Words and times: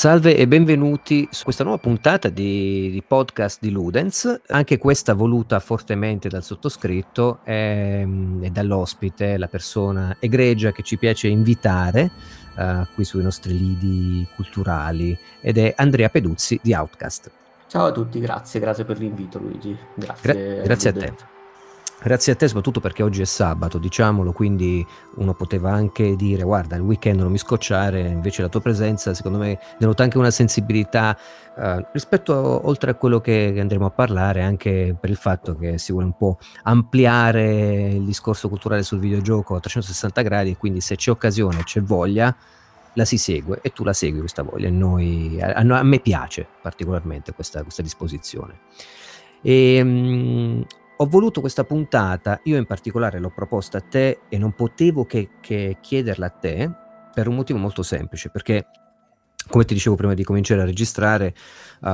Salve 0.00 0.34
e 0.34 0.48
benvenuti 0.48 1.28
su 1.30 1.44
questa 1.44 1.62
nuova 1.62 1.78
puntata 1.78 2.30
di, 2.30 2.88
di, 2.90 3.02
podcast 3.06 3.58
di 3.60 3.70
Ludens, 3.70 4.40
anche 4.46 4.78
questa 4.78 5.12
voluta 5.12 5.60
fortemente 5.60 6.30
dal 6.30 6.42
sottoscritto 6.42 7.40
e, 7.44 8.08
e 8.40 8.48
dall'ospite, 8.48 9.36
la 9.36 9.46
persona 9.46 10.16
egregia 10.18 10.72
che 10.72 10.82
ci 10.82 10.96
piace 10.96 11.28
invitare 11.28 12.10
uh, 12.56 12.86
qui 12.94 13.04
sui 13.04 13.22
nostri 13.22 13.52
lidi 13.58 14.26
culturali 14.36 15.14
ed 15.42 15.58
è 15.58 15.74
Andrea 15.76 16.08
Peduzzi 16.08 16.58
di 16.62 16.72
Outcast. 16.72 17.30
Ciao 17.66 17.84
a 17.84 17.92
tutti, 17.92 18.20
grazie, 18.20 18.58
grazie 18.58 18.86
per 18.86 18.98
l'invito 18.98 19.38
Luigi. 19.38 19.76
Grazie, 19.96 20.32
Gra- 20.32 20.62
grazie 20.62 20.88
a 20.88 20.92
te. 20.94 21.39
Grazie 22.02 22.32
a 22.32 22.36
te 22.36 22.46
soprattutto 22.48 22.80
perché 22.80 23.02
oggi 23.02 23.20
è 23.20 23.26
sabato, 23.26 23.76
diciamolo, 23.76 24.32
quindi 24.32 24.84
uno 25.16 25.34
poteva 25.34 25.70
anche 25.72 26.16
dire 26.16 26.42
guarda 26.44 26.76
il 26.76 26.80
weekend 26.80 27.20
non 27.20 27.30
mi 27.30 27.36
scocciare, 27.36 28.00
invece 28.00 28.40
la 28.40 28.48
tua 28.48 28.62
presenza 28.62 29.12
secondo 29.12 29.36
me 29.36 29.58
denota 29.78 30.02
anche 30.02 30.16
una 30.16 30.30
sensibilità 30.30 31.14
eh, 31.58 31.86
rispetto 31.92 32.32
a, 32.32 32.66
oltre 32.66 32.92
a 32.92 32.94
quello 32.94 33.20
che 33.20 33.54
andremo 33.60 33.84
a 33.84 33.90
parlare, 33.90 34.42
anche 34.42 34.96
per 34.98 35.10
il 35.10 35.16
fatto 35.16 35.54
che 35.56 35.76
si 35.76 35.92
vuole 35.92 36.06
un 36.06 36.16
po' 36.16 36.38
ampliare 36.62 37.88
il 37.90 38.04
discorso 38.06 38.48
culturale 38.48 38.82
sul 38.82 38.98
videogioco 38.98 39.54
a 39.54 39.60
360 39.60 40.22
gradi 40.22 40.50
e 40.52 40.56
quindi 40.56 40.80
se 40.80 40.96
c'è 40.96 41.10
occasione, 41.10 41.64
c'è 41.64 41.82
voglia, 41.82 42.34
la 42.94 43.04
si 43.04 43.18
segue 43.18 43.58
e 43.60 43.72
tu 43.74 43.84
la 43.84 43.92
segui 43.92 44.20
questa 44.20 44.42
voglia. 44.42 44.68
E 44.68 44.70
noi, 44.70 45.38
a, 45.38 45.52
a 45.52 45.82
me 45.82 45.98
piace 45.98 46.46
particolarmente 46.62 47.34
questa, 47.34 47.62
questa 47.62 47.82
disposizione. 47.82 48.60
E, 49.42 49.74
ehm, 49.76 50.64
ho 51.02 51.06
voluto 51.06 51.40
questa 51.40 51.64
puntata, 51.64 52.40
io 52.44 52.58
in 52.58 52.66
particolare 52.66 53.18
l'ho 53.18 53.30
proposta 53.30 53.78
a 53.78 53.80
te 53.80 54.20
e 54.28 54.36
non 54.36 54.52
potevo 54.52 55.06
che, 55.06 55.30
che 55.40 55.78
chiederla 55.80 56.26
a 56.26 56.30
te 56.30 56.70
per 57.14 57.26
un 57.26 57.36
motivo 57.36 57.58
molto 57.58 57.82
semplice, 57.82 58.28
perché 58.28 58.66
come 59.48 59.64
ti 59.64 59.72
dicevo 59.72 59.96
prima 59.96 60.12
di 60.12 60.22
cominciare 60.24 60.60
a 60.60 60.66
registrare, 60.66 61.34
uh, 61.80 61.88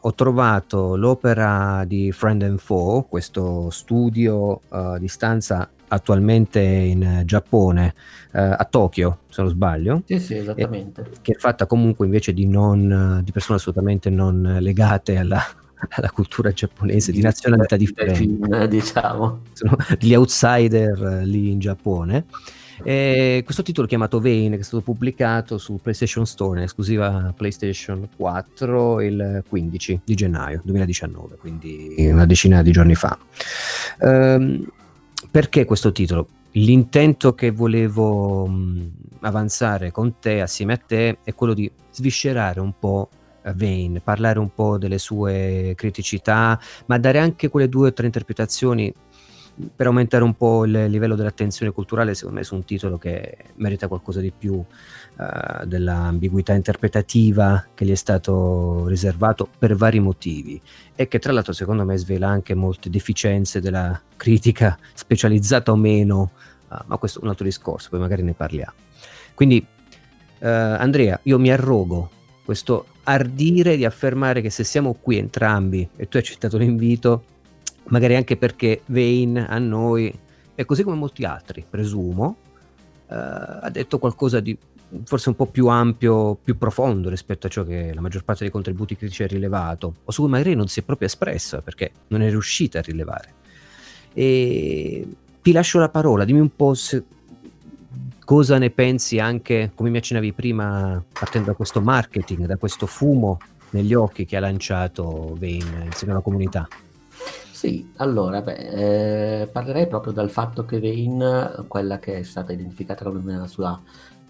ho 0.00 0.14
trovato 0.14 0.96
l'opera 0.96 1.82
di 1.84 2.12
Friend 2.12 2.42
and 2.42 2.58
Foe, 2.60 3.06
questo 3.08 3.70
studio 3.70 4.60
uh, 4.68 4.98
di 4.98 5.08
stanza 5.08 5.68
attualmente 5.88 6.60
in 6.60 7.22
Giappone, 7.24 7.94
uh, 8.32 8.38
a 8.56 8.66
Tokyo, 8.70 9.18
se 9.28 9.42
non 9.42 9.50
sbaglio. 9.50 10.02
Sì, 10.06 10.20
sì, 10.20 10.36
esattamente. 10.36 11.10
che 11.20 11.32
è 11.32 11.36
fatta 11.36 11.66
comunque 11.66 12.06
invece 12.06 12.32
di, 12.32 12.46
non, 12.46 13.20
di 13.24 13.32
persone 13.32 13.58
assolutamente 13.58 14.08
non 14.08 14.58
legate 14.60 15.18
alla, 15.18 15.44
alla 15.90 16.10
cultura 16.10 16.52
giapponese, 16.52 17.12
di 17.12 17.20
nazionalità 17.20 17.76
differenti. 17.76 18.38
Diciamo. 18.68 19.42
Sono 19.52 19.76
gli 19.98 20.14
outsider 20.14 21.22
lì 21.24 21.50
in 21.50 21.58
Giappone. 21.58 22.24
E 22.84 23.42
questo 23.44 23.62
titolo 23.62 23.86
chiamato 23.86 24.20
Vane, 24.20 24.50
che 24.50 24.58
è 24.58 24.62
stato 24.62 24.82
pubblicato 24.82 25.56
su 25.56 25.78
PlayStation 25.80 26.26
Store 26.26 26.58
in 26.58 26.64
esclusiva 26.64 27.32
PlayStation 27.36 28.08
4 28.16 29.00
il 29.02 29.44
15 29.48 30.00
di 30.04 30.14
gennaio 30.14 30.60
2019, 30.64 31.36
quindi 31.36 31.94
una 31.98 32.26
decina 32.26 32.62
di 32.62 32.72
giorni 32.72 32.96
fa. 32.96 33.16
Um, 34.00 34.66
perché 35.30 35.64
questo 35.64 35.92
titolo? 35.92 36.26
L'intento 36.52 37.34
che 37.34 37.52
volevo 37.52 38.50
avanzare 39.20 39.92
con 39.92 40.18
te, 40.18 40.40
assieme 40.40 40.72
a 40.72 40.80
te, 40.84 41.18
è 41.22 41.34
quello 41.34 41.54
di 41.54 41.70
sviscerare 41.92 42.58
un 42.58 42.72
po' 42.78 43.08
Vane, 43.42 44.00
parlare 44.00 44.38
un 44.38 44.52
po' 44.54 44.78
delle 44.78 44.98
sue 44.98 45.72
criticità, 45.76 46.58
ma 46.86 46.98
dare 46.98 47.18
anche 47.18 47.48
quelle 47.48 47.68
due 47.68 47.88
o 47.88 47.92
tre 47.92 48.06
interpretazioni 48.06 48.92
per 49.74 49.86
aumentare 49.86 50.24
un 50.24 50.34
po' 50.34 50.64
il 50.64 50.86
livello 50.86 51.14
dell'attenzione 51.14 51.72
culturale, 51.72 52.14
secondo 52.14 52.38
me, 52.38 52.44
su 52.44 52.54
un 52.54 52.64
titolo 52.64 52.98
che 52.98 53.36
merita 53.56 53.86
qualcosa 53.86 54.20
di 54.20 54.32
più 54.36 54.54
uh, 54.54 55.64
dell'ambiguità 55.64 56.54
interpretativa 56.54 57.66
che 57.74 57.84
gli 57.84 57.90
è 57.90 57.96
stato 57.96 58.86
riservato 58.86 59.48
per 59.58 59.76
vari 59.76 60.00
motivi 60.00 60.60
e 60.94 61.06
che 61.06 61.18
tra 61.18 61.32
l'altro 61.32 61.52
secondo 61.52 61.84
me 61.84 61.96
svela 61.98 62.28
anche 62.28 62.54
molte 62.54 62.88
deficienze 62.88 63.60
della 63.60 64.00
critica 64.16 64.78
specializzata 64.94 65.70
o 65.72 65.76
meno, 65.76 66.32
uh, 66.68 66.76
ma 66.86 66.96
questo 66.96 67.20
è 67.20 67.22
un 67.22 67.28
altro 67.28 67.44
discorso, 67.44 67.90
poi 67.90 68.00
magari 68.00 68.22
ne 68.22 68.32
parliamo. 68.32 68.72
Quindi 69.34 69.64
uh, 70.38 70.46
Andrea, 70.46 71.20
io 71.24 71.38
mi 71.38 71.50
arrogo 71.50 72.10
questo 72.44 72.86
ardire 73.04 73.76
di 73.76 73.84
affermare 73.84 74.40
che 74.40 74.50
se 74.50 74.64
siamo 74.64 74.94
qui 74.94 75.18
entrambi 75.18 75.88
e 75.96 76.08
tu 76.08 76.16
hai 76.16 76.22
accettato 76.22 76.56
l'invito, 76.56 77.24
magari 77.88 78.16
anche 78.16 78.36
perché 78.36 78.82
Vane 78.86 79.46
a 79.46 79.58
noi, 79.58 80.12
e 80.54 80.64
così 80.64 80.82
come 80.82 80.96
molti 80.96 81.24
altri, 81.24 81.64
presumo, 81.68 82.36
eh, 83.08 83.14
ha 83.14 83.70
detto 83.70 83.98
qualcosa 83.98 84.40
di 84.40 84.56
forse 85.04 85.30
un 85.30 85.36
po' 85.36 85.46
più 85.46 85.68
ampio, 85.68 86.34
più 86.34 86.58
profondo 86.58 87.08
rispetto 87.08 87.46
a 87.46 87.50
ciò 87.50 87.64
che 87.64 87.92
la 87.94 88.00
maggior 88.00 88.24
parte 88.24 88.44
dei 88.44 88.52
contributi 88.52 88.96
critici 88.96 89.22
ha 89.22 89.26
rilevato, 89.26 89.94
o 90.04 90.12
su 90.12 90.22
cui 90.22 90.30
magari 90.30 90.54
non 90.54 90.68
si 90.68 90.80
è 90.80 90.82
proprio 90.82 91.08
espressa 91.08 91.62
perché 91.62 91.92
non 92.08 92.22
è 92.22 92.28
riuscita 92.28 92.78
a 92.78 92.82
rilevare. 92.82 93.34
E 94.12 95.06
ti 95.40 95.52
lascio 95.52 95.78
la 95.78 95.88
parola, 95.88 96.24
dimmi 96.24 96.40
un 96.40 96.54
po' 96.54 96.74
se, 96.74 97.02
cosa 98.24 98.58
ne 98.58 98.70
pensi 98.70 99.18
anche, 99.18 99.72
come 99.74 99.90
mi 99.90 99.98
accennavi 99.98 100.32
prima, 100.32 101.02
partendo 101.12 101.48
da 101.48 101.54
questo 101.54 101.80
marketing, 101.80 102.46
da 102.46 102.56
questo 102.56 102.86
fumo 102.86 103.38
negli 103.70 103.94
occhi 103.94 104.24
che 104.24 104.36
ha 104.36 104.40
lanciato 104.40 105.36
Vane 105.38 105.84
insieme 105.84 106.12
alla 106.12 106.22
comunità. 106.22 106.68
Sì, 107.50 107.92
allora, 107.96 108.42
beh, 108.42 109.42
eh, 109.42 109.46
parlerei 109.46 109.86
proprio 109.86 110.12
dal 110.12 110.30
fatto 110.30 110.64
che 110.64 110.80
Vane, 110.80 111.64
quella 111.68 111.98
che 111.98 112.18
è 112.18 112.22
stata 112.22 112.52
identificata 112.52 113.04
come 113.04 113.36
la 113.36 113.46
sua 113.46 113.80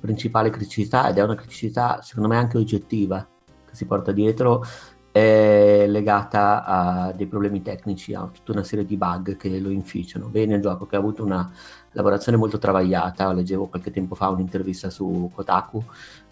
principale 0.00 0.50
criticità, 0.50 1.08
ed 1.08 1.18
è 1.18 1.22
una 1.22 1.34
criticità 1.34 2.00
secondo 2.02 2.28
me 2.28 2.36
anche 2.36 2.58
oggettiva, 2.58 3.26
che 3.44 3.74
si 3.74 3.86
porta 3.86 4.12
dietro, 4.12 4.62
è 5.10 5.84
legata 5.88 6.64
a 6.64 7.12
dei 7.12 7.26
problemi 7.26 7.62
tecnici, 7.62 8.14
a 8.14 8.28
tutta 8.32 8.52
una 8.52 8.64
serie 8.64 8.84
di 8.84 8.96
bug 8.96 9.36
che 9.36 9.60
lo 9.60 9.70
inficiano. 9.70 10.30
Vane 10.30 10.52
è 10.52 10.54
un 10.54 10.60
gioco 10.60 10.86
che 10.86 10.96
ha 10.96 10.98
avuto 10.98 11.24
una 11.24 11.50
lavorazione 11.92 12.38
molto 12.38 12.58
travagliata, 12.58 13.32
leggevo 13.32 13.66
qualche 13.66 13.90
tempo 13.90 14.14
fa 14.14 14.28
un'intervista 14.28 14.90
su 14.90 15.30
Kotaku 15.34 15.82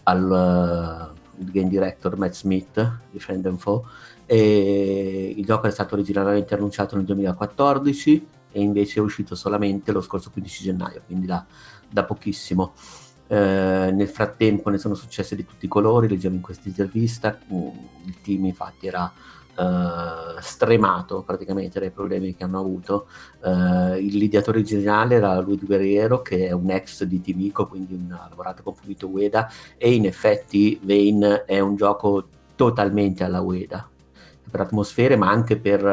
al 0.03 1.13
uh, 1.13 1.43
game 1.51 1.69
director 1.69 2.17
Matt 2.17 2.33
Smith 2.33 2.99
di 3.11 3.19
Friend 3.19 3.45
and 3.45 3.57
Foe, 3.57 3.81
e 4.25 5.33
il 5.35 5.45
gioco 5.45 5.67
è 5.67 5.71
stato 5.71 5.95
originariamente 5.95 6.53
annunciato 6.53 6.95
nel 6.95 7.05
2014 7.05 8.27
e 8.51 8.61
invece 8.61 8.99
è 8.99 9.03
uscito 9.03 9.35
solamente 9.35 9.91
lo 9.91 10.01
scorso 10.01 10.29
15 10.31 10.63
gennaio, 10.63 11.01
quindi 11.05 11.25
da, 11.25 11.45
da 11.89 12.03
pochissimo. 12.03 12.73
Eh, 13.27 13.91
nel 13.93 14.09
frattempo 14.09 14.69
ne 14.69 14.77
sono 14.77 14.93
successe 14.93 15.35
di 15.35 15.45
tutti 15.45 15.65
i 15.65 15.69
colori, 15.69 16.09
leggevo 16.09 16.35
in 16.35 16.41
questa 16.41 16.67
intervista, 16.67 17.37
mm, 17.53 17.67
il 18.05 18.21
team 18.21 18.45
infatti 18.45 18.87
era 18.87 19.11
Uh, 19.61 20.39
stremato 20.39 21.21
praticamente 21.21 21.79
dai 21.79 21.91
problemi 21.91 22.35
che 22.35 22.43
hanno 22.43 22.59
avuto. 22.59 23.05
Uh, 23.41 23.93
il 23.93 24.17
l'ideatore 24.17 24.57
originale 24.57 25.15
era 25.15 25.39
Luis 25.39 25.63
Guerriero, 25.63 26.23
che 26.23 26.47
è 26.47 26.51
un 26.51 26.71
ex 26.71 27.03
di 27.03 27.21
Timico, 27.21 27.67
quindi 27.67 27.93
un, 27.93 28.11
ha 28.11 28.27
lavorato 28.27 28.63
con 28.63 28.73
Fumito 28.73 29.07
Ueda, 29.07 29.51
e 29.77 29.93
in 29.93 30.05
effetti 30.05 30.79
Vane 30.81 31.45
è 31.45 31.59
un 31.59 31.75
gioco 31.75 32.27
totalmente 32.55 33.23
alla 33.23 33.41
Ueda, 33.41 33.87
per 34.49 34.61
atmosfere, 34.61 35.15
ma 35.15 35.29
anche 35.29 35.57
per 35.57 35.85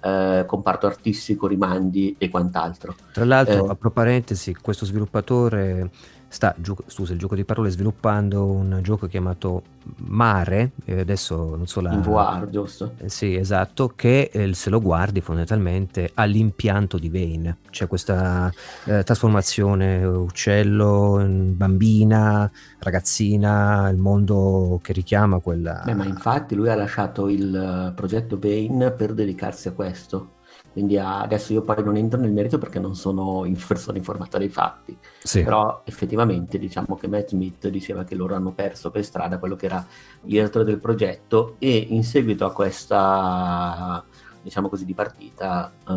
eh, 0.00 0.44
comparto 0.46 0.86
artistico, 0.86 1.48
rimandi 1.48 2.14
e 2.16 2.28
quant'altro. 2.28 2.94
Tra 3.12 3.24
l'altro, 3.24 3.66
eh, 3.66 3.70
apro 3.70 3.90
parentesi, 3.90 4.54
questo 4.54 4.84
sviluppatore 4.84 5.90
sta, 6.30 6.54
scusa 6.86 7.12
il 7.12 7.18
gioco 7.18 7.34
di 7.34 7.44
parole, 7.44 7.70
sviluppando 7.70 8.46
un 8.46 8.78
gioco 8.82 9.08
chiamato 9.08 9.62
Mare, 9.96 10.72
adesso 10.86 11.56
non 11.56 11.66
so 11.66 11.80
la... 11.80 11.90
VR, 11.96 12.48
giusto? 12.48 12.92
Eh, 12.98 13.08
sì, 13.08 13.34
esatto, 13.34 13.92
che 13.96 14.30
eh, 14.32 14.54
se 14.54 14.70
lo 14.70 14.80
guardi 14.80 15.20
fondamentalmente 15.20 16.12
ha 16.14 16.24
l'impianto 16.24 16.98
di 16.98 17.08
Vane, 17.08 17.56
c'è 17.70 17.88
questa 17.88 18.52
eh, 18.84 19.02
trasformazione 19.02 20.04
uccello, 20.04 21.26
bambina, 21.26 22.48
ragazzina, 22.78 23.88
il 23.88 23.96
mondo 23.96 24.78
che 24.82 24.92
richiama 24.92 25.40
quella... 25.40 25.82
Beh, 25.84 25.94
ma 25.94 26.04
infatti 26.04 26.54
lui 26.54 26.68
ha 26.68 26.76
lasciato 26.76 27.28
il 27.28 27.54
eh, 27.54 27.92
progetto 27.92 28.38
Vane 28.38 28.92
per 28.92 29.14
dedicarsi 29.14 29.66
a 29.66 29.72
questo 29.72 30.38
quindi 30.72 30.98
adesso 30.98 31.52
io 31.52 31.62
poi 31.62 31.82
non 31.82 31.96
entro 31.96 32.20
nel 32.20 32.32
merito 32.32 32.58
perché 32.58 32.78
non 32.78 32.94
sono 32.94 33.44
in 33.44 33.56
persona 33.66 33.98
informata 33.98 34.38
dei 34.38 34.48
fatti, 34.48 34.96
sì. 35.22 35.42
però 35.42 35.82
effettivamente 35.84 36.58
diciamo 36.58 36.96
che 36.96 37.08
Matt 37.08 37.30
Smith 37.30 37.68
diceva 37.68 38.04
che 38.04 38.14
loro 38.14 38.34
hanno 38.34 38.52
perso 38.52 38.90
per 38.90 39.04
strada 39.04 39.38
quello 39.38 39.56
che 39.56 39.66
era 39.66 39.84
il 40.22 40.30
direttore 40.30 40.64
del 40.64 40.78
progetto 40.78 41.56
e 41.58 41.76
in 41.76 42.04
seguito 42.04 42.44
a 42.44 42.52
questa 42.52 44.04
diciamo 44.42 44.70
così 44.70 44.86
di 44.86 44.94
partita 44.94 45.70
uh, 45.86 45.92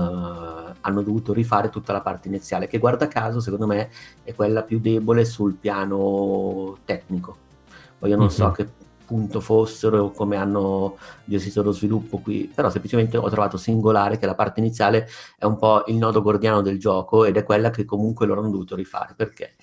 hanno 0.82 1.02
dovuto 1.02 1.32
rifare 1.32 1.70
tutta 1.70 1.94
la 1.94 2.02
parte 2.02 2.28
iniziale 2.28 2.68
che 2.68 2.78
guarda 2.78 3.08
caso 3.08 3.40
secondo 3.40 3.66
me 3.66 3.90
è 4.22 4.36
quella 4.36 4.64
più 4.64 4.80
debole 4.82 5.24
sul 5.24 5.54
piano 5.54 6.78
tecnico 6.84 7.38
poi 8.00 8.10
io 8.10 8.18
non 8.18 8.26
mm-hmm. 8.26 8.36
so 8.36 8.48
mhm. 8.48 8.54
che 8.54 8.70
punto 9.14 9.42
fossero 9.42 10.06
o 10.06 10.12
come 10.12 10.38
hanno 10.38 10.98
gestito 11.24 11.62
lo 11.62 11.72
sviluppo 11.72 12.18
qui, 12.18 12.52
però 12.54 12.72
semplicemente 12.72 13.16
ho 13.16 13.30
trovato 13.30 13.58
singolare 13.58 14.18
che 14.18 14.26
la 14.26 14.34
parte 14.34 14.60
iniziale 14.60 15.08
è 15.38 15.46
un 15.46 15.56
po' 15.56 15.84
il 15.86 15.98
nodo 15.98 16.24
gordiano 16.24 16.62
del 16.62 16.80
gioco 16.80 17.24
ed 17.24 17.38
è 17.38 17.44
quella 17.44 17.70
che 17.70 17.86
comunque 17.86 18.26
loro 18.26 18.40
hanno 18.40 18.50
dovuto 18.50 18.76
rifare. 18.76 19.14
Perché? 19.16 19.54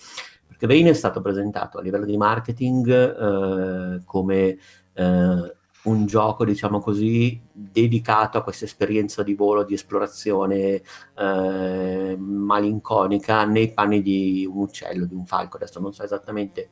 Perché 0.47 0.69
Vane 0.69 0.91
è 0.91 0.93
stato 0.93 1.21
presentato 1.21 1.79
a 1.79 1.83
livello 1.83 2.05
di 2.05 2.17
marketing 2.17 2.89
eh, 2.89 4.03
come 4.05 4.57
eh, 4.93 5.57
un 5.83 6.07
gioco, 6.07 6.45
diciamo 6.45 6.81
così, 6.81 7.41
dedicato 7.53 8.39
a 8.39 8.43
questa 8.43 8.65
esperienza 8.65 9.23
di 9.23 9.35
volo, 9.35 9.65
di 9.65 9.75
esplorazione 9.75 10.83
eh, 11.17 12.17
malinconica 12.19 13.45
nei 13.45 13.73
panni 13.73 14.03
di 14.03 14.47
un 14.51 14.63
uccello, 14.63 15.07
di 15.07 15.15
un 15.15 15.25
falco. 15.27 15.57
Adesso 15.57 15.81
non 15.81 15.93
so 15.93 16.03
esattamente 16.03 16.69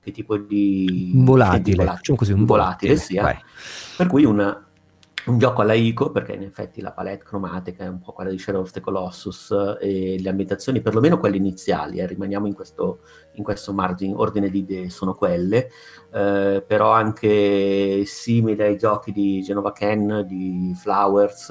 che 0.00 0.10
tipo 0.12 0.36
di 0.36 1.12
volatile, 1.14 1.76
volatile, 1.76 1.98
diciamo 1.98 2.18
così, 2.18 2.32
un 2.32 2.44
volatile, 2.44 2.94
volatile 2.94 2.96
sia. 2.96 3.22
Vai. 3.22 3.38
Per 3.96 4.06
cui 4.06 4.24
una, 4.24 4.71
un 5.26 5.38
gioco 5.38 5.62
alla 5.62 5.74
ICO, 5.74 6.10
perché 6.10 6.32
in 6.32 6.42
effetti 6.42 6.80
la 6.80 6.92
palette 6.92 7.24
cromatica 7.24 7.84
è 7.84 7.88
un 7.88 8.00
po' 8.00 8.12
quella 8.12 8.30
di 8.30 8.38
Shadow 8.38 8.62
of 8.62 8.70
the 8.70 8.80
Colossus 8.80 9.76
e 9.80 10.16
le 10.20 10.28
ambientazioni, 10.28 10.80
perlomeno 10.80 11.18
quelle 11.18 11.36
iniziali, 11.36 11.98
eh, 11.98 12.06
rimaniamo 12.06 12.46
in 12.46 12.54
questo, 12.54 13.00
in 13.32 13.44
questo 13.44 13.72
margine, 13.72 14.14
ordine 14.14 14.50
di 14.50 14.58
idee, 14.58 14.90
sono 14.90 15.14
quelle, 15.14 15.70
eh, 16.12 16.64
però 16.66 16.92
anche 16.92 18.04
simili 18.04 18.62
ai 18.62 18.76
giochi 18.76 19.12
di 19.12 19.42
Genova 19.42 19.72
Ken, 19.72 20.24
di 20.26 20.74
Flowers, 20.76 21.50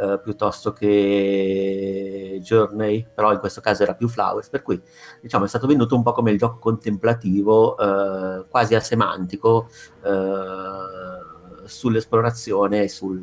eh, 0.00 0.20
piuttosto 0.22 0.72
che 0.72 2.38
Journey, 2.40 3.04
però 3.12 3.32
in 3.32 3.38
questo 3.40 3.60
caso 3.60 3.82
era 3.82 3.94
più 3.94 4.06
Flowers, 4.08 4.48
per 4.48 4.62
cui 4.62 4.80
diciamo 5.20 5.44
è 5.44 5.48
stato 5.48 5.66
venduto 5.66 5.96
un 5.96 6.02
po' 6.02 6.12
come 6.12 6.30
il 6.30 6.38
gioco 6.38 6.58
contemplativo, 6.58 7.76
eh, 7.76 8.46
quasi 8.48 8.74
asemantico, 8.74 9.68
eh, 10.04 11.27
sull'esplorazione 11.68 12.82
e 12.82 12.88
sul, 12.88 13.22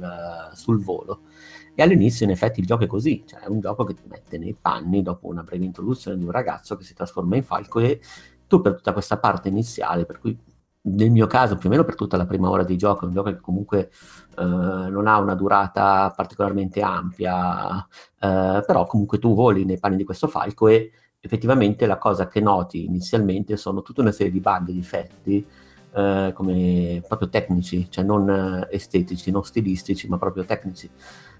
sul, 0.54 0.80
volo. 0.82 1.22
E 1.74 1.84
all'inizio 1.84 2.26
in 2.26 2.32
effetti 2.32 2.62
il 2.62 2.66
gioco 2.66 2.86
è 2.86 2.88
così, 2.88 3.24
cioè 3.26 3.42
è 3.42 3.48
un 3.48 3.60
gioco 3.60 3.84
che 3.84 3.94
ti 3.94 4.04
mette 4.08 4.38
nei 4.38 4.56
panni 4.60 5.02
dopo 5.02 5.28
una 5.28 5.44
breve 5.44 5.66
introduzione 5.66 6.18
di 6.18 6.24
un 6.24 6.32
ragazzo 6.32 6.78
che 6.78 6.84
si 6.84 6.94
trasforma 6.94 7.36
in 7.36 7.44
falco 7.44 7.80
e 7.80 8.00
tu 8.48 8.62
per 8.62 8.76
tutta 8.76 8.94
questa 8.94 9.18
parte 9.18 9.50
iniziale, 9.50 10.06
per 10.06 10.20
cui 10.20 10.38
nel 10.88 11.12
mio 11.12 11.28
caso 11.28 11.58
più 11.58 11.70
o 11.70 11.72
meno 11.72 11.84
per 11.84 11.96
tutta 11.96 12.18
la 12.18 12.26
prima 12.26 12.50
ora 12.50 12.64
di 12.64 12.78
gioco, 12.78 13.06
è 13.06 13.08
un 13.08 13.14
gioco 13.14 13.32
che 13.32 13.40
comunque 13.40 13.90
eh, 14.38 14.44
non 14.44 15.08
ha 15.08 15.18
una 15.20 15.36
durata 15.36 16.12
particolarmente 16.16 16.82
ampia, 16.82 17.86
eh, 18.20 18.64
però 18.66 18.86
comunque 18.86 19.18
tu 19.20 19.34
voli 19.34 19.66
nei 19.66 19.80
panni 19.80 19.98
di 19.98 20.04
questo 20.04 20.28
falco 20.28 20.68
e 20.68 20.92
effettivamente 21.20 21.88
la 21.88 21.98
cosa 21.98 22.28
che 22.28 22.40
noti 22.40 22.86
inizialmente 22.86 23.58
sono 23.58 23.82
tutta 23.82 24.02
una 24.02 24.12
serie 24.12 24.32
di 24.32 24.40
bug, 24.40 24.70
difetti, 24.70 25.46
eh, 25.96 26.32
come 26.34 27.02
proprio 27.08 27.30
tecnici, 27.30 27.88
cioè 27.90 28.04
non 28.04 28.30
eh, 28.30 28.68
estetici, 28.76 29.32
non 29.32 29.44
stilistici, 29.44 30.08
ma 30.08 30.18
proprio 30.18 30.44
tecnici. 30.44 30.90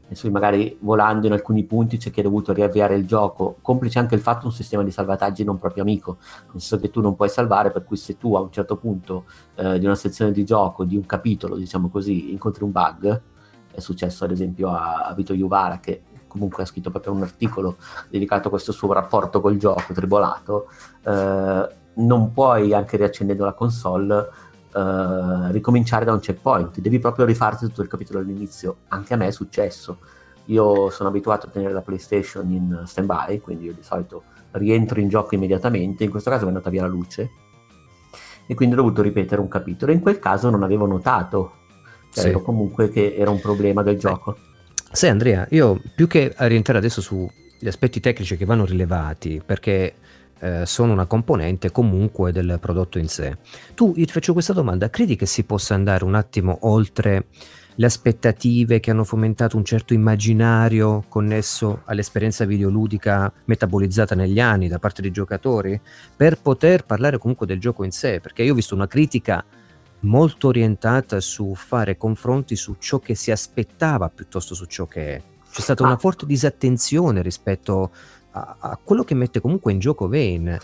Adesso 0.06 0.30
magari 0.30 0.78
volando 0.82 1.26
in 1.26 1.34
alcuni 1.34 1.64
punti 1.64 1.98
c'è 1.98 2.12
chi 2.12 2.20
ha 2.20 2.24
dovuto 2.24 2.54
riavviare 2.54 2.96
il 2.96 3.08
gioco, 3.08 3.58
complice 3.62 3.98
anche 3.98 4.14
il 4.14 4.22
fatto 4.22 4.46
un 4.46 4.52
sistema 4.52 4.84
di 4.84 4.92
salvataggi 4.92 5.44
non 5.44 5.58
proprio 5.58 5.82
amico, 5.82 6.18
nel 6.52 6.62
senso 6.62 6.80
che 6.80 6.92
tu 6.92 7.02
non 7.02 7.16
puoi 7.16 7.28
salvare, 7.28 7.72
per 7.72 7.84
cui 7.84 7.98
se 7.98 8.18
tu 8.18 8.36
a 8.36 8.40
un 8.40 8.52
certo 8.52 8.78
punto 8.78 9.26
eh, 9.56 9.80
di 9.80 9.86
una 9.86 9.96
sezione 9.96 10.32
di 10.32 10.46
gioco, 10.46 10.84
di 10.84 10.96
un 10.96 11.06
capitolo, 11.08 11.56
diciamo 11.56 11.90
così, 11.90 12.32
incontri 12.32 12.64
un 12.64 12.72
bug, 12.72 13.22
è 13.72 13.80
successo 13.80 14.26
ad 14.26 14.32
esempio 14.32 14.70
a, 14.70 15.08
a 15.08 15.14
Vito 15.16 15.34
Juvara 15.34 15.80
che 15.80 16.04
comunque 16.28 16.64
ha 16.64 16.66
scritto 16.66 16.92
proprio 16.92 17.14
un 17.14 17.24
articolo 17.24 17.78
dedicato 18.10 18.48
a 18.48 18.52
questo 18.52 18.72
suo 18.72 18.94
rapporto 18.94 19.42
col 19.42 19.58
gioco 19.58 19.92
tribolato, 19.92 20.68
eh, 21.04 21.68
non 21.96 22.32
puoi 22.34 22.74
anche 22.74 22.98
riaccendendo 22.98 23.46
la 23.46 23.54
console 23.54 24.28
uh, 24.76 25.52
ricominciare 25.52 26.06
da 26.06 26.12
un 26.12 26.20
checkpoint, 26.20 26.80
devi 26.80 27.00
proprio 27.00 27.26
rifarti 27.26 27.66
tutto 27.66 27.82
il 27.82 27.88
capitolo 27.88 28.20
all'inizio. 28.20 28.78
Anche 28.90 29.14
a 29.14 29.18
me 29.18 29.28
è 29.28 29.32
successo. 29.32 30.00
Io 30.46 30.90
sono 30.90 31.10
abituato 31.10 31.48
a 31.48 31.50
tenere 31.50 31.74
la 31.74 31.82
PlayStation 31.82 32.52
in 32.52 32.84
stand-by, 32.86 33.40
quindi 33.40 33.66
io 33.66 33.74
di 33.74 33.82
solito 33.82 34.24
rientro 34.52 35.00
in 35.00 35.08
gioco 35.08 35.36
immediatamente. 35.36 36.04
In 36.04 36.12
questo 36.12 36.30
caso 36.30 36.44
è 36.44 36.48
andata 36.48 36.70
via 36.70 36.82
la 36.82 36.88
luce 36.88 37.30
e 38.46 38.54
quindi 38.54 38.76
ho 38.76 38.78
dovuto 38.78 39.02
ripetere 39.02 39.42
un 39.42 39.48
capitolo. 39.48 39.92
In 39.92 40.02
quel 40.02 40.20
caso 40.20 40.50
non 40.50 40.62
avevo 40.62 40.86
notato, 40.86 41.54
cioè 42.12 42.32
sì. 42.32 42.42
comunque 42.42 42.90
che 42.90 43.16
era 43.18 43.32
un 43.32 43.40
problema 43.40 43.82
del 43.82 43.98
gioco. 43.98 44.38
Sì, 44.92 45.08
Andrea, 45.08 45.48
io 45.50 45.82
più 45.96 46.08
che 46.08 46.34
rientrare 46.38 46.80
adesso 46.80 47.02
sugli 47.02 47.68
aspetti 47.68 48.00
tecnici 48.00 48.38
che 48.38 48.46
vanno 48.46 48.66
rilevati, 48.66 49.42
perché 49.44 49.96
eh, 50.40 50.66
sono 50.66 50.94
una 50.94 51.06
componente 51.06 51.72
comunque 51.72 52.32
del 52.32 52.58
prodotto 52.60 53.00
in 53.00 53.08
sé. 53.08 53.38
Tu, 53.74 53.94
io 53.96 54.06
ti 54.06 54.12
faccio 54.12 54.34
questa 54.34 54.54
domanda, 54.54 54.90
credi 54.90 55.16
che 55.16 55.26
si 55.26 55.44
possa 55.44 55.74
andare 55.74 56.04
un 56.04 56.16
attimo 56.16 56.58
oltre 56.62 57.28
le 57.78 57.86
aspettative 57.86 58.80
che 58.80 58.92
hanno 58.92 59.04
fomentato 59.04 59.58
un 59.58 59.66
certo 59.66 59.94
immaginario 59.94 61.04
connesso 61.10 61.82
all'esperienza 61.86 62.46
videoludica 62.46 63.32
metabolizzata 63.46 64.16
negli 64.16 64.40
anni 64.40 64.68
da 64.68 64.80
parte 64.80 65.02
dei 65.02 65.12
giocatori, 65.12 65.80
per 66.16 66.40
poter 66.40 66.86
parlare 66.86 67.18
comunque 67.18 67.46
del 67.46 67.60
gioco 67.60 67.84
in 67.84 67.92
sé, 67.92 68.22
perché 68.22 68.44
io 68.44 68.54
ho 68.54 68.56
visto 68.56 68.76
una 68.76 68.88
critica 68.88 69.44
molto 70.02 70.48
orientata 70.48 71.20
su 71.20 71.54
fare 71.56 71.98
confronti 71.98 72.56
su 72.56 72.76
ciò 72.80 73.00
che 73.00 73.16
si 73.16 73.32
aspettava 73.32 74.10
piuttosto 74.10 74.56
su 74.56 74.66
ciò 74.66 74.86
che 74.86 75.16
è. 75.16 75.22
C'è 75.52 75.62
stata 75.62 75.84
una 75.84 75.94
ah. 75.94 75.98
forte 75.98 76.26
disattenzione 76.26 77.22
rispetto 77.22 77.84
a, 77.84 77.90
a, 78.60 78.78
quello 78.84 79.04
che 79.04 79.16
mette 79.16 79.40
comunque 79.40 79.72
in 79.72 79.80
gioco 79.80 80.08
Vane, 80.08 80.60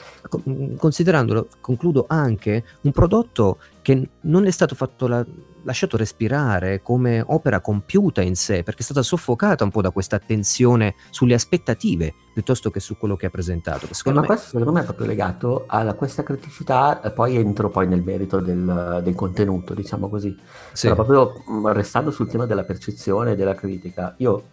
mm, 0.50 0.75
considerandolo, 0.75 1.47
concludo, 1.62 2.06
anche 2.07 2.63
un 2.81 2.91
prodotto 2.91 3.59
che 3.81 4.09
non 4.21 4.45
è 4.45 4.51
stato 4.51 4.75
fatto 4.75 5.07
la, 5.07 5.25
lasciato 5.63 5.97
respirare 5.97 6.81
come 6.81 7.23
opera 7.25 7.62
compiuta 7.62 8.21
in 8.21 8.35
sé, 8.35 8.63
perché 8.63 8.81
è 8.81 8.83
stata 8.83 9.01
soffocata 9.01 9.63
un 9.63 9.71
po' 9.71 9.81
da 9.81 9.91
questa 9.91 10.18
attenzione 10.18 10.95
sulle 11.09 11.33
aspettative 11.33 12.13
piuttosto 12.33 12.69
che 12.69 12.79
su 12.79 12.97
quello 12.97 13.15
che 13.15 13.27
ha 13.27 13.29
presentato. 13.29 13.88
Secondo 13.94 14.19
eh, 14.19 14.21
me... 14.21 14.27
questo 14.27 14.47
secondo 14.47 14.71
me 14.71 14.81
è 14.81 14.83
proprio 14.83 15.07
legato 15.07 15.63
a 15.68 15.94
questa 15.94 16.23
criticità, 16.23 16.95
poi 17.13 17.38
entro 17.38 17.69
poi 17.69 17.88
nel 17.88 18.01
merito 18.01 18.39
del, 18.39 19.01
del 19.03 19.15
contenuto, 19.15 19.73
diciamo 19.73 20.09
così. 20.09 20.35
Sì. 20.73 20.88
Però 20.88 21.03
proprio 21.03 21.44
mm, 21.50 21.68
restando 21.68 22.12
sul 22.12 22.27
tema 22.27 22.45
della 22.45 22.63
percezione 22.63 23.31
e 23.31 23.35
della 23.35 23.56
critica, 23.56 24.13
io 24.18 24.44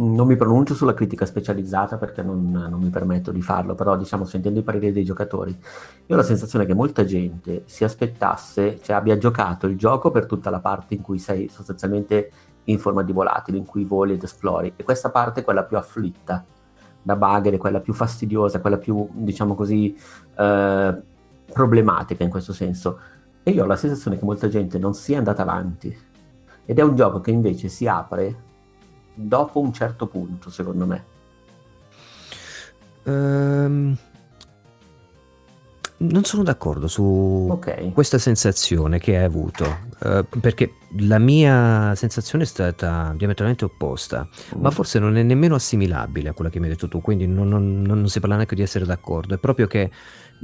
non 0.00 0.26
mi 0.26 0.36
pronuncio 0.36 0.74
sulla 0.74 0.94
critica 0.94 1.26
specializzata 1.26 1.96
perché 1.96 2.22
non, 2.22 2.50
non, 2.50 2.80
mi 2.80 2.90
permetto 2.90 3.32
di 3.32 3.42
farlo, 3.42 3.74
però 3.74 3.96
diciamo 3.96 4.24
sentendo 4.24 4.60
i 4.60 4.62
pareri 4.62 4.92
dei 4.92 5.04
giocatori, 5.04 5.50
io 5.50 6.14
ho 6.14 6.16
la 6.16 6.22
sensazione 6.22 6.66
che 6.66 6.74
molta 6.74 7.04
gente 7.04 7.62
si 7.66 7.82
aspettasse, 7.82 8.78
cioè 8.80 8.94
abbia 8.94 9.18
giocato 9.18 9.66
il 9.66 9.76
gioco 9.76 10.10
per 10.10 10.26
tutta 10.26 10.50
la 10.50 10.60
parte 10.60 10.94
in 10.94 11.02
cui 11.02 11.18
sei 11.18 11.48
sostanzialmente 11.48 12.30
in 12.64 12.78
forma 12.78 13.02
di 13.02 13.12
volatile, 13.12 13.58
in 13.58 13.64
cui 13.64 13.84
voli 13.84 14.12
ed 14.12 14.22
esplori, 14.22 14.72
e 14.76 14.84
questa 14.84 15.10
parte 15.10 15.40
è 15.40 15.44
quella 15.44 15.64
più 15.64 15.76
afflitta 15.76 16.44
da 17.02 17.16
bugger, 17.16 17.56
quella 17.56 17.80
più 17.80 17.92
fastidiosa, 17.92 18.60
quella 18.60 18.76
più, 18.76 19.08
diciamo 19.10 19.54
così, 19.54 19.96
eh, 20.36 21.02
problematica 21.52 22.22
in 22.22 22.30
questo 22.30 22.52
senso. 22.52 22.98
E 23.42 23.50
io 23.50 23.64
ho 23.64 23.66
la 23.66 23.76
sensazione 23.76 24.18
che 24.18 24.24
molta 24.24 24.48
gente 24.48 24.78
non 24.78 24.92
sia 24.92 25.16
andata 25.16 25.42
avanti. 25.42 25.96
Ed 26.66 26.78
è 26.78 26.82
un 26.82 26.94
gioco 26.94 27.20
che 27.20 27.30
invece 27.30 27.68
si 27.68 27.86
apre 27.86 28.47
dopo 29.18 29.60
un 29.60 29.72
certo 29.72 30.06
punto, 30.06 30.50
secondo 30.50 30.86
me. 30.86 31.04
Um, 33.04 33.96
non 36.00 36.24
sono 36.24 36.44
d'accordo 36.44 36.86
su 36.86 37.48
okay. 37.50 37.90
questa 37.92 38.18
sensazione 38.18 39.00
che 39.00 39.16
hai 39.16 39.24
avuto, 39.24 39.78
uh, 40.00 40.24
perché 40.40 40.74
la 40.98 41.18
mia 41.18 41.94
sensazione 41.96 42.44
è 42.44 42.46
stata 42.46 43.12
diametralmente 43.16 43.64
opposta, 43.64 44.28
mm. 44.56 44.60
ma 44.60 44.70
forse 44.70 45.00
non 45.00 45.16
è 45.16 45.22
nemmeno 45.22 45.56
assimilabile 45.56 46.28
a 46.28 46.32
quella 46.34 46.50
che 46.50 46.60
mi 46.60 46.66
hai 46.66 46.72
detto 46.72 46.86
tu, 46.86 47.00
quindi 47.00 47.26
non, 47.26 47.48
non, 47.48 47.82
non 47.82 48.08
si 48.08 48.20
parla 48.20 48.36
neanche 48.36 48.54
di 48.54 48.62
essere 48.62 48.84
d'accordo, 48.84 49.34
è 49.34 49.38
proprio 49.38 49.66
che 49.66 49.90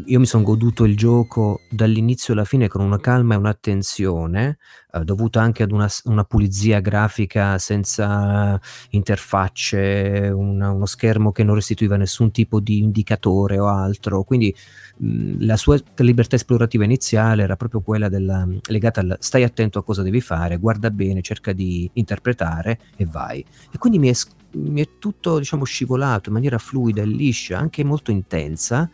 io 0.06 0.18
mi 0.18 0.26
sono 0.26 0.42
goduto 0.42 0.84
il 0.84 0.96
gioco 0.96 1.60
dall'inizio 1.70 2.34
alla 2.34 2.44
fine 2.44 2.68
con 2.68 2.80
una 2.80 2.98
calma 2.98 3.34
e 3.34 3.36
un'attenzione, 3.36 4.58
eh, 4.92 5.04
dovuta 5.04 5.40
anche 5.40 5.62
ad 5.62 5.70
una, 5.70 5.88
una, 6.04 6.24
pulizia 6.24 6.80
grafica 6.80 7.58
senza 7.58 8.60
interfacce, 8.90 10.32
una, 10.34 10.70
uno 10.70 10.86
schermo 10.86 11.30
che 11.30 11.44
non 11.44 11.54
restituiva 11.54 11.96
nessun 11.96 12.32
tipo 12.32 12.58
di 12.60 12.78
indicatore 12.78 13.58
o 13.58 13.68
altro. 13.68 14.24
Quindi 14.24 14.54
mh, 14.96 15.44
la 15.44 15.56
sua 15.56 15.78
libertà 15.96 16.34
esplorativa 16.36 16.84
iniziale 16.84 17.44
era 17.44 17.56
proprio 17.56 17.80
quella 17.80 18.08
della, 18.08 18.46
legata 18.68 19.00
al 19.00 19.16
stai 19.20 19.44
attento 19.44 19.78
a 19.78 19.84
cosa 19.84 20.02
devi 20.02 20.20
fare, 20.20 20.56
guarda 20.56 20.90
bene, 20.90 21.22
cerca 21.22 21.52
di 21.52 21.88
interpretare 21.94 22.80
e 22.96 23.06
vai. 23.06 23.44
E 23.70 23.78
quindi 23.78 23.98
mi 24.00 24.08
è, 24.08 24.14
mi 24.52 24.82
è 24.82 24.88
tutto 24.98 25.38
diciamo, 25.38 25.64
scivolato 25.64 26.30
in 26.30 26.34
maniera 26.34 26.58
fluida 26.58 27.02
e 27.02 27.06
liscia, 27.06 27.58
anche 27.58 27.84
molto 27.84 28.10
intensa 28.10 28.90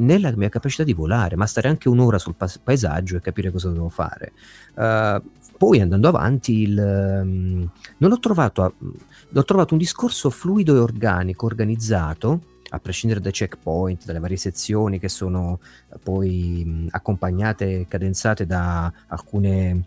nella 0.00 0.32
mia 0.36 0.48
capacità 0.48 0.82
di 0.82 0.92
volare, 0.92 1.36
ma 1.36 1.46
stare 1.46 1.68
anche 1.68 1.88
un'ora 1.88 2.18
sul 2.18 2.34
pa- 2.34 2.50
paesaggio 2.62 3.16
e 3.16 3.20
capire 3.20 3.50
cosa 3.50 3.70
devo 3.70 3.88
fare. 3.88 4.32
Uh, 4.74 5.22
poi 5.56 5.80
andando 5.80 6.08
avanti, 6.08 6.62
il, 6.62 6.78
um, 7.22 7.70
non 7.98 8.12
ho 8.12 8.18
trovato, 8.18 8.74
uh, 8.78 8.94
ho 9.34 9.44
trovato 9.44 9.74
un 9.74 9.78
discorso 9.78 10.30
fluido 10.30 10.74
e 10.74 10.78
organico, 10.78 11.46
organizzato, 11.46 12.40
a 12.70 12.78
prescindere 12.78 13.20
dai 13.20 13.32
checkpoint, 13.32 14.04
dalle 14.04 14.20
varie 14.20 14.36
sezioni 14.36 14.98
che 14.98 15.08
sono 15.08 15.60
uh, 15.88 15.98
poi 16.02 16.62
mh, 16.64 16.88
accompagnate 16.90 17.80
e 17.80 17.86
cadenzate 17.86 18.46
da 18.46 18.92
alcune 19.08 19.84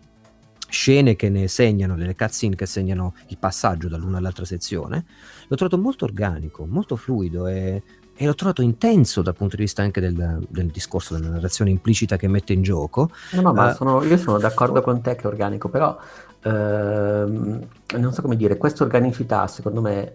scene 0.68 1.14
che 1.14 1.28
ne 1.28 1.46
segnano, 1.48 1.94
delle 1.94 2.16
cutscene 2.16 2.56
che 2.56 2.66
segnano 2.66 3.14
il 3.28 3.38
passaggio 3.38 3.88
dall'una 3.88 4.18
all'altra 4.18 4.44
sezione, 4.44 5.04
l'ho 5.46 5.56
trovato 5.56 5.80
molto 5.80 6.04
organico, 6.04 6.66
molto 6.66 6.96
fluido 6.96 7.46
e 7.46 7.82
e 8.16 8.26
l'ho 8.26 8.34
trovato 8.34 8.62
intenso 8.62 9.22
dal 9.22 9.34
punto 9.34 9.56
di 9.56 9.62
vista 9.62 9.82
anche 9.82 10.00
del, 10.00 10.46
del 10.48 10.66
discorso 10.68 11.14
della 11.14 11.30
narrazione 11.30 11.70
implicita 11.70 12.16
che 12.16 12.28
mette 12.28 12.52
in 12.52 12.62
gioco. 12.62 13.10
No, 13.32 13.40
no, 13.40 13.52
ma 13.52 13.70
uh, 13.70 13.74
sono, 13.74 14.02
io 14.04 14.16
sono 14.16 14.38
d'accordo 14.38 14.80
con 14.82 15.00
te 15.00 15.16
che 15.16 15.22
è 15.22 15.26
organico, 15.26 15.68
però 15.68 15.96
ehm, 16.42 17.66
non 17.98 18.12
so 18.12 18.22
come 18.22 18.36
dire, 18.36 18.56
questa 18.56 18.84
organicità 18.84 19.46
secondo 19.48 19.80
me 19.80 20.14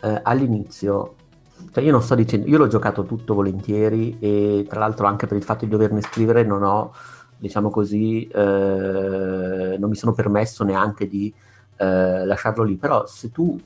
eh, 0.00 0.20
all'inizio, 0.22 1.16
cioè 1.70 1.84
io 1.84 1.92
non 1.92 2.02
sto 2.02 2.14
dicendo, 2.14 2.48
io 2.48 2.56
l'ho 2.56 2.66
giocato 2.66 3.04
tutto 3.04 3.34
volentieri 3.34 4.16
e 4.20 4.64
tra 4.68 4.80
l'altro 4.80 5.06
anche 5.06 5.26
per 5.26 5.36
il 5.36 5.44
fatto 5.44 5.66
di 5.66 5.70
doverne 5.70 6.00
scrivere 6.00 6.44
non 6.44 6.62
ho, 6.62 6.94
diciamo 7.36 7.68
così, 7.68 8.26
eh, 8.26 9.76
non 9.78 9.88
mi 9.90 9.96
sono 9.96 10.12
permesso 10.12 10.64
neanche 10.64 11.06
di 11.06 11.32
eh, 11.76 12.24
lasciarlo 12.24 12.64
lì, 12.64 12.76
però 12.76 13.04
se 13.06 13.30
tu 13.30 13.60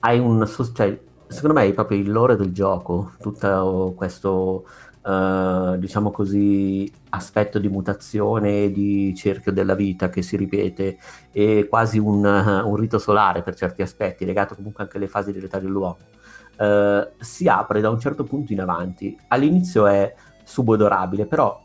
hai 0.00 0.18
un... 0.18 0.46
Cioè, 0.74 1.00
secondo 1.32 1.58
me 1.58 1.66
è 1.66 1.72
proprio 1.72 1.98
il 1.98 2.10
lore 2.10 2.36
del 2.36 2.52
gioco, 2.52 3.12
tutto 3.20 3.94
questo, 3.96 4.66
uh, 5.02 5.76
diciamo 5.76 6.10
così, 6.10 6.90
aspetto 7.10 7.58
di 7.58 7.68
mutazione, 7.68 8.70
di 8.70 9.14
cerchio 9.16 9.52
della 9.52 9.74
vita 9.74 10.08
che 10.08 10.22
si 10.22 10.36
ripete, 10.36 10.98
e 11.32 11.66
quasi 11.68 11.98
un, 11.98 12.24
uh, 12.24 12.68
un 12.68 12.76
rito 12.76 12.98
solare 12.98 13.42
per 13.42 13.54
certi 13.54 13.82
aspetti, 13.82 14.24
legato 14.24 14.54
comunque 14.54 14.84
anche 14.84 14.98
alle 14.98 15.08
fasi 15.08 15.32
dell'età 15.32 15.58
dell'uomo. 15.58 15.96
Uh, 16.58 17.08
si 17.18 17.48
apre 17.48 17.80
da 17.80 17.90
un 17.90 17.98
certo 17.98 18.24
punto 18.24 18.52
in 18.52 18.60
avanti. 18.60 19.18
All'inizio 19.28 19.86
è 19.86 20.14
subodorabile, 20.44 21.26
però 21.26 21.60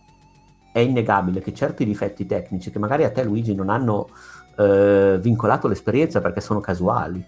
è 0.72 0.80
innegabile 0.80 1.42
che 1.42 1.54
certi 1.54 1.86
difetti 1.86 2.26
tecnici, 2.26 2.72
che 2.72 2.80
magari 2.80 3.04
a 3.04 3.12
te 3.12 3.24
Luigi 3.24 3.54
non 3.54 3.70
hanno 3.70 4.10
vincolato 4.58 5.68
l'esperienza 5.68 6.20
perché 6.20 6.42
sono 6.42 6.60
casuali, 6.60 7.24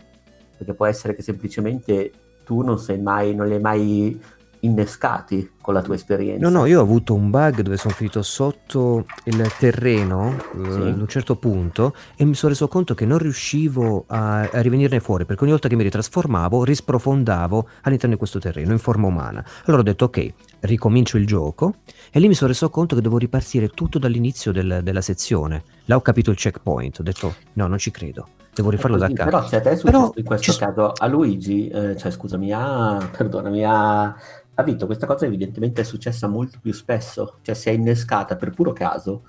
perché 0.57 0.73
può 0.73 0.87
essere 0.87 1.13
che 1.13 1.21
semplicemente 1.21 2.11
tu 2.49 2.61
non 2.63 2.79
sei 2.79 2.99
mai, 2.99 3.35
non 3.35 3.45
li 3.45 3.53
hai 3.53 3.61
mai 3.61 4.19
innescati 4.61 5.51
con 5.61 5.75
la 5.75 5.83
tua 5.83 5.93
esperienza. 5.93 6.49
No, 6.49 6.57
no, 6.57 6.65
io 6.65 6.79
ho 6.79 6.81
avuto 6.81 7.13
un 7.13 7.29
bug 7.29 7.61
dove 7.61 7.77
sono 7.77 7.93
finito 7.93 8.23
sotto 8.23 9.05
il 9.25 9.47
terreno 9.59 10.35
sì. 10.51 10.57
uh, 10.57 10.87
ad 10.87 10.99
un 10.99 11.07
certo 11.07 11.35
punto 11.35 11.93
e 12.15 12.25
mi 12.25 12.33
sono 12.33 12.51
reso 12.51 12.67
conto 12.67 12.95
che 12.95 13.05
non 13.05 13.19
riuscivo 13.19 14.05
a, 14.07 14.39
a, 14.39 14.61
rivenirne 14.61 14.99
fuori 14.99 15.25
perché 15.25 15.43
ogni 15.43 15.51
volta 15.51 15.67
che 15.67 15.75
mi 15.75 15.83
ritrasformavo 15.83 16.63
risprofondavo 16.63 17.67
all'interno 17.83 18.13
di 18.13 18.17
questo 18.19 18.39
terreno 18.39 18.71
in 18.71 18.79
forma 18.79 19.05
umana. 19.05 19.45
Allora 19.65 19.83
ho 19.83 19.85
detto 19.85 20.05
ok, 20.05 20.33
ricomincio 20.61 21.17
il 21.17 21.27
gioco 21.27 21.75
e 22.11 22.19
lì 22.19 22.27
mi 22.27 22.33
sono 22.33 22.49
reso 22.49 22.71
conto 22.71 22.95
che 22.95 23.01
devo 23.01 23.19
ripartire 23.19 23.67
tutto 23.69 23.99
dall'inizio 23.99 24.51
del, 24.51 24.79
della 24.81 25.01
sezione. 25.01 25.63
Là 25.85 25.95
ho 25.95 26.01
capito 26.01 26.31
il 26.31 26.35
checkpoint, 26.37 26.97
ho 26.99 27.03
detto 27.03 27.35
no, 27.53 27.67
non 27.67 27.77
ci 27.77 27.91
credo 27.91 28.27
devo 28.59 28.69
rifarlo 28.69 28.97
così, 28.97 29.13
da 29.13 29.23
capo. 29.23 29.29
Però 29.29 29.43
a 29.43 29.61
te 29.61 29.69
è 29.69 29.75
successo 29.75 29.83
però, 29.85 30.11
in 30.15 30.23
questo 30.23 30.51
ci... 30.51 30.59
caso, 30.59 30.91
a 30.91 31.07
Luigi, 31.07 31.67
eh, 31.69 31.95
cioè 31.95 32.11
scusami, 32.11 32.51
a, 32.51 33.09
perdonami, 33.15 33.63
a, 33.63 34.03
a 34.03 34.63
Vito, 34.63 34.85
questa 34.85 35.05
cosa 35.05 35.25
evidentemente 35.25 35.81
è 35.81 35.83
successa 35.85 36.27
molto 36.27 36.59
più 36.61 36.73
spesso, 36.73 37.37
cioè 37.41 37.55
si 37.55 37.69
è 37.69 37.71
innescata 37.71 38.35
per 38.35 38.51
puro 38.51 38.73
caso 38.73 39.23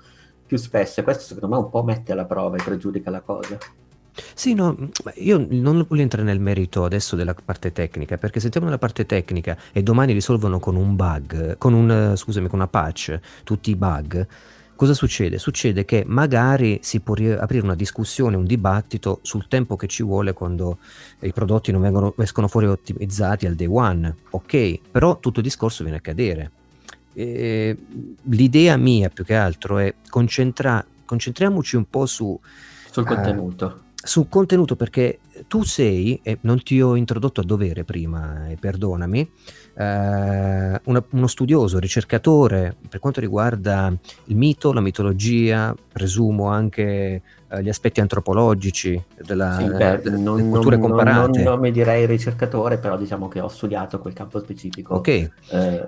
più 0.45 0.57
spesso 0.57 0.99
e 0.99 1.03
questo 1.03 1.23
secondo 1.23 1.55
me 1.55 1.61
un 1.61 1.69
po' 1.69 1.81
mette 1.81 2.11
alla 2.11 2.25
prova 2.25 2.57
e 2.57 2.63
pregiudica 2.63 3.09
la 3.09 3.21
cosa. 3.21 3.57
Sì, 4.33 4.53
no, 4.53 4.75
io 5.15 5.45
non 5.49 5.85
voglio 5.87 6.01
entrare 6.01 6.25
nel 6.25 6.41
merito 6.41 6.83
adesso 6.83 7.15
della 7.15 7.33
parte 7.33 7.71
tecnica, 7.71 8.17
perché 8.17 8.39
se 8.39 8.45
entriamo 8.45 8.67
nella 8.67 8.79
parte 8.79 9.05
tecnica 9.05 9.57
e 9.71 9.81
domani 9.81 10.11
risolvono 10.11 10.59
con 10.59 10.75
un 10.75 10.97
bug, 10.97 11.57
con 11.57 11.73
un, 11.73 12.13
scusami, 12.17 12.47
con 12.49 12.59
una 12.59 12.67
patch, 12.67 13.17
tutti 13.45 13.69
i 13.69 13.75
bug, 13.77 14.27
cosa 14.81 14.95
succede? 14.95 15.37
Succede 15.37 15.85
che 15.85 16.03
magari 16.07 16.79
si 16.81 17.01
può 17.01 17.13
aprire 17.13 17.63
una 17.63 17.75
discussione, 17.75 18.35
un 18.35 18.45
dibattito 18.45 19.19
sul 19.21 19.47
tempo 19.47 19.75
che 19.75 19.85
ci 19.85 20.01
vuole 20.01 20.33
quando 20.33 20.79
i 21.19 21.31
prodotti 21.31 21.71
non 21.71 21.81
vengono, 21.81 22.15
escono 22.17 22.47
fuori 22.47 22.65
ottimizzati 22.65 23.45
al 23.45 23.53
day 23.53 23.67
one. 23.69 24.15
Ok, 24.31 24.79
però 24.89 25.19
tutto 25.19 25.37
il 25.37 25.45
discorso 25.45 25.83
viene 25.83 25.99
a 25.99 26.01
cadere. 26.01 26.51
E 27.13 27.77
l'idea 28.23 28.75
mia 28.77 29.09
più 29.09 29.23
che 29.23 29.35
altro 29.35 29.77
è 29.77 29.93
concentra- 30.09 30.83
concentriamoci 31.05 31.75
un 31.75 31.87
po' 31.87 32.07
su... 32.07 32.39
Sul 32.89 33.05
contenuto. 33.05 33.65
Uh, 33.65 33.90
sul 34.03 34.27
contenuto 34.29 34.75
perché 34.75 35.19
tu 35.47 35.63
sei, 35.63 36.19
e 36.23 36.39
non 36.41 36.61
ti 36.63 36.81
ho 36.81 36.95
introdotto 36.95 37.41
a 37.41 37.43
dovere 37.43 37.83
prima, 37.83 38.49
e 38.49 38.57
perdonami, 38.59 39.19
eh, 39.77 40.81
una, 40.83 41.05
uno 41.11 41.27
studioso, 41.27 41.79
ricercatore 41.79 42.75
per 42.89 42.99
quanto 42.99 43.19
riguarda 43.19 43.93
il 44.25 44.35
mito, 44.35 44.73
la 44.73 44.81
mitologia, 44.81 45.75
presumo 45.91 46.47
anche 46.47 47.21
gli 47.59 47.67
aspetti 47.67 47.99
antropologici 47.99 49.01
della, 49.25 49.57
sì, 49.57 49.65
beh, 49.65 49.99
delle 50.01 50.17
non, 50.17 50.49
culture 50.49 50.77
non, 50.77 50.89
comparate. 50.89 51.43
Non, 51.43 51.51
non, 51.51 51.59
mi 51.59 51.71
direi 51.71 52.05
ricercatore, 52.05 52.77
però 52.77 52.97
diciamo 52.97 53.27
che 53.27 53.41
ho 53.41 53.49
studiato 53.49 53.99
quel 53.99 54.13
campo 54.13 54.39
specifico 54.39 54.95
okay. 54.95 55.29
eh, 55.49 55.83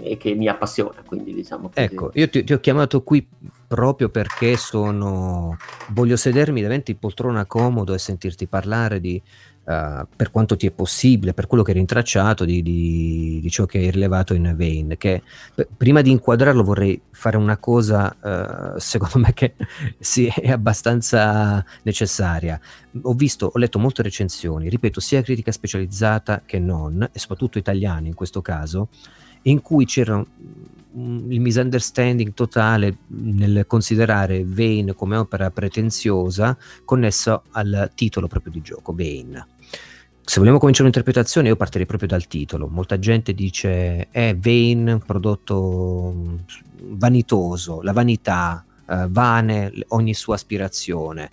e 0.00 0.16
che 0.16 0.34
mi 0.34 0.48
appassiona. 0.48 1.02
Quindi 1.06 1.32
diciamo 1.34 1.68
che... 1.68 1.82
Ecco, 1.84 2.10
io 2.14 2.28
ti, 2.28 2.42
ti, 2.42 2.52
ho 2.52 2.58
chiamato 2.58 3.02
qui 3.02 3.26
proprio 3.68 4.08
perché 4.08 4.56
sono... 4.56 5.56
voglio 5.90 6.16
sedermi 6.16 6.60
davanti 6.62 6.92
in 6.92 6.98
poltrona 6.98 7.46
comodo 7.46 7.94
e 7.94 7.98
sentirti 7.98 8.48
parlare 8.48 8.98
di 8.98 9.22
Uh, 9.66 10.06
per 10.14 10.30
quanto 10.30 10.56
ti 10.56 10.68
è 10.68 10.70
possibile, 10.70 11.34
per 11.34 11.48
quello 11.48 11.64
che 11.64 11.72
è 11.72 11.74
rintracciato 11.74 12.44
di, 12.44 12.62
di, 12.62 13.40
di 13.42 13.50
ciò 13.50 13.66
che 13.66 13.78
hai 13.78 13.90
rilevato 13.90 14.32
in 14.32 14.54
Vane, 14.56 14.96
che 14.96 15.22
p- 15.56 15.66
prima 15.76 16.02
di 16.02 16.12
inquadrarlo 16.12 16.62
vorrei 16.62 17.00
fare 17.10 17.36
una 17.36 17.56
cosa, 17.56 18.14
uh, 18.74 18.78
secondo 18.78 19.18
me 19.18 19.34
che 19.34 19.54
sì, 19.98 20.26
è 20.26 20.52
abbastanza 20.52 21.64
necessaria. 21.82 22.60
Ho 23.02 23.14
visto, 23.14 23.50
ho 23.52 23.58
letto 23.58 23.80
molte 23.80 24.02
recensioni, 24.02 24.68
ripeto, 24.68 25.00
sia 25.00 25.20
critica 25.22 25.50
specializzata 25.50 26.42
che 26.46 26.60
non, 26.60 27.02
e 27.02 27.18
soprattutto 27.18 27.58
italiane 27.58 28.06
in 28.06 28.14
questo 28.14 28.40
caso, 28.40 28.88
in 29.42 29.62
cui 29.62 29.84
c'era 29.84 30.24
il 30.96 31.40
misunderstanding 31.40 32.32
totale 32.32 32.96
nel 33.08 33.66
considerare 33.66 34.44
Vane 34.44 34.94
come 34.94 35.16
opera 35.16 35.50
pretenziosa 35.50 36.56
connesso 36.84 37.42
al 37.52 37.90
titolo 37.94 38.26
proprio 38.26 38.52
di 38.52 38.62
gioco, 38.62 38.94
Vane 38.94 39.46
se 40.28 40.40
vogliamo 40.40 40.58
cominciare 40.58 40.88
un'interpretazione, 40.88 41.46
io 41.46 41.54
partirei 41.54 41.86
proprio 41.86 42.08
dal 42.08 42.26
titolo. 42.26 42.66
Molta 42.66 42.98
gente 42.98 43.32
dice 43.32 44.08
è 44.10 44.34
vain, 44.36 45.00
prodotto 45.06 46.12
mm, 46.12 46.36
vanitoso, 46.98 47.80
la 47.82 47.92
vanità, 47.92 48.64
uh, 48.86 49.08
vane 49.08 49.72
ogni 49.88 50.14
sua 50.14 50.34
aspirazione. 50.34 51.30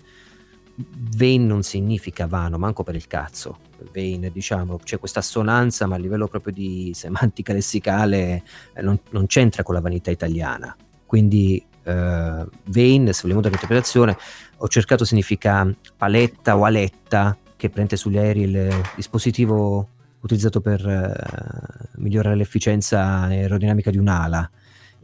Vain 0.76 1.46
non 1.46 1.62
significa 1.62 2.26
vano, 2.26 2.58
manco 2.58 2.82
per 2.82 2.96
il 2.96 3.06
cazzo. 3.06 3.58
Vain, 3.92 4.30
diciamo, 4.32 4.78
c'è 4.78 4.98
questa 4.98 5.20
assonanza, 5.20 5.86
ma 5.86 5.94
a 5.94 5.98
livello 5.98 6.26
proprio 6.26 6.52
di 6.52 6.90
semantica 6.94 7.52
lessicale 7.52 8.42
eh, 8.72 8.82
non, 8.82 8.98
non, 9.10 9.26
c'entra 9.26 9.62
con 9.62 9.74
la 9.74 9.80
vanità 9.80 10.10
italiana. 10.10 10.74
Quindi 11.06 11.64
uh, 11.84 11.90
vain, 11.90 13.12
se 13.12 13.22
vogliamo 13.22 13.40
dare 13.40 13.54
un'interpretazione, 13.54 14.16
ho 14.56 14.68
cercato 14.68 15.04
significa 15.04 15.68
paletta 15.96 16.56
o 16.56 16.64
aletta, 16.64 17.36
che 17.56 17.70
prende 17.70 17.96
sugli 17.96 18.18
aerei 18.18 18.42
il 18.42 18.82
dispositivo 18.96 19.88
utilizzato 20.20 20.60
per 20.60 20.84
uh, 20.84 22.00
migliorare 22.00 22.34
l'efficienza 22.34 23.20
aerodinamica 23.20 23.90
di 23.90 23.98
un'ala. 23.98 24.50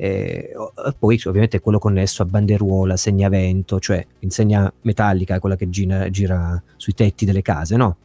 E, 0.02 0.52
poi 0.98 1.20
ovviamente 1.26 1.60
quello 1.60 1.78
connesso 1.78 2.22
a 2.22 2.24
banderuola, 2.24 2.96
segnavento, 2.96 3.78
cioè 3.80 4.02
insegna 4.20 4.72
metallica, 4.80 5.38
quella 5.38 5.56
che 5.56 5.68
gira, 5.68 6.08
gira 6.08 6.60
sui 6.78 6.94
tetti 6.94 7.26
delle 7.26 7.42
case, 7.42 7.76
no? 7.76 7.98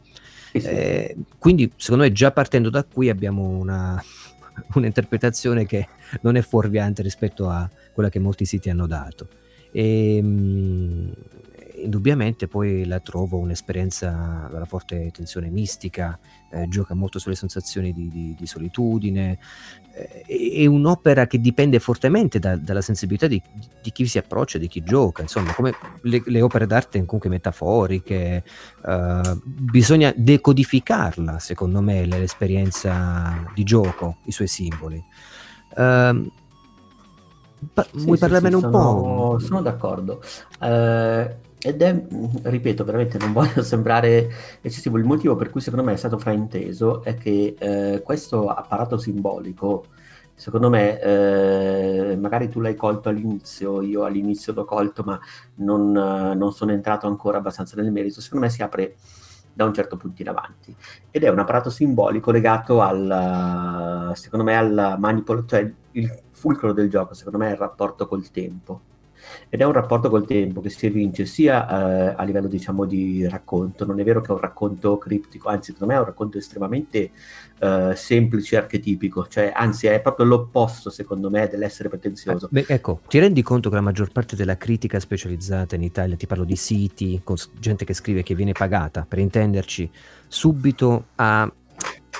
Eh, 0.52 1.16
quindi 1.38 1.72
secondo 1.76 2.04
me 2.04 2.12
già 2.12 2.32
partendo 2.32 2.68
da 2.68 2.84
qui 2.84 3.08
abbiamo 3.08 3.46
una, 3.46 4.02
un'interpretazione 4.74 5.64
che 5.64 5.88
non 6.20 6.36
è 6.36 6.42
fuorviante 6.42 7.00
rispetto 7.00 7.48
a 7.48 7.66
quella 7.94 8.10
che 8.10 8.18
molti 8.18 8.44
siti 8.44 8.68
hanno 8.68 8.86
dato. 8.86 9.28
E, 9.72 10.20
mh, 10.20 11.12
indubbiamente 11.82 12.48
poi 12.48 12.84
la 12.84 13.00
trovo 13.00 13.38
un'esperienza 13.38 14.48
dalla 14.50 14.64
forte 14.64 15.10
tensione 15.12 15.48
mistica, 15.48 16.18
eh, 16.50 16.68
gioca 16.68 16.94
molto 16.94 17.18
sulle 17.18 17.34
sensazioni 17.34 17.92
di, 17.92 18.08
di, 18.08 18.34
di 18.38 18.46
solitudine, 18.46 19.38
eh, 19.94 20.22
è 20.62 20.66
un'opera 20.66 21.26
che 21.26 21.40
dipende 21.40 21.78
fortemente 21.78 22.38
da, 22.38 22.56
dalla 22.56 22.80
sensibilità 22.80 23.26
di, 23.26 23.40
di, 23.82 23.92
chi 23.92 24.06
si 24.06 24.18
approccia, 24.18 24.58
di 24.58 24.68
chi 24.68 24.82
gioca, 24.82 25.22
insomma, 25.22 25.52
come 25.54 25.74
le, 26.02 26.22
le 26.24 26.40
opere 26.40 26.66
d'arte 26.66 27.04
comunque 27.04 27.30
metaforiche, 27.30 28.44
eh, 28.86 29.38
bisogna 29.44 30.12
decodificarla, 30.14 31.38
secondo 31.38 31.80
me, 31.80 32.06
l'esperienza 32.06 33.50
di 33.54 33.64
gioco, 33.64 34.18
i 34.24 34.32
suoi 34.32 34.48
simboli. 34.48 35.02
Uh, 35.76 36.30
pa- 37.72 37.86
sì, 37.90 38.04
vuoi 38.04 38.16
sì, 38.16 38.20
parlarmene 38.20 38.56
sì, 38.56 38.64
un 38.64 38.70
sono, 38.70 38.70
po'? 38.70 39.38
Sono 39.40 39.62
d'accordo. 39.62 40.22
Uh, 40.60 41.44
ed 41.66 41.82
è, 41.82 42.00
ripeto, 42.42 42.84
veramente 42.84 43.18
non 43.18 43.32
voglio 43.32 43.62
sembrare 43.64 44.30
eccessivo, 44.60 44.98
il 44.98 45.04
motivo 45.04 45.34
per 45.34 45.50
cui 45.50 45.60
secondo 45.60 45.84
me 45.84 45.94
è 45.94 45.96
stato 45.96 46.16
frainteso 46.16 47.02
è 47.02 47.16
che 47.16 47.56
eh, 47.58 48.02
questo 48.02 48.48
apparato 48.48 48.96
simbolico, 48.98 49.86
secondo 50.32 50.70
me, 50.70 51.00
eh, 51.00 52.16
magari 52.16 52.48
tu 52.48 52.60
l'hai 52.60 52.76
colto 52.76 53.08
all'inizio, 53.08 53.82
io 53.82 54.04
all'inizio 54.04 54.52
l'ho 54.52 54.64
colto, 54.64 55.02
ma 55.02 55.18
non, 55.56 55.90
non, 55.90 56.52
sono 56.52 56.70
entrato 56.70 57.08
ancora 57.08 57.38
abbastanza 57.38 57.74
nel 57.80 57.90
merito, 57.90 58.20
secondo 58.20 58.46
me 58.46 58.52
si 58.52 58.62
apre 58.62 58.94
da 59.52 59.64
un 59.64 59.74
certo 59.74 59.96
punto 59.96 60.22
in 60.22 60.28
avanti. 60.28 60.74
Ed 61.10 61.24
è 61.24 61.28
un 61.30 61.40
apparato 61.40 61.68
simbolico 61.70 62.30
legato 62.30 62.80
al, 62.80 64.12
secondo 64.14 64.44
me, 64.44 64.56
al 64.56 64.96
manipolo, 64.98 65.44
cioè 65.46 65.68
il 65.92 66.22
fulcro 66.30 66.72
del 66.72 66.88
gioco, 66.88 67.14
secondo 67.14 67.38
me, 67.38 67.48
è 67.48 67.52
il 67.52 67.56
rapporto 67.58 68.06
col 68.06 68.30
tempo 68.30 68.80
ed 69.48 69.60
è 69.60 69.64
un 69.64 69.72
rapporto 69.72 70.08
col 70.08 70.26
tempo 70.26 70.60
che 70.60 70.70
si 70.70 70.86
evince 70.86 71.26
sia 71.26 71.66
eh, 71.66 72.14
a 72.16 72.22
livello 72.24 72.48
diciamo 72.48 72.84
di 72.84 73.26
racconto, 73.28 73.84
non 73.84 74.00
è 74.00 74.04
vero 74.04 74.20
che 74.20 74.28
è 74.28 74.32
un 74.32 74.40
racconto 74.40 74.98
criptico, 74.98 75.48
anzi 75.48 75.72
secondo 75.72 75.92
me 75.92 75.98
è 75.98 76.02
un 76.02 76.06
racconto 76.06 76.38
estremamente 76.38 77.10
eh, 77.58 77.92
semplice 77.94 78.54
e 78.54 78.58
archetipico, 78.58 79.26
cioè 79.28 79.52
anzi 79.54 79.86
è 79.86 80.00
proprio 80.00 80.26
l'opposto 80.26 80.90
secondo 80.90 81.30
me 81.30 81.48
dell'essere 81.48 81.88
pretenzioso. 81.88 82.46
Eh, 82.46 82.48
beh, 82.50 82.64
ecco, 82.68 83.00
ti 83.08 83.18
rendi 83.18 83.42
conto 83.42 83.68
che 83.68 83.74
la 83.74 83.80
maggior 83.80 84.10
parte 84.10 84.36
della 84.36 84.56
critica 84.56 85.00
specializzata 85.00 85.74
in 85.74 85.82
Italia, 85.82 86.16
ti 86.16 86.26
parlo 86.26 86.44
di 86.44 86.56
siti, 86.56 87.20
con 87.24 87.36
gente 87.58 87.84
che 87.84 87.94
scrive 87.94 88.22
che 88.22 88.34
viene 88.34 88.52
pagata, 88.52 89.06
per 89.08 89.18
intenderci, 89.18 89.90
subito 90.28 91.06
ha 91.16 91.50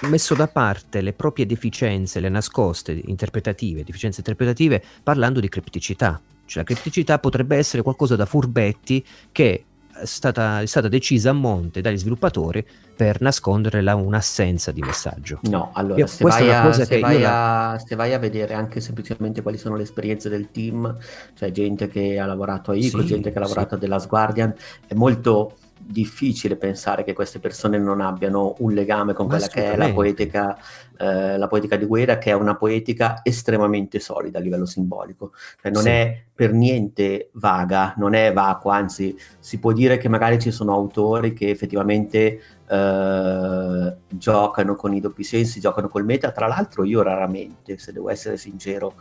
messo 0.03 0.35
da 0.35 0.47
parte 0.47 1.01
le 1.01 1.13
proprie 1.13 1.47
deficienze, 1.47 2.21
le 2.21 2.29
nascoste 2.29 2.93
interpretative, 2.93 3.85
deficienze 3.85 4.21
interpretative, 4.21 4.83
parlando 5.03 5.41
di 5.41 5.49
cripticità. 5.49 6.21
Cioè 6.47 6.63
la 6.63 6.65
cripticità 6.65 7.19
potrebbe 7.19 7.57
essere 7.57 7.83
qualcosa 7.83 8.17
da 8.17 8.25
furbetti 8.25 9.05
che 9.33 9.65
è 9.99 10.05
stata, 10.05 10.61
è 10.61 10.67
stata 10.67 10.89
decisa 10.89 11.31
a 11.31 11.33
monte 11.33 11.81
dagli 11.81 11.97
sviluppatori 11.97 12.65
per 12.97 13.21
nascondere 13.21 13.83
la, 13.83 13.95
un'assenza 13.95 14.73
di 14.73 14.81
messaggio. 14.81 15.41
No, 15.43 15.71
allora, 15.75 16.01
Io, 16.01 16.07
se, 16.07 16.25
vai 16.25 16.51
a, 16.51 16.73
se, 16.73 16.99
vai 16.99 17.17
a, 17.25 17.73
la... 17.73 17.83
se, 17.85 17.95
vai 17.95 18.15
a, 18.15 18.19
vedere 18.19 18.55
anche 18.55 18.81
semplicemente 18.81 19.43
quali 19.43 19.59
sono 19.59 19.77
le 19.77 19.83
esperienze 19.83 20.29
del 20.29 20.51
team, 20.51 20.97
cioè 21.35 21.51
gente 21.51 21.89
che 21.89 22.19
ha 22.19 22.27
lavorato 22.27 22.71
a 22.71 22.75
ICO, 22.75 23.01
sì, 23.01 23.07
gente 23.07 23.33
che 23.33 23.39
ha 23.39 23.43
lavorato 23.43 23.71
sì. 23.71 23.75
a 23.75 23.79
The 23.79 23.87
Last 23.87 24.09
Guardian, 24.09 24.55
è 24.87 24.95
molto 24.95 25.57
difficile 25.79 26.57
pensare 26.57 27.05
che 27.05 27.13
queste 27.13 27.39
persone 27.39 27.79
non 27.79 28.01
abbiano 28.01 28.55
un 28.59 28.73
legame 28.73 29.13
con 29.13 29.27
quella 29.29 29.47
che 29.47 29.73
è 29.73 29.77
la 29.77 29.93
poetica, 29.93 30.57
eh, 30.97 31.37
la 31.37 31.47
poetica 31.47 31.77
di 31.77 31.85
Guerra, 31.85 32.19
che 32.19 32.31
è 32.31 32.35
una 32.35 32.57
poetica 32.57 33.21
estremamente 33.23 34.01
solida 34.01 34.39
a 34.39 34.41
livello 34.41 34.67
simbolico. 34.67 35.33
Cioè 35.61 35.71
non 35.71 35.83
sì. 35.83 35.89
è 35.89 36.25
per 36.35 36.53
niente 36.53 37.31
vaga, 37.35 37.95
non 37.99 38.15
è 38.15 38.33
vacua, 38.33 38.77
anzi 38.77 39.17
si 39.39 39.59
può 39.59 39.73
dire 39.73 39.99
che 39.99 40.09
magari 40.09 40.39
ci 40.39 40.51
sono 40.51 40.73
autori 40.73 41.33
che 41.33 41.51
effettivamente 41.51 42.41
eh, 42.69 43.97
giocano 44.09 44.75
con 44.75 44.95
i 44.95 45.01
doppi 45.01 45.23
sensi, 45.23 45.61
giocano 45.61 45.89
col 45.89 46.05
meta. 46.05 46.33
Tra 46.33 46.47
l'altro 46.47 46.85
io 46.85 47.03
raramente, 47.03 47.79
se 47.79 47.93
devo 47.93 48.11
essere 48.11 48.37
sincero, 48.37 48.95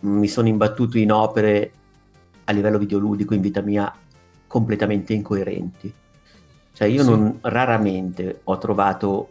mi 0.00 0.28
sono 0.28 0.48
imbattuto 0.48 0.98
in 0.98 1.12
opere 1.12 1.72
a 2.44 2.52
livello 2.52 2.78
videoludico 2.78 3.34
in 3.34 3.40
vita 3.40 3.60
mia 3.60 3.94
completamente 4.50 5.12
incoerenti. 5.12 5.94
Cioè 6.72 6.88
io 6.88 7.04
sì. 7.04 7.08
non 7.08 7.38
raramente 7.42 8.40
ho 8.42 8.58
trovato 8.58 9.28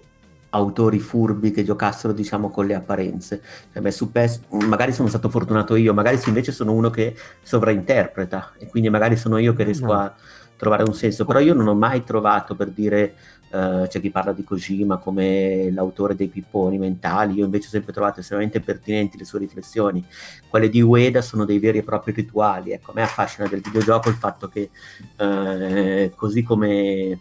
autori 0.52 1.00
furbi 1.00 1.52
che 1.52 1.66
giocassero 1.66 2.14
diciamo 2.14 2.50
con 2.50 2.66
le 2.66 2.74
apparenze 2.74 3.40
cioè, 3.72 3.84
beh, 3.84 3.94
PES 4.12 4.42
magari 4.66 4.92
sono 4.94 5.08
stato 5.08 5.30
fortunato 5.30 5.76
io 5.76 5.94
magari 5.94 6.20
invece 6.26 6.52
sono 6.52 6.72
uno 6.72 6.90
che 6.90 7.16
sovrainterpreta 7.44 8.54
e 8.58 8.66
quindi 8.66 8.90
magari 8.90 9.16
sono 9.16 9.38
io 9.38 9.54
che 9.54 9.64
riesco 9.64 9.86
no. 9.86 9.92
a 9.92 10.16
trovare 10.58 10.82
un 10.82 10.96
senso 10.96 11.26
però 11.26 11.38
io 11.38 11.54
non 11.54 11.68
ho 11.68 11.76
mai 11.76 12.04
trovato 12.04 12.56
per 12.56 12.70
dire 12.70 13.14
uh, 13.52 13.88
c'è 13.88 14.00
chi 14.00 14.10
parla 14.10 14.34
di 14.34 14.44
Kojima 14.44 14.98
come 14.98 15.72
l'autore 15.72 16.16
dei 16.16 16.28
pipponi 16.28 16.78
mentali 16.78 17.36
io 17.36 17.46
invece 17.46 17.68
ho 17.68 17.72
sempre 17.72 17.94
trovato 17.94 18.20
estremamente 18.20 18.60
pertinenti 18.60 19.18
le 19.18 19.26
sue 19.26 19.40
riflessioni 19.40 20.06
quelle 20.48 20.70
di 20.70 20.82
Ueda 20.82 21.22
sono 21.22 21.46
dei 21.46 21.60
veri 21.60 21.80
e 21.80 21.84
propri 21.84 22.12
rituali 22.12 22.72
ecco 22.72 22.92
a 22.92 22.94
me 22.96 23.04
affascina 23.04 23.48
del 23.48 23.62
videogioco 23.62 24.10
il 24.10 24.16
fatto 24.16 24.48
che 24.48 24.70
uh, 25.18 26.14
così 26.16 26.44
come 26.44 27.20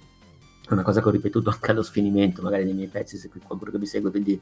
una 0.70 0.82
cosa 0.82 1.00
che 1.00 1.08
ho 1.08 1.10
ripetuto 1.10 1.50
anche 1.50 1.70
allo 1.70 1.82
sfinimento, 1.82 2.42
magari 2.42 2.64
nei 2.64 2.74
miei 2.74 2.88
pezzi, 2.88 3.16
se 3.16 3.28
qualcuno 3.28 3.70
che 3.70 3.78
mi 3.78 3.86
segue, 3.86 4.10
quindi 4.10 4.40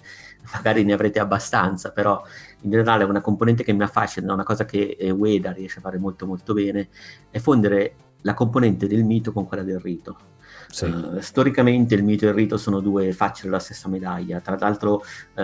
magari 0.53 0.85
ne 0.85 0.93
avrete 0.93 1.21
abbastanza, 1.21 1.93
però 1.93 2.23
in 2.63 2.71
generale 2.71 3.05
è 3.05 3.07
una 3.07 3.21
componente 3.21 3.63
che 3.63 3.73
mi 3.73 3.83
affascina, 3.83 4.33
una 4.33 4.43
cosa 4.43 4.65
che 4.65 4.97
eh, 4.99 5.11
Ueda 5.11 5.53
riesce 5.53 5.79
a 5.79 5.83
fare 5.83 5.99
molto 5.99 6.27
molto 6.27 6.53
bene, 6.53 6.89
è 7.31 7.39
fondere 7.39 7.95
la 8.23 8.35
componente 8.35 8.89
del 8.89 9.05
mito 9.05 9.33
con 9.33 9.47
quella 9.47 9.63
del 9.63 9.79
rito. 9.79 10.35
Sì. 10.77 10.85
Uh, 10.85 11.21
storicamente 11.21 11.95
il 11.95 12.05
mito 12.05 12.27
e 12.27 12.29
il 12.29 12.35
rito 12.35 12.59
sono 12.59 12.81
due 12.81 13.11
facce 13.15 13.45
della 13.45 13.59
stessa 13.59 13.89
medaglia, 13.89 14.41
tra 14.41 14.59
l'altro 14.61 14.97
uh, 14.97 15.41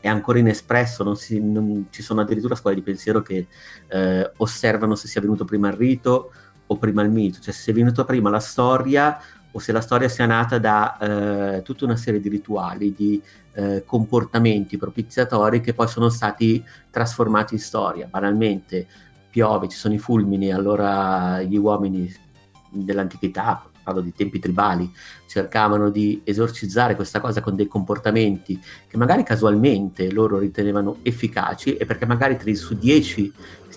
è 0.00 0.08
ancora 0.08 0.38
inespresso, 0.38 1.04
non 1.04 1.14
si, 1.14 1.38
non, 1.42 1.88
ci 1.90 2.00
sono 2.00 2.22
addirittura 2.22 2.54
scuole 2.54 2.76
di 2.76 2.80
pensiero 2.80 3.20
che 3.20 3.48
uh, 3.92 4.30
osservano 4.38 4.94
se 4.94 5.08
sia 5.08 5.20
venuto 5.20 5.44
prima 5.44 5.68
il 5.68 5.74
rito 5.74 6.32
o 6.66 6.78
prima 6.78 7.02
il 7.02 7.10
mito, 7.10 7.38
cioè 7.40 7.52
se 7.52 7.70
è 7.70 7.74
venuto 7.74 8.06
prima 8.06 8.30
la 8.30 8.40
storia 8.40 9.18
o 9.50 9.58
se 9.58 9.72
la 9.72 9.82
storia 9.82 10.08
sia 10.08 10.24
nata 10.24 10.56
da 10.58 10.96
eh, 10.96 11.62
tutta 11.62 11.84
una 11.84 11.96
serie 11.96 12.20
di 12.20 12.30
rituali, 12.30 12.94
di 12.94 13.22
eh, 13.52 13.82
comportamenti 13.84 14.78
propiziatori 14.78 15.60
che 15.60 15.74
poi 15.74 15.86
sono 15.86 16.08
stati 16.08 16.64
trasformati 16.88 17.52
in 17.52 17.60
storia. 17.60 18.06
Banalmente 18.06 18.86
piove, 19.28 19.68
ci 19.68 19.76
sono 19.76 19.92
i 19.92 19.98
fulmini, 19.98 20.50
allora 20.50 21.42
gli 21.42 21.58
uomini 21.58 22.10
dell'antichità, 22.70 23.66
parlo 23.82 24.00
di 24.00 24.12
tempi 24.12 24.38
tribali, 24.38 24.90
cercavano 25.26 25.90
di 25.90 26.20
esorcizzare 26.24 26.94
questa 26.94 27.20
cosa 27.20 27.40
con 27.40 27.56
dei 27.56 27.66
comportamenti 27.66 28.60
che 28.86 28.96
magari 28.96 29.22
casualmente 29.22 30.10
loro 30.10 30.38
ritenevano 30.38 30.98
efficaci 31.02 31.76
e 31.76 31.86
perché 31.86 32.06
magari 32.06 32.36
3 32.36 32.54
su 32.54 32.74
10 32.74 33.32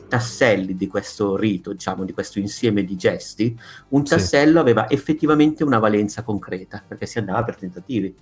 tasselli 0.08 0.76
di 0.76 0.88
questo 0.88 1.36
rito, 1.36 1.72
diciamo, 1.74 2.04
di 2.04 2.14
questo 2.14 2.40
insieme 2.40 2.84
di 2.84 2.96
gesti, 2.96 3.58
un 3.90 4.04
tassello 4.04 4.54
sì. 4.54 4.60
aveva 4.60 4.90
effettivamente 4.90 5.64
una 5.64 5.80
valenza 5.80 6.24
concreta, 6.24 6.84
perché 6.86 7.06
si 7.06 7.18
andava 7.18 7.44
per 7.44 7.58
tentativi. 7.58 8.16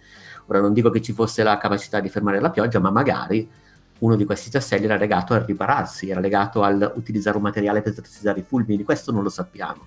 Ora 0.48 0.60
non 0.60 0.74
dico 0.74 0.89
che 0.89 1.02
ci 1.02 1.13
fosse 1.13 1.43
la 1.43 1.58
capacità 1.58 2.00
di 2.00 2.10
fermare 2.10 2.39
la 2.39 2.50
pioggia, 2.50 2.80
ma 2.80 2.89
magari 2.89 3.50
uno 4.00 4.15
di 4.15 4.26
questi 4.26 4.50
tasselli 4.50 4.86
era 4.86 4.98
legato 4.98 5.34
al 5.34 5.41
ripararsi, 5.41 6.10
era 6.10 6.19
legato 6.19 6.62
al 6.62 6.93
utilizzare 6.96 7.38
un 7.38 7.43
materiale 7.43 7.82
per 7.82 7.93
esercitare 7.93 8.41
i 8.41 8.43
fulmini, 8.43 8.84
questo 8.84 9.12
non 9.12 9.24
lo 9.24 9.30
sappiamo. 9.30 9.86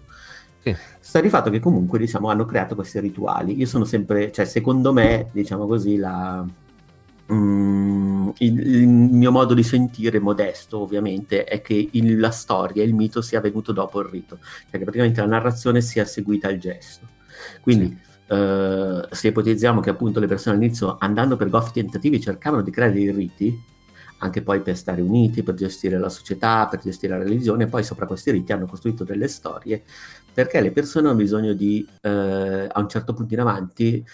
Sì. 0.66 0.76
Sta 0.98 1.20
di 1.20 1.28
fatto 1.28 1.48
che 1.50 1.60
comunque 1.60 1.98
diciamo, 1.98 2.28
hanno 2.28 2.44
creato 2.44 2.74
questi 2.74 2.98
rituali. 2.98 3.56
Io 3.56 3.66
sono 3.66 3.84
sempre, 3.84 4.32
cioè 4.32 4.44
secondo 4.44 4.92
me, 4.92 5.28
diciamo 5.32 5.66
così, 5.66 5.96
la, 5.96 6.44
Mm, 7.32 8.28
il, 8.38 8.60
il, 8.60 8.86
mio 8.86 9.32
modo 9.32 9.52
di 9.52 9.64
sentire, 9.64 10.20
modesto 10.20 10.78
ovviamente, 10.78 11.42
è 11.42 11.60
che 11.60 11.88
il, 11.92 12.20
la 12.20 12.30
storia, 12.30 12.84
il 12.84 12.94
mito 12.94 13.20
sia 13.20 13.40
venuto 13.40 13.72
dopo 13.72 14.00
il 14.00 14.06
rito, 14.06 14.38
cioè 14.70 14.78
che 14.78 14.84
praticamente 14.84 15.20
la 15.20 15.26
narrazione 15.26 15.80
sia 15.80 16.04
seguita 16.04 16.46
al 16.46 16.58
gesto. 16.58 17.08
Quindi 17.62 17.98
sì. 18.00 18.32
uh, 18.32 19.08
se 19.10 19.28
ipotizziamo 19.28 19.80
che 19.80 19.90
appunto 19.90 20.20
le 20.20 20.28
persone 20.28 20.56
all'inizio, 20.56 20.98
andando 21.00 21.36
per 21.36 21.48
goffi 21.48 21.72
tentativi, 21.72 22.20
cercavano 22.20 22.62
di 22.62 22.70
creare 22.70 22.92
dei 22.92 23.10
riti, 23.10 23.60
anche 24.18 24.42
poi 24.42 24.60
per 24.60 24.76
stare 24.76 25.00
uniti, 25.00 25.42
per 25.42 25.54
gestire 25.54 25.98
la 25.98 26.08
società, 26.08 26.66
per 26.68 26.80
gestire 26.80 27.16
la 27.16 27.24
religione, 27.24 27.66
poi 27.66 27.82
sopra 27.84 28.06
questi 28.06 28.30
riti 28.30 28.52
hanno 28.52 28.66
costruito 28.66 29.04
delle 29.04 29.28
storie, 29.28 29.82
perché 30.32 30.60
le 30.60 30.70
persone 30.70 31.08
hanno 31.08 31.16
bisogno 31.16 31.52
di, 31.52 31.86
uh, 32.02 32.08
a 32.08 32.80
un 32.80 32.88
certo 32.88 33.14
punto 33.14 33.34
in 33.34 33.40
avanti, 33.40 34.04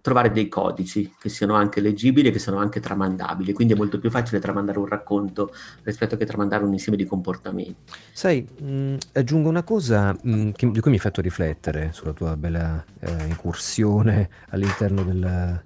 trovare 0.00 0.30
dei 0.30 0.48
codici 0.48 1.12
che 1.18 1.28
siano 1.28 1.54
anche 1.54 1.80
leggibili 1.80 2.28
e 2.28 2.30
che 2.30 2.38
siano 2.38 2.58
anche 2.58 2.80
tramandabili, 2.80 3.52
quindi 3.52 3.74
è 3.74 3.76
molto 3.76 3.98
più 3.98 4.10
facile 4.10 4.38
tramandare 4.40 4.78
un 4.78 4.86
racconto 4.86 5.52
rispetto 5.82 6.16
che 6.16 6.24
tramandare 6.24 6.64
un 6.64 6.72
insieme 6.72 6.96
di 6.96 7.04
comportamenti. 7.04 7.76
Sai, 8.12 8.46
mh, 8.58 8.70
mm, 8.70 8.96
aggiungo 9.12 9.48
una 9.48 9.64
cosa 9.64 10.12
mh, 10.12 10.30
mm, 10.30 10.50
che, 10.52 10.70
di 10.70 10.80
cui 10.80 10.90
mi 10.90 10.96
hai 10.96 11.02
fatto 11.02 11.20
riflettere 11.20 11.90
sulla 11.92 12.12
tua 12.12 12.36
bella 12.36 12.82
eh, 13.00 13.26
incursione 13.26 14.30
all'interno 14.50 15.02
del, 15.02 15.62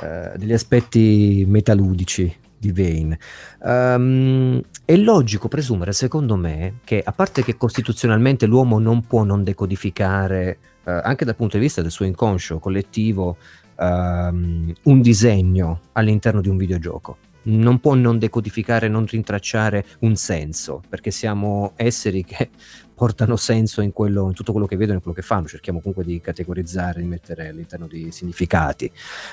eh, 0.00 0.32
degli 0.36 0.52
aspetti 0.52 1.44
metaludici 1.46 2.42
di 2.64 2.72
Vane. 2.72 3.18
Um, 3.60 4.60
è 4.84 4.96
logico 4.96 5.48
presumere, 5.48 5.92
secondo 5.92 6.36
me, 6.36 6.80
che 6.84 7.02
a 7.04 7.12
parte 7.12 7.42
che 7.42 7.56
costituzionalmente 7.56 8.46
l'uomo 8.46 8.78
non 8.78 9.06
può 9.06 9.24
non 9.24 9.42
decodificare, 9.42 10.58
eh, 10.84 10.90
anche 10.90 11.24
dal 11.24 11.36
punto 11.36 11.56
di 11.56 11.62
vista 11.62 11.82
del 11.82 11.90
suo 11.90 12.04
inconscio 12.04 12.58
collettivo, 12.58 13.36
um, 13.76 14.72
un 14.82 15.00
disegno 15.00 15.80
all'interno 15.92 16.40
di 16.40 16.48
un 16.48 16.56
videogioco. 16.56 17.18
Non 17.46 17.78
può 17.78 17.94
non 17.94 18.18
decodificare, 18.18 18.88
non 18.88 19.04
rintracciare 19.04 19.84
un 20.00 20.16
senso, 20.16 20.82
perché 20.88 21.10
siamo 21.10 21.72
esseri 21.76 22.24
che 22.24 22.48
portano 22.94 23.36
senso 23.36 23.80
in, 23.80 23.92
quello, 23.92 24.28
in 24.28 24.34
tutto 24.34 24.52
quello 24.52 24.66
che 24.66 24.76
vedono 24.76 24.98
e 24.98 25.00
quello 25.02 25.16
che 25.16 25.22
fanno. 25.22 25.46
Cerchiamo 25.46 25.80
comunque 25.80 26.04
di 26.04 26.20
categorizzare, 26.20 27.00
di 27.00 27.06
mettere 27.06 27.48
all'interno 27.48 27.86
di 27.86 28.10
significati. 28.12 28.90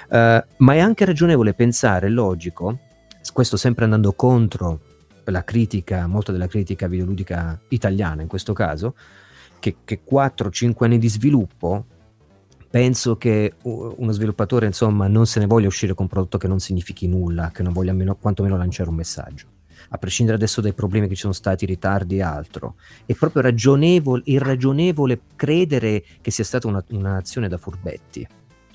Uh, 0.10 0.42
ma 0.58 0.74
è 0.74 0.80
anche 0.80 1.06
ragionevole 1.06 1.54
pensare, 1.54 2.10
logico, 2.10 2.80
questo 3.34 3.58
sempre 3.58 3.84
andando 3.84 4.14
contro 4.14 4.80
la 5.26 5.44
critica, 5.44 6.08
molta 6.08 6.32
della 6.32 6.48
critica 6.48 6.88
videoludica 6.88 7.60
italiana 7.70 8.22
in 8.22 8.28
questo 8.28 8.54
caso, 8.54 8.96
che, 9.60 9.78
che 9.84 10.02
4-5 10.10 10.84
anni 10.84 10.98
di 10.98 11.10
sviluppo 11.10 11.86
penso 12.70 13.18
che 13.18 13.56
uno 13.64 14.12
sviluppatore 14.12 14.66
insomma 14.66 15.08
non 15.08 15.26
se 15.26 15.40
ne 15.40 15.46
voglia 15.46 15.68
uscire 15.68 15.94
con 15.94 16.06
un 16.06 16.12
prodotto 16.12 16.38
che 16.38 16.48
non 16.48 16.60
significhi 16.60 17.08
nulla, 17.08 17.52
che 17.52 17.64
non 17.64 17.74
voglia 17.74 17.92
almeno, 17.92 18.16
quantomeno 18.16 18.58
lanciare 18.58 18.90
un 18.90 18.96
messaggio. 18.96 19.48
a 19.90 19.98
prescindere 19.98 20.38
adesso 20.38 20.62
dai 20.62 20.74
problemi 20.74 21.08
che 21.08 21.16
ci 21.16 21.22
sono 21.22 21.34
stati, 21.34 21.66
ritardi 21.66 22.18
e 22.18 22.22
altro, 22.22 22.76
è 23.06 23.14
proprio 23.14 23.42
ragionevole, 23.42 24.22
irragionevole 24.26 25.20
credere 25.36 26.04
che 26.22 26.32
sia 26.32 26.46
stata 26.46 26.68
una, 26.68 26.84
un'azione 26.90 27.50
da 27.50 27.58
furbetti. 27.58 28.26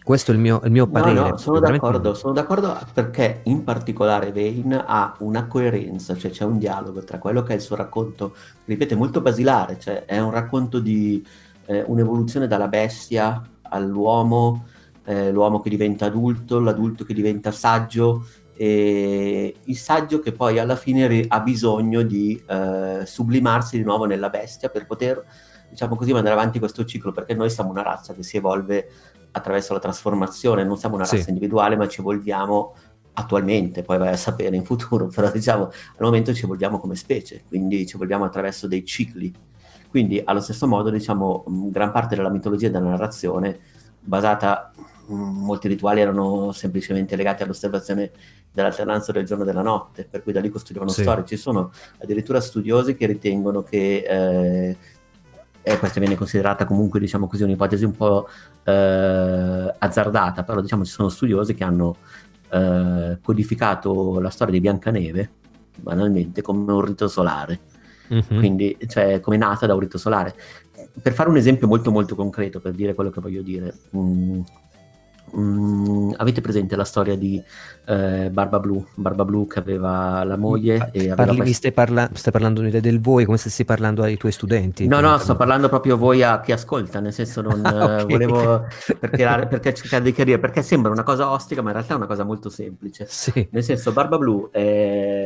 Questo 0.07 0.31
è 0.31 0.35
il 0.35 0.41
mio, 0.41 0.61
il 0.63 0.71
mio 0.71 0.87
parere. 0.87 1.15
No, 1.15 1.29
no, 1.31 1.37
sono 1.37 1.59
d'accordo, 1.59 2.15
sono 2.15 2.33
d'accordo 2.33 2.79
perché 2.95 3.41
in 3.47 3.65
particolare 3.65 4.31
Vane 4.31 4.85
ha 4.87 5.17
una 5.19 5.49
coerenza, 5.49 6.15
cioè 6.15 6.31
c'è 6.31 6.45
un 6.45 6.59
dialogo 6.59 7.03
tra 7.03 7.19
quello 7.19 7.43
che 7.43 7.55
è 7.55 7.57
il 7.57 7.61
suo 7.61 7.75
racconto, 7.75 8.37
ripete, 8.67 8.95
molto 8.95 9.21
basilare, 9.21 9.81
cioè 9.81 10.05
è 10.05 10.21
un 10.21 10.31
racconto 10.31 10.79
di 10.79 11.27
eh, 11.65 11.83
un'evoluzione 11.85 12.47
dalla 12.47 12.69
bestia 12.69 13.43
all'uomo, 13.63 14.67
eh, 15.07 15.33
l'uomo 15.33 15.59
che 15.61 15.71
diventa 15.71 16.07
adulto, 16.07 16.61
l'adulto 16.61 17.03
che 17.03 17.13
diventa 17.13 17.51
saggio, 17.51 18.27
e 18.55 19.57
il 19.61 19.77
saggio 19.77 20.21
che 20.21 20.31
poi 20.31 20.61
alla 20.61 20.77
fine 20.77 21.25
ha 21.27 21.41
bisogno 21.41 22.03
di 22.03 22.41
eh, 22.47 23.01
sublimarsi 23.05 23.77
di 23.77 23.83
nuovo 23.83 24.05
nella 24.05 24.29
bestia 24.29 24.69
per 24.69 24.87
poter, 24.87 25.25
diciamo 25.69 25.97
così, 25.97 26.13
mandare 26.13 26.37
avanti 26.37 26.61
questo 26.61 26.85
ciclo, 26.85 27.11
perché 27.11 27.35
noi 27.35 27.51
siamo 27.51 27.71
una 27.71 27.83
razza 27.83 28.15
che 28.15 28.23
si 28.23 28.37
evolve 28.37 28.89
attraverso 29.37 29.75
la 29.75 29.79
trasformazione, 29.79 30.65
non 30.65 30.79
siamo 30.79 30.95
una 30.95 31.05
razza 31.05 31.23
sì. 31.23 31.29
individuale, 31.29 31.77
ma 31.77 31.87
ci 31.87 32.01
evolviamo 32.01 32.75
attualmente, 33.13 33.83
poi 33.83 33.99
vai 33.99 34.09
a 34.09 34.17
sapere 34.17 34.57
in 34.57 34.65
futuro, 34.65 35.09
però 35.15 35.31
diciamo 35.31 35.65
al 35.65 35.73
momento 35.99 36.33
ci 36.35 36.45
evolviamo 36.45 36.79
come 36.79 36.97
specie, 36.97 37.45
quindi 37.47 37.87
ci 37.87 37.97
evolviamo 37.97 38.25
attraverso 38.25 38.67
dei 38.67 38.85
cicli. 38.85 39.33
Quindi 39.89 40.21
allo 40.23 40.41
stesso 40.41 40.67
modo, 40.67 40.91
diciamo, 40.91 41.45
gran 41.47 41.93
parte 41.93 42.17
della 42.17 42.29
mitologia 42.29 42.67
e 42.67 42.71
della 42.71 42.89
narrazione 42.89 43.59
basata 44.01 44.73
molti 45.09 45.69
rituali 45.69 46.01
erano 46.01 46.53
semplicemente 46.53 47.17
legati 47.17 47.43
all'osservazione 47.43 48.11
dell'alternanza 48.53 49.13
del 49.13 49.25
giorno 49.25 49.45
e 49.45 49.47
della 49.47 49.63
notte, 49.63 50.07
per 50.11 50.23
cui 50.23 50.33
da 50.33 50.41
lì 50.41 50.49
costruivano 50.49 50.91
sì. 50.91 51.03
storie. 51.03 51.25
Ci 51.25 51.37
sono 51.37 51.71
addirittura 51.99 52.41
studiosi 52.41 52.97
che 52.97 53.07
ritengono 53.07 53.63
che, 53.63 54.05
eh, 54.09 54.77
e 55.69 55.81
questa 55.81 55.99
viene 55.99 56.15
considerata 56.15 56.65
comunque, 56.65 57.01
diciamo 57.01 57.27
così, 57.27 57.43
un'ipotesi 57.43 57.85
un 57.85 57.91
po' 57.91 58.29
eh, 58.63 59.75
azzardata, 59.77 60.45
però 60.45 60.61
diciamo 60.61 60.85
ci 60.85 60.93
sono 60.93 61.09
studiosi 61.09 61.55
che 61.55 61.65
hanno 61.65 61.97
eh, 62.51 63.19
codificato 63.21 64.21
la 64.21 64.31
storia 64.31 64.55
di 64.55 64.61
Biancaneve, 64.61 65.31
banalmente, 65.81 66.41
come 66.41 66.71
un 66.71 66.83
rito 66.83 67.09
solare. 67.09 67.59
Mm-hmm. 68.15 68.39
Quindi, 68.39 68.79
cioè, 68.87 69.19
come 69.19 69.39
nata 69.39 69.67
da 69.67 69.75
un 69.75 69.81
rito 69.81 69.99
solare. 69.99 70.37
Per 71.03 71.13
fare 71.13 71.31
un 71.31 71.37
esempio 71.37 71.67
molto 71.67 71.91
molto 71.91 72.15
concreto, 72.15 72.61
per 72.61 72.71
dire 72.71 72.95
quello 72.95 73.11
che 73.11 73.21
voglio 73.21 73.43
dire, 73.43 73.75
mm, 73.97 74.41
Mm, 75.35 75.76
avete 76.17 76.41
presente 76.41 76.77
la 76.77 76.85
storia 76.85 77.17
di 77.17 77.43
eh, 77.87 78.31
Barba 78.31 78.59
Blu? 78.61 78.85
Barba 78.95 79.25
Blu 79.25 79.47
che 79.47 79.59
aveva 79.59 80.25
la 80.25 80.37
moglie 80.37 80.79
pa- 80.79 80.91
e 80.93 81.15
Parli, 81.15 81.53
stai, 81.53 81.73
parla- 81.73 82.11
stai, 82.13 82.33
parlando 82.33 82.61
del 82.63 83.01
voi 83.01 83.25
come 83.25 83.37
se 83.37 83.49
stessi 83.49 83.65
parlando 83.65 84.03
ai 84.03 84.17
tuoi 84.17 84.33
studenti? 84.33 84.87
No, 84.87 85.01
no, 85.01 85.17
sto 85.19 85.37
parlando 85.37 85.69
proprio 85.69 85.97
voi 85.97 86.23
a 86.23 86.41
chi 86.41 86.53
ascolta, 86.53 87.01
nel 87.01 87.13
senso 87.13 87.41
non 87.41 87.65
ah, 87.65 88.03
okay. 88.03 88.07
volevo 88.07 88.67
perché, 88.99 89.47
perché 89.49 89.75
cercare 89.75 90.05
di 90.05 90.13
chiarire, 90.13 90.39
perché 90.39 90.63
sembra 90.63 90.93
una 90.93 91.03
cosa 91.03 91.31
ostica, 91.31 91.63
ma 91.63 91.69
in 91.69 91.75
realtà 91.75 91.95
è 91.95 91.97
una 91.97 92.07
cosa 92.07 92.25
molto 92.25 92.49
semplice. 92.49 93.07
Sì. 93.09 93.49
Nel 93.51 93.63
senso, 93.63 93.93
Barba 93.93 94.19
Blu 94.19 94.51
è 94.51 95.26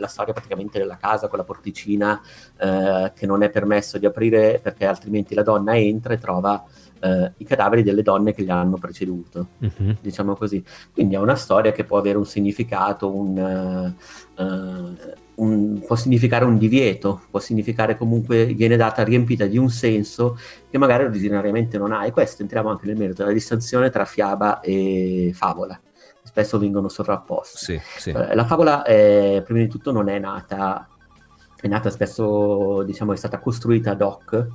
la 0.00 0.08
storia 0.08 0.32
praticamente 0.32 0.78
della 0.78 0.96
casa 0.96 1.28
con 1.28 1.38
la 1.38 1.44
porticina 1.44 2.20
eh, 2.58 3.12
che 3.14 3.26
non 3.26 3.42
è 3.42 3.50
permesso 3.50 3.98
di 3.98 4.06
aprire 4.06 4.58
perché 4.60 4.86
altrimenti 4.86 5.34
la 5.34 5.42
donna 5.42 5.76
entra 5.76 6.14
e 6.14 6.18
trova 6.18 6.64
eh, 7.00 7.32
i 7.38 7.44
cadaveri 7.44 7.82
delle 7.82 8.02
donne 8.02 8.32
che 8.34 8.42
gli 8.42 8.50
hanno 8.50 8.76
preceduto, 8.76 9.48
uh-huh. 9.58 9.96
diciamo 10.00 10.36
così. 10.36 10.62
Quindi 10.92 11.14
è 11.14 11.18
una 11.18 11.34
storia 11.34 11.72
che 11.72 11.84
può 11.84 11.98
avere 11.98 12.18
un 12.18 12.26
significato, 12.26 13.14
un, 13.14 13.94
uh, 14.36 15.12
un, 15.36 15.82
può 15.86 15.96
significare 15.96 16.44
un 16.44 16.58
divieto, 16.58 17.22
può 17.30 17.40
significare 17.40 17.96
comunque, 17.96 18.46
viene 18.46 18.76
data 18.76 19.02
riempita 19.02 19.46
di 19.46 19.58
un 19.58 19.70
senso 19.70 20.38
che 20.70 20.78
magari 20.78 21.04
originariamente 21.04 21.78
non 21.78 21.92
ha. 21.92 22.04
E 22.04 22.10
questo 22.10 22.42
entriamo 22.42 22.70
anche 22.70 22.86
nel 22.86 22.96
merito 22.96 23.22
della 23.22 23.34
distinzione 23.34 23.90
tra 23.90 24.04
fiaba 24.04 24.60
e 24.60 25.30
favola. 25.34 25.80
Spesso 26.30 26.60
vengono 26.60 26.88
sovrapposti. 26.88 27.58
Sì, 27.58 27.80
sì. 27.98 28.10
Uh, 28.10 28.34
la 28.34 28.44
favola, 28.44 28.84
è, 28.84 29.42
prima 29.44 29.58
di 29.58 29.68
tutto, 29.68 29.90
non 29.90 30.08
è 30.08 30.20
nata, 30.20 30.88
è 31.60 31.66
nata 31.66 31.90
spesso, 31.90 32.84
diciamo, 32.84 33.12
è 33.12 33.16
stata 33.16 33.40
costruita 33.40 33.90
ad 33.90 34.00
hoc 34.00 34.46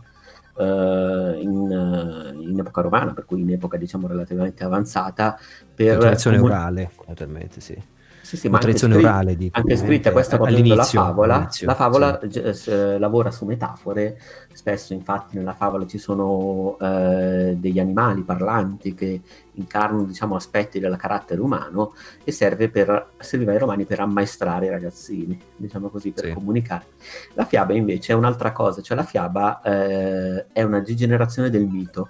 uh, 0.55 0.63
in, 0.63 2.31
uh, 2.33 2.41
in, 2.41 2.57
epoca 2.57 2.79
romana, 2.81 3.13
per 3.13 3.25
cui 3.25 3.41
in 3.41 3.51
epoca 3.51 3.75
diciamo 3.75 4.07
relativamente 4.07 4.63
avanzata. 4.63 5.37
Per 5.75 5.97
tradizione 5.97 6.39
orale, 6.39 6.91
naturalmente 7.07 7.59
sì. 7.59 7.93
Sì, 8.25 8.37
sì, 8.37 8.49
ma 8.49 8.57
tradizione 8.57 8.95
anche, 8.95 9.05
orale, 9.05 9.35
dico, 9.35 9.55
anche 9.55 9.77
scritta 9.77 10.11
questa 10.11 10.37
proprio 10.37 10.75
la 10.75 10.83
favola, 10.83 11.47
la 11.61 11.75
favola 11.75 12.19
sì. 12.27 12.71
eh, 12.71 12.97
lavora 12.97 13.29
su 13.29 13.45
metafore, 13.45 14.19
spesso 14.51 14.93
infatti 14.93 15.37
nella 15.37 15.53
favola 15.53 15.85
ci 15.85 15.99
sono 15.99 16.75
eh, 16.81 17.55
degli 17.55 17.77
animali 17.77 18.23
parlanti 18.23 18.95
che 18.95 19.21
incarnano 19.51 20.05
diciamo, 20.05 20.35
aspetti 20.35 20.79
del 20.79 20.95
carattere 20.95 21.39
umano 21.39 21.93
e 22.23 22.31
serve 22.31 22.69
per, 22.69 23.09
serviva 23.19 23.51
ai 23.51 23.59
romani 23.59 23.85
per 23.85 23.99
ammaestrare 23.99 24.65
i 24.65 24.69
ragazzini, 24.69 25.39
diciamo 25.55 25.89
così, 25.89 26.09
per 26.09 26.25
sì. 26.25 26.33
comunicare. 26.33 26.85
La 27.33 27.45
fiaba 27.45 27.73
invece 27.75 28.13
è 28.13 28.15
un'altra 28.15 28.51
cosa, 28.53 28.81
cioè 28.81 28.97
la 28.97 29.03
fiaba 29.03 29.61
eh, 29.61 30.47
è 30.51 30.63
una 30.63 30.79
degenerazione 30.79 31.51
del 31.51 31.67
mito, 31.67 32.09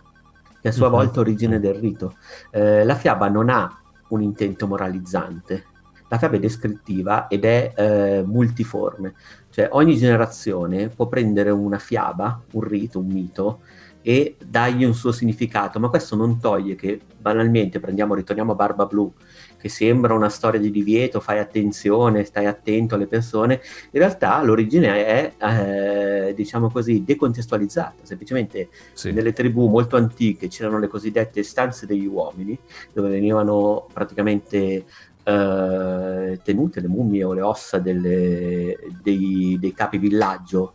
che 0.62 0.70
a 0.70 0.72
sua 0.72 0.88
mm-hmm. 0.88 0.96
volta 0.96 1.20
origine 1.20 1.60
del 1.60 1.74
rito. 1.74 2.16
Eh, 2.52 2.86
la 2.86 2.96
fiaba 2.96 3.28
non 3.28 3.50
ha 3.50 3.82
un 4.08 4.22
intento 4.22 4.66
moralizzante, 4.66 5.74
la 6.08 6.18
fiaba 6.18 6.36
è 6.36 6.40
descrittiva 6.40 7.28
ed 7.28 7.46
è 7.46 7.74
eh, 7.76 8.24
multiforme, 8.26 9.14
cioè 9.50 9.70
ogni 9.72 9.98
generazione 9.98 10.90
può 10.90 11.08
prendere 11.08 11.50
una 11.50 11.80
fiaba, 11.80 12.42
un 12.52 12.62
rito, 12.62 13.00
un 13.00 13.08
mito 13.08 13.60
e 14.08 14.36
dargli 14.46 14.84
un 14.84 14.94
suo 14.94 15.12
significato, 15.12 15.80
ma 15.80 15.90
questo 15.90 16.16
non 16.16 16.40
toglie 16.40 16.76
che 16.76 17.00
banalmente 17.18 17.80
prendiamo, 17.80 18.14
ritorniamo 18.14 18.52
a 18.52 18.56
Barba 18.56 18.86
Blu, 18.86 19.12
che 19.58 19.68
sembra 19.68 20.14
una 20.14 20.30
storia 20.30 20.60
di 20.60 20.70
divieto, 20.70 21.20
fai 21.20 21.40
attenzione, 21.40 22.24
stai 22.24 22.46
attento 22.46 22.94
alle 22.94 23.08
persone, 23.08 23.62
in 23.90 24.00
realtà 24.00 24.40
l'origine 24.44 25.06
è, 25.08 25.34
eh, 25.40 26.34
diciamo 26.36 26.70
così, 26.70 27.04
decontestualizzata, 27.04 28.04
semplicemente 28.04 28.70
sì. 28.94 29.12
nelle 29.12 29.34
tribù 29.34 29.70
molto 29.70 29.96
antiche 29.96 30.50
c'erano 30.50 30.78
le 30.78 30.88
cosiddette 30.88 31.42
stanze 31.42 31.88
degli 31.88 32.06
uomini, 32.06 32.56
dove 32.94 33.10
venivano 33.10 33.88
praticamente 33.92 34.86
eh, 35.26 36.40
tenute 36.44 36.80
le 36.80 36.88
mummie 36.88 37.24
o 37.24 37.34
le 37.34 37.42
ossa 37.42 37.80
delle, 37.80 38.78
dei, 39.02 39.58
dei 39.60 39.74
capi 39.74 39.98
villaggio 39.98 40.74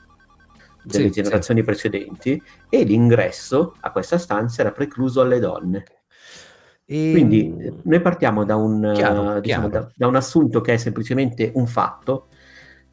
delle 0.83 1.07
sì, 1.07 1.11
generazioni 1.11 1.61
sì. 1.61 1.67
precedenti 1.67 2.43
e 2.69 2.83
l'ingresso 2.85 3.77
a 3.81 3.93
questa 3.93 4.19
stanza 4.19 4.63
era 4.63 4.73
precluso 4.73 5.21
alle 5.21 5.39
donne. 5.39 5.85
E... 6.85 7.11
Quindi 7.13 7.55
noi 7.83 8.01
partiamo 8.01 8.45
da 8.45 8.57
un, 8.57 8.93
chiaro, 8.95 9.39
diciamo, 9.39 9.69
chiaro. 9.69 9.69
Da, 9.69 9.93
da 9.95 10.07
un, 10.09 10.17
assunto 10.17 10.61
che 10.61 10.75
è 10.75 10.77
semplicemente 10.77 11.53
un 11.55 11.69
fatto, 11.69 12.27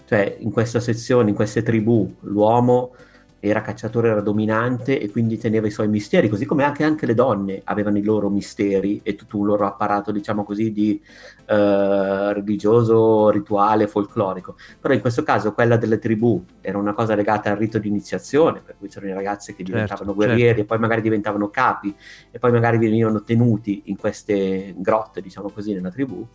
cioè 0.06 0.38
in 0.39 0.52
questa 0.52 0.80
sezione, 0.80 1.30
in 1.30 1.36
queste 1.36 1.63
tribù, 1.63 2.13
l'uomo 2.22 2.93
era 3.39 3.62
cacciatore, 3.62 4.10
era 4.10 4.21
dominante 4.21 5.00
e 5.00 5.10
quindi 5.10 5.38
teneva 5.38 5.67
i 5.67 5.71
suoi 5.71 5.88
misteri, 5.88 6.30
così 6.30 6.45
come 6.45 6.63
anche, 6.63 6.84
anche 6.84 7.06
le 7.06 7.13
donne 7.13 7.62
avevano 7.65 7.97
i 7.97 8.04
loro 8.04 8.30
misteri 8.30 9.00
e 9.04 9.15
tutto 9.15 9.38
un 9.38 9.45
loro 9.45 9.65
apparato, 9.65 10.12
diciamo 10.12 10.43
così, 10.43 10.71
di 10.71 11.02
eh, 11.45 12.34
religioso, 12.34 13.30
rituale, 13.30 13.88
folclorico. 13.88 14.56
Però 14.80 14.93
in 14.93 15.02
questo 15.02 15.23
caso 15.23 15.54
quella 15.54 15.78
delle 15.78 16.00
tribù 16.00 16.43
era 16.62 16.78
una 16.78 16.93
cosa 16.93 17.15
legata 17.15 17.52
al 17.52 17.58
rito 17.58 17.78
di 17.78 17.88
iniziazione, 17.88 18.62
per 18.62 18.76
cui 18.78 18.88
c'erano 18.88 19.12
i 19.12 19.15
ragazzi 19.15 19.52
che 19.52 19.58
certo, 19.58 19.71
diventavano 19.71 20.12
certo, 20.12 20.15
guerrieri 20.15 20.47
certo. 20.47 20.62
e 20.62 20.65
poi 20.65 20.80
magari 20.80 21.02
diventavano 21.02 21.50
capi 21.50 21.95
e 22.32 22.39
poi 22.39 22.52
magari 22.52 22.78
venivano 22.78 23.23
tenuti 23.23 23.84
in 23.86 23.97
queste 23.97 24.73
grotte, 24.78 25.21
diciamo 25.21 25.50
così, 25.50 25.73
nella 25.73 25.91
tribù, 25.91 26.26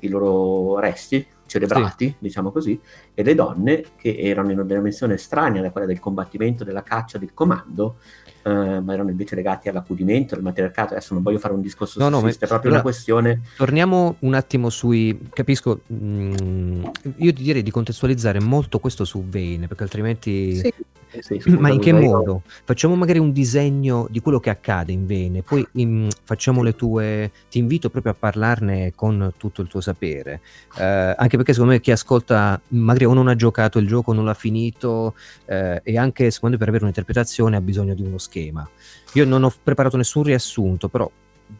i 0.00 0.08
loro 0.08 0.78
resti 0.78 1.26
celebrati, 1.54 2.08
sì. 2.08 2.16
diciamo 2.18 2.50
così, 2.50 2.78
e 3.14 3.22
le 3.22 3.34
donne 3.34 3.84
che 3.96 4.16
erano 4.18 4.50
in 4.50 4.58
una 4.58 4.74
dimensione 4.74 5.14
estranea 5.14 5.62
da 5.62 5.70
quella 5.70 5.86
del 5.86 6.00
combattimento, 6.00 6.64
della 6.64 6.82
caccia, 6.82 7.18
del 7.18 7.32
comando, 7.32 7.96
eh, 8.42 8.80
ma 8.80 8.92
erano 8.92 9.10
invece 9.10 9.36
legati 9.36 9.68
all'accudimento, 9.68 10.34
al 10.34 10.42
matriarcato. 10.42 10.94
Adesso 10.94 11.14
non 11.14 11.22
voglio 11.22 11.38
fare 11.38 11.54
un 11.54 11.60
discorso 11.60 12.00
no, 12.00 12.08
no, 12.08 12.26
è 12.26 12.46
proprio 12.46 12.72
una 12.72 12.82
questione. 12.82 13.42
Torniamo 13.56 14.16
un 14.20 14.34
attimo 14.34 14.68
sui. 14.68 15.28
Capisco, 15.32 15.80
mh, 15.86 16.34
mm, 16.42 16.84
io 17.16 17.32
ti 17.32 17.42
direi 17.42 17.62
di 17.62 17.70
contestualizzare 17.70 18.40
molto 18.40 18.80
questo 18.80 19.04
su 19.04 19.24
Vane, 19.24 19.68
perché 19.68 19.84
altrimenti. 19.84 20.56
Sì 20.56 20.74
sì, 21.20 21.40
Ma 21.58 21.70
in 21.70 21.80
che 21.80 21.92
modo? 21.92 22.42
Facciamo 22.64 22.94
magari 22.94 23.18
un 23.18 23.32
disegno 23.32 24.06
di 24.10 24.20
quello 24.20 24.40
che 24.40 24.50
accade 24.50 24.92
in 24.92 25.06
Vene, 25.06 25.42
poi 25.42 25.66
in, 25.72 26.08
facciamo 26.24 26.62
le 26.62 26.74
tue. 26.74 27.30
Ti 27.50 27.58
invito 27.58 27.90
proprio 27.90 28.12
a 28.12 28.16
parlarne 28.18 28.92
con 28.94 29.32
tutto 29.36 29.62
il 29.62 29.68
tuo 29.68 29.80
sapere. 29.80 30.40
Eh, 30.78 30.84
anche 30.84 31.36
perché 31.36 31.52
secondo 31.52 31.72
me 31.74 31.80
chi 31.80 31.90
ascolta, 31.90 32.60
magari 32.68 33.04
o 33.04 33.12
non 33.12 33.28
ha 33.28 33.36
giocato 33.36 33.78
il 33.78 33.86
gioco, 33.86 34.12
non 34.12 34.24
l'ha 34.24 34.34
finito, 34.34 35.14
eh, 35.46 35.80
e 35.82 35.98
anche 35.98 36.30
secondo 36.30 36.54
me 36.54 36.60
per 36.60 36.68
avere 36.68 36.84
un'interpretazione 36.84 37.56
ha 37.56 37.60
bisogno 37.60 37.94
di 37.94 38.02
uno 38.02 38.18
schema. 38.18 38.68
Io 39.14 39.24
non 39.24 39.44
ho 39.44 39.52
preparato 39.62 39.96
nessun 39.96 40.22
riassunto, 40.22 40.88
però 40.88 41.10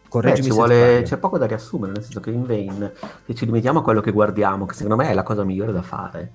correggimi 0.08 0.48
Beh, 0.48 0.54
vuole, 0.54 1.02
c'è 1.04 1.16
poco 1.18 1.38
da 1.38 1.46
riassumere, 1.46 1.92
nel 1.92 2.02
senso 2.02 2.20
che 2.20 2.30
in 2.30 2.46
Vain, 2.46 2.92
se 3.26 3.34
ci 3.34 3.46
limitiamo 3.46 3.80
a 3.80 3.82
quello 3.82 4.00
che 4.00 4.12
guardiamo, 4.12 4.66
che 4.66 4.74
secondo 4.74 4.96
me 4.96 5.10
è 5.10 5.14
la 5.14 5.22
cosa 5.22 5.44
migliore 5.44 5.72
da 5.72 5.82
fare, 5.82 6.32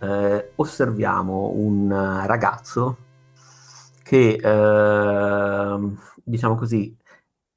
eh, 0.00 0.52
osserviamo 0.56 1.52
un 1.54 2.22
ragazzo 2.26 2.96
che, 4.02 4.38
eh, 4.40 5.78
diciamo 6.22 6.54
così, 6.54 6.96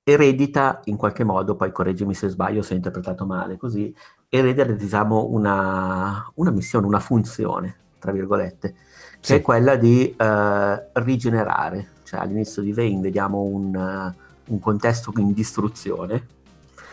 eredita 0.04 0.80
in 0.86 0.96
qualche 0.96 1.26
modo, 1.26 1.56
poi 1.56 1.72
correggimi 1.72 2.14
se 2.14 2.30
sbaglio, 2.30 2.62
se 2.62 2.74
ho 2.74 2.78
interpretato 2.78 3.26
male, 3.26 3.58
così, 3.58 3.94
eredita 4.30 4.64
diciamo 4.64 5.28
una, 5.30 6.32
una 6.36 6.52
missione, 6.52 6.88
una 6.88 7.00
funzione, 7.00 7.76
tra 8.00 8.14
virgolette, 8.14 8.72
che 8.72 8.78
sì. 9.20 9.34
è 9.34 9.42
quella 9.42 9.76
di 9.76 10.16
eh, 10.16 10.88
rigenerare. 10.94 11.90
Cioè 12.04 12.22
all'inizio 12.22 12.62
di 12.62 12.72
Vane 12.72 13.02
vediamo 13.02 13.42
un, 13.42 14.14
un 14.48 14.60
contesto 14.60 15.12
in 15.18 15.34
distruzione 15.34 16.26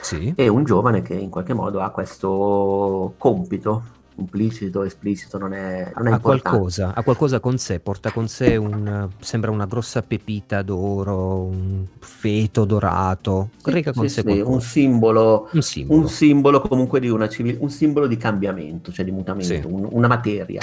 sì. 0.01 0.33
e 0.37 0.49
un 0.49 0.65
giovane 0.65 1.03
che 1.03 1.15
in 1.15 1.31
qualche 1.31 1.55
modo 1.55 1.81
ha 1.81 1.91
questo 1.91 3.15
compito 3.17 4.03
implicito, 4.17 4.83
esplicito, 4.83 5.39
non 5.39 5.53
è, 5.53 5.93
non 5.97 6.09
è 6.09 6.13
ha 6.13 6.19
qualcosa, 6.19 6.95
ha 6.95 7.03
qualcosa 7.03 7.41
con 7.41 7.59
sé, 7.59 7.81
porta 7.81 8.13
con 8.13 8.29
sé 8.29 8.57
un, 8.57 9.09
sembra 9.19 9.51
una 9.51 9.67
grossa 9.67 10.03
pepita 10.03 10.63
d'oro, 10.63 11.43
un 11.43 11.87
feto 11.99 12.65
dorato, 12.65 13.51
sì, 13.57 13.83
con 13.83 14.09
sì, 14.09 14.09
sé 14.09 14.23
sì, 14.23 14.41
un, 14.41 14.61
simbolo, 14.61 15.49
un, 15.53 15.63
simbolo, 15.63 16.01
un 16.01 16.09
simbolo, 16.09 16.61
comunque 16.61 17.01
di 17.01 17.09
una 17.09 17.29
civil- 17.29 17.59
un 17.61 17.71
simbolo 17.71 18.07
di 18.07 18.17
cambiamento, 18.17 18.93
cioè 18.93 19.05
di 19.05 19.11
mutamento, 19.11 19.69
un, 19.69 19.89
una 19.91 20.09
materia. 20.09 20.61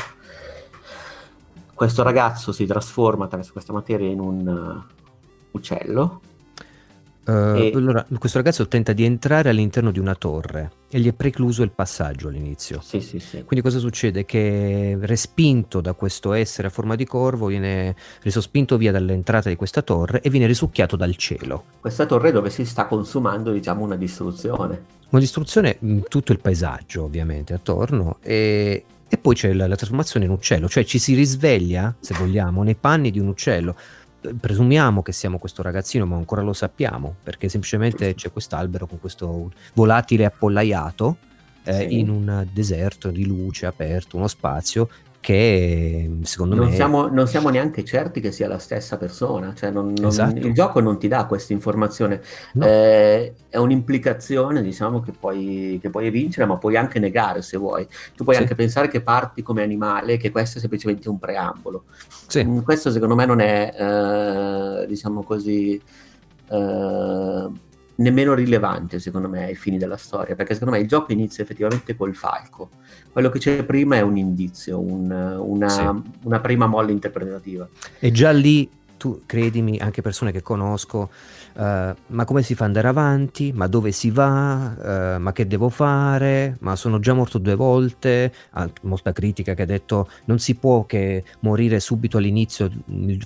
Questo 1.74 2.04
ragazzo 2.04 2.52
si 2.52 2.66
trasforma 2.66 3.26
attraverso 3.26 3.52
questa 3.52 3.74
materia 3.74 4.08
in 4.08 4.20
un 4.20 4.48
uh, 4.48 5.58
uccello 5.58 6.22
Uh, 7.24 7.32
e... 7.56 7.72
Allora, 7.76 8.06
questo 8.18 8.40
ragazzo 8.40 8.68
tenta 8.68 8.94
di 8.94 9.06
entrare 9.06 9.50
all'interno 9.50 9.92
di 9.92 10.00
una 10.00 10.16
torre 10.16 10.72
e 10.90 11.00
gli 11.00 11.08
è 11.08 11.14
precluso 11.14 11.62
il 11.62 11.72
passaggio 11.72 12.30
all'inizio. 12.30 12.82
Sì, 12.82 13.00
sì, 13.00 13.20
sì. 13.20 13.44
Quindi 13.44 13.62
cosa 13.62 13.78
succede? 13.78 14.26
Che 14.26 14.98
respinto 15.00 15.82
da 15.82 15.94
questo 15.94 16.34
essere 16.34 16.68
a 16.68 16.72
forma 16.72 16.96
di 16.96 17.06
corvo, 17.06 17.46
viene 17.46 17.96
risospinto 18.24 18.76
via 18.78 18.92
dall'entrata 18.92 19.50
di 19.50 19.56
questa 19.56 19.84
torre 19.84 20.22
e 20.22 20.30
viene 20.30 20.48
risucchiato 20.48 20.96
dal 20.96 21.16
cielo. 21.16 21.64
Questa 21.80 22.06
torre 22.06 22.32
dove 22.32 22.50
si 22.50 22.66
sta 22.66 22.86
consumando, 22.86 23.52
diciamo, 23.52 23.84
una 23.84 23.96
distruzione. 23.96 25.00
Una 25.10 25.22
distruzione 25.22 25.78
in 25.82 26.04
tutto 26.08 26.32
il 26.32 26.40
paesaggio, 26.40 27.04
ovviamente, 27.04 27.54
attorno. 27.54 28.18
E, 28.22 28.84
e 29.08 29.18
poi 29.18 29.36
c'è 29.36 29.54
la, 29.54 29.68
la 29.68 29.76
trasformazione 29.76 30.26
in 30.26 30.32
uccello, 30.32 30.68
cioè 30.68 30.86
ci 30.86 30.98
si 30.98 31.14
risveglia, 31.14 31.94
se 32.00 32.16
vogliamo, 32.18 32.64
nei 32.64 32.76
panni 32.76 33.12
di 33.12 33.20
un 33.20 33.28
uccello 33.28 33.76
presumiamo 34.40 35.02
che 35.02 35.12
siamo 35.12 35.38
questo 35.38 35.62
ragazzino, 35.62 36.06
ma 36.06 36.16
ancora 36.16 36.42
lo 36.42 36.54
sappiamo, 36.54 37.16
perché 37.24 37.50
semplicemente 37.50 38.14
c'è 38.14 38.32
quest'albero 38.32 38.88
con 38.88 39.00
questo 39.00 39.52
volatile 39.74 40.26
appollaiato 40.26 41.18
eh, 41.64 41.88
sì. 41.88 42.00
in 42.00 42.10
un 42.10 42.48
deserto 42.52 43.10
di 43.10 43.26
luce 43.26 43.66
aperto, 43.66 44.18
uno 44.18 44.28
spazio 44.28 44.90
che 45.22 46.18
secondo 46.24 46.56
non 46.56 46.70
me... 46.70 46.76
Siamo, 46.76 47.08
non 47.08 47.28
siamo 47.28 47.50
neanche 47.50 47.86
certi 47.86 48.20
che 48.20 48.32
sia 48.32 48.48
la 48.48 48.58
stessa 48.58 48.98
persona, 48.98 49.54
cioè 49.54 49.70
non, 49.70 49.94
non, 49.96 50.08
esatto. 50.08 50.36
il 50.36 50.52
gioco 50.52 50.80
non 50.80 50.98
ti 50.98 51.08
dà 51.08 51.26
questa 51.26 51.54
informazione, 51.54 52.22
no. 52.54 52.66
eh, 52.66 53.36
è 53.48 53.58
un'implicazione 53.58 54.64
diciamo 54.64 55.00
che 55.00 55.12
puoi, 55.12 55.78
che 55.80 55.92
puoi 55.92 56.10
vincere 56.10 56.48
ma 56.48 56.58
puoi 56.58 56.76
anche 56.76 56.98
negare 56.98 57.44
se 57.44 57.58
vuoi, 57.58 57.88
tu 58.16 58.24
puoi 58.24 58.36
sì. 58.36 58.42
anche 58.42 58.56
pensare 58.56 58.88
che 58.88 59.02
parti 59.02 59.44
come 59.44 59.62
animale, 59.62 60.18
che 60.18 60.32
questo 60.32 60.58
è 60.58 60.60
semplicemente 60.60 61.08
un 61.08 61.20
preambolo, 61.20 61.84
sì. 62.28 62.44
Mm, 62.44 62.60
questo 62.62 62.90
secondo 62.90 63.14
me 63.14 63.26
non 63.26 63.40
è 63.40 63.74
eh, 64.82 64.88
diciamo 64.88 65.24
così... 65.24 65.80
Eh, 66.50 67.70
nemmeno 68.02 68.34
rilevante 68.34 69.00
secondo 69.00 69.30
me 69.30 69.46
ai 69.46 69.56
fini 69.56 69.78
della 69.78 69.98
storia, 69.98 70.36
perché 70.36 70.54
secondo 70.54 70.76
me 70.76 70.82
il 70.82 70.88
gioco 70.88 71.12
inizia 71.12 71.44
effettivamente 71.44 71.96
col 71.96 72.16
falco. 72.16 72.70
Quello 73.12 73.30
che 73.30 73.40
c'è 73.40 73.64
prima 73.64 73.96
è 73.96 74.02
un 74.02 74.18
indizio, 74.18 74.80
un, 74.80 75.12
una, 75.12 75.70
sì. 75.70 75.88
una 76.24 76.40
prima 76.40 76.66
molla 76.66 76.92
interpretativa. 76.92 77.68
E 78.00 78.12
già 78.12 78.32
lì 78.32 78.70
tu 78.98 79.24
credimi, 79.26 79.80
anche 79.80 80.02
persone 80.02 80.32
che 80.32 80.42
conosco, 80.42 81.10
uh, 81.54 81.94
ma 82.08 82.26
come 82.26 82.44
si 82.44 82.56
fa 82.56 82.64
ad 82.64 82.70
andare 82.70 82.88
avanti? 82.88 83.52
Ma 83.54 83.68
dove 83.68 83.92
si 83.92 84.12
va? 84.12 84.76
Uh, 84.78 85.20
ma 85.20 85.32
che 85.34 85.48
devo 85.48 85.70
fare? 85.70 86.58
Ma 86.60 86.76
sono 86.76 87.00
già 87.00 87.14
morto 87.14 87.38
due 87.38 87.56
volte? 87.56 88.32
Ah, 88.52 88.70
molta 88.84 89.12
critica 89.12 89.54
che 89.54 89.62
ha 89.64 89.66
detto 89.66 90.10
non 90.26 90.40
si 90.40 90.56
può 90.56 90.86
che 90.86 91.24
morire 91.40 91.80
subito 91.80 92.18
all'inizio, 92.18 92.70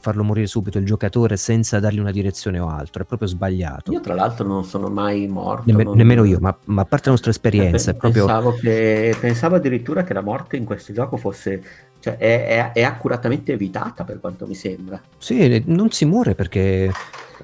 farlo 0.02 0.24
morire 0.24 0.48
subito 0.48 0.78
il 0.78 0.86
giocatore 0.86 1.38
senza 1.38 1.80
dargli 1.80 2.00
una 2.00 2.12
direzione 2.12 2.60
o 2.60 2.68
altro, 2.68 3.04
è 3.04 3.06
proprio 3.06 3.28
sbagliato. 3.28 3.92
Io 3.92 4.02
tra 4.02 4.14
l'altro 4.14 4.48
non 4.48 4.64
sono 4.64 4.90
mai 4.90 5.28
morto. 5.28 5.64
Nemme- 5.66 5.84
non... 5.84 5.98
Nemmeno 5.98 6.24
io, 6.24 6.40
ma, 6.40 6.56
ma, 6.66 6.82
a 6.82 6.86
parte 6.86 7.06
la 7.06 7.12
nostra 7.12 7.32
esperienza. 7.32 7.92
Eh, 7.92 7.96
pensavo, 7.96 8.50
proprio... 8.50 8.72
che, 8.72 9.18
pensavo 9.20 9.56
addirittura 9.56 10.04
che 10.04 10.14
la 10.14 10.22
morte 10.22 10.58
in 10.58 10.66
questo 10.66 10.94
gioco 10.94 11.18
fosse 11.18 11.62
cioè 12.00 12.18
è, 12.18 12.46
è, 12.46 12.72
è, 12.74 12.84
accuratamente 12.84 13.54
evitata 13.54 14.04
per 14.04 14.20
quanto 14.20 14.46
mi 14.46 14.54
sembra. 14.54 15.02
Sì, 15.18 15.64
non 15.66 15.90
si 15.90 16.06
muore 16.06 16.36
perché... 16.36 16.92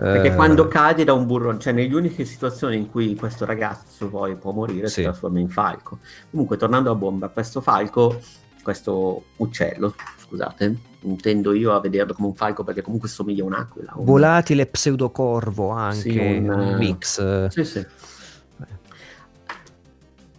Perché 0.02 0.30
eh... 0.30 0.36
quando 0.36 0.68
cadi 0.68 1.04
da 1.04 1.14
un 1.14 1.28
burrone, 1.28 1.60
cioè 1.60 1.74
nelle 1.74 1.94
uniche 1.94 2.26
situazioni 2.26 2.76
in 2.76 2.90
cui 2.90 3.16
questo 3.16 3.46
ragazzo 3.46 4.08
poi 4.08 4.36
può 4.36 4.52
morire, 4.52 4.88
sì. 4.88 4.96
si 4.96 5.02
trasforma 5.04 5.40
in 5.40 5.50
falco. 5.50 6.00
Comunque, 6.32 6.58
tornando 6.58 6.90
a 6.90 6.96
bomba, 6.96 7.28
questo 7.28 7.62
falco, 7.62 8.20
questo 8.64 9.26
uccello, 9.36 9.94
scusate, 10.18 10.76
intendo 11.02 11.54
io 11.54 11.74
a 11.74 11.80
vederlo 11.80 12.16
come 12.16 12.30
un 12.30 12.36
falco 12.36 12.64
perché 12.64 12.82
comunque 12.82 13.10
somiglia 13.10 13.44
a 13.44 13.46
un'aquila. 13.46 13.92
Un... 13.96 14.06
Volatile 14.06 14.66
pseudocorvo 14.66 15.70
anche, 15.70 16.00
sì, 16.00 16.18
un, 16.18 16.50
un 16.50 16.76
mix. 16.78 17.48
Sì, 17.50 17.64
sì 17.64 17.86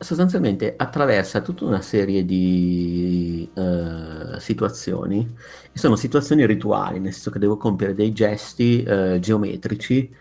sostanzialmente 0.02 0.74
attraversa 0.76 1.40
tutta 1.40 1.64
una 1.64 1.80
serie 1.80 2.24
di 2.24 3.48
uh, 3.54 4.38
situazioni 4.38 5.32
e 5.72 5.78
sono 5.78 5.96
situazioni 5.96 6.44
rituali, 6.46 7.00
nel 7.00 7.12
senso 7.12 7.30
che 7.30 7.38
devo 7.38 7.56
compiere 7.56 7.94
dei 7.94 8.12
gesti 8.12 8.84
uh, 8.86 9.18
geometrici 9.18 10.14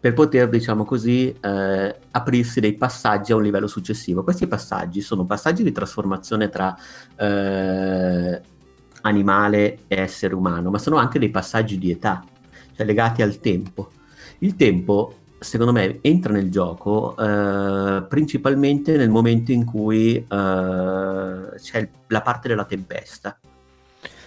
per 0.00 0.12
poter, 0.12 0.48
diciamo 0.48 0.84
così, 0.84 1.34
uh, 1.34 1.94
aprirsi 2.10 2.60
dei 2.60 2.74
passaggi 2.74 3.32
a 3.32 3.36
un 3.36 3.42
livello 3.42 3.66
successivo. 3.66 4.22
Questi 4.22 4.46
passaggi 4.46 5.00
sono 5.00 5.24
passaggi 5.24 5.62
di 5.62 5.72
trasformazione 5.72 6.48
tra 6.48 6.76
animale 9.02 9.78
e 9.86 10.00
essere 10.00 10.34
umano, 10.34 10.70
ma 10.70 10.78
sono 10.78 10.96
anche 10.96 11.18
dei 11.18 11.30
passaggi 11.30 11.78
di 11.78 11.90
età, 11.90 12.24
cioè 12.74 12.86
legati 12.86 13.22
al 13.22 13.40
tempo. 13.40 13.90
Il 14.38 14.56
tempo 14.56 15.14
secondo 15.44 15.72
me 15.72 15.98
entra 16.00 16.32
nel 16.32 16.50
gioco 16.50 17.14
eh, 17.16 18.02
principalmente 18.08 18.96
nel 18.96 19.10
momento 19.10 19.52
in 19.52 19.64
cui 19.64 20.16
eh, 20.16 20.24
c'è 20.26 21.88
la 22.08 22.22
parte 22.22 22.48
della 22.48 22.64
tempesta. 22.64 23.38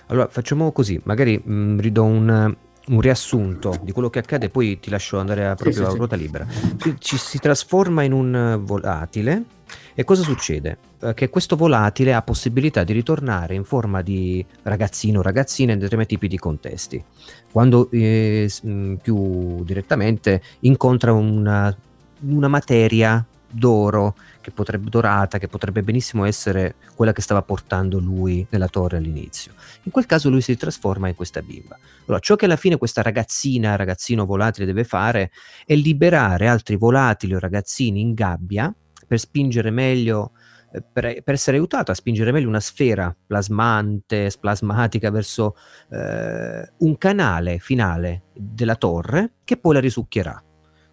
Allora 0.08 0.28
facciamo 0.30 0.72
così, 0.72 1.00
magari 1.04 1.39
mh, 1.43 1.54
mm, 1.54 1.80
ridò 1.80 2.04
un, 2.04 2.56
un, 2.88 3.02
riassunto 3.02 3.78
di 3.82 3.91
quello 3.91 4.10
che 4.10 4.20
accade, 4.20 4.50
poi 4.50 4.80
ti 4.80 4.89
lascio 4.89 5.20
andare 5.20 5.46
a, 5.48 5.56
proprio 5.56 5.76
sì, 5.76 5.84
a 5.84 5.89
sì, 5.89 5.98
ruota 5.98 6.15
sì. 6.15 6.22
libera. 6.22 6.48
Ci, 7.00 7.17
si 7.17 7.39
trasforma 7.39 8.04
in 8.04 8.13
un 8.13 8.60
volatile 8.63 9.43
e 9.93 10.04
cosa 10.04 10.24
succede? 10.24 10.78
Eh, 11.00 11.13
che 11.13 11.30
questo 11.30 11.56
volatile 11.56 12.13
ha 12.13 12.22
possibilità 12.22 12.84
di 12.84 12.93
ritornare 12.93 13.56
in 13.56 13.63
forma 13.63 14.02
di 14.02 14.46
ragazzino 14.63 15.20
o 15.20 15.22
ragazzina 15.22 15.74
in 15.74 15.80
determinati 15.80 16.13
tipi 16.13 16.28
di 16.28 16.38
contesti. 16.38 17.04
Quando 17.52 17.89
eh, 17.91 18.50
mm, 18.65 18.96
più 18.96 19.63
direttamente 19.63 20.41
incontra 20.62 21.12
una, 21.12 21.76
una 22.22 22.48
materia 22.48 23.26
d'oro 23.50 24.15
che 24.47 24.53
potrebbe, 24.53 24.89
dorata 24.89 25.39
che 25.39 25.49
potrebbe 25.49 25.83
benissimo 25.83 26.23
essere 26.23 26.75
quella 26.95 27.12
che 27.12 27.21
stava 27.21 27.41
portando 27.41 27.99
lui 27.99 28.47
nella 28.49 28.69
torre 28.69 28.95
all'inizio. 28.95 29.51
In 29.83 29.91
quel 29.91 30.05
caso 30.05 30.29
lui 30.29 30.39
si 30.39 30.55
trasforma 30.55 31.10
in 31.10 31.15
questa 31.15 31.41
bimba. 31.41 31.77
Allora, 32.05 32.19
ciò 32.19 32.38
che 32.38 32.45
alla 32.45 32.55
fine 32.55 32.77
questa 32.77 33.01
ragazzina, 33.01 33.75
ragazzino 33.75 34.25
volatile 34.25 34.65
deve 34.65 34.86
fare 34.86 35.31
è 35.65 35.75
liberare 35.75 36.47
altri 36.47 36.77
volatili 36.77 37.36
o 37.36 37.39
ragazzini 37.39 37.99
in 37.99 38.13
gabbia 38.13 38.73
per 39.05 39.19
spingere 39.19 39.69
meglio, 39.69 40.31
eh, 40.71 40.81
per, 40.81 41.21
per, 41.23 41.33
essere 41.33 41.57
aiutato 41.57 41.91
a 41.91 41.95
spingere 41.95 42.31
meglio 42.31 42.47
una 42.47 42.62
sfera 42.62 43.13
plasmante, 43.25 44.29
splasmatica 44.29 45.12
verso 45.12 45.57
eh, 45.91 46.71
un 46.77 46.97
canale 46.97 47.60
finale 47.60 48.27
della 48.33 48.75
torre 48.75 49.33
che 49.43 49.57
poi 49.57 49.73
la 49.73 49.81
risucchierà. 49.81 50.41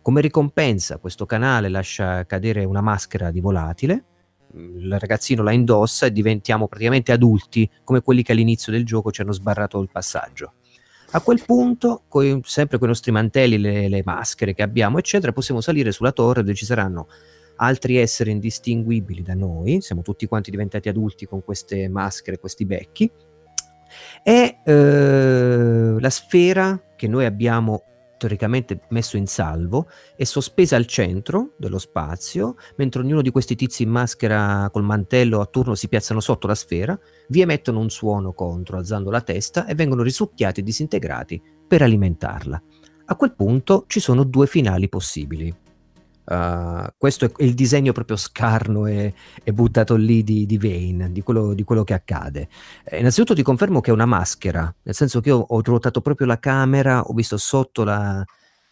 Come 0.05 0.21
ricompensa 0.21 0.99
questo 0.99 1.25
canale 1.25 1.71
lascia 1.71 2.27
cadere 2.27 2.65
una 2.65 2.83
maschera 2.83 3.31
di 3.31 3.41
volatile, 3.41 4.05
il 4.53 4.99
ragazzino 4.99 5.43
la 5.43 5.53
indossa 5.53 6.05
e 6.05 6.13
diventiamo 6.13 6.69
praticamente 6.69 7.11
adulti 7.11 7.67
come 7.83 8.03
quelli 8.03 8.23
che 8.23 8.33
all'inizio 8.33 8.71
del 8.71 8.85
gioco 8.85 9.11
ci 9.11 9.23
hanno 9.23 9.33
sbarrato 9.33 9.81
il 9.81 9.89
passaggio. 9.91 10.53
A 11.13 11.23
quel 11.23 11.43
punto, 11.47 12.03
coi, 12.07 12.39
sempre 12.45 12.77
con 12.77 12.89
i 12.89 12.91
nostri 12.91 13.13
mantelli, 13.13 13.57
le, 13.57 13.89
le 13.89 14.03
maschere 14.05 14.53
che 14.53 14.61
abbiamo, 14.61 14.99
eccetera, 14.99 15.33
possiamo 15.33 15.63
salire 15.63 15.91
sulla 15.91 16.13
torre 16.13 16.43
dove 16.43 16.55
ci 16.55 16.67
saranno 16.67 17.09
altri 17.57 17.97
esseri 17.97 18.31
indistinguibili 18.31 19.23
da 19.23 19.33
noi, 19.33 19.81
siamo 19.81 20.03
tutti 20.03 20.27
quanti 20.27 20.51
diventati 20.51 20.91
adulti 20.91 21.25
con 21.25 21.43
queste 21.43 21.89
maschere, 21.89 22.39
questi 22.39 22.67
becchi, 22.67 23.11
e 24.23 24.59
eh, 24.63 25.97
la 25.99 26.11
sfera 26.11 26.79
che 26.95 27.09
noi 27.09 27.25
abbiamo 27.25 27.85
teoricamente 28.17 28.83
messo 28.91 29.17
in 29.17 29.27
salvo, 29.27 29.89
è 30.17 30.25
sospesa 30.25 30.77
al 30.77 30.87
centro 30.87 31.55
dello 31.57 31.79
spazio, 31.79 32.57
mentre 32.77 33.01
ognuno 33.01 33.23
di 33.23 33.31
questi 33.31 33.55
tizi 33.55 33.83
in 33.83 33.91
maschera 33.91 34.69
col 34.73 34.85
mantello 34.85 35.41
a 35.41 35.47
turno 35.47 35.75
si 35.75 35.89
piazzano 35.89 36.21
sotto 36.21 36.47
la 36.47 36.55
sfera, 36.55 36.99
vi 37.29 37.41
emettono 37.41 37.81
un 37.81 37.91
suono 37.91 38.33
contro, 38.33 38.77
alzando 38.77 39.11
la 39.11 39.21
testa, 39.21 39.67
e 39.67 39.75
vengono 39.75 40.03
risucchiati 40.03 40.61
e 40.61 40.63
disintegrati 40.63 41.43
per 41.67 41.83
alimentarla. 41.83 42.63
A 43.07 43.17
quel 43.17 43.35
punto 43.35 43.85
ci 43.87 44.01
sono 44.01 44.25
due 44.25 44.47
finali 44.47 44.89
possibili. 44.89 45.64
Uh, 46.27 46.87
questo 46.97 47.27
è 47.27 47.31
il 47.39 47.53
disegno 47.53 47.93
proprio 47.93 48.17
scarno 48.17 48.87
e, 48.87 49.13
e 49.43 49.53
buttato 49.53 49.95
lì 49.95 50.25
di, 50.25 50.47
di 50.47 50.57
Vane, 50.57 51.13
di 51.13 51.23
quello, 51.23 51.53
di 51.53 51.65
quello, 51.65 51.85
che 51.85 51.93
accade. 51.93 52.49
Eh, 52.85 52.99
innanzitutto 52.99 53.35
ti 53.35 53.43
confermo 53.43 53.81
che 53.81 53.91
è 53.91 53.93
una 53.93 54.07
maschera, 54.07 54.75
nel 54.83 54.95
senso 54.95 55.21
che 55.21 55.29
io 55.29 55.39
ho 55.39 55.61
ruotato 55.63 56.01
proprio 56.01 56.27
la 56.27 56.39
camera, 56.39 57.03
ho 57.03 57.13
visto 57.13 57.37
sotto 57.37 57.85
la, 57.85 58.25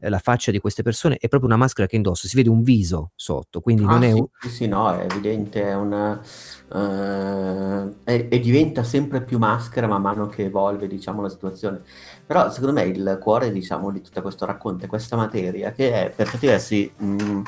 la 0.09 0.19
faccia 0.19 0.51
di 0.51 0.59
queste 0.59 0.83
persone, 0.83 1.17
è 1.17 1.29
proprio 1.29 1.49
una 1.49 1.59
maschera 1.59 1.87
che 1.87 1.97
indossa, 1.97 2.27
si 2.27 2.37
vede 2.37 2.49
un 2.49 2.62
viso 2.62 3.12
sotto, 3.15 3.61
quindi 3.61 3.85
ah, 3.85 3.87
non 3.87 4.01
sì, 4.01 4.07
è... 4.07 4.12
Un... 4.12 4.27
Sì, 4.49 4.67
no, 4.67 4.91
è 4.91 5.05
evidente, 5.05 5.62
è 5.62 5.75
una... 5.75 6.21
Uh, 6.69 7.95
e, 8.05 8.29
e 8.31 8.41
diventa 8.41 8.83
sempre 8.83 9.23
più 9.23 9.38
maschera 9.38 9.87
man 9.87 10.01
mano 10.03 10.27
che 10.27 10.45
evolve, 10.45 10.87
diciamo, 10.88 11.23
la 11.23 11.29
situazione. 11.29 11.83
Però 12.27 12.51
secondo 12.51 12.73
me 12.81 12.87
il 12.87 13.19
cuore, 13.21 13.53
diciamo, 13.53 13.91
di 13.91 14.01
tutto 14.01 14.23
questo 14.23 14.47
racconto 14.47 14.85
è 14.85 14.88
questa 14.88 15.17
materia 15.17 15.73
che 15.73 15.93
è 15.93 16.11
per 16.11 16.29
certi 16.29 16.47
versi 16.47 16.93
mh, 16.97 17.43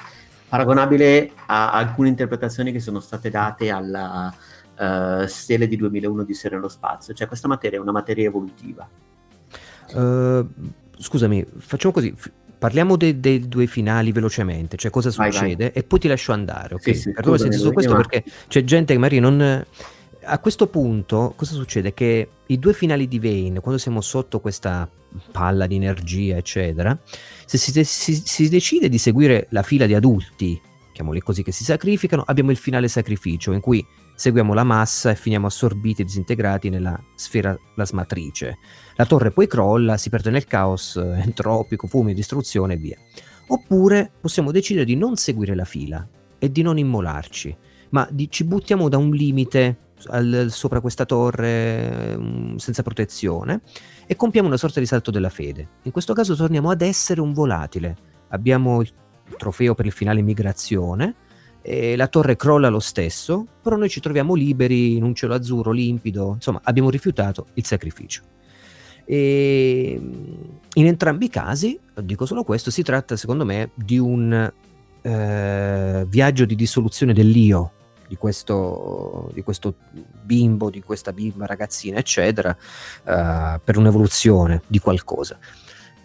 paragonabile 0.49 1.33
a 1.47 1.73
alcune 1.73 2.09
interpretazioni 2.09 2.71
che 2.71 2.81
sono 2.81 3.01
state 3.01 3.31
date 3.31 3.71
alla 3.71 4.33
uh, 4.79 5.27
stele 5.27 5.67
di 5.67 5.77
2001 5.77 6.23
di 6.25 6.35
Sere 6.35 6.55
nello 6.55 6.69
spazio, 6.69 7.14
cioè 7.14 7.27
questa 7.27 7.49
materia 7.49 7.79
è 7.79 7.81
una 7.83 7.93
materia 7.93 8.27
evolutiva. 8.27 8.88
Uh, 9.93 10.47
scusami, 10.99 11.45
facciamo 11.59 11.93
così, 11.93 12.14
parliamo 12.64 12.96
dei, 12.96 13.20
dei, 13.20 13.46
due 13.46 13.66
finali 13.66 14.11
velocemente, 14.11 14.79
cioè 14.79 14.90
cosa 14.90 15.11
succede 15.11 15.38
vai, 15.38 15.55
vai. 15.57 15.70
e 15.74 15.83
poi 15.83 15.98
ti 15.98 16.09
lascio 16.09 16.33
andare, 16.33 16.77
ok? 16.77 16.83
Sì, 16.83 16.94
sì, 16.94 17.12
Perdona 17.12 17.37
se 17.37 17.53
su 17.53 17.70
questo 17.74 17.94
perché 17.94 18.24
c'è 18.48 18.64
gente 18.64 18.94
che 18.94 18.98
magari 18.98 19.20
non 19.20 19.66
a 20.22 20.38
questo 20.38 20.66
punto 20.68 21.35
cosa 21.37 21.53
succede? 21.53 21.92
Che 21.92 22.29
i 22.46 22.59
due 22.59 22.72
finali 22.72 23.07
di 23.07 23.18
Vane, 23.18 23.61
quando 23.61 23.79
siamo 23.79 24.00
sotto 24.00 24.40
questa 24.40 24.88
palla 25.31 25.66
di 25.66 25.74
energia, 25.74 26.38
eccetera, 26.38 26.98
se 27.44 27.59
si, 27.59 27.85
si, 27.85 28.14
si 28.24 28.48
decide 28.48 28.88
di 28.88 28.96
seguire 28.96 29.46
la 29.50 29.62
fila 29.62 29.85
di 29.85 29.92
adulti, 29.92 30.59
chiamoli 30.94 31.20
così, 31.20 31.42
che 31.42 31.53
si 31.53 31.64
sacrificano, 31.64 32.22
abbiamo 32.24 32.50
il 32.50 32.57
finale 32.57 32.88
sacrificio 32.88 33.53
in 33.53 33.61
cui 33.61 33.87
seguiamo 34.14 34.55
la 34.55 34.64
massa 34.64 35.11
e 35.11 35.16
finiamo 35.16 35.48
assorbiti 35.48 36.00
e 36.00 36.07
disintegrati 36.07 36.70
nella 36.70 36.98
sfera 37.14 37.55
plasmatrice. 37.74 38.57
La 38.97 39.07
torre 39.07 39.31
poi 39.31 39.47
crolla, 39.47 39.97
si 39.97 40.09
perde 40.09 40.31
nel 40.31 40.45
caos 40.45 40.97
entropico, 41.03 41.87
fumi, 41.87 42.15
distruzione 42.15 42.75
e 42.75 42.77
via. 42.77 42.99
Oppure 43.49 44.11
possiamo 44.21 44.51
decidere 44.51 44.85
di 44.85 44.97
non 44.97 45.17
seguire 45.17 45.55
la 45.55 45.65
fila 45.65 46.07
e 46.39 46.51
di 46.51 46.63
non 46.63 46.79
immolarci, 46.79 47.57
ma 47.91 48.07
di, 48.11 48.31
ci 48.31 48.45
buttiamo 48.45 48.89
da 48.89 48.97
un 48.97 49.11
limite 49.11 49.79
al, 50.09 50.47
sopra 50.51 50.81
questa 50.81 51.05
torre 51.05 52.15
um, 52.17 52.57
senza 52.57 52.83
protezione 52.83 53.61
e 54.07 54.17
compiamo 54.17 54.49
una 54.49 54.57
sorta 54.57 54.81
di 54.81 54.87
salto 54.87 55.11
della 55.11 55.29
fede. 55.29 55.69
In 55.83 55.93
questo 55.93 56.15
caso 56.15 56.35
torniamo 56.35 56.71
ad 56.71 56.81
essere 56.81 57.21
un 57.21 57.33
volatile. 57.33 57.97
Abbiamo 58.29 58.81
il 58.81 58.93
trofeo 59.37 59.75
per 59.75 59.87
il 59.87 59.93
finale 59.93 60.23
migrazione 60.23 61.17
la 61.97 62.09
torre 62.09 62.37
crolla 62.37 62.69
lo 62.69 62.79
stesso, 62.79 63.47
però 63.63 63.77
noi 63.77 63.89
ci 63.89 64.01
troviamo 64.01 64.35
liberi 64.35 64.97
in 64.97 65.03
un 65.03 65.15
cielo 65.15 65.35
azzurro 65.35 65.71
limpido, 65.71 66.33
insomma 66.35 66.61
abbiamo 66.63 66.91
rifiutato 66.91 67.47
il 67.55 67.65
sacrificio. 67.65 68.23
E 69.05 70.01
in 70.77 70.87
entrambi 70.87 71.27
i 71.27 71.31
casi, 71.31 71.79
dico 72.03 72.27
solo 72.27 72.43
questo, 72.43 72.71
si 72.71 72.83
tratta 72.83 73.17
secondo 73.17 73.45
me 73.45 73.71
di 73.75 73.99
un 73.99 74.53
eh, 75.03 76.05
viaggio 76.09 76.45
di 76.45 76.55
dissoluzione 76.55 77.12
dell'io, 77.12 77.73
di 78.09 78.17
questo, 78.17 79.31
di 79.33 79.43
questo 79.43 79.75
bimbo, 80.23 80.71
di 80.71 80.83
questa 80.83 81.12
bimba 81.12 81.47
ragazzina, 81.47 81.99
eccetera, 81.99 82.51
uh, 82.51 83.61
per 83.62 83.77
un'evoluzione 83.77 84.62
di 84.67 84.79
qualcosa. 84.79 85.38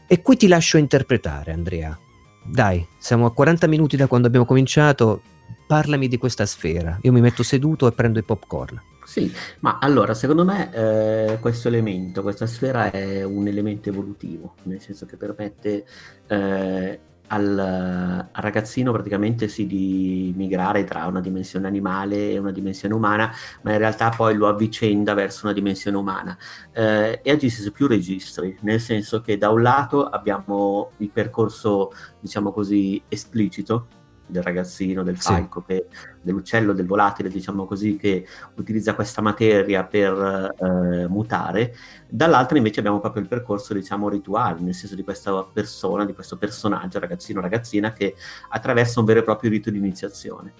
E 0.07 0.21
qui 0.21 0.37
ti 0.37 0.47
lascio 0.47 0.77
interpretare, 0.77 1.51
Andrea. 1.51 1.97
Dai, 2.43 2.85
siamo 2.97 3.25
a 3.25 3.33
40 3.33 3.67
minuti 3.67 3.95
da 3.95 4.07
quando 4.07 4.27
abbiamo 4.27 4.45
cominciato, 4.45 5.21
parlami 5.67 6.07
di 6.07 6.17
questa 6.17 6.45
sfera. 6.45 6.97
Io 7.03 7.11
mi 7.11 7.21
metto 7.21 7.43
seduto 7.43 7.87
e 7.87 7.91
prendo 7.91 8.17
i 8.17 8.23
popcorn. 8.23 8.81
Sì, 9.09 9.33
ma 9.61 9.79
allora 9.81 10.13
secondo 10.13 10.45
me 10.45 10.71
eh, 10.71 11.39
questo 11.39 11.67
elemento, 11.67 12.21
questa 12.21 12.45
sfera 12.45 12.91
è 12.91 13.23
un 13.23 13.47
elemento 13.47 13.89
evolutivo, 13.89 14.53
nel 14.65 14.79
senso 14.79 15.07
che 15.07 15.17
permette 15.17 15.83
eh, 16.27 16.99
al, 17.25 17.57
al, 17.57 18.29
ragazzino 18.31 18.91
praticamente 18.91 19.47
sì 19.47 19.65
di 19.65 20.31
migrare 20.37 20.83
tra 20.83 21.07
una 21.07 21.21
dimensione 21.21 21.65
animale 21.65 22.33
e 22.33 22.37
una 22.37 22.51
dimensione 22.51 22.93
umana, 22.93 23.33
ma 23.63 23.71
in 23.71 23.79
realtà 23.79 24.11
poi 24.15 24.35
lo 24.35 24.47
avvicenda 24.47 25.15
verso 25.15 25.45
una 25.45 25.55
dimensione 25.55 25.97
umana. 25.97 26.37
Eh, 26.71 27.19
e 27.23 27.31
agisce 27.31 27.63
su 27.63 27.71
più 27.71 27.87
registri, 27.87 28.55
nel 28.61 28.79
senso 28.79 29.21
che 29.21 29.39
da 29.39 29.49
un 29.49 29.63
lato 29.63 30.05
abbiamo 30.05 30.91
il 30.97 31.09
percorso, 31.09 31.91
diciamo 32.19 32.51
così, 32.51 33.01
esplicito, 33.07 33.87
del 34.29 34.43
ragazzino, 34.43 35.03
del 35.03 35.17
falco, 35.17 35.65
sì. 35.67 35.83
dell'uccello, 36.21 36.73
del 36.73 36.85
volatile, 36.85 37.29
diciamo 37.29 37.65
così, 37.65 37.97
che 37.97 38.25
utilizza 38.55 38.93
questa 38.93 39.21
materia 39.21 39.83
per 39.83 40.53
eh, 40.57 41.07
mutare. 41.07 41.75
Dall'altra 42.07 42.57
invece 42.57 42.79
abbiamo 42.79 42.99
proprio 42.99 43.23
il 43.23 43.27
percorso, 43.27 43.73
diciamo, 43.73 44.07
rituale, 44.07 44.61
nel 44.61 44.73
senso 44.73 44.95
di 44.95 45.03
questa 45.03 45.43
persona, 45.43 46.05
di 46.05 46.13
questo 46.13 46.37
personaggio, 46.37 46.99
ragazzino, 46.99 47.41
ragazzina, 47.41 47.91
che 47.91 48.15
attraversa 48.49 48.99
un 48.99 49.05
vero 49.05 49.19
e 49.19 49.23
proprio 49.23 49.49
rito 49.49 49.69
di 49.69 49.77
iniziazione. 49.77 50.53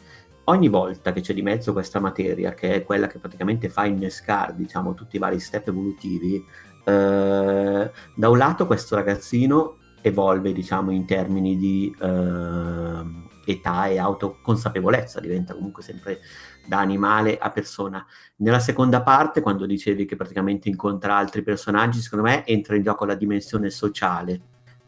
Ogni 0.46 0.68
volta 0.68 1.12
che 1.14 1.22
c'è 1.22 1.36
di 1.36 1.44
mezzo 1.44 1.74
questa 1.74 2.00
materia, 2.00 2.56
che 2.56 2.74
è 2.74 2.84
quella 2.84 3.06
che 3.06 3.20
praticamente 3.20 3.70
fa 3.70 3.86
innescare, 3.86 4.56
diciamo, 4.56 4.96
tutti 4.96 5.18
i 5.18 5.20
vari 5.20 5.40
step 5.40 5.68
evolutivi, 5.68 6.44
eh, 6.84 7.92
da 8.16 8.30
un 8.30 8.38
lato 8.38 8.66
questo 8.66 8.96
ragazzino 8.96 9.78
evolve, 10.02 10.52
diciamo, 10.52 10.90
in 10.92 11.06
termini 11.06 11.56
di... 11.56 11.96
Eh, 12.02 13.28
età 13.52 13.88
e 13.88 13.98
autoconsapevolezza, 13.98 15.20
diventa 15.20 15.54
comunque 15.54 15.84
sempre 15.84 16.20
da 16.66 16.80
animale 16.80 17.38
a 17.38 17.50
persona. 17.52 18.06
Nella 18.38 18.60
seconda 18.60 19.02
parte, 19.02 19.42
quando 19.42 19.66
dicevi 19.66 20.06
che 20.06 20.16
praticamente 20.16 20.70
incontra 20.70 21.16
altri 21.16 21.42
personaggi, 21.42 22.00
secondo 22.00 22.26
me 22.26 22.46
entra 22.46 22.76
in 22.76 22.84
gioco 22.84 23.06
la 23.06 23.16
dimensione 23.16 23.70
sociale 23.70 24.42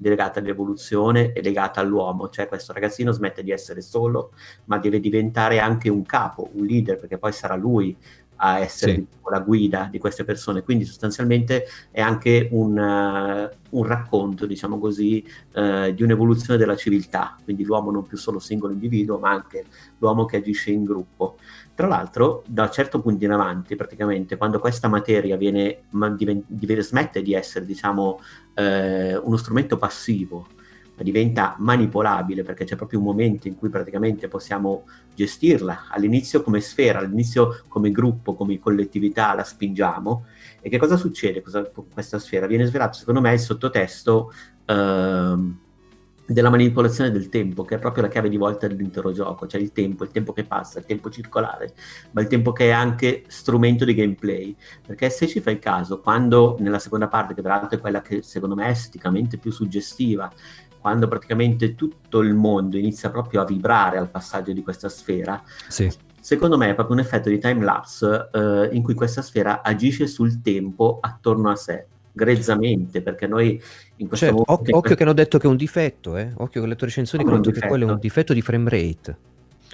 legata 0.10 0.39
all'evoluzione 0.39 1.32
e 1.32 1.41
legata 1.41 1.80
all'uomo, 1.80 2.30
cioè 2.30 2.47
questo 2.47 2.74
ragazzino 2.74 3.12
smette 3.12 3.43
di 3.43 3.52
essere 3.52 3.82
solo, 3.82 4.34
ma 4.65 4.78
deve 4.80 5.00
diventare 5.00 5.60
anche 5.60 5.89
un 5.89 6.04
capo, 6.04 6.50
un 6.54 6.65
leader, 6.65 6.97
perché 6.97 7.17
poi 7.17 7.32
sarà 7.32 7.56
lui 7.56 7.95
a 8.44 8.60
essere 8.60 8.94
sì. 8.96 9.08
la 9.30 9.40
guida 9.40 9.88
di 9.90 10.00
queste 10.00 10.24
persone. 10.24 10.64
Quindi 10.64 10.86
sostanzialmente 10.86 11.66
è 11.92 12.02
anche 12.02 12.50
un, 12.52 12.76
uh, 12.76 13.78
un 13.78 13.84
racconto, 13.84 14.48
diciamo 14.48 14.80
così, 14.80 15.24
uh, 15.54 15.92
di 15.92 16.02
un'evoluzione 16.02 16.58
della 16.58 16.76
civiltà, 16.76 17.38
quindi 17.44 17.64
l'uomo 17.64 17.92
non 17.92 18.06
più 18.08 18.18
solo 18.18 18.40
singolo 18.40 18.74
individuo, 18.74 19.20
ma 19.20 19.30
anche 19.30 19.66
l'uomo 20.00 20.26
che 20.26 20.38
agisce 20.38 20.72
in 20.72 20.84
gruppo. 20.84 21.38
Tra 21.76 21.88
l'altro, 21.88 22.44
da 22.48 22.64
un 22.64 22.72
certo 22.72 23.00
punto 23.00 23.24
in 23.24 23.32
avanti, 23.32 23.76
praticamente, 23.76 24.38
quando 24.38 24.60
questa 24.60 24.88
materia 24.88 25.38
viene, 25.38 25.84
diven- 26.18 26.44
diven- 26.48 26.82
smette 26.82 27.22
di 27.22 27.34
essere, 27.34 27.66
diciamo, 27.66 28.20
uh, 28.56 29.22
uno 29.24 29.38
strumento 29.38 29.78
passivo, 29.78 30.48
diventa 31.04 31.56
manipolabile 31.58 32.44
perché 32.44 32.66
c'è 32.66 32.76
proprio 32.76 33.00
un 33.00 33.06
momento 33.06 33.48
in 33.48 33.56
cui 33.56 33.70
praticamente 33.70 34.28
possiamo 34.28 34.84
gestirla 35.22 35.88
all'inizio 35.90 36.42
come 36.42 36.62
sfera, 36.62 37.00
all'inizio 37.00 37.64
come 37.68 37.92
gruppo, 37.92 38.34
come 38.34 38.60
collettività 38.60 39.34
la 39.36 39.44
spingiamo 39.44 40.26
e 40.62 40.70
che 40.70 40.78
cosa 40.78 40.98
succede 40.98 41.42
con 41.42 41.86
questa 41.94 42.18
sfera? 42.18 42.48
Viene 42.48 42.66
svelato 42.66 42.98
secondo 42.98 43.22
me 43.22 43.34
il 43.34 43.40
sottotesto 43.40 44.32
ehm, 44.66 45.60
della 46.26 46.50
manipolazione 46.50 47.12
del 47.12 47.30
tempo, 47.30 47.64
che 47.64 47.76
è 47.76 47.80
proprio 47.80 48.04
la 48.04 48.10
chiave 48.10 48.30
di 48.30 48.38
volta 48.38 48.68
dell'intero 48.68 49.12
gioco, 49.12 49.48
cioè 49.48 49.60
il 49.60 49.72
tempo, 49.72 50.04
il 50.04 50.12
tempo 50.12 50.34
che 50.34 50.43
passa, 50.43 50.80
il 50.80 50.86
tempo 50.86 51.10
circolare, 51.10 51.74
ma 52.12 52.22
il 52.22 52.28
tempo 52.28 52.52
che 52.54 52.68
è 52.68 52.72
anche 52.72 53.24
strumento 53.28 53.86
di 53.86 53.93
gameplay. 53.93 54.56
Perché 54.86 55.10
se 55.10 55.28
ci 55.28 55.41
fai 55.41 55.60
caso, 55.60 56.00
quando 56.00 56.56
nella 56.60 56.80
seconda 56.80 57.08
parte, 57.08 57.34
che 57.34 57.41
peraltro 57.41 57.78
è 57.78 57.82
quella 57.82 58.02
che 58.02 58.22
secondo 58.22 58.56
me 58.56 58.68
è 58.68 58.70
esteticamente 58.70 59.38
più 59.38 59.52
suggestiva, 59.52 60.32
quando 60.82 61.08
praticamente 61.08 61.76
tutto 61.76 62.20
il 62.22 62.34
mondo 62.34 62.76
inizia 62.76 63.12
proprio 63.12 63.42
a 63.42 63.46
vibrare 63.46 63.98
al 63.98 64.10
passaggio 64.10 64.52
di 64.52 64.64
questa 64.64 64.90
sfera, 64.90 65.42
sì. 65.68 65.90
secondo 66.20 66.58
me 66.58 66.72
è 66.72 66.74
proprio 66.74 66.96
un 66.96 67.02
effetto 67.02 67.30
di 67.30 67.38
time 67.38 67.64
lapse 67.64 68.30
eh, 68.34 68.70
in 68.72 68.82
cui 68.82 68.96
questa 68.96 69.22
sfera 69.22 69.62
agisce 69.62 70.08
sul 70.08 70.42
tempo 70.42 70.98
attorno 71.00 71.52
a 71.52 71.56
sé 71.56 71.86
grezzamente 72.14 73.02
perché 73.02 73.26
noi 73.26 73.62
in 73.98 74.08
questo 74.08 74.26
cioè, 74.26 74.36
momento 74.36 74.76
occhio, 74.76 74.96
che 74.96 75.04
hanno 75.04 75.14
detto 75.14 75.38
che 75.38 75.48
è 75.48 75.50
un 75.50 75.56
difetto 75.56 76.18
eh? 76.18 76.34
occhio 76.36 76.62
che 76.62 76.68
le 76.68 76.76
tue 76.76 76.88
recensioni 76.88 77.24
che 77.24 77.30
hanno 77.30 77.40
detto 77.40 77.58
che 77.58 77.68
quello 77.68 77.88
è 77.88 77.92
un 77.92 78.00
difetto 78.00 78.34
di 78.34 78.42
frame 78.42 78.70
rate 78.70 79.18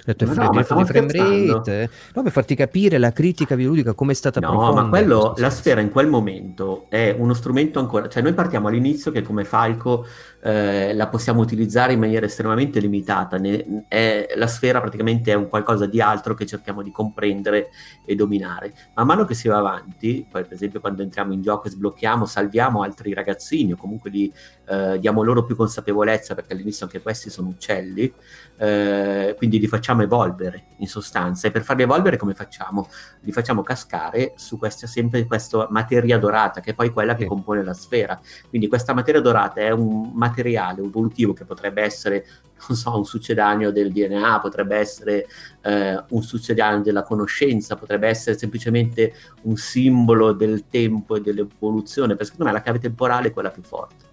Detto, 0.08 0.24
no, 0.24 0.32
no, 0.32 0.48
di 0.48 0.64
frame 0.64 1.12
rate, 1.12 1.90
no, 2.14 2.22
per 2.22 2.32
farti 2.32 2.54
capire 2.54 2.96
la 2.96 3.12
critica 3.12 3.54
videoludica 3.54 3.92
come 3.92 4.12
è 4.12 4.14
stata 4.14 4.40
no, 4.40 4.48
profonda. 4.48 4.80
No, 4.80 4.86
ma 4.86 4.88
quello, 4.88 5.34
la 5.36 5.50
sfera 5.50 5.82
in 5.82 5.90
quel 5.90 6.06
momento 6.06 6.86
è 6.88 7.14
uno 7.18 7.34
strumento 7.34 7.78
ancora, 7.78 8.08
cioè 8.08 8.22
noi 8.22 8.32
partiamo 8.32 8.68
all'inizio 8.68 9.10
che 9.10 9.20
come 9.20 9.44
Falco 9.44 10.06
eh, 10.40 10.94
la 10.94 11.08
possiamo 11.08 11.42
utilizzare 11.42 11.92
in 11.92 11.98
maniera 11.98 12.24
estremamente 12.24 12.80
limitata, 12.80 13.36
ne, 13.36 13.84
è, 13.86 14.28
la 14.34 14.46
sfera 14.46 14.80
praticamente 14.80 15.30
è 15.32 15.34
un 15.34 15.46
qualcosa 15.46 15.84
di 15.84 16.00
altro 16.00 16.32
che 16.32 16.46
cerchiamo 16.46 16.80
di 16.80 16.90
comprendere 16.90 17.68
e 18.06 18.14
dominare. 18.14 18.72
Man 18.94 19.06
mano 19.06 19.26
che 19.26 19.34
si 19.34 19.46
va 19.48 19.58
avanti, 19.58 20.26
poi 20.30 20.42
per 20.44 20.54
esempio 20.54 20.80
quando 20.80 21.02
entriamo 21.02 21.34
in 21.34 21.42
gioco 21.42 21.66
e 21.66 21.70
sblocchiamo, 21.70 22.24
salviamo 22.24 22.80
altri 22.80 23.12
ragazzini 23.12 23.72
o 23.72 23.76
comunque 23.76 24.08
li, 24.08 24.32
eh, 24.68 24.98
diamo 24.98 25.22
loro 25.22 25.44
più 25.44 25.56
consapevolezza 25.56 26.34
perché 26.34 26.52
all'inizio 26.52 26.84
anche 26.84 27.00
questi 27.00 27.30
sono 27.30 27.48
uccelli, 27.48 28.12
eh, 28.56 29.34
quindi 29.36 29.58
li 29.58 29.66
facciamo 29.66 30.02
evolvere 30.02 30.64
in 30.78 30.86
sostanza 30.86 31.48
e 31.48 31.50
per 31.50 31.62
farli 31.62 31.82
evolvere 31.82 32.16
come 32.16 32.34
facciamo? 32.34 32.88
Li 33.20 33.32
facciamo 33.32 33.62
cascare 33.62 34.34
su 34.36 34.58
questa, 34.58 34.86
sempre 34.86 35.24
questa 35.26 35.66
materia 35.70 36.18
dorata 36.18 36.60
che 36.60 36.72
è 36.72 36.74
poi 36.74 36.90
quella 36.90 37.14
che 37.14 37.24
compone 37.24 37.64
la 37.64 37.74
sfera. 37.74 38.20
Quindi 38.48 38.68
questa 38.68 38.92
materia 38.92 39.20
dorata 39.20 39.60
è 39.60 39.70
un 39.70 40.10
materiale 40.12 40.82
evolutivo 40.82 41.32
che 41.32 41.44
potrebbe 41.44 41.82
essere 41.82 42.26
non 42.68 42.76
so, 42.76 42.96
un 42.96 43.04
succedaneo 43.04 43.70
del 43.70 43.92
DNA, 43.92 44.40
potrebbe 44.40 44.76
essere 44.76 45.26
eh, 45.62 46.02
un 46.08 46.22
succedaneo 46.22 46.82
della 46.82 47.04
conoscenza, 47.04 47.76
potrebbe 47.76 48.08
essere 48.08 48.36
semplicemente 48.36 49.14
un 49.42 49.56
simbolo 49.56 50.32
del 50.32 50.66
tempo 50.68 51.16
e 51.16 51.20
dell'evoluzione, 51.20 52.08
perché 52.08 52.24
secondo 52.24 52.46
me 52.46 52.52
la 52.52 52.62
chiave 52.62 52.80
temporale 52.80 53.28
è 53.28 53.32
quella 53.32 53.50
più 53.50 53.62
forte. 53.62 54.07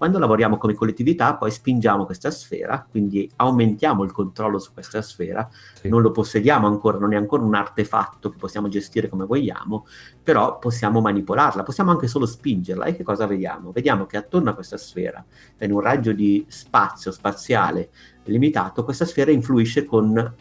Quando 0.00 0.18
lavoriamo 0.18 0.56
come 0.56 0.72
collettività 0.72 1.36
poi 1.36 1.50
spingiamo 1.50 2.06
questa 2.06 2.30
sfera, 2.30 2.86
quindi 2.90 3.30
aumentiamo 3.36 4.02
il 4.02 4.12
controllo 4.12 4.58
su 4.58 4.72
questa 4.72 5.02
sfera, 5.02 5.46
sì. 5.74 5.90
non 5.90 6.00
lo 6.00 6.10
possediamo 6.10 6.66
ancora, 6.66 6.96
non 6.96 7.12
è 7.12 7.16
ancora 7.16 7.42
un 7.42 7.54
artefatto 7.54 8.30
che 8.30 8.38
possiamo 8.38 8.68
gestire 8.68 9.10
come 9.10 9.26
vogliamo, 9.26 9.84
però 10.22 10.58
possiamo 10.58 11.02
manipolarla, 11.02 11.64
possiamo 11.64 11.90
anche 11.90 12.06
solo 12.06 12.24
spingerla 12.24 12.86
e 12.86 12.96
che 12.96 13.02
cosa 13.02 13.26
vediamo? 13.26 13.72
Vediamo 13.72 14.06
che 14.06 14.16
attorno 14.16 14.48
a 14.48 14.54
questa 14.54 14.78
sfera, 14.78 15.22
in 15.58 15.70
un 15.70 15.80
raggio 15.80 16.12
di 16.12 16.46
spazio 16.48 17.12
spaziale 17.12 17.90
limitato, 18.24 18.84
questa 18.84 19.04
sfera 19.04 19.30
influisce 19.30 19.84
con 19.84 20.34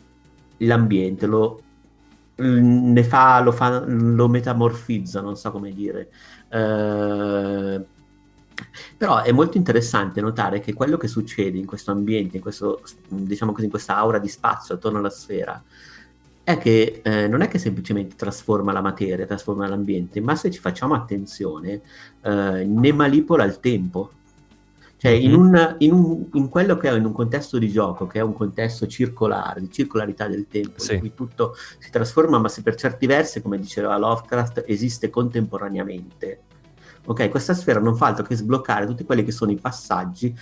l'ambiente, 0.59 1.25
lo, 1.25 1.61
ne 2.37 3.03
fa, 3.03 3.41
lo, 3.41 3.51
fa, 3.51 3.83
lo 3.85 4.29
metamorfizza, 4.29 5.19
non 5.19 5.35
so 5.35 5.51
come 5.51 5.73
dire. 5.73 6.09
Eh, 6.47 7.85
però 8.97 9.21
è 9.21 9.31
molto 9.31 9.57
interessante 9.57 10.21
notare 10.21 10.59
che 10.59 10.73
quello 10.73 10.97
che 10.97 11.07
succede 11.07 11.57
in 11.57 11.65
questo 11.65 11.91
ambiente, 11.91 12.37
in, 12.37 12.41
questo, 12.41 12.81
diciamo 13.07 13.51
così, 13.51 13.65
in 13.65 13.69
questa 13.69 13.95
aura 13.97 14.19
di 14.19 14.27
spazio 14.27 14.75
attorno 14.75 14.99
alla 14.99 15.09
sfera, 15.09 15.61
è 16.43 16.57
che 16.57 17.01
eh, 17.03 17.27
non 17.27 17.41
è 17.41 17.47
che 17.47 17.59
semplicemente 17.59 18.15
trasforma 18.15 18.71
la 18.71 18.81
materia, 18.81 19.25
trasforma 19.25 19.67
l'ambiente, 19.67 20.19
ma 20.19 20.35
se 20.35 20.49
ci 20.49 20.59
facciamo 20.59 20.95
attenzione, 20.95 21.81
eh, 22.21 22.65
ne 22.65 22.93
manipola 22.93 23.43
il 23.43 23.59
tempo. 23.59 24.11
Cioè, 24.97 25.11
in, 25.11 25.33
un, 25.33 25.75
in, 25.77 25.93
un, 25.93 26.25
in, 26.33 26.49
quello 26.49 26.75
che 26.75 26.89
è 26.89 26.93
in 26.93 27.05
un 27.05 27.13
contesto 27.13 27.57
di 27.57 27.69
gioco, 27.69 28.05
che 28.05 28.19
è 28.19 28.21
un 28.21 28.33
contesto 28.33 28.85
circolare, 28.85 29.61
di 29.61 29.71
circolarità 29.71 30.27
del 30.27 30.47
tempo, 30.49 30.77
sì. 30.79 30.95
in 30.95 30.99
cui 30.99 31.13
tutto 31.13 31.55
si 31.77 31.89
trasforma, 31.89 32.37
ma 32.37 32.49
se 32.49 32.63
per 32.63 32.75
certi 32.75 33.05
versi, 33.05 33.41
come 33.41 33.57
diceva 33.57 33.97
Lovecraft, 33.97 34.65
esiste 34.67 35.09
contemporaneamente 35.09 36.41
ok? 37.09 37.27
Questa 37.29 37.55
sfera 37.55 37.79
non 37.79 37.95
fa 37.95 38.07
altro 38.07 38.23
che 38.23 38.35
sbloccare 38.35 38.85
tutti 38.85 39.03
quelli 39.03 39.23
che 39.23 39.31
sono 39.31 39.49
i 39.51 39.55
passaggi 39.55 40.35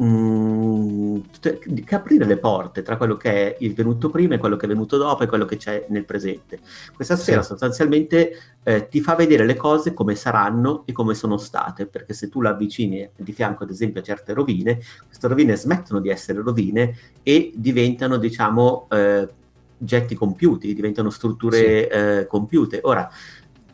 mm, 0.00 1.18
che 1.40 1.94
aprire 1.94 2.24
le 2.24 2.36
porte 2.36 2.82
tra 2.82 2.96
quello 2.96 3.16
che 3.16 3.30
è 3.30 3.56
il 3.60 3.74
venuto 3.74 4.10
prima 4.10 4.36
e 4.36 4.38
quello 4.38 4.54
che 4.54 4.66
è 4.66 4.68
venuto 4.68 4.96
dopo 4.96 5.24
e 5.24 5.26
quello 5.26 5.44
che 5.44 5.56
c'è 5.56 5.86
nel 5.88 6.04
presente. 6.04 6.60
Questa 6.94 7.16
sfera 7.16 7.42
sì. 7.42 7.48
sostanzialmente 7.48 8.38
eh, 8.62 8.86
ti 8.88 9.00
fa 9.00 9.16
vedere 9.16 9.44
le 9.44 9.56
cose 9.56 9.92
come 9.92 10.14
saranno 10.14 10.84
e 10.86 10.92
come 10.92 11.14
sono 11.14 11.36
state, 11.36 11.86
perché 11.86 12.14
se 12.14 12.28
tu 12.28 12.40
la 12.40 12.50
avvicini 12.50 13.10
di 13.16 13.32
fianco 13.32 13.64
ad 13.64 13.70
esempio 13.70 14.00
a 14.00 14.04
certe 14.04 14.34
rovine, 14.34 14.80
queste 15.06 15.26
rovine 15.26 15.56
smettono 15.56 15.98
di 15.98 16.10
essere 16.10 16.42
rovine 16.42 16.96
e 17.24 17.52
diventano 17.56 18.18
diciamo 18.18 18.86
eh, 18.88 19.28
getti 19.76 20.14
compiuti, 20.14 20.74
diventano 20.74 21.10
strutture 21.10 21.58
sì. 21.58 21.64
eh, 21.64 22.26
compiute. 22.28 22.78
Ora, 22.84 23.10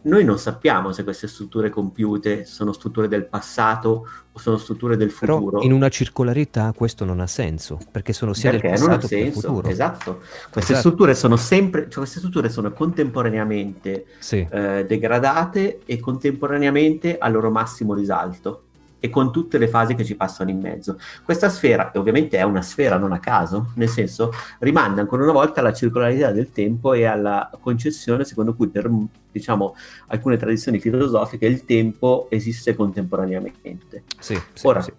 noi 0.03 0.24
non 0.24 0.38
sappiamo 0.38 0.92
se 0.92 1.05
queste 1.05 1.26
strutture 1.26 1.68
compiute 1.68 2.44
sono 2.44 2.72
strutture 2.72 3.09
del 3.09 3.26
passato 3.26 4.07
o 4.32 4.38
sono 4.38 4.57
strutture 4.57 4.96
del 4.96 5.11
futuro. 5.11 5.59
Però 5.59 5.62
in 5.62 5.72
una 5.72 5.88
circolarità 5.88 6.72
questo 6.74 7.05
non 7.05 7.20
ha 7.20 7.26
senso, 7.26 7.78
perché 7.90 8.12
sono 8.12 8.32
sia 8.32 8.51
perché 8.51 8.68
del 8.68 8.78
passato 8.78 9.07
che 9.07 9.22
del 9.24 9.32
futuro. 9.32 9.68
Esatto. 9.68 10.20
Queste 10.51 10.72
esatto. 10.72 10.78
strutture 10.78 11.14
sono 11.14 11.36
sempre, 11.36 11.82
cioè 11.82 11.98
queste 11.98 12.18
strutture 12.18 12.48
sono 12.48 12.72
contemporaneamente 12.72 14.07
sì. 14.18 14.46
eh, 14.51 14.84
degradate 14.86 15.80
e 15.84 16.01
contemporaneamente 16.01 17.18
al 17.18 17.32
loro 17.32 17.51
massimo 17.51 17.94
risalto 17.94 18.64
e 19.01 19.11
con 19.11 19.32
tutte 19.32 19.59
le 19.59 19.66
fasi 19.66 19.94
che 19.94 20.05
ci 20.05 20.14
passano 20.14 20.51
in 20.51 20.61
mezzo. 20.61 20.98
Questa 21.24 21.48
sfera, 21.48 21.90
ovviamente 21.94 22.36
è 22.36 22.42
una 22.42 22.62
sfera 22.62 22.98
non 22.98 23.12
a 23.12 23.18
caso, 23.18 23.72
nel 23.74 23.88
senso 23.88 24.30
rimanda 24.59 25.01
ancora 25.01 25.22
una 25.22 25.32
volta 25.32 25.61
alla 25.61 25.72
circolarità 25.72 26.30
del 26.30 26.53
tempo 26.53 26.92
e 26.92 27.05
alla 27.05 27.51
concessione 27.61 28.24
secondo 28.24 28.55
cui 28.55 28.68
per 28.68 28.88
diciamo, 29.32 29.74
alcune 30.09 30.36
tradizioni 30.36 30.78
filosofiche 30.78 31.46
il 31.46 31.64
tempo 31.64 32.26
esiste 32.30 32.74
contemporaneamente. 32.74 34.05
Sì, 34.18 34.38
sì, 34.53 34.66
Ora, 34.66 34.80
sì. 34.80 34.92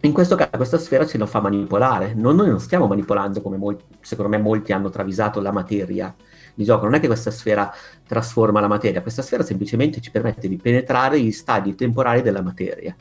in 0.00 0.12
questo 0.12 0.34
caso 0.34 0.50
questa 0.56 0.78
sfera 0.78 1.06
ce 1.06 1.18
la 1.18 1.26
fa 1.26 1.40
manipolare, 1.40 2.14
non, 2.14 2.36
noi 2.36 2.48
non 2.48 2.60
stiamo 2.60 2.86
manipolando 2.86 3.42
come 3.42 3.56
molti, 3.56 3.84
secondo 4.00 4.30
me 4.30 4.42
molti 4.42 4.72
hanno 4.72 4.90
travisato 4.90 5.40
la 5.40 5.52
materia, 5.52 6.14
di 6.54 6.64
gioco. 6.64 6.84
Non 6.84 6.94
è 6.94 7.00
che 7.00 7.06
questa 7.06 7.30
sfera 7.30 7.72
trasforma 8.06 8.60
la 8.60 8.68
materia, 8.68 9.02
questa 9.02 9.22
sfera 9.22 9.42
semplicemente 9.42 10.00
ci 10.00 10.10
permette 10.10 10.48
di 10.48 10.56
penetrare 10.56 11.20
gli 11.20 11.32
stadi 11.32 11.74
temporali 11.74 12.22
della 12.22 12.42
materia. 12.42 12.94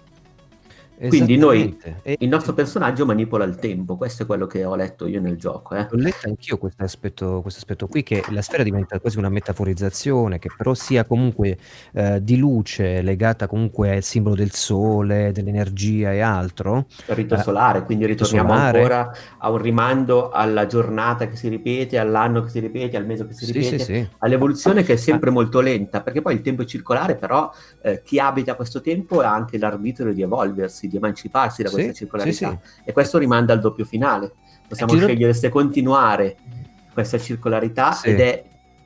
Quindi 1.08 1.36
noi, 1.36 1.78
il 2.04 2.28
nostro 2.28 2.54
personaggio 2.54 3.06
manipola 3.06 3.44
il 3.44 3.56
tempo, 3.56 3.98
questo 3.98 4.24
è 4.24 4.26
quello 4.26 4.46
che 4.46 4.64
ho 4.64 4.76
letto 4.76 5.08
io 5.08 5.20
nel 5.20 5.38
gioco. 5.38 5.76
Eh. 5.76 5.88
Ho 5.92 5.96
letto 5.96 6.28
anch'io 6.28 6.58
questo 6.58 6.84
aspetto, 6.84 7.42
questo 7.42 7.60
aspetto 7.60 7.88
qui, 7.88 8.04
che 8.04 8.24
la 8.30 8.42
sfera 8.42 8.62
diventa 8.62 9.00
quasi 9.00 9.18
una 9.18 9.30
metaforizzazione, 9.30 10.38
che 10.38 10.50
però 10.56 10.74
sia 10.76 11.06
comunque 11.06 11.58
eh, 11.94 12.24
di 12.24 12.38
luce, 12.38 13.02
legata 13.02 13.48
comunque 13.48 13.96
al 13.96 14.04
simbolo 14.04 14.36
del 14.36 14.52
sole, 14.52 15.32
dell'energia 15.32 16.12
e 16.12 16.20
altro. 16.20 16.86
Il 17.08 17.16
rito 17.16 17.36
eh, 17.36 17.40
solare, 17.40 17.84
quindi 17.84 18.06
ritorniamo 18.06 18.50
solare. 18.50 18.78
ancora 18.78 19.12
a 19.40 19.50
un 19.50 19.58
rimando 19.58 20.30
alla 20.30 20.68
giornata 20.68 21.28
che 21.28 21.36
si 21.36 21.48
ripete, 21.48 21.98
all'anno 21.98 22.44
che 22.44 22.50
si 22.50 22.60
ripete, 22.60 22.96
al 22.96 23.06
mese 23.08 23.26
che 23.26 23.34
si 23.34 23.46
ripete, 23.48 23.80
sì, 23.80 23.84
sì, 23.84 23.94
sì. 23.94 24.10
all'evoluzione 24.20 24.84
che 24.84 24.94
è 24.94 24.98
sempre 24.98 25.32
molto 25.32 25.62
lenta, 25.62 26.02
perché 26.02 26.22
poi 26.22 26.36
il 26.36 26.42
tempo 26.42 26.62
è 26.62 26.66
circolare, 26.66 27.16
però 27.16 27.52
eh, 27.82 28.02
chi 28.04 28.20
abita 28.20 28.56
questo 28.56 28.82
tempo 28.82 29.22
ha 29.22 29.34
anche 29.34 29.58
l'arbitrio 29.58 30.14
di 30.14 30.22
evolversi 30.22 30.90
di 30.92 30.98
emanciparsi 30.98 31.64
da 31.64 31.70
questa 31.72 31.92
sì, 31.92 31.98
circolarità. 31.98 32.50
Sì, 32.50 32.58
sì. 32.62 32.82
E 32.84 32.94
questo 32.94 33.18
rimanda 33.18 33.54
al 33.54 33.60
doppio 33.60 33.86
finale. 33.86 34.32
Possiamo 34.68 34.94
Giro... 34.94 35.08
scegliere 35.08 35.34
se 35.34 35.50
continuare 35.50 36.38
questa 36.94 37.18
circolarità 37.18 38.00
ed 38.04 38.20
è 38.20 38.44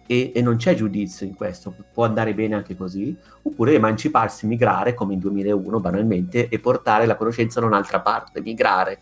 e, 0.07 0.31
e, 0.35 0.41
non 0.41 0.57
c'è 0.57 0.75
giudizio 0.75 1.25
in 1.25 1.33
questo, 1.33 1.73
può 1.91 2.05
andare 2.05 2.33
bene 2.35 2.55
anche 2.55 2.75
così, 2.75 3.15
oppure 3.41 3.73
emanciparsi, 3.73 4.45
migrare 4.45 4.93
come 4.93 5.13
in 5.13 5.19
2001 5.19 5.79
banalmente 5.79 6.47
e 6.47 6.59
portare 6.59 7.07
la 7.07 7.15
conoscenza 7.15 7.59
da 7.59 7.65
un'altra 7.65 8.01
parte, 8.01 8.41
migrare. 8.41 8.99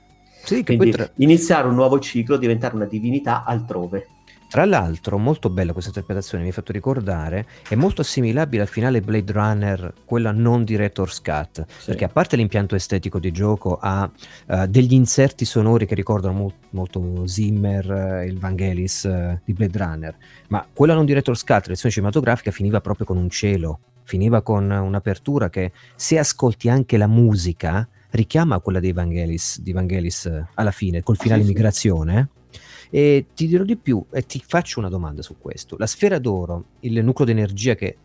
Quindi 0.63 0.91
tra... 0.91 1.09
iniziare 1.17 1.67
un 1.67 1.75
nuovo 1.75 1.99
ciclo, 1.99 2.37
diventare 2.37 2.75
una 2.75 2.85
divinità 2.85 3.43
altrove. 3.43 4.07
Tra 4.53 4.65
l'altro, 4.65 5.17
molto 5.17 5.49
bella 5.49 5.71
questa 5.71 5.89
interpretazione, 5.89 6.43
mi 6.43 6.51
ha 6.51 6.53
fatto 6.53 6.71
ricordare, 6.71 7.47
è 7.67 7.73
molto 7.73 8.01
assimilabile 8.01 8.61
al 8.61 8.67
finale 8.67 9.01
Blade 9.01 9.31
Runner, 9.31 9.93
quella 10.05 10.29
non 10.29 10.63
Director's 10.63 11.21
Cut, 11.21 11.65
sì. 11.65 11.85
perché 11.87 12.03
a 12.03 12.09
parte 12.09 12.35
l'impianto 12.35 12.75
estetico 12.75 13.17
di 13.17 13.31
gioco 13.31 13.79
ha 13.81 14.07
uh, 14.45 14.67
degli 14.67 14.93
inserti 14.93 15.43
sonori 15.43 15.87
che 15.87 15.95
ricordano 15.95 16.33
mo- 16.37 16.53
molto 16.69 17.25
Zimmer, 17.25 18.21
uh, 18.21 18.27
il 18.27 18.37
Vangelis 18.37 19.05
uh, 19.05 19.39
di 19.43 19.53
Blade 19.53 19.75
Runner, 19.75 20.15
ma 20.49 20.63
quella 20.71 20.93
non 20.93 21.05
Director's 21.05 21.43
Cut, 21.43 21.61
la 21.61 21.69
versione 21.69 21.91
cinematografica, 21.91 22.51
finiva 22.51 22.79
proprio 22.79 23.07
con 23.07 23.17
un 23.17 23.31
cielo, 23.31 23.79
finiva 24.03 24.43
con 24.43 24.69
un'apertura 24.69 25.49
che 25.49 25.71
se 25.95 26.19
ascolti 26.19 26.69
anche 26.69 26.97
la 26.97 27.07
musica 27.07 27.87
richiama 28.11 28.59
quella 28.59 28.79
dei 28.79 28.91
Vangelis, 28.91 29.61
di 29.61 29.71
Vangelis 29.71 30.29
alla 30.53 30.69
fine, 30.69 31.01
col 31.01 31.17
finale 31.17 31.41
sì, 31.41 31.47
migrazione. 31.47 32.29
Sì 32.31 32.41
e 32.95 33.25
ti 33.33 33.47
dirò 33.47 33.63
di 33.63 33.75
più 33.75 34.05
e 34.11 34.23
ti 34.23 34.39
faccio 34.45 34.77
una 34.77 34.87
domanda 34.87 35.23
su 35.23 35.37
questo. 35.39 35.77
La 35.79 35.87
sfera 35.87 36.19
d'oro, 36.19 36.65
il 36.81 37.03
nucleo 37.03 37.25
di 37.25 37.31
energia 37.31 37.73
che 37.73 37.97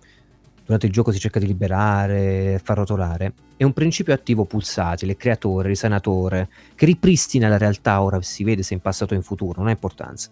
durante 0.64 0.86
il 0.86 0.92
gioco 0.92 1.12
si 1.12 1.18
cerca 1.18 1.38
di 1.38 1.46
liberare, 1.46 2.58
far 2.64 2.78
rotolare, 2.78 3.34
è 3.58 3.64
un 3.64 3.74
principio 3.74 4.14
attivo 4.14 4.46
pulsatile, 4.46 5.18
creatore, 5.18 5.68
risanatore, 5.68 6.48
che 6.74 6.86
ripristina 6.86 7.48
la 7.48 7.58
realtà, 7.58 8.00
ora 8.00 8.18
si 8.22 8.44
vede 8.44 8.62
se 8.62 8.72
in 8.72 8.80
passato 8.80 9.12
o 9.12 9.16
in 9.18 9.22
futuro, 9.22 9.58
non 9.58 9.66
ha 9.66 9.72
importanza. 9.72 10.30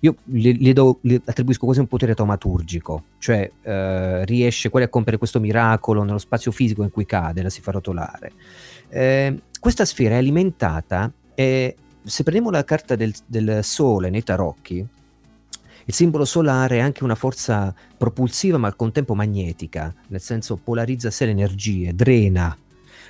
Io 0.00 0.16
gli, 0.24 0.52
gli, 0.52 0.72
do, 0.72 1.00
gli 1.02 1.20
attribuisco 1.22 1.66
quasi 1.66 1.80
un 1.80 1.86
potere 1.86 2.14
taumaturgico, 2.14 3.02
cioè 3.18 3.50
eh, 3.60 4.24
riesce 4.24 4.70
quasi 4.70 4.86
a 4.86 4.88
compiere 4.88 5.18
questo 5.18 5.38
miracolo 5.38 6.02
nello 6.02 6.16
spazio 6.16 6.50
fisico 6.50 6.82
in 6.82 6.90
cui 6.90 7.04
cade, 7.04 7.42
la 7.42 7.50
si 7.50 7.60
fa 7.60 7.72
rotolare. 7.72 8.32
Eh, 8.88 9.38
questa 9.60 9.84
sfera 9.84 10.14
è 10.14 10.18
alimentata 10.18 11.12
e 11.34 11.76
se 12.08 12.22
prendiamo 12.22 12.50
la 12.50 12.64
carta 12.64 12.96
del, 12.96 13.14
del 13.26 13.62
Sole 13.62 14.10
nei 14.10 14.22
tarocchi, 14.22 14.86
il 15.84 15.94
simbolo 15.94 16.24
solare 16.24 16.76
è 16.76 16.80
anche 16.80 17.04
una 17.04 17.14
forza 17.14 17.74
propulsiva 17.96 18.58
ma 18.58 18.66
al 18.66 18.76
contempo 18.76 19.14
magnetica, 19.14 19.94
nel 20.08 20.20
senso 20.20 20.56
polarizza 20.56 21.10
sé 21.10 21.24
le 21.26 21.30
energie, 21.30 21.94
drena. 21.94 22.56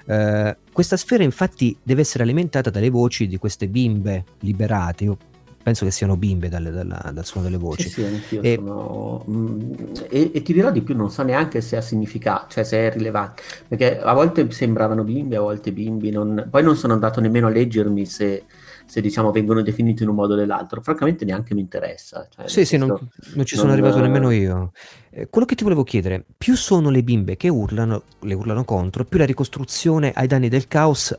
Uh, 0.07 0.57
questa 0.73 0.97
sfera 0.97 1.23
infatti 1.23 1.77
deve 1.83 2.01
essere 2.01 2.23
alimentata 2.23 2.71
dalle 2.71 2.89
voci 2.89 3.27
di 3.27 3.37
queste 3.37 3.69
bimbe 3.69 4.25
liberate. 4.41 5.05
Io 5.05 5.19
penso 5.61 5.85
che 5.85 5.91
siano 5.91 6.17
bimbe 6.17 6.49
dal, 6.49 6.63
dal, 6.63 7.11
dal 7.13 7.25
suono 7.25 7.49
delle 7.49 7.61
voci. 7.61 7.89
Sì, 7.89 8.05
sì 8.27 8.39
e... 8.41 8.55
Sono... 8.55 9.25
Mm, 9.29 9.73
e, 10.09 10.31
e, 10.35 10.43
ti 10.43 10.53
dirò 10.53 10.71
di 10.71 10.81
più, 10.81 10.97
non 10.97 11.11
so 11.11 11.23
neanche 11.23 11.61
se 11.61 11.77
ha 11.77 11.81
significato, 11.83 12.47
cioè 12.49 12.65
se 12.65 12.89
è 12.89 12.93
rilevante, 12.93 13.43
perché 13.67 13.99
a 14.01 14.15
volte 14.15 14.51
sembravano 14.51 15.03
bimbe, 15.03 15.37
a 15.37 15.41
volte 15.41 15.73
bimbi, 15.73 16.11
non... 16.11 16.47
poi 16.49 16.63
non 16.63 16.77
sono 16.77 16.95
andato 16.95 17.21
nemmeno 17.21 17.49
a 17.49 17.51
leggermi 17.51 18.07
se 18.07 18.45
se 18.89 19.03
diciamo 19.03 19.31
vengono 19.31 19.61
definiti 19.61 20.03
in 20.03 20.09
un 20.09 20.15
modo 20.15 20.33
o 20.33 20.37
nell'altro, 20.37 20.81
francamente 20.81 21.27
neanche 21.27 21.55
mi 21.55 21.61
interessa. 21.61 22.27
Cioè, 22.35 22.49
sì, 22.49 22.65
sì, 22.65 22.79
non, 22.79 22.89
non, 23.35 23.45
ci 23.45 23.55
sono 23.55 23.69
non... 23.69 23.77
arrivato 23.77 24.01
nemmeno 24.01 24.31
io. 24.31 24.73
Eh, 25.11 25.29
quello 25.29 25.47
che 25.47 25.55
ti 25.55 25.63
volevo 25.63 25.85
chiedere, 25.85 26.25
più 26.37 26.57
sono 26.57 26.89
le 26.89 27.03
bimbe 27.03 27.37
che 27.37 27.49
urlano, 27.49 28.05
le 28.21 28.35
urlano 28.35 28.65
contro, 28.65 29.05
più 29.05 29.19
la 29.19 29.27
ricostruzione 29.27 30.11
ai 30.15 30.27
danni 30.27 30.49
del 30.49 30.69
caos 30.69 31.17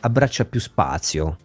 abbraccia 0.00 0.46
più 0.46 0.60
spazio. 0.60 1.36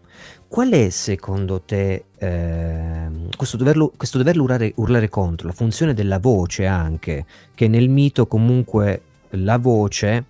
Qual 0.47 0.69
è 0.69 0.89
secondo 0.89 1.61
te 1.61 2.05
eh, 2.17 3.09
questo 3.35 3.57
doverlo, 3.57 3.91
questo 3.97 4.17
doverlo 4.17 4.43
urlare, 4.43 4.71
urlare 4.77 5.09
contro, 5.09 5.47
la 5.47 5.53
funzione 5.53 5.93
della 5.93 6.19
voce 6.19 6.65
anche, 6.65 7.25
che 7.53 7.67
nel 7.67 7.89
mito 7.89 8.27
comunque 8.27 9.01
la 9.31 9.57
voce 9.57 10.25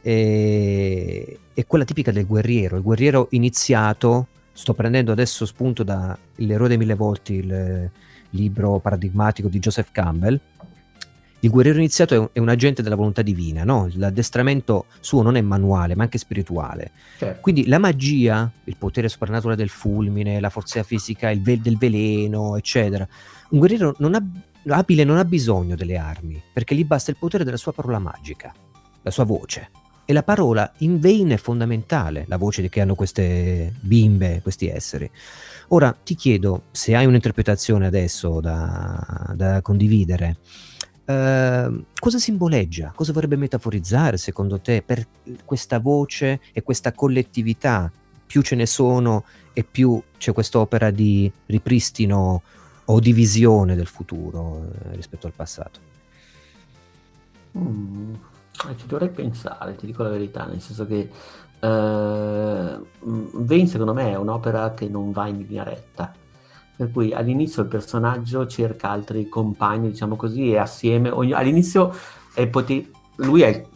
è, 0.00 1.36
è 1.52 1.66
quella 1.66 1.84
tipica 1.84 2.12
del 2.12 2.26
guerriero, 2.26 2.76
il 2.76 2.82
guerriero 2.82 3.26
iniziato 3.32 4.28
sto 4.56 4.72
prendendo 4.72 5.12
adesso 5.12 5.44
spunto 5.44 5.82
da 5.82 6.16
L'eroe 6.36 6.68
dei 6.68 6.78
mille 6.78 6.94
volti, 6.94 7.34
il 7.34 7.90
libro 8.30 8.78
paradigmatico 8.78 9.48
di 9.48 9.58
Joseph 9.58 9.90
Campbell. 9.92 10.40
Il 11.40 11.50
guerriero 11.50 11.78
iniziato 11.78 12.14
è 12.14 12.18
un, 12.18 12.28
è 12.32 12.38
un 12.38 12.48
agente 12.48 12.82
della 12.82 12.94
volontà 12.96 13.20
divina, 13.20 13.64
no? 13.64 13.88
L'addestramento 13.92 14.86
suo 15.00 15.20
non 15.20 15.36
è 15.36 15.42
manuale, 15.42 15.94
ma 15.94 16.04
anche 16.04 16.16
spirituale. 16.16 16.92
Certo. 17.18 17.40
Quindi 17.42 17.66
la 17.66 17.78
magia, 17.78 18.50
il 18.64 18.76
potere 18.78 19.10
soprannaturale 19.10 19.58
del 19.58 19.68
fulmine, 19.68 20.40
la 20.40 20.48
forza 20.48 20.82
fisica 20.82 21.30
ve- 21.36 21.60
del 21.60 21.76
veleno, 21.76 22.56
eccetera. 22.56 23.06
Un 23.50 23.58
guerriero 23.58 23.94
non 23.98 24.14
ha, 24.14 24.22
abile 24.74 25.04
non 25.04 25.18
ha 25.18 25.24
bisogno 25.26 25.76
delle 25.76 25.98
armi, 25.98 26.42
perché 26.50 26.74
gli 26.74 26.84
basta 26.84 27.10
il 27.10 27.18
potere 27.18 27.44
della 27.44 27.58
sua 27.58 27.72
parola 27.72 27.98
magica, 27.98 28.54
la 29.02 29.10
sua 29.10 29.24
voce. 29.24 29.68
E 30.08 30.12
la 30.12 30.22
parola 30.22 30.72
in 30.78 31.00
vain 31.00 31.30
è 31.30 31.36
fondamentale, 31.36 32.26
la 32.28 32.36
voce 32.36 32.68
che 32.68 32.80
hanno 32.80 32.94
queste 32.94 33.74
bimbe, 33.80 34.38
questi 34.40 34.68
esseri. 34.68 35.10
Ora 35.68 35.90
ti 35.90 36.14
chiedo 36.14 36.66
se 36.70 36.94
hai 36.94 37.06
un'interpretazione 37.06 37.86
adesso 37.86 38.40
da, 38.40 39.32
da 39.34 39.60
condividere. 39.62 40.36
Uh, 41.06 41.84
cosa 41.98 42.18
simboleggia? 42.18 42.92
Cosa 42.94 43.12
vorrebbe 43.12 43.34
metaforizzare 43.34 44.16
secondo 44.16 44.60
te 44.60 44.80
per 44.82 45.04
questa 45.44 45.80
voce 45.80 46.40
e 46.52 46.62
questa 46.62 46.92
collettività? 46.92 47.90
Più 48.24 48.42
ce 48.42 48.54
ne 48.54 48.66
sono 48.66 49.24
e 49.52 49.64
più 49.64 50.00
c'è 50.18 50.32
quest'opera 50.32 50.92
di 50.92 51.30
ripristino 51.46 52.42
o 52.84 53.00
di 53.00 53.12
visione 53.12 53.74
del 53.74 53.88
futuro 53.88 54.70
eh, 54.84 54.94
rispetto 54.94 55.26
al 55.26 55.32
passato. 55.32 55.80
Mm. 57.58 58.14
Eh, 58.68 58.76
ci 58.76 58.86
dovrei 58.86 59.10
pensare, 59.10 59.76
ti 59.76 59.86
dico 59.86 60.02
la 60.02 60.08
verità, 60.08 60.44
nel 60.46 60.60
senso 60.60 60.86
che 60.86 61.10
eh, 61.60 62.78
Vane 63.00 63.66
secondo 63.66 63.92
me 63.92 64.10
è 64.10 64.16
un'opera 64.16 64.72
che 64.74 64.88
non 64.88 65.12
va 65.12 65.26
in 65.26 65.38
linea 65.38 65.62
retta, 65.62 66.12
per 66.76 66.90
cui 66.90 67.12
all'inizio 67.12 67.62
il 67.62 67.68
personaggio 67.68 68.46
cerca 68.46 68.90
altri 68.90 69.28
compagni, 69.28 69.90
diciamo 69.90 70.16
così, 70.16 70.52
e 70.52 70.58
assieme, 70.58 71.10
ogni, 71.10 71.32
all'inizio 71.32 71.94
è 72.34 72.46
poter, 72.46 72.84
lui 73.16 73.42
è, 73.42 73.66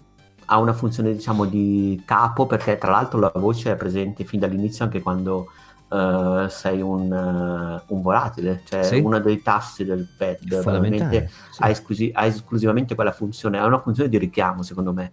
ha 0.47 0.59
una 0.59 0.73
funzione 0.73 1.13
diciamo 1.13 1.45
di 1.45 2.03
capo 2.05 2.47
perché 2.47 2.77
tra 2.77 2.91
l'altro 2.91 3.21
la 3.21 3.33
voce 3.35 3.73
è 3.73 3.77
presente 3.77 4.25
fin 4.25 4.41
dall'inizio 4.41 4.85
anche 4.85 5.01
quando 5.01 5.47
uh, 5.91 6.49
sei 6.49 6.81
un, 6.81 7.11
uh, 7.11 7.93
un, 7.95 8.03
volatile, 8.03 8.63
cioè 8.65 8.83
sì. 8.83 8.99
uno 8.99 9.19
dei 9.19 9.43
tassi 9.43 9.85
del 9.85 10.07
pad 10.17 10.63
veramente 10.63 11.29
sì. 11.29 11.63
ha, 11.63 11.69
esclusi- 11.69 12.11
ha, 12.15 12.25
esclusivamente 12.25 12.95
quella 12.95 13.13
funzione, 13.13 13.59
ha 13.59 13.67
una 13.67 13.81
funzione 13.81 14.09
di 14.09 14.19
richiamo 14.19 14.63
secondo 14.63 14.93
me. 14.93 15.13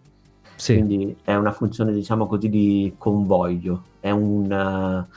Sì. 0.55 0.73
Quindi 0.73 1.15
è 1.23 1.36
una 1.36 1.51
funzione 1.51 1.91
diciamo 1.91 2.28
così 2.28 2.49
di 2.49 2.93
convoglio, 2.97 3.84
è 3.99 4.11
un... 4.11 5.05
Uh, 5.09 5.15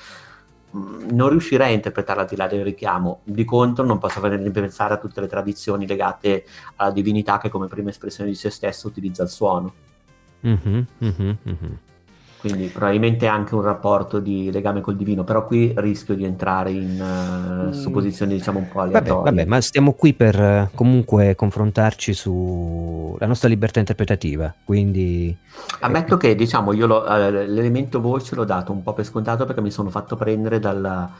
non 0.72 1.30
riuscirei 1.30 1.72
a 1.72 1.74
interpretarla 1.74 2.22
al 2.22 2.28
di 2.28 2.36
là 2.36 2.46
del 2.46 2.62
richiamo. 2.62 3.22
Di 3.24 3.44
contro, 3.44 3.84
non 3.84 3.98
posso 3.98 4.20
venire 4.20 4.48
pensare 4.52 4.94
a 4.94 4.98
tutte 4.98 5.20
le 5.20 5.26
tradizioni 5.26 5.84
legate 5.84 6.44
alla 6.76 6.92
divinità 6.92 7.38
che, 7.38 7.48
come 7.48 7.66
prima 7.66 7.90
espressione 7.90 8.30
di 8.30 8.36
se 8.36 8.50
stesso, 8.50 8.86
utilizza 8.86 9.24
il 9.24 9.30
suono. 9.30 9.72
Mm-hmm, 10.46 10.80
mm-hmm, 11.02 11.32
mm-hmm 11.48 11.72
quindi 12.40 12.66
probabilmente 12.68 13.26
anche 13.26 13.54
un 13.54 13.62
rapporto 13.62 14.18
di 14.18 14.50
legame 14.50 14.80
col 14.80 14.96
divino, 14.96 15.24
però 15.24 15.46
qui 15.46 15.72
rischio 15.76 16.14
di 16.14 16.24
entrare 16.24 16.70
in 16.70 17.68
uh, 17.68 17.72
supposizioni 17.72 18.34
diciamo 18.34 18.58
un 18.58 18.68
po' 18.68 18.80
aleatorie. 18.80 19.12
Vabbè, 19.12 19.30
vabbè, 19.30 19.44
ma 19.44 19.60
stiamo 19.60 19.92
qui 19.92 20.14
per 20.14 20.40
uh, 20.40 20.74
comunque 20.74 21.34
confrontarci 21.34 22.14
sulla 22.14 23.26
nostra 23.26 23.48
libertà 23.48 23.78
interpretativa, 23.78 24.52
quindi... 24.64 25.36
Ammetto 25.80 26.14
eh, 26.14 26.18
che 26.18 26.34
diciamo 26.34 26.72
io 26.72 26.86
uh, 26.86 27.30
l'elemento 27.30 28.00
voce 28.00 28.34
l'ho 28.34 28.44
dato 28.44 28.72
un 28.72 28.82
po' 28.82 28.94
per 28.94 29.04
scontato 29.04 29.44
perché 29.44 29.60
mi 29.60 29.70
sono 29.70 29.90
fatto 29.90 30.16
prendere 30.16 30.58
dalla, 30.58 31.10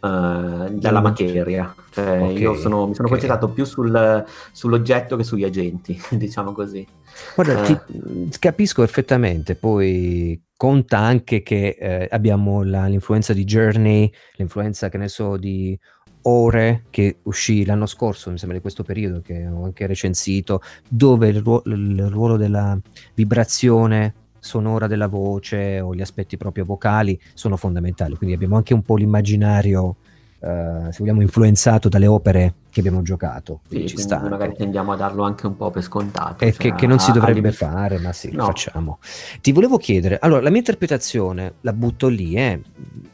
Uh, 0.00 0.70
dalla 0.70 1.00
materia. 1.02 1.74
Cioè, 1.90 2.22
okay, 2.22 2.38
io 2.38 2.54
sono, 2.54 2.86
mi 2.86 2.94
sono 2.94 3.08
okay. 3.08 3.20
concentrato 3.20 3.48
più 3.50 3.64
sul, 3.64 4.24
sull'oggetto 4.50 5.16
che 5.16 5.24
sugli 5.24 5.44
agenti, 5.44 6.00
diciamo 6.10 6.52
così. 6.52 6.86
Guarda, 7.34 7.60
uh, 7.60 8.28
ti, 8.28 8.38
capisco 8.38 8.80
perfettamente, 8.80 9.56
poi 9.56 10.42
conta 10.56 10.98
anche 10.98 11.42
che 11.42 11.76
eh, 11.78 12.08
abbiamo 12.10 12.62
la, 12.62 12.86
l'influenza 12.86 13.32
di 13.32 13.44
Journey, 13.44 14.10
l'influenza 14.36 14.88
che 14.88 14.98
ne 14.98 15.08
so 15.08 15.36
di 15.36 15.78
Ore 16.22 16.84
che 16.90 17.16
uscì 17.22 17.64
l'anno 17.64 17.86
scorso, 17.86 18.30
mi 18.30 18.36
sembra 18.36 18.56
di 18.58 18.62
questo 18.62 18.82
periodo 18.82 19.22
che 19.22 19.46
ho 19.46 19.64
anche 19.64 19.86
recensito, 19.86 20.60
dove 20.86 21.28
il, 21.28 21.40
ruolo, 21.40 21.62
il 21.64 22.08
ruolo 22.08 22.36
della 22.36 22.78
vibrazione 23.14 24.14
sonora 24.40 24.86
della 24.86 25.06
voce 25.06 25.80
o 25.80 25.94
gli 25.94 26.00
aspetti 26.00 26.36
proprio 26.36 26.64
vocali 26.64 27.20
sono 27.34 27.56
fondamentali, 27.56 28.16
quindi 28.16 28.34
abbiamo 28.34 28.56
anche 28.56 28.74
un 28.74 28.82
po' 28.82 28.96
l'immaginario 28.96 29.96
Uh, 30.40 30.90
se 30.90 31.00
vogliamo, 31.00 31.20
influenzato 31.20 31.90
dalle 31.90 32.06
opere 32.06 32.54
che 32.70 32.80
abbiamo 32.80 33.02
giocato. 33.02 33.60
Sì, 33.68 33.86
ci 33.86 33.98
sta 33.98 34.26
magari 34.26 34.54
tendiamo 34.56 34.92
a 34.92 34.96
darlo 34.96 35.22
anche 35.22 35.46
un 35.46 35.54
po' 35.54 35.70
per 35.70 35.82
scontato. 35.82 36.42
E 36.42 36.52
cioè 36.52 36.70
che, 36.70 36.74
che, 36.74 36.86
non 36.86 36.98
si 36.98 37.12
dovrebbe 37.12 37.50
a, 37.50 37.52
fare, 37.52 37.98
ma 37.98 38.10
sì, 38.14 38.30
no. 38.30 38.38
lo 38.38 38.44
facciamo. 38.46 39.00
Ti 39.42 39.52
volevo 39.52 39.76
chiedere, 39.76 40.18
allora, 40.18 40.40
la 40.40 40.48
mia 40.48 40.60
interpretazione, 40.60 41.56
la 41.60 41.74
butto 41.74 42.08
lì, 42.08 42.36
eh, 42.36 42.58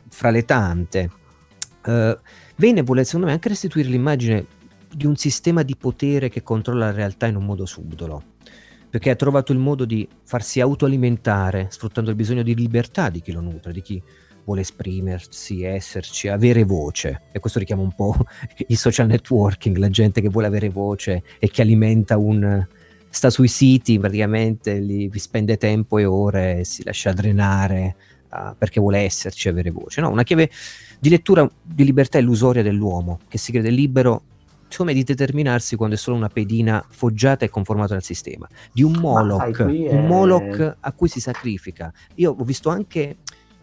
fra 0.08 0.30
le 0.30 0.44
tante, 0.44 1.10
uh, 1.86 2.16
Vene 2.58 2.82
vuole 2.82 3.04
secondo 3.04 3.26
me 3.26 3.32
anche 3.32 3.50
restituire 3.50 3.88
l'immagine 3.88 4.46
di 4.90 5.04
un 5.04 5.16
sistema 5.16 5.62
di 5.62 5.76
potere 5.76 6.30
che 6.30 6.42
controlla 6.42 6.86
la 6.86 6.92
realtà 6.92 7.26
in 7.26 7.36
un 7.36 7.44
modo 7.44 7.66
subdolo 7.66 8.22
perché 8.88 9.10
ha 9.10 9.16
trovato 9.16 9.52
il 9.52 9.58
modo 9.58 9.84
di 9.84 10.08
farsi 10.24 10.60
autoalimentare 10.60 11.68
sfruttando 11.70 12.10
il 12.10 12.16
bisogno 12.16 12.42
di 12.42 12.54
libertà 12.54 13.10
di 13.10 13.20
chi 13.20 13.32
lo 13.32 13.40
nutre, 13.40 13.72
di 13.72 13.82
chi 13.82 14.02
vuole 14.46 14.60
esprimersi, 14.60 15.64
esserci, 15.64 16.28
avere 16.28 16.64
voce. 16.64 17.22
E 17.32 17.40
questo 17.40 17.58
richiama 17.58 17.82
un 17.82 17.92
po' 17.92 18.16
il 18.68 18.76
social 18.76 19.08
networking, 19.08 19.76
la 19.76 19.90
gente 19.90 20.20
che 20.20 20.28
vuole 20.28 20.46
avere 20.46 20.70
voce 20.70 21.22
e 21.38 21.50
che 21.50 21.62
alimenta 21.62 22.16
un... 22.16 22.64
sta 23.10 23.28
sui 23.28 23.48
siti 23.48 23.98
praticamente, 23.98 24.78
lì 24.78 25.08
vi 25.08 25.18
spende 25.18 25.56
tempo 25.56 25.98
e 25.98 26.04
ore 26.04 26.64
si 26.64 26.84
lascia 26.84 27.12
drenare 27.12 27.96
uh, 28.30 28.54
perché 28.56 28.80
vuole 28.80 29.00
esserci 29.00 29.48
avere 29.48 29.70
voce. 29.70 30.00
No, 30.00 30.10
una 30.10 30.22
chiave 30.22 30.48
di 30.98 31.08
lettura 31.08 31.48
di 31.62 31.84
libertà 31.84 32.18
illusoria 32.18 32.62
dell'uomo, 32.62 33.18
che 33.28 33.38
si 33.38 33.50
crede 33.52 33.70
libero 33.70 34.22
come 34.74 34.92
di 34.92 35.04
determinarsi 35.04 35.76
quando 35.76 35.94
è 35.94 35.98
solo 35.98 36.16
una 36.16 36.28
pedina 36.28 36.84
foggiata 36.88 37.44
e 37.44 37.48
conformata 37.48 37.94
dal 37.94 38.02
sistema, 38.02 38.46
di 38.72 38.82
un 38.82 38.92
Moloch, 38.92 39.56
sai, 39.56 39.88
un 39.88 40.06
Moloch 40.06 40.76
a 40.80 40.92
cui 40.92 41.08
si 41.08 41.20
sacrifica. 41.20 41.92
Io 42.16 42.34
ho 42.36 42.44
visto 42.44 42.68
anche 42.68 43.18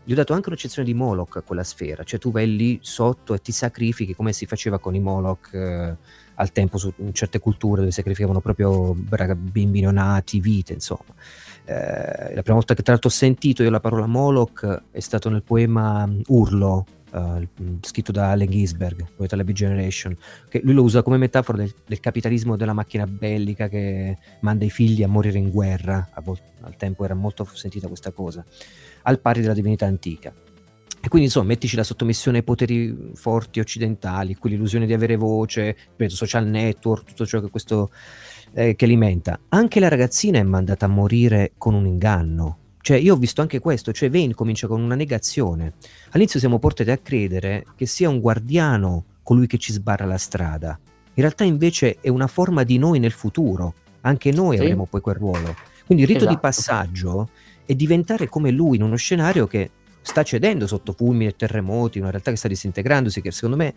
gli 0.05 0.11
ho 0.11 0.15
dato 0.15 0.33
anche 0.33 0.49
un'eccezione 0.49 0.85
di 0.85 0.93
Moloch 0.93 1.37
a 1.37 1.41
quella 1.41 1.63
sfera, 1.63 2.03
cioè 2.03 2.19
tu 2.19 2.29
vai 2.29 2.53
lì 2.53 2.77
sotto 2.81 3.33
e 3.33 3.39
ti 3.39 3.53
sacrifichi 3.53 4.13
come 4.13 4.33
si 4.33 4.45
faceva 4.45 4.77
con 4.77 4.95
i 4.95 4.99
Moloch 4.99 5.53
eh, 5.53 5.95
al 6.35 6.51
tempo 6.51 6.77
su 6.77 6.91
in 6.97 7.13
certe 7.13 7.39
culture 7.39 7.79
dove 7.79 7.91
sacrificavano 7.91 8.41
proprio 8.41 8.93
bimbi 8.93 9.79
neonati, 9.79 10.41
vite, 10.41 10.73
insomma. 10.73 11.13
Eh, 11.63 12.35
la 12.35 12.41
prima 12.41 12.57
volta 12.57 12.73
che 12.73 12.81
tra 12.81 12.91
l'altro 12.91 13.09
ho 13.09 13.13
sentito 13.13 13.63
io 13.63 13.69
la 13.69 13.79
parola 13.79 14.05
Moloch 14.05 14.83
è 14.91 14.99
stato 14.99 15.29
nel 15.29 15.43
poema 15.43 16.09
Urlo, 16.27 16.85
Uh, 17.13 17.47
scritto 17.81 18.11
da 18.11 18.31
Allen 18.31 18.49
Ginsberg, 18.49 19.05
poeta 19.15 19.35
della 19.35 19.43
Big 19.43 19.55
Generation, 19.55 20.17
che 20.49 20.61
lui 20.63 20.73
lo 20.73 20.81
usa 20.81 21.03
come 21.03 21.17
metafora 21.17 21.59
del, 21.59 21.71
del, 21.85 21.99
capitalismo 21.99 22.55
della 22.55 22.73
macchina 22.73 23.05
bellica 23.05 23.67
che 23.67 24.17
manda 24.39 24.65
i 24.65 24.71
figli 24.71 25.03
a 25.03 25.07
morire 25.07 25.37
in 25.37 25.51
guerra, 25.51 26.09
vol- 26.23 26.39
al 26.61 26.75
tempo 26.75 27.05
era 27.05 27.13
molto 27.13 27.47
sentita 27.53 27.87
questa 27.87 28.09
cosa 28.11 28.43
al 29.03 29.19
pari 29.19 29.41
della 29.41 29.53
divinità 29.53 29.85
antica. 29.85 30.33
E 31.05 31.09
quindi 31.09 31.27
insomma 31.27 31.47
mettici 31.47 31.75
la 31.75 31.83
sottomissione 31.83 32.37
ai 32.37 32.43
poteri 32.43 33.11
forti 33.13 33.59
occidentali, 33.59 34.35
qui 34.35 34.51
l'illusione 34.51 34.85
di 34.85 34.93
avere 34.93 35.17
voce, 35.17 35.75
social 36.07 36.47
network, 36.47 37.07
tutto 37.07 37.25
ciò 37.25 37.41
che 37.41 37.49
questo 37.49 37.91
eh, 38.53 38.75
che 38.75 38.85
alimenta. 38.85 39.37
Anche 39.49 39.81
la 39.81 39.89
ragazzina 39.89 40.39
è 40.39 40.43
mandata 40.43 40.85
a 40.85 40.89
morire 40.89 41.51
con 41.57 41.73
un 41.73 41.85
inganno. 41.87 42.59
Cioè, 42.83 42.97
io 42.97 43.13
ho 43.13 43.17
visto 43.17 43.39
anche 43.39 43.59
questo, 43.59 43.93
cioè 43.93 44.09
Vane 44.09 44.33
comincia 44.33 44.67
con 44.67 44.81
una 44.81 44.95
negazione. 44.95 45.75
All'inizio 46.09 46.37
siamo 46.37 46.59
portati 46.59 46.91
a 46.91 46.97
credere 46.97 47.65
che 47.77 47.85
sia 47.85 48.09
un 48.09 48.19
guardiano 48.19 49.05
colui 49.23 49.47
che 49.47 49.57
ci 49.57 49.71
sbarra 49.71 50.03
la 50.03 50.17
strada. 50.17 50.77
In 51.13 51.23
realtà 51.23 51.45
invece 51.45 51.99
è 52.01 52.09
una 52.09 52.27
forma 52.27 52.63
di 52.63 52.77
noi 52.77 52.99
nel 52.99 53.13
futuro. 53.13 53.73
Anche 54.01 54.33
noi 54.33 54.57
sì. 54.57 54.63
avremo 54.63 54.85
poi 54.85 54.99
quel 54.99 55.15
ruolo. 55.15 55.55
Quindi 55.85 56.03
il 56.03 56.09
rito 56.09 56.25
esatto. 56.25 56.35
di 56.35 56.41
passaggio 56.41 57.29
è 57.65 57.73
diventare 57.73 58.27
come 58.27 58.51
lui 58.51 58.75
in 58.75 58.83
uno 58.83 58.97
scenario 58.97 59.47
che 59.47 59.69
sta 60.03 60.21
cedendo 60.21 60.67
sotto 60.67 60.93
fulmini 60.93 61.31
e 61.31 61.35
terremoti, 61.35 61.99
una 61.99 62.11
realtà 62.11 62.29
che 62.29 62.37
sta 62.37 62.47
disintegrandosi, 62.47 63.21
che 63.21 63.31
secondo 63.31 63.55
me 63.55 63.73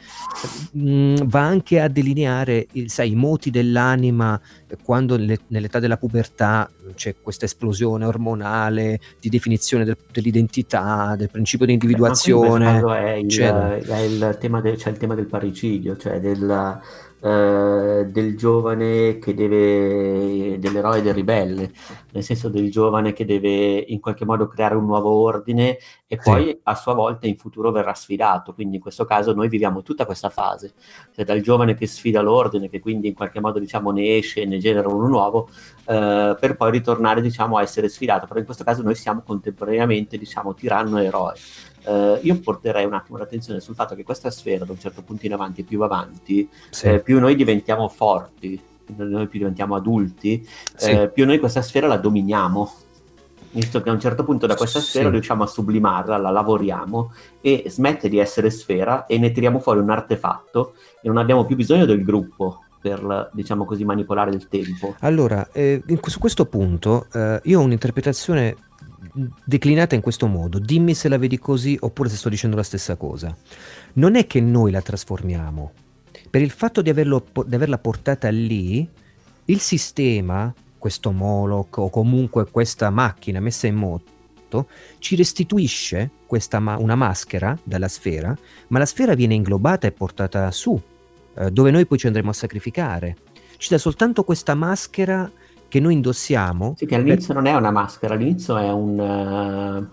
mh, 0.73 0.91
mm, 0.91 1.15
va 1.25 1.41
anche 1.41 1.81
a 1.81 1.89
delineare 1.89 2.67
sai, 2.87 3.13
i 3.13 3.15
moti 3.15 3.51
dell'anima 3.51 4.39
quando 4.83 5.17
le, 5.17 5.39
nell'età 5.49 5.79
della 5.79 5.97
pubertà 5.97 6.69
c'è 6.95 7.15
questa 7.23 7.45
esplosione 7.45 8.05
ormonale 8.05 9.01
di 9.21 9.29
definizione 9.29 9.85
del, 9.85 9.97
dell'identità, 10.13 11.15
del 11.17 11.31
principio 11.31 11.67
di 11.67 11.73
individuazione. 11.73 12.81
È 12.81 13.13
il, 13.15 13.39
è 13.39 13.99
il, 13.99 14.37
tema 14.41 14.61
del, 14.61 14.77
cioè 14.77 14.93
il 14.93 14.99
tema 14.99 15.15
del 15.15 15.27
parricidio, 15.27 15.97
cioè 15.97 16.21
del 16.21 16.81
eh, 17.27 18.07
del 18.07 18.37
giovane 18.37 19.19
che 19.19 19.35
deve, 19.35 20.61
dell'eroe 20.61 21.03
del 21.03 21.13
ribelle, 21.13 21.73
nel 22.13 22.23
senso 22.23 22.49
del 22.49 22.71
giovane 22.71 23.13
che 23.13 23.25
deve 23.25 23.79
in 23.79 23.99
qualche 23.99 24.25
modo 24.25 24.47
creare 24.47 24.77
un 24.77 24.85
nuovo 24.87 25.11
ordine 25.11 25.77
e 26.07 26.19
poi 26.23 26.45
sì. 26.45 26.61
a 26.63 26.77
sua 26.77 26.95
volta 26.95 27.27
in 27.27 27.37
futuro 27.37 27.73
verrà 27.73 27.95
sfidato. 27.95 28.55
Quindi 28.55 28.77
in 28.77 28.81
questo 28.81 29.05
caso 29.05 29.33
noi 29.33 29.49
viviamo 29.49 29.83
tutta 29.83 30.07
questa 30.07 30.31
fase, 30.31 30.75
cioè 31.13 31.25
dal 31.25 31.41
giovane 31.41 31.75
che 31.75 31.89
sfida 31.89 32.21
l'ordine, 32.21 32.69
che 32.69 32.79
quindi 32.79 33.09
in 33.09 33.15
qualche 33.15 33.41
modo 33.41 33.59
diciamo 33.59 33.91
ne 33.91 34.19
esce, 34.19 34.45
ne 34.45 34.59
genera 34.59 34.89
uno 34.89 35.09
nuovo, 35.09 35.49
eh, 35.87 36.37
per 36.39 36.57
poi 36.57 36.71
ritornare 36.71 37.21
diciamo 37.21 37.57
a 37.57 37.63
essere 37.63 37.89
sfidato. 37.89 38.27
Però 38.29 38.39
in 38.39 38.45
questo 38.45 38.63
caso 38.63 38.83
noi 38.83 38.95
siamo 38.95 39.23
contemporaneamente 39.23 40.17
diciamo 40.17 40.55
tiranno 40.55 40.99
e 40.99 41.07
eroe. 41.07 41.35
Uh, 41.87 42.19
io 42.23 42.41
porterei 42.41 42.85
un 42.85 42.95
attimo 42.95 43.17
l'attenzione 43.17 43.61
sul 43.61 43.77
fatto 43.77 43.95
che 43.95 44.03
questa 44.03 44.29
sfera 44.31 44.65
da 44.65 44.73
un 44.73 44.79
certo 44.81 45.03
punto 45.03 45.25
in 45.25 45.33
avanti, 45.33 45.63
più 45.63 45.81
avanti, 45.83 46.49
sì. 46.71 46.89
eh, 46.89 46.99
più 46.99 47.21
noi 47.21 47.37
diventiamo 47.37 47.87
forti, 47.89 48.61
noi 48.97 49.29
più 49.29 49.39
diventiamo 49.39 49.77
adulti, 49.77 50.45
sì. 50.75 50.91
eh, 50.91 51.09
più 51.09 51.25
noi 51.27 51.39
questa 51.39 51.63
sfera 51.63 51.87
la 51.87 51.97
dominiamo. 51.97 52.73
Visto 53.53 53.81
che 53.81 53.89
a 53.89 53.93
un 53.93 54.01
certo 54.01 54.25
punto 54.25 54.47
da 54.47 54.55
questa 54.55 54.81
sfera 54.81 55.07
sì. 55.07 55.13
riusciamo 55.13 55.45
a 55.45 55.47
sublimarla, 55.47 56.19
la 56.19 56.31
lavoriamo 56.31 57.13
e 57.41 57.65
smette 57.69 58.09
di 58.09 58.19
essere 58.19 58.51
sfera 58.51 59.07
e 59.07 59.17
ne 59.17 59.31
tiriamo 59.31 59.61
fuori 59.61 59.79
un 59.79 59.89
artefatto 59.89 60.75
e 61.01 61.09
non 61.09 61.17
abbiamo 61.17 61.47
più 61.47 61.57
bisogno 61.57 61.87
del 61.87 62.05
gruppo, 62.05 62.65
per, 62.79 63.31
diciamo 63.33 63.65
così, 63.65 63.85
manipolare 63.85 64.31
il 64.33 64.49
tempo. 64.49 64.95
Allora, 65.01 65.49
eh, 65.53 65.83
su 66.03 66.19
questo 66.19 66.47
punto 66.47 67.07
eh, 67.13 67.41
io 67.45 67.61
ho 67.61 67.63
un'interpretazione 67.63 68.57
declinata 69.45 69.95
in 69.95 70.01
questo 70.01 70.27
modo, 70.27 70.59
dimmi 70.59 70.95
se 70.95 71.09
la 71.09 71.19
vedi 71.19 71.39
così 71.39 71.77
oppure 71.81 72.09
se 72.09 72.17
sto 72.17 72.29
dicendo 72.29 72.57
la 72.57 72.63
stessa 72.63 72.97
cosa. 72.97 73.35
Non 73.95 74.15
è 74.15 74.27
che 74.27 74.41
noi 74.41 74.71
la 74.71 74.83
trasformiamo, 74.83 75.73
per 76.31 76.43
il 76.43 76.51
fatto 76.51 76.83
di, 76.83 76.91
averlo, 76.91 77.25
di 77.47 77.55
averla 77.55 77.79
portata 77.79 78.29
lì, 78.29 78.87
il 79.47 79.61
sistema, 79.61 80.53
questo 80.79 81.13
Moloch 81.13 81.79
o 81.79 81.89
comunque 81.89 82.51
questa 82.51 82.91
macchina 82.91 83.41
messa 83.41 83.67
in 83.67 83.77
moto, 83.77 84.69
ci 84.99 85.17
restituisce 85.17 86.11
ma- 86.59 86.77
una 86.77 86.95
maschera 86.95 87.59
dalla 87.63 87.89
sfera, 87.89 88.37
ma 88.69 88.79
la 88.79 88.87
sfera 88.87 89.15
viene 89.15 89.35
inglobata 89.35 89.87
e 89.87 89.93
portata 89.93 90.51
su, 90.51 90.81
eh, 91.35 91.51
dove 91.51 91.71
noi 91.71 91.87
poi 91.87 91.99
ci 91.99 92.07
andremo 92.07 92.31
a 92.31 92.35
sacrificare. 92.35 93.17
Ci 93.57 93.69
dà 93.71 93.79
soltanto 93.79 94.23
questa 94.23 94.55
maschera 94.55 95.31
che 95.69 95.81
noi 95.81 95.95
indossiamo. 95.95 96.75
Sì, 96.77 96.87
che 96.87 96.95
all'inizio 96.95 97.35
per... 97.35 97.43
non 97.43 97.53
è 97.53 97.57
una 97.57 97.71
maschera, 97.71 98.15
all'inizio 98.15 98.57
è 98.57 98.71
un... 98.71 99.89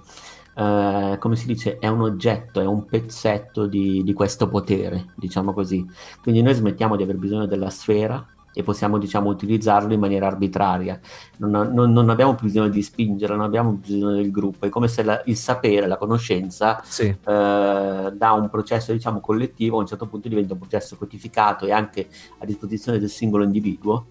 Uh, 0.55 0.61
uh, 0.61 1.17
come 1.17 1.35
si 1.35 1.45
dice, 1.47 1.77
è 1.79 1.87
un 1.87 2.01
oggetto, 2.01 2.61
è 2.61 2.65
un 2.65 2.85
pezzetto 2.85 3.65
di, 3.65 4.03
di, 4.03 4.13
questo 4.13 4.47
potere, 4.47 5.13
diciamo 5.15 5.53
così. 5.53 5.85
Quindi 6.21 6.41
noi 6.41 6.53
smettiamo 6.53 6.95
di 6.95 7.03
aver 7.03 7.17
bisogno 7.17 7.45
della 7.45 7.69
sfera 7.69 8.25
e 8.55 8.61
possiamo, 8.61 8.99
diciamo, 8.99 9.29
utilizzarlo 9.29 9.93
in 9.93 9.99
maniera 9.99 10.27
arbitraria. 10.27 10.99
Non, 11.37 11.71
non, 11.73 11.91
non 11.91 12.09
abbiamo 12.09 12.35
più 12.35 12.45
bisogno 12.45 12.69
di 12.69 12.83
spingere, 12.83 13.35
non 13.35 13.45
abbiamo 13.45 13.71
bisogno 13.71 14.11
del 14.11 14.29
gruppo. 14.29 14.67
È 14.67 14.69
come 14.69 14.87
se 14.87 15.01
la, 15.01 15.21
il 15.25 15.35
sapere, 15.35 15.87
la 15.87 15.97
conoscenza, 15.97 16.79
sì. 16.83 17.07
uh, 17.07 17.15
da 17.23 18.31
un 18.33 18.49
processo, 18.51 18.91
diciamo, 18.91 19.19
collettivo, 19.19 19.77
a 19.77 19.81
un 19.81 19.87
certo 19.87 20.05
punto 20.05 20.27
diventa 20.27 20.53
un 20.53 20.59
processo 20.59 20.95
codificato 20.97 21.65
e 21.65 21.71
anche 21.71 22.07
a 22.37 22.45
disposizione 22.45 22.99
del 22.99 23.09
singolo 23.09 23.43
individuo 23.43 24.05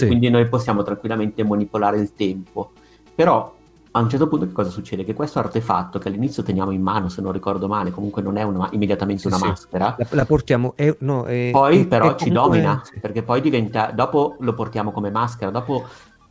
sì. 0.00 0.06
quindi 0.06 0.30
noi 0.30 0.46
possiamo 0.48 0.82
tranquillamente 0.82 1.44
manipolare 1.44 1.98
il 1.98 2.12
tempo. 2.14 2.72
Però 3.14 3.54
a 3.96 4.00
un 4.00 4.10
certo 4.10 4.28
punto 4.28 4.46
che 4.46 4.52
cosa 4.52 4.68
succede? 4.68 5.04
Che 5.04 5.14
questo 5.14 5.38
artefatto 5.38 5.98
che 5.98 6.08
all'inizio 6.08 6.42
teniamo 6.42 6.70
in 6.70 6.82
mano, 6.82 7.08
se 7.08 7.22
non 7.22 7.32
ricordo 7.32 7.66
male, 7.66 7.90
comunque 7.90 8.20
non 8.20 8.36
è 8.36 8.42
una, 8.42 8.68
immediatamente 8.72 9.22
sì, 9.22 9.28
una 9.28 9.38
sì. 9.38 9.46
maschera. 9.46 9.96
La, 9.98 10.06
la 10.10 10.24
portiamo, 10.26 10.74
è, 10.76 10.94
no, 11.00 11.24
è, 11.24 11.48
poi 11.50 11.80
è, 11.80 11.86
però 11.86 12.14
ci 12.14 12.30
domina, 12.30 12.82
perché 13.00 13.22
poi 13.22 13.40
diventa, 13.40 13.90
dopo 13.94 14.36
lo 14.40 14.52
portiamo 14.52 14.92
come 14.92 15.10
maschera, 15.10 15.50
dopo 15.50 15.84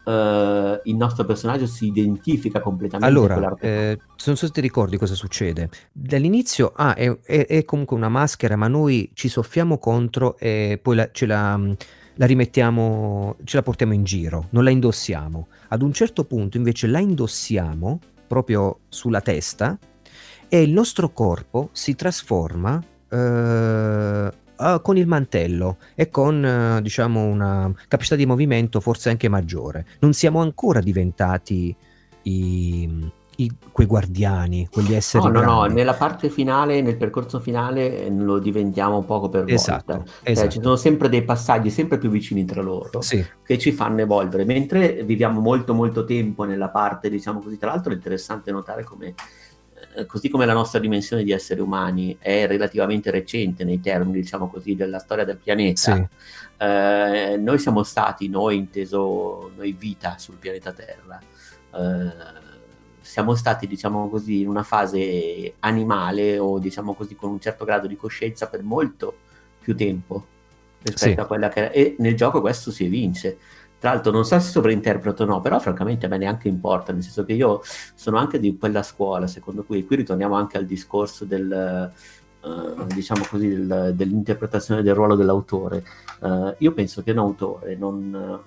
Uh, 0.06 0.80
il 0.84 0.96
nostro 0.96 1.26
personaggio 1.26 1.66
si 1.66 1.88
identifica 1.88 2.60
completamente 2.60 3.08
allora 3.08 3.56
eh, 3.60 3.98
non 4.28 4.36
so 4.36 4.46
se 4.46 4.52
ti 4.52 4.62
ricordi 4.62 4.98
cosa 4.98 5.16
succede 5.16 5.68
dall'inizio 5.92 6.74
ah, 6.76 6.94
è, 6.94 7.10
è, 7.24 7.48
è, 7.48 7.66
comunque 7.66 7.98
una 7.98 8.08
maschera 8.08 8.56
ma 8.56 8.68
noi 8.68 9.10
ci 9.16 9.30
soffiamo 9.30 9.80
contro 9.80 10.38
e 10.38 10.80
poi 10.80 10.96
la, 10.98 11.10
ce 11.12 11.26
la 11.26 11.60
la 12.16 12.26
rimettiamo, 12.26 13.38
ce 13.44 13.58
la 13.58 13.64
portiamo 13.64 13.94
in 13.94 14.04
giro, 14.04 14.48
non 14.52 14.64
la 14.64 14.70
indossiamo. 14.70 15.48
Ad 15.70 15.82
un 15.82 15.94
certo 15.94 16.24
punto 16.26 16.58
invece 16.58 16.88
la 16.88 17.00
indossiamo 17.00 18.00
proprio 18.28 18.80
sulla 18.90 19.22
testa 19.22 19.78
e 20.48 20.62
il 20.62 20.72
nostro 20.72 21.10
corpo 21.10 21.70
si 21.72 21.96
trasforma 21.96 22.82
eh, 23.10 24.32
con 24.82 24.98
il 24.98 25.08
mantello 25.08 25.78
e 25.96 26.10
con 26.10 26.46
eh, 26.46 26.82
diciamo 26.82 27.24
una 27.24 27.72
capacità 27.88 28.16
di 28.16 28.26
movimento 28.26 28.80
forse 28.80 29.10
anche 29.10 29.28
maggiore. 29.28 29.86
Non 30.00 30.14
siamo 30.14 30.42
ancora 30.42 30.80
diventati 30.80 31.76
i, 32.24 33.12
i, 33.38 33.52
quei 33.72 33.88
guardiani, 33.88 34.68
quegli 34.72 34.94
esseri. 34.94 35.26
No, 35.26 35.30
no, 35.30 35.42
no, 35.42 35.66
nella 35.66 35.94
parte 35.94 36.30
finale, 36.30 36.82
nel 36.82 36.98
percorso 36.98 37.40
finale, 37.40 38.10
lo 38.10 38.40
diventiamo 38.40 39.04
poco 39.04 39.30
per 39.30 39.46
esatto, 39.48 39.94
volta. 39.94 40.12
Esatto. 40.24 40.48
Cioè, 40.48 40.48
ci 40.56 40.62
sono 40.62 40.76
sempre 40.76 41.10
dei 41.10 41.24
passaggi 41.24 41.70
sempre 41.70 41.98
più 41.98 42.10
vicini 42.10 42.46
tra 42.46 42.62
loro 42.62 43.02
sì. 43.02 43.26
che 43.44 43.58
ci 43.58 43.72
fanno 43.72 44.02
evolvere. 44.02 44.46
Mentre 44.46 45.04
viviamo 45.04 45.40
molto, 45.40 45.74
molto 45.74 46.06
tempo 46.06 46.44
nella 46.44 46.70
parte, 46.70 47.10
diciamo 47.10 47.40
così, 47.40 47.58
tra 47.58 47.72
l'altro 47.72 47.92
è 47.92 47.96
interessante 47.96 48.52
notare 48.52 48.84
come. 48.84 49.14
Eh, 49.98 50.06
così 50.06 50.30
come 50.30 50.46
la 50.46 50.54
nostra 50.54 50.80
dimensione 50.80 51.24
di 51.24 51.32
esseri 51.32 51.62
umani 51.62 52.18
è 52.20 52.48
relativamente 52.48 53.12
recente 53.12 53.64
nei 53.64 53.80
termini, 53.80 54.22
diciamo 54.22 54.50
così, 54.50 54.76
della 54.76 55.00
storia 55.00 55.26
del 55.26 55.38
pianeta, 55.38 55.96
sì. 55.96 56.08
eh, 56.58 57.38
noi 57.38 57.60
siamo 57.60 57.84
stati, 57.84 58.28
noi 58.28 58.58
inteso 58.58 59.52
noi 59.56 59.74
vita 59.74 60.16
sul 60.18 60.36
pianeta 60.36 60.72
Terra, 60.72 61.20
eh, 61.76 62.44
siamo 63.16 63.34
stati, 63.34 63.66
diciamo 63.66 64.10
così, 64.10 64.42
in 64.42 64.50
una 64.50 64.64
fase 64.64 65.54
animale 65.60 66.38
o 66.38 66.60
diciamo 66.60 66.94
così 66.94 67.16
con 67.16 67.30
un 67.30 67.40
certo 67.40 67.64
grado 67.64 67.88
di 67.88 67.96
coscienza 67.96 68.50
per 68.50 68.62
molto 68.62 69.16
più 69.58 69.74
tempo 69.74 70.26
rispetto 70.82 71.14
sì. 71.14 71.20
a 71.22 71.26
quella 71.26 71.48
che 71.48 71.60
era. 71.60 71.72
E 71.72 71.96
nel 72.00 72.18
gioco 72.18 72.42
questo 72.42 72.72
si 72.72 72.84
evince. 72.84 73.38
Tra 73.80 73.94
l'altro 73.94 74.12
non 74.12 74.26
so 74.26 74.38
se 74.38 74.50
sovrainterpreto 74.50 75.24
o 75.24 75.28
no, 75.28 75.40
però 75.40 75.60
francamente 75.60 76.08
a 76.08 76.10
me 76.10 76.18
neanche 76.18 76.50
importa, 76.50 76.92
nel 76.92 77.04
senso 77.04 77.24
che 77.24 77.32
io 77.32 77.62
sono 77.94 78.18
anche 78.18 78.38
di 78.38 78.58
quella 78.58 78.84
scuola, 78.84 79.28
secondo 79.28 79.64
cui, 79.64 79.86
qui 79.86 79.96
ritorniamo 79.96 80.36
anche 80.36 80.58
al 80.58 80.66
discorso 80.66 81.24
del, 81.24 81.94
uh, 82.42 82.86
diciamo 82.88 83.24
così, 83.30 83.48
del, 83.48 83.94
dell'interpretazione 83.96 84.84
del 84.84 84.94
ruolo 84.94 85.16
dell'autore. 85.16 85.86
Uh, 86.20 86.54
io 86.58 86.74
penso 86.74 87.02
che 87.02 87.12
un 87.12 87.20
autore 87.20 87.78
non 87.78 88.44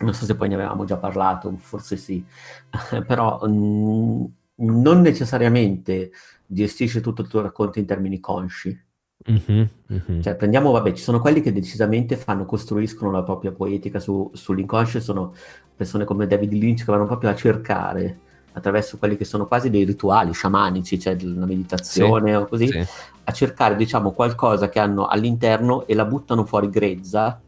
non 0.00 0.14
so 0.14 0.24
se 0.24 0.36
poi 0.36 0.48
ne 0.48 0.54
avevamo 0.54 0.84
già 0.84 0.96
parlato, 0.96 1.54
forse 1.56 1.96
sì, 1.96 2.24
però 3.06 3.38
mh, 3.46 3.50
mm, 3.50 4.24
non 4.56 5.00
necessariamente 5.00 6.10
gestisce 6.46 7.00
tutto 7.00 7.22
il 7.22 7.28
tuo 7.28 7.42
racconto 7.42 7.78
in 7.78 7.86
termini 7.86 8.20
consci. 8.20 8.88
Mm-hmm, 9.30 9.64
mm-hmm. 9.92 10.20
Cioè, 10.22 10.34
prendiamo, 10.34 10.70
vabbè, 10.70 10.92
ci 10.92 11.02
sono 11.02 11.20
quelli 11.20 11.42
che 11.42 11.52
decisamente 11.52 12.16
fanno, 12.16 12.46
costruiscono 12.46 13.10
la 13.10 13.22
propria 13.22 13.52
poetica 13.52 14.00
su, 14.00 14.30
sull'inconscio, 14.32 15.00
sono 15.00 15.34
persone 15.76 16.04
come 16.04 16.26
David 16.26 16.52
Lynch 16.52 16.84
che 16.84 16.92
vanno 16.92 17.06
proprio 17.06 17.30
a 17.30 17.34
cercare 17.34 18.18
attraverso 18.52 18.98
quelli 18.98 19.16
che 19.16 19.24
sono 19.24 19.46
quasi 19.46 19.70
dei 19.70 19.84
rituali 19.84 20.32
sciamanici, 20.32 20.98
cioè 20.98 21.16
la 21.20 21.46
meditazione 21.46 22.30
sì, 22.30 22.36
o 22.36 22.46
così, 22.46 22.66
sì. 22.68 22.86
a 23.24 23.32
cercare, 23.32 23.76
diciamo, 23.76 24.12
qualcosa 24.12 24.68
che 24.68 24.78
hanno 24.80 25.06
all'interno 25.06 25.86
e 25.86 25.94
la 25.94 26.04
buttano 26.04 26.44
fuori 26.44 26.70
grezza 26.70 27.40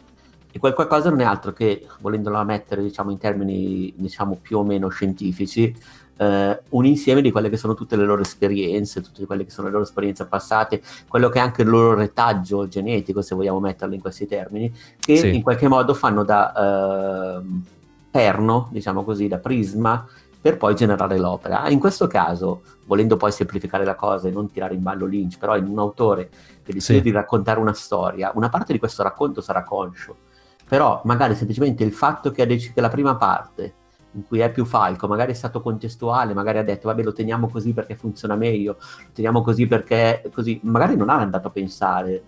e 0.52 0.58
quel 0.58 0.74
qualcosa 0.74 1.08
non 1.08 1.20
è 1.20 1.24
altro 1.24 1.52
che, 1.52 1.86
volendola 2.00 2.44
mettere 2.44 2.82
diciamo, 2.82 3.10
in 3.10 3.18
termini 3.18 3.92
diciamo, 3.96 4.38
più 4.40 4.58
o 4.58 4.64
meno 4.64 4.88
scientifici, 4.88 5.74
eh, 6.18 6.62
un 6.68 6.84
insieme 6.84 7.22
di 7.22 7.30
quelle 7.30 7.48
che 7.48 7.56
sono 7.56 7.74
tutte 7.74 7.96
le 7.96 8.04
loro 8.04 8.20
esperienze, 8.20 9.00
tutte 9.00 9.24
quelle 9.24 9.44
che 9.44 9.50
sono 9.50 9.68
le 9.68 9.72
loro 9.72 9.84
esperienze 9.84 10.26
passate, 10.26 10.82
quello 11.08 11.30
che 11.30 11.38
è 11.38 11.42
anche 11.42 11.62
il 11.62 11.68
loro 11.68 11.94
retaggio 11.94 12.68
genetico, 12.68 13.22
se 13.22 13.34
vogliamo 13.34 13.60
metterlo 13.60 13.94
in 13.94 14.00
questi 14.00 14.26
termini, 14.26 14.72
che 15.00 15.16
sì. 15.16 15.34
in 15.34 15.42
qualche 15.42 15.68
modo 15.68 15.94
fanno 15.94 16.22
da 16.22 17.40
eh, 17.40 17.42
perno, 18.10 18.68
diciamo 18.70 19.04
così, 19.04 19.26
da 19.26 19.38
prisma 19.38 20.06
per 20.38 20.58
poi 20.58 20.74
generare 20.74 21.18
l'opera. 21.18 21.68
In 21.70 21.78
questo 21.78 22.06
caso, 22.08 22.62
volendo 22.84 23.16
poi 23.16 23.32
semplificare 23.32 23.84
la 23.84 23.94
cosa 23.94 24.28
e 24.28 24.32
non 24.32 24.50
tirare 24.50 24.74
in 24.74 24.82
ballo 24.82 25.06
Lynch, 25.06 25.38
però 25.38 25.56
in 25.56 25.66
un 25.66 25.78
autore 25.78 26.28
che 26.62 26.72
decide 26.72 26.98
sì. 26.98 27.04
di 27.04 27.10
raccontare 27.10 27.58
una 27.58 27.72
storia, 27.72 28.32
una 28.34 28.48
parte 28.48 28.72
di 28.72 28.78
questo 28.78 29.02
racconto 29.02 29.40
sarà 29.40 29.62
conscio, 29.62 30.16
però 30.72 31.02
magari 31.04 31.34
semplicemente 31.34 31.84
il 31.84 31.92
fatto 31.92 32.30
che, 32.30 32.46
che 32.46 32.80
la 32.80 32.88
prima 32.88 33.14
parte 33.16 33.74
in 34.12 34.26
cui 34.26 34.38
è 34.38 34.50
più 34.50 34.64
falco, 34.64 35.06
magari 35.06 35.32
è 35.32 35.34
stato 35.34 35.60
contestuale, 35.60 36.32
magari 36.32 36.56
ha 36.56 36.64
detto 36.64 36.88
vabbè 36.88 37.02
lo 37.02 37.12
teniamo 37.12 37.50
così 37.50 37.74
perché 37.74 37.94
funziona 37.94 38.36
meglio, 38.36 38.78
lo 38.78 39.10
teniamo 39.12 39.42
così 39.42 39.66
perché 39.66 40.22
così, 40.32 40.58
magari 40.62 40.96
non 40.96 41.10
ha 41.10 41.18
andato 41.18 41.48
a 41.48 41.50
pensare 41.50 42.22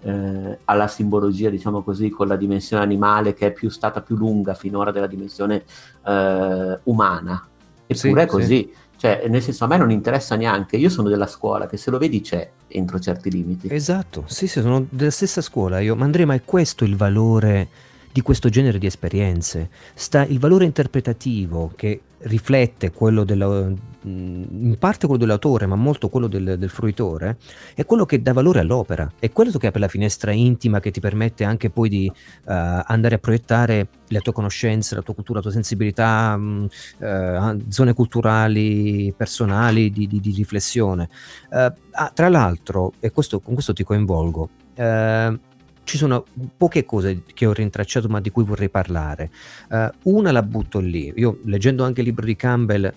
eh, 0.00 0.58
alla 0.64 0.88
simbologia, 0.88 1.50
diciamo 1.50 1.82
così, 1.82 2.08
con 2.08 2.26
la 2.26 2.36
dimensione 2.36 2.82
animale 2.82 3.34
che 3.34 3.48
è 3.48 3.52
più 3.52 3.68
stata 3.68 4.00
più 4.00 4.16
lunga 4.16 4.54
finora 4.54 4.92
della 4.92 5.06
dimensione 5.06 5.64
eh, 6.02 6.78
umana. 6.84 7.46
Eppure 7.86 8.20
sì, 8.20 8.26
è 8.26 8.26
così. 8.26 8.46
Sì. 8.46 8.74
Cioè, 8.96 9.26
nel 9.28 9.42
senso, 9.42 9.64
a 9.64 9.66
me 9.66 9.76
non 9.76 9.90
interessa 9.90 10.36
neanche. 10.36 10.78
Io 10.78 10.88
sono 10.88 11.10
della 11.10 11.26
scuola 11.26 11.66
che 11.66 11.76
se 11.76 11.90
lo 11.90 11.98
vedi 11.98 12.22
c'è 12.22 12.50
entro 12.68 12.98
certi 12.98 13.30
limiti. 13.30 13.68
Esatto, 13.70 14.24
sì, 14.26 14.46
sì, 14.46 14.62
sono 14.62 14.86
della 14.88 15.10
stessa 15.10 15.42
scuola 15.42 15.80
io. 15.80 15.96
Ma 15.96 16.04
Andrea, 16.04 16.24
ma 16.24 16.34
è 16.34 16.42
questo 16.44 16.84
il 16.84 16.96
valore 16.96 17.88
di 18.12 18.20
questo 18.22 18.48
genere 18.48 18.78
di 18.78 18.86
esperienze. 18.86 19.70
Sta 19.94 20.24
il 20.24 20.38
valore 20.38 20.64
interpretativo 20.64 21.72
che 21.76 22.00
riflette 22.22 22.90
quello 22.90 23.24
della, 23.24 23.46
mm, 23.48 23.74
in 24.04 24.76
parte 24.78 25.06
quello 25.06 25.20
dell'autore, 25.20 25.66
ma 25.66 25.74
molto 25.74 26.08
quello 26.08 26.26
del, 26.26 26.56
del, 26.58 26.68
fruitore, 26.68 27.38
è 27.74 27.84
quello 27.86 28.04
che 28.04 28.20
dà 28.20 28.32
valore 28.32 28.60
all'opera, 28.60 29.10
è 29.18 29.30
quello 29.30 29.52
che 29.52 29.68
apre 29.68 29.80
la 29.80 29.88
finestra 29.88 30.32
intima 30.32 30.80
che 30.80 30.90
ti 30.90 31.00
permette 31.00 31.44
anche 31.44 31.70
poi 31.70 31.88
di 31.88 32.10
uh, 32.10 32.12
andare 32.44 33.14
a 33.14 33.18
proiettare 33.18 33.88
le 34.08 34.20
tue 34.20 34.32
conoscenze, 34.32 34.94
la 34.94 35.02
tua 35.02 35.14
cultura, 35.14 35.38
la 35.38 35.44
tua 35.44 35.54
sensibilità, 35.54 36.34
um, 36.36 36.68
uh, 36.98 37.64
zone 37.68 37.94
culturali, 37.94 39.14
personali, 39.16 39.90
di, 39.90 40.06
di, 40.06 40.20
di 40.20 40.32
riflessione. 40.32 41.08
Uh, 41.50 41.72
ah, 41.92 42.10
tra 42.12 42.28
l'altro, 42.28 42.92
e 43.00 43.10
questo, 43.12 43.40
con 43.40 43.54
questo 43.54 43.72
ti 43.72 43.84
coinvolgo, 43.84 44.48
ci 45.84 45.96
sono 45.96 46.24
poche 46.56 46.84
cose 46.84 47.22
che 47.34 47.46
ho 47.46 47.52
rintracciato 47.52 48.08
ma 48.08 48.20
di 48.20 48.30
cui 48.30 48.44
vorrei 48.44 48.68
parlare. 48.68 49.30
Uh, 49.68 49.88
una 50.04 50.32
la 50.32 50.42
butto 50.42 50.78
lì. 50.78 51.12
Io 51.16 51.40
leggendo 51.44 51.84
anche 51.84 52.00
il 52.00 52.06
libro 52.06 52.24
di 52.24 52.36
Campbell 52.36 52.92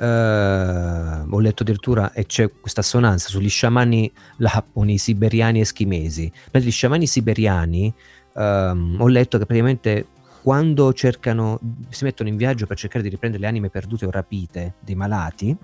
uh, 0.00 1.34
ho 1.34 1.38
letto 1.38 1.62
addirittura 1.62 2.12
e 2.12 2.26
c'è 2.26 2.50
questa 2.60 2.80
assonanza 2.80 3.28
sugli 3.28 3.48
sciamani 3.48 4.10
lapponi, 4.38 4.98
siberiani 4.98 5.60
eschimesi. 5.60 6.32
Per 6.50 6.62
gli 6.62 6.70
sciamani 6.70 7.06
siberiani 7.06 7.92
um, 8.34 8.96
ho 8.98 9.08
letto 9.08 9.38
che 9.38 9.46
praticamente 9.46 10.06
quando 10.42 10.94
cercano, 10.94 11.60
si 11.90 12.04
mettono 12.04 12.30
in 12.30 12.36
viaggio 12.36 12.66
per 12.66 12.78
cercare 12.78 13.02
di 13.02 13.10
riprendere 13.10 13.42
le 13.42 13.48
anime 13.48 13.68
perdute 13.68 14.06
o 14.06 14.10
rapite 14.10 14.74
dei 14.80 14.94
malati, 14.94 15.54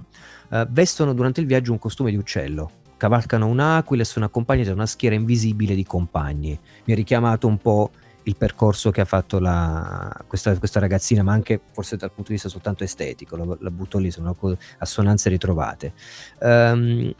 uh, 0.51 0.67
vestono 0.69 1.15
durante 1.15 1.41
il 1.41 1.47
viaggio 1.47 1.73
un 1.73 1.79
costume 1.79 2.11
di 2.11 2.17
uccello 2.17 2.85
cavalcano 2.97 3.47
un'aquila 3.47 4.03
e 4.03 4.05
sono 4.05 4.25
accompagnati 4.25 4.69
da 4.69 4.75
una 4.75 4.87
schiera 4.87 5.15
invisibile 5.15 5.75
di 5.75 5.85
compagni. 5.85 6.59
Mi 6.85 6.93
ha 6.93 6.97
richiamato 6.97 7.47
un 7.47 7.59
po' 7.59 7.91
il 8.27 8.37
percorso 8.37 8.91
che 8.91 9.01
ha 9.01 9.05
fatto 9.05 9.39
la, 9.39 10.13
questa, 10.27 10.57
questa, 10.59 10.81
ragazzina, 10.81 11.23
ma 11.23 11.33
anche 11.33 11.61
forse 11.73 11.97
dal 11.97 12.11
punto 12.11 12.29
di 12.29 12.35
vista 12.35 12.49
soltanto 12.49 12.83
estetico, 12.83 13.37
la, 13.37 13.57
la 13.61 13.71
butto 13.71 13.99
lì, 13.99 14.11
sono 14.11 14.37
assonanze 14.79 15.29
ritrovate. 15.29 15.93
Um, 16.41 17.15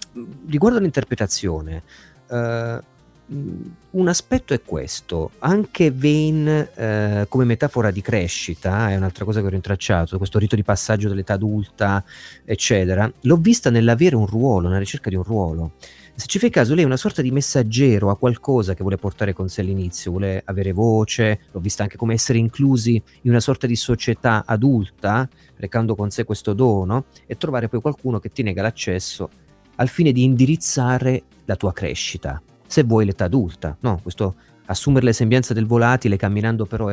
riguardo 0.49 0.79
all'interpretazione, 0.79 1.83
uh, 2.29 2.83
un 3.29 4.09
aspetto 4.09 4.55
è 4.55 4.63
questo, 4.63 5.33
anche 5.39 5.91
Vane 5.91 6.71
eh, 6.75 7.27
come 7.29 7.45
metafora 7.45 7.91
di 7.91 8.01
crescita, 8.01 8.91
è 8.91 8.97
un'altra 8.97 9.25
cosa 9.25 9.41
che 9.41 9.47
ho 9.47 9.51
rintracciato, 9.51 10.17
questo 10.17 10.39
rito 10.39 10.55
di 10.55 10.63
passaggio 10.63 11.09
dell'età 11.09 11.33
adulta, 11.33 12.05
eccetera, 12.45 13.11
l'ho 13.23 13.37
vista 13.37 13.71
nell'avere 13.71 14.15
un 14.15 14.27
ruolo, 14.27 14.69
nella 14.69 14.79
ricerca 14.79 15.11
di 15.11 15.17
un 15.17 15.25
ruolo. 15.25 15.73
Se 16.15 16.27
ci 16.27 16.39
fai 16.39 16.51
caso, 16.51 16.75
lei 16.75 16.85
è 16.85 16.87
una 16.87 16.97
sorta 16.97 17.21
di 17.21 17.31
messaggero 17.31 18.11
a 18.11 18.17
qualcosa 18.17 18.75
che 18.75 18.81
vuole 18.81 18.97
portare 18.97 19.33
con 19.33 19.49
sé 19.49 19.61
all'inizio, 19.61 20.13
vuole 20.13 20.41
avere 20.45 20.73
voce, 20.73 21.41
l'ho 21.51 21.61
vista 21.61 21.83
anche 21.83 21.97
come 21.97 22.15
essere 22.15 22.39
inclusi 22.39 23.03
in 23.23 23.31
una 23.31 23.41
sorta 23.41 23.67
di 23.67 23.77
società 23.77 24.45
adulta, 24.47 25.29
recando 25.57 25.95
con 25.95 26.11
sé 26.11 26.25
questo 26.25 26.55
dono, 26.55 27.07
e 27.27 27.37
trovare 27.37 27.69
poi 27.69 27.81
qualcuno 27.81 28.19
che 28.19 28.31
ti 28.31 28.43
nega 28.43 28.63
l'accesso 28.63 29.29
al 29.77 29.89
fine 29.89 30.13
di 30.13 30.23
indirizzare 30.23 31.25
la 31.45 31.57
tua 31.57 31.73
crescita 31.73 32.41
se 32.67 32.83
vuoi 32.83 33.05
l'età 33.05 33.25
adulta, 33.25 33.77
no? 33.81 34.01
Questo 34.03 34.35
assumere 34.67 35.07
le 35.07 35.13
sembianze 35.13 35.55
del 35.55 35.67
volatile 35.67 36.17
camminando 36.17 36.67
però 36.67 36.93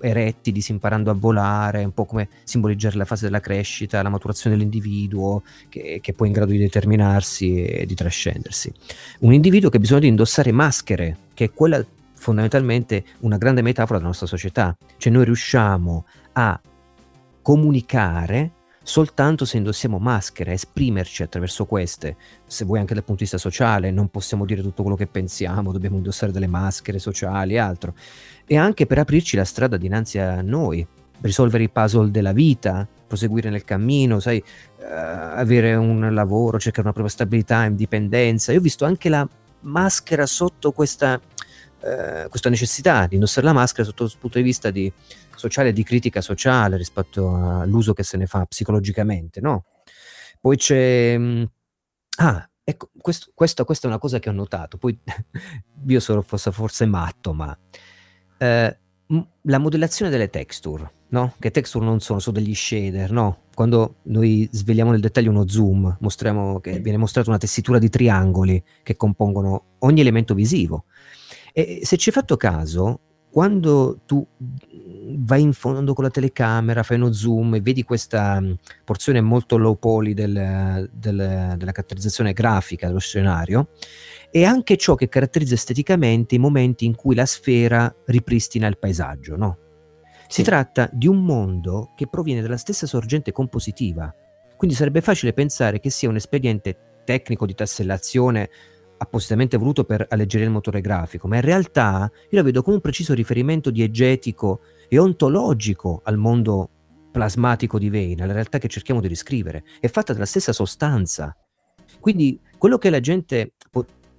eretti, 0.00 0.52
disimparando 0.52 1.10
a 1.10 1.14
volare, 1.14 1.84
un 1.84 1.92
po' 1.92 2.04
come 2.04 2.28
simboleggiare 2.44 2.96
la 2.96 3.04
fase 3.04 3.24
della 3.24 3.40
crescita, 3.40 4.02
la 4.02 4.08
maturazione 4.08 4.56
dell'individuo 4.56 5.42
che, 5.68 6.00
che 6.02 6.12
poi 6.12 6.26
è 6.26 6.30
in 6.30 6.36
grado 6.36 6.52
di 6.52 6.58
determinarsi 6.58 7.64
e 7.64 7.86
di 7.86 7.94
trascendersi. 7.94 8.72
Un 9.20 9.32
individuo 9.32 9.70
che 9.70 9.78
ha 9.78 9.80
bisogno 9.80 10.00
di 10.00 10.08
indossare 10.08 10.52
maschere, 10.52 11.16
che 11.34 11.44
è 11.44 11.52
quella 11.52 11.84
fondamentalmente 12.14 13.04
una 13.20 13.36
grande 13.36 13.62
metafora 13.62 13.98
della 13.98 14.08
nostra 14.08 14.26
società, 14.26 14.76
cioè 14.96 15.12
noi 15.12 15.24
riusciamo 15.24 16.04
a 16.32 16.60
comunicare 17.42 18.50
soltanto 18.86 19.44
se 19.44 19.56
indossiamo 19.56 19.98
maschere, 19.98 20.52
esprimerci 20.52 21.24
attraverso 21.24 21.64
queste, 21.66 22.14
se 22.46 22.64
vuoi 22.64 22.78
anche 22.78 22.94
dal 22.94 23.02
punto 23.02 23.24
di 23.24 23.28
vista 23.28 23.36
sociale, 23.36 23.90
non 23.90 24.08
possiamo 24.10 24.44
dire 24.44 24.62
tutto 24.62 24.82
quello 24.82 24.96
che 24.96 25.08
pensiamo, 25.08 25.72
dobbiamo 25.72 25.96
indossare 25.96 26.30
delle 26.30 26.46
maschere 26.46 27.00
sociali 27.00 27.54
e 27.54 27.58
altro, 27.58 27.94
e 28.46 28.56
anche 28.56 28.86
per 28.86 28.98
aprirci 28.98 29.34
la 29.34 29.44
strada 29.44 29.76
dinanzi 29.76 30.20
a 30.20 30.40
noi, 30.40 30.86
risolvere 31.22 31.64
i 31.64 31.68
puzzle 31.68 32.12
della 32.12 32.30
vita, 32.30 32.86
proseguire 33.08 33.50
nel 33.50 33.64
cammino, 33.64 34.20
sai, 34.20 34.40
uh, 34.78 34.84
avere 34.84 35.74
un 35.74 36.14
lavoro, 36.14 36.60
cercare 36.60 36.82
una 36.82 36.92
propria 36.92 37.12
stabilità, 37.12 37.64
indipendenza. 37.64 38.52
Io 38.52 38.60
ho 38.60 38.62
visto 38.62 38.84
anche 38.84 39.08
la 39.08 39.28
maschera 39.62 40.26
sotto 40.26 40.70
questa, 40.70 41.20
uh, 41.20 42.28
questa 42.28 42.50
necessità 42.50 43.08
di 43.08 43.14
indossare 43.14 43.46
la 43.46 43.52
maschera 43.52 43.82
sotto 43.82 44.04
il 44.04 44.12
punto 44.16 44.38
di 44.38 44.44
vista 44.44 44.70
di 44.70 44.92
sociale 45.36 45.72
di 45.72 45.82
critica 45.84 46.20
sociale 46.20 46.76
rispetto 46.76 47.34
all'uso 47.34 47.92
che 47.92 48.02
se 48.02 48.16
ne 48.16 48.26
fa 48.26 48.44
psicologicamente, 48.44 49.40
no? 49.40 49.64
Poi 50.40 50.56
c'è... 50.56 51.16
Mm, 51.16 51.44
ah, 52.18 52.50
ecco, 52.64 52.90
questo, 52.98 53.30
questo, 53.34 53.64
questa 53.64 53.86
è 53.86 53.90
una 53.90 53.98
cosa 53.98 54.18
che 54.18 54.28
ho 54.28 54.32
notato, 54.32 54.76
poi 54.78 54.98
io 55.86 56.00
sono 56.00 56.22
forse, 56.22 56.50
forse 56.50 56.86
matto, 56.86 57.32
ma 57.32 57.56
eh, 58.38 58.78
la 59.42 59.58
modellazione 59.58 60.10
delle 60.10 60.30
texture, 60.30 60.90
no? 61.08 61.34
Che 61.38 61.50
texture 61.50 61.84
non 61.84 62.00
sono 62.00 62.18
solo 62.18 62.38
degli 62.38 62.54
shader, 62.54 63.12
no? 63.12 63.44
Quando 63.54 63.96
noi 64.04 64.48
sveliamo 64.50 64.90
nel 64.90 65.00
dettaglio 65.00 65.30
uno 65.30 65.46
zoom, 65.46 65.96
mostriamo 66.00 66.60
che 66.60 66.80
viene 66.80 66.98
mostrata 66.98 67.30
una 67.30 67.38
tessitura 67.38 67.78
di 67.78 67.88
triangoli 67.88 68.62
che 68.82 68.96
compongono 68.96 69.76
ogni 69.80 70.00
elemento 70.00 70.34
visivo. 70.34 70.86
E 71.52 71.80
se 71.84 71.96
ci 71.96 72.08
hai 72.08 72.14
fatto 72.14 72.36
caso, 72.36 73.00
quando 73.36 74.00
tu 74.06 74.26
vai 75.18 75.42
in 75.42 75.52
fondo 75.52 75.92
con 75.92 76.04
la 76.04 76.10
telecamera, 76.10 76.82
fai 76.82 76.96
uno 76.96 77.12
zoom 77.12 77.56
e 77.56 77.60
vedi 77.60 77.82
questa 77.82 78.40
mm, 78.40 78.52
porzione 78.82 79.20
molto 79.20 79.58
low 79.58 79.74
poly 79.74 80.14
del, 80.14 80.88
del, 80.90 81.54
della 81.58 81.72
caratterizzazione 81.72 82.32
grafica 82.32 82.86
dello 82.86 82.98
scenario, 82.98 83.72
è 84.30 84.42
anche 84.42 84.78
ciò 84.78 84.94
che 84.94 85.10
caratterizza 85.10 85.52
esteticamente 85.52 86.36
i 86.36 86.38
momenti 86.38 86.86
in 86.86 86.94
cui 86.94 87.14
la 87.14 87.26
sfera 87.26 87.94
ripristina 88.06 88.68
il 88.68 88.78
paesaggio, 88.78 89.36
no? 89.36 89.58
Si 90.28 90.36
sì. 90.36 90.42
tratta 90.42 90.88
di 90.90 91.06
un 91.06 91.22
mondo 91.22 91.92
che 91.94 92.08
proviene 92.08 92.40
dalla 92.40 92.56
stessa 92.56 92.86
sorgente 92.86 93.32
compositiva, 93.32 94.14
quindi 94.56 94.74
sarebbe 94.74 95.02
facile 95.02 95.34
pensare 95.34 95.78
che 95.78 95.90
sia 95.90 96.08
un 96.08 96.16
espediente 96.16 97.02
tecnico 97.04 97.44
di 97.44 97.52
tassellazione 97.54 98.48
appositamente 98.98 99.56
voluto 99.56 99.84
per 99.84 100.06
alleggerire 100.08 100.48
il 100.48 100.54
motore 100.54 100.80
grafico, 100.80 101.28
ma 101.28 101.36
in 101.36 101.42
realtà 101.42 102.10
io 102.30 102.38
la 102.38 102.42
vedo 102.42 102.62
come 102.62 102.76
un 102.76 102.82
preciso 102.82 103.14
riferimento 103.14 103.70
diegetico 103.70 104.60
e 104.88 104.98
ontologico 104.98 106.00
al 106.04 106.16
mondo 106.16 106.70
plasmatico 107.10 107.78
di 107.78 107.90
Vane, 107.90 108.22
alla 108.22 108.32
realtà 108.32 108.58
che 108.58 108.68
cerchiamo 108.68 109.00
di 109.00 109.08
riscrivere, 109.08 109.64
è 109.80 109.88
fatta 109.88 110.12
della 110.12 110.26
stessa 110.26 110.52
sostanza. 110.52 111.34
Quindi 112.00 112.38
quello 112.58 112.78
che 112.78 112.90
la 112.90 113.00
gente 113.00 113.52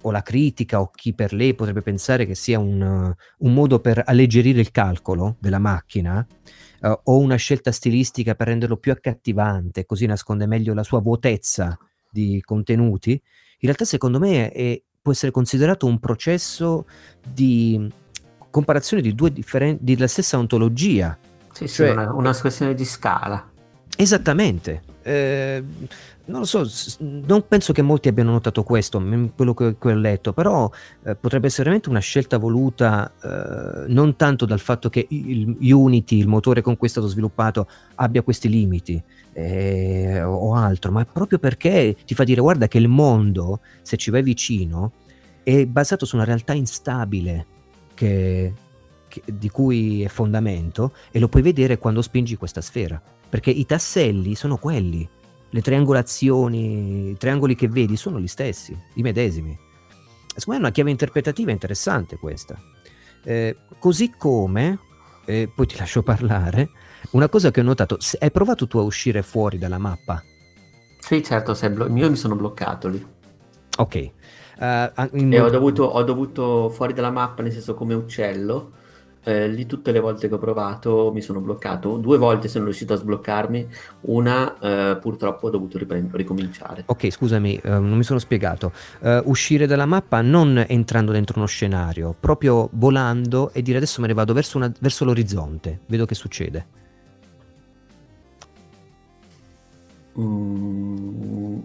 o 0.02 0.10
la 0.10 0.22
critica 0.22 0.80
o 0.80 0.90
chi 0.90 1.14
per 1.14 1.32
lei 1.32 1.54
potrebbe 1.54 1.82
pensare 1.82 2.26
che 2.26 2.34
sia 2.34 2.58
un, 2.58 3.14
un 3.38 3.52
modo 3.52 3.80
per 3.80 4.02
alleggerire 4.04 4.60
il 4.60 4.70
calcolo 4.70 5.36
della 5.40 5.58
macchina 5.58 6.24
uh, 6.80 7.00
o 7.04 7.18
una 7.18 7.36
scelta 7.36 7.72
stilistica 7.72 8.34
per 8.34 8.48
renderlo 8.48 8.76
più 8.76 8.92
accattivante, 8.92 9.84
così 9.84 10.06
nasconde 10.06 10.46
meglio 10.46 10.74
la 10.74 10.84
sua 10.84 11.00
vuotezza 11.00 11.76
di 12.10 12.40
contenuti, 12.44 13.20
in 13.60 13.66
realtà 13.66 13.84
secondo 13.84 14.18
me 14.18 14.50
è, 14.50 14.80
può 15.00 15.12
essere 15.12 15.32
considerato 15.32 15.86
un 15.86 15.98
processo 15.98 16.86
di 17.26 17.90
comparazione 18.50 19.02
di 19.02 19.14
due 19.14 19.32
differenti, 19.32 19.84
della 19.84 20.06
stessa 20.06 20.38
ontologia. 20.38 21.16
Sì, 21.52 21.68
cioè, 21.68 21.88
sì, 21.88 21.92
una, 21.92 22.12
una 22.12 22.36
questione 22.36 22.74
di 22.74 22.84
scala. 22.84 23.50
Esattamente. 23.96 24.82
Eh, 25.02 25.64
non 26.28 26.40
lo 26.40 26.44
so, 26.44 26.66
non 27.00 27.46
penso 27.48 27.72
che 27.72 27.80
molti 27.80 28.08
abbiano 28.08 28.32
notato 28.32 28.62
questo, 28.62 29.02
quello 29.34 29.54
che, 29.54 29.76
che 29.78 29.88
ho 29.90 29.94
letto, 29.94 30.32
però 30.32 30.70
eh, 31.04 31.16
potrebbe 31.16 31.46
essere 31.46 31.64
veramente 31.64 31.88
una 31.88 32.00
scelta 32.00 32.36
voluta 32.36 33.12
eh, 33.22 33.88
non 33.88 34.14
tanto 34.16 34.44
dal 34.44 34.60
fatto 34.60 34.90
che 34.90 35.06
il 35.08 35.56
Unity, 35.72 36.18
il 36.18 36.28
motore 36.28 36.60
con 36.60 36.76
cui 36.76 36.86
è 36.86 36.90
stato 36.90 37.06
sviluppato, 37.06 37.66
abbia 37.96 38.22
questi 38.22 38.48
limiti 38.48 39.02
eh, 39.32 40.22
o 40.22 40.54
altro, 40.54 40.92
ma 40.92 41.04
proprio 41.06 41.38
perché 41.38 41.96
ti 42.04 42.14
fa 42.14 42.24
dire 42.24 42.42
guarda 42.42 42.68
che 42.68 42.78
il 42.78 42.88
mondo, 42.88 43.60
se 43.80 43.96
ci 43.96 44.10
vai 44.10 44.22
vicino, 44.22 44.92
è 45.42 45.64
basato 45.64 46.04
su 46.04 46.16
una 46.16 46.26
realtà 46.26 46.52
instabile 46.52 47.46
che, 47.94 48.52
che, 49.08 49.22
di 49.24 49.48
cui 49.48 50.02
è 50.02 50.08
fondamento 50.08 50.92
e 51.10 51.18
lo 51.18 51.28
puoi 51.28 51.42
vedere 51.42 51.78
quando 51.78 52.02
spingi 52.02 52.36
questa 52.36 52.60
sfera, 52.60 53.00
perché 53.30 53.50
i 53.50 53.64
tasselli 53.64 54.34
sono 54.34 54.58
quelli 54.58 55.08
le 55.50 55.62
triangolazioni, 55.62 57.10
i 57.10 57.16
triangoli 57.16 57.54
che 57.54 57.68
vedi 57.68 57.96
sono 57.96 58.20
gli 58.20 58.26
stessi, 58.26 58.76
i 58.94 59.02
medesimi. 59.02 59.56
Secondo 60.28 60.50
me 60.50 60.56
è 60.56 60.58
una 60.58 60.70
chiave 60.70 60.90
interpretativa 60.90 61.50
interessante 61.50 62.16
questa. 62.16 62.56
Eh, 63.24 63.56
così 63.78 64.12
come, 64.16 64.78
eh, 65.24 65.50
poi 65.54 65.66
ti 65.66 65.76
lascio 65.76 66.02
parlare, 66.02 66.70
una 67.12 67.28
cosa 67.28 67.50
che 67.50 67.60
ho 67.60 67.64
notato, 67.64 67.98
hai 68.20 68.30
provato 68.30 68.66
tu 68.66 68.78
a 68.78 68.82
uscire 68.82 69.22
fuori 69.22 69.58
dalla 69.58 69.78
mappa? 69.78 70.22
Sì, 70.98 71.22
certo, 71.22 71.56
blo- 71.70 71.88
io 71.94 72.10
mi 72.10 72.16
sono 72.16 72.36
bloccato 72.36 72.88
lì. 72.88 73.06
Ok. 73.78 74.10
Uh, 74.58 75.16
in... 75.16 75.32
E 75.32 75.40
ho 75.40 75.48
dovuto, 75.50 75.84
ho 75.84 76.02
dovuto 76.02 76.68
fuori 76.68 76.92
dalla 76.92 77.10
mappa, 77.10 77.42
nel 77.42 77.52
senso 77.52 77.74
come 77.74 77.94
uccello, 77.94 78.72
eh, 79.24 79.48
lì 79.48 79.66
tutte 79.66 79.92
le 79.92 80.00
volte 80.00 80.28
che 80.28 80.34
ho 80.34 80.38
provato 80.38 81.10
mi 81.12 81.20
sono 81.20 81.40
bloccato. 81.40 81.96
Due 81.96 82.18
volte 82.18 82.48
sono 82.48 82.64
riuscito 82.64 82.94
a 82.94 82.96
sbloccarmi, 82.96 83.68
una 84.02 84.58
eh, 84.58 84.96
purtroppo 84.96 85.46
ho 85.46 85.50
dovuto 85.50 85.78
riprend- 85.78 86.14
ricominciare. 86.14 86.84
Ok, 86.86 87.10
scusami, 87.10 87.60
uh, 87.64 87.68
non 87.68 87.96
mi 87.96 88.04
sono 88.04 88.18
spiegato. 88.18 88.72
Uh, 89.00 89.20
uscire 89.24 89.66
dalla 89.66 89.86
mappa 89.86 90.20
non 90.22 90.64
entrando 90.66 91.12
dentro 91.12 91.38
uno 91.38 91.46
scenario, 91.46 92.14
proprio 92.18 92.68
volando 92.72 93.50
e 93.52 93.62
dire 93.62 93.76
adesso 93.78 94.00
me 94.00 94.06
ne 94.06 94.14
vado 94.14 94.32
verso, 94.32 94.56
una, 94.56 94.72
verso 94.80 95.04
l'orizzonte, 95.04 95.80
vedo 95.86 96.06
che 96.06 96.14
succede. 96.14 96.66
Mm, 100.18 101.58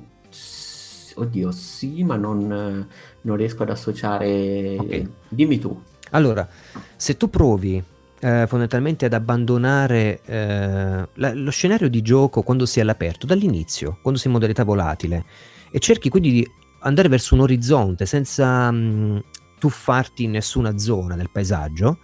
oddio, 1.16 1.52
sì, 1.52 2.04
ma 2.04 2.16
non, 2.16 2.88
non 3.22 3.36
riesco 3.36 3.64
ad 3.64 3.70
associare. 3.70 4.78
Okay. 4.80 5.10
Dimmi 5.30 5.60
tu. 5.60 5.82
Allora, 6.14 6.48
se 6.96 7.18
tu 7.18 7.30
provi 7.30 7.76
eh, 7.76 8.46
fondamentalmente 8.48 9.06
ad 9.06 9.14
abbandonare 9.14 10.22
eh, 10.26 11.08
la, 11.14 11.34
lo 11.34 11.52
scenario 11.52 11.90
di 11.90 12.02
gioco 12.02 12.44
quando 12.44 12.66
sei 12.66 12.84
all'aperto, 12.84 13.26
dall'inizio, 13.26 13.98
quando 14.02 14.20
sei 14.20 14.30
in 14.30 14.38
modalità 14.38 14.64
volatile, 14.64 15.26
e 15.72 15.80
cerchi 15.80 16.10
quindi 16.10 16.32
di 16.32 16.48
andare 16.82 17.10
verso 17.10 17.34
un 17.34 17.42
orizzonte 17.42 18.06
senza 18.06 18.70
mh, 18.72 18.78
mm, 18.78 19.18
tuffarti 19.58 20.24
in 20.24 20.32
nessuna 20.32 20.78
zona 20.78 21.16
del 21.16 21.32
paesaggio, 21.32 21.98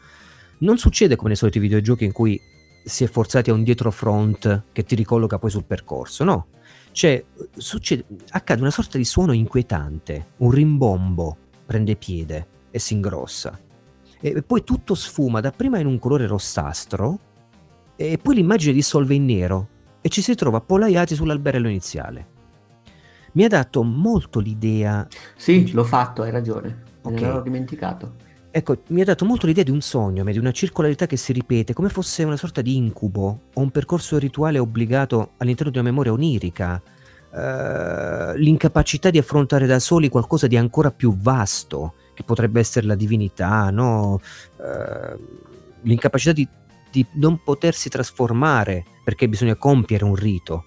non 0.59 0.77
succede 0.77 1.15
come 1.15 1.29
nei 1.29 1.37
soliti 1.37 1.59
videogiochi 1.59 2.03
in 2.03 2.11
cui 2.11 2.39
si 2.83 3.03
è 3.03 3.07
forzati 3.07 3.51
a 3.51 3.53
un 3.53 3.63
dietro 3.63 3.91
front 3.91 4.63
che 4.71 4.83
ti 4.83 4.95
ricolloca 4.95 5.37
poi 5.37 5.51
sul 5.51 5.65
percorso, 5.65 6.23
no? 6.23 6.47
Cioè, 6.91 7.23
succede, 7.55 8.05
accade 8.29 8.61
una 8.61 8.71
sorta 8.71 8.97
di 8.97 9.05
suono 9.05 9.33
inquietante, 9.33 10.31
un 10.37 10.49
rimbombo 10.49 11.37
prende 11.65 11.95
piede 11.95 12.47
e 12.71 12.79
si 12.79 12.95
ingrossa 12.95 13.67
e 14.19 14.41
poi 14.41 14.63
tutto 14.63 14.95
sfuma 14.95 15.39
dapprima 15.39 15.79
in 15.79 15.85
un 15.85 15.97
colore 15.99 16.27
rossastro 16.27 17.19
e 17.95 18.17
poi 18.17 18.35
l'immagine 18.35 18.73
dissolve 18.73 19.13
in 19.13 19.25
nero 19.25 19.67
e 20.01 20.09
ci 20.09 20.21
si 20.21 20.35
trova 20.35 20.57
appollaiati 20.57 21.15
sull'alberello 21.15 21.67
iniziale. 21.67 22.37
Mi 23.33 23.43
ha 23.43 23.47
dato 23.47 23.83
molto 23.83 24.39
l'idea... 24.39 25.07
Sì, 25.35 25.71
l'ho 25.71 25.83
fatto, 25.83 26.23
hai 26.23 26.31
ragione, 26.31 26.83
okay. 27.01 27.31
l'ho 27.31 27.41
dimenticato. 27.41 28.15
Ecco, 28.51 28.81
mi 28.87 29.01
ha 29.01 29.05
dato 29.05 29.25
molto 29.25 29.45
l'idea 29.45 29.63
di 29.63 29.69
un 29.69 29.81
sogno, 29.81 30.23
di 30.23 30.37
una 30.39 30.51
circolarità 30.51 31.05
che 31.05 31.17
si 31.17 31.33
ripete, 31.33 31.73
come 31.73 31.89
fosse 31.89 32.23
una 32.23 32.37
sorta 32.37 32.61
di 32.61 32.75
incubo 32.75 33.41
o 33.53 33.61
un 33.61 33.69
percorso 33.69 34.17
rituale 34.17 34.57
obbligato 34.57 35.33
all'interno 35.37 35.71
di 35.71 35.77
una 35.77 35.89
memoria 35.89 36.13
onirica, 36.13 36.81
uh, 37.29 38.35
l'incapacità 38.37 39.11
di 39.11 39.19
affrontare 39.19 39.67
da 39.67 39.77
soli 39.77 40.09
qualcosa 40.09 40.47
di 40.47 40.57
ancora 40.57 40.89
più 40.89 41.15
vasto, 41.15 41.93
che 42.19 42.25
potrebbe 42.25 42.59
essere 42.59 42.85
la 42.85 42.95
divinità, 42.95 43.69
no? 43.69 44.19
uh, 44.57 45.19
l'incapacità 45.83 46.33
di, 46.33 46.45
di, 46.91 47.05
non 47.13 47.41
potersi 47.41 47.87
trasformare 47.87 48.83
perché 49.05 49.29
bisogna 49.29 49.55
compiere 49.55 50.03
un 50.03 50.15
rito. 50.15 50.65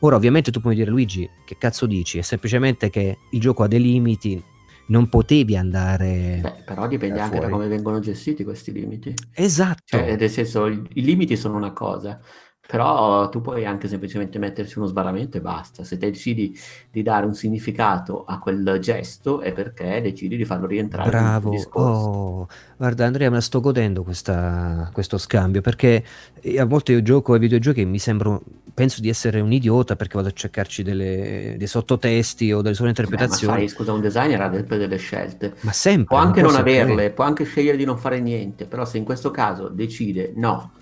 Ora, 0.00 0.16
ovviamente, 0.16 0.50
tu 0.50 0.60
puoi 0.60 0.74
dire, 0.74 0.90
Luigi, 0.90 1.28
che 1.44 1.58
cazzo 1.58 1.84
dici? 1.84 2.16
È 2.16 2.22
semplicemente 2.22 2.88
che 2.88 3.18
il 3.32 3.40
gioco 3.40 3.64
ha 3.64 3.68
dei 3.68 3.82
limiti, 3.82 4.42
non 4.86 5.10
potevi 5.10 5.58
andare. 5.58 6.38
Beh, 6.40 6.62
però 6.64 6.86
dipende 6.86 7.20
anche 7.20 7.38
da 7.38 7.50
come 7.50 7.68
vengono 7.68 8.00
gestiti 8.00 8.42
questi 8.42 8.72
limiti. 8.72 9.12
Esatto. 9.34 9.82
Cioè, 9.84 10.16
nel 10.16 10.30
senso, 10.30 10.66
i, 10.68 10.82
i 10.94 11.04
limiti 11.04 11.36
sono 11.36 11.56
una 11.56 11.72
cosa, 11.72 12.18
però 12.66 13.28
tu 13.28 13.40
puoi 13.42 13.66
anche 13.66 13.88
semplicemente 13.88 14.38
metterci 14.38 14.78
uno 14.78 14.86
sbarramento 14.86 15.36
e 15.36 15.40
basta. 15.40 15.84
Se 15.84 15.98
decidi 15.98 16.58
di 16.90 17.02
dare 17.02 17.26
un 17.26 17.34
significato 17.34 18.24
a 18.24 18.38
quel 18.38 18.78
gesto 18.80 19.40
è 19.40 19.52
perché 19.52 20.00
decidi 20.00 20.36
di 20.36 20.44
farlo 20.44 20.66
rientrare 20.66 21.10
Bravo. 21.10 21.50
nel 21.50 21.58
discorso. 21.58 22.08
Oh, 22.08 22.48
guarda 22.76 23.04
Andrea, 23.04 23.28
me 23.28 23.36
la 23.36 23.42
sto 23.42 23.60
godendo 23.60 24.02
questa, 24.02 24.88
questo 24.92 25.18
scambio 25.18 25.60
perché 25.60 26.02
eh, 26.40 26.58
a 26.58 26.64
volte 26.64 26.92
io 26.92 27.02
gioco 27.02 27.34
ai 27.34 27.38
videogiochi 27.38 27.82
e 27.82 27.84
mi 27.84 27.98
sembro, 27.98 28.42
penso 28.72 29.02
di 29.02 29.10
essere 29.10 29.40
un 29.40 29.52
idiota 29.52 29.94
perché 29.94 30.16
vado 30.16 30.28
a 30.28 30.32
cercarci 30.32 30.82
delle, 30.82 31.56
dei 31.58 31.66
sottotesti 31.66 32.50
o 32.50 32.62
delle 32.62 32.74
sue 32.74 32.88
interpretazioni. 32.88 33.54
Beh, 33.54 33.60
ma 33.60 33.68
sai, 33.68 33.76
scusa, 33.76 33.92
un 33.92 34.00
designer 34.00 34.40
ha 34.40 34.48
delle, 34.48 34.64
delle 34.64 34.96
scelte. 34.96 35.54
Ma 35.60 35.72
sempre. 35.72 36.06
Può 36.06 36.16
anche 36.16 36.40
non 36.40 36.54
averle, 36.54 37.10
può 37.10 37.24
anche 37.24 37.44
scegliere 37.44 37.76
di 37.76 37.84
non 37.84 37.98
fare 37.98 38.20
niente, 38.20 38.64
però 38.64 38.86
se 38.86 38.96
in 38.96 39.04
questo 39.04 39.30
caso 39.30 39.68
decide 39.68 40.32
no 40.34 40.72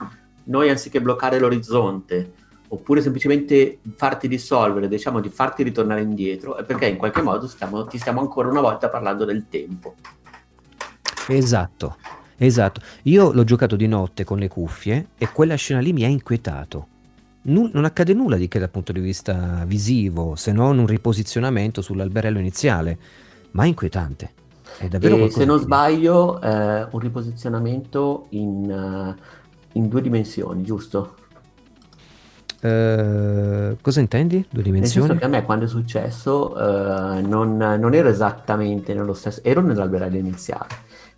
noi 0.44 0.70
anziché 0.70 1.00
bloccare 1.00 1.38
l'orizzonte 1.38 2.32
oppure 2.72 3.02
semplicemente 3.02 3.80
farti 3.96 4.28
dissolvere, 4.28 4.88
diciamo 4.88 5.20
di 5.20 5.28
farti 5.28 5.62
ritornare 5.62 6.00
indietro, 6.00 6.56
è 6.56 6.64
perché 6.64 6.86
in 6.86 6.96
qualche 6.96 7.20
modo 7.20 7.46
stiamo, 7.46 7.86
ti 7.86 7.98
stiamo 7.98 8.20
ancora 8.20 8.48
una 8.48 8.62
volta 8.62 8.88
parlando 8.88 9.26
del 9.26 9.46
tempo. 9.48 9.94
Esatto, 11.28 11.96
esatto. 12.38 12.80
Io 13.02 13.30
l'ho 13.32 13.44
giocato 13.44 13.76
di 13.76 13.86
notte 13.86 14.24
con 14.24 14.38
le 14.38 14.48
cuffie 14.48 15.08
e 15.18 15.28
quella 15.30 15.54
scena 15.54 15.80
lì 15.80 15.92
mi 15.92 16.04
ha 16.04 16.08
inquietato. 16.08 16.86
N- 17.42 17.70
non 17.74 17.84
accade 17.84 18.14
nulla 18.14 18.36
di 18.36 18.48
che 18.48 18.58
dal 18.58 18.70
punto 18.70 18.92
di 18.92 19.00
vista 19.00 19.64
visivo, 19.66 20.34
se 20.34 20.50
non 20.52 20.78
un 20.78 20.86
riposizionamento 20.86 21.82
sull'alberello 21.82 22.38
iniziale, 22.38 22.98
ma 23.50 23.64
è 23.64 23.66
inquietante. 23.66 24.32
È 24.78 24.88
davvero 24.88 25.16
e 25.16 25.30
se 25.30 25.44
non 25.44 25.58
sbaglio, 25.58 26.40
eh, 26.40 26.86
un 26.90 26.98
riposizionamento 26.98 28.28
in... 28.30 29.16
Uh, 29.18 29.40
in 29.72 29.88
due 29.88 30.00
dimensioni, 30.00 30.62
giusto? 30.62 31.16
Uh, 32.62 33.76
cosa 33.80 33.98
intendi? 33.98 34.46
Due 34.48 34.62
dimensioni? 34.62 35.08
Nel 35.08 35.16
senso 35.16 35.18
che 35.18 35.24
a 35.24 35.28
me 35.28 35.44
quando 35.44 35.64
è 35.64 35.68
successo 35.68 36.52
uh, 36.52 37.26
non, 37.26 37.56
non, 37.56 37.92
ero 37.92 38.08
esattamente 38.08 38.94
nello 38.94 39.14
stesso, 39.14 39.42
ero 39.42 39.62
nell'alberello 39.62 40.16
iniziale, 40.16 40.68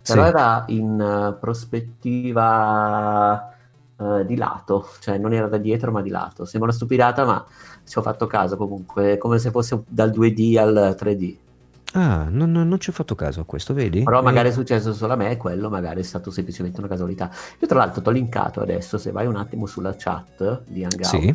però 0.01 0.23
sì. 0.23 0.29
era 0.29 0.63
in 0.67 0.99
uh, 0.99 1.39
prospettiva 1.39 3.49
di 4.25 4.35
lato, 4.35 4.89
cioè 4.99 5.17
non 5.17 5.31
era 5.31 5.47
da 5.47 5.55
dietro 5.55 5.89
ma 5.89 6.01
di 6.01 6.09
lato. 6.09 6.43
Sembra 6.43 6.67
una 6.67 6.77
stupidata 6.77 7.23
ma 7.23 7.45
ci 7.85 7.97
ho 7.97 8.01
fatto 8.01 8.27
caso 8.27 8.57
comunque, 8.57 9.17
come 9.17 9.39
se 9.39 9.51
fosse 9.51 9.83
dal 9.87 10.09
2D 10.09 10.57
al 10.57 10.97
3D. 10.99 11.37
Ah, 11.95 12.27
non, 12.29 12.51
non, 12.51 12.67
non 12.67 12.77
ci 12.77 12.89
ho 12.89 12.93
fatto 12.93 13.15
caso 13.15 13.39
a 13.39 13.45
questo, 13.45 13.73
vedi? 13.73 14.03
Però 14.03 14.21
magari 14.21 14.49
è 14.49 14.51
successo 14.51 14.93
solo 14.93 15.13
a 15.13 15.15
me 15.15 15.37
quello 15.37 15.69
magari 15.69 16.01
è 16.01 16.03
stato 16.03 16.29
semplicemente 16.29 16.79
una 16.79 16.89
casualità. 16.89 17.31
Io 17.57 17.67
tra 17.67 17.77
l'altro 17.79 18.01
ti 18.01 18.09
ho 18.09 18.11
linkato 18.11 18.59
adesso, 18.59 18.97
se 18.97 19.11
vai 19.11 19.25
un 19.27 19.37
attimo 19.37 19.65
sulla 19.65 19.95
chat 19.97 20.63
di 20.67 20.83
Hangout, 20.83 21.07
sì. 21.07 21.33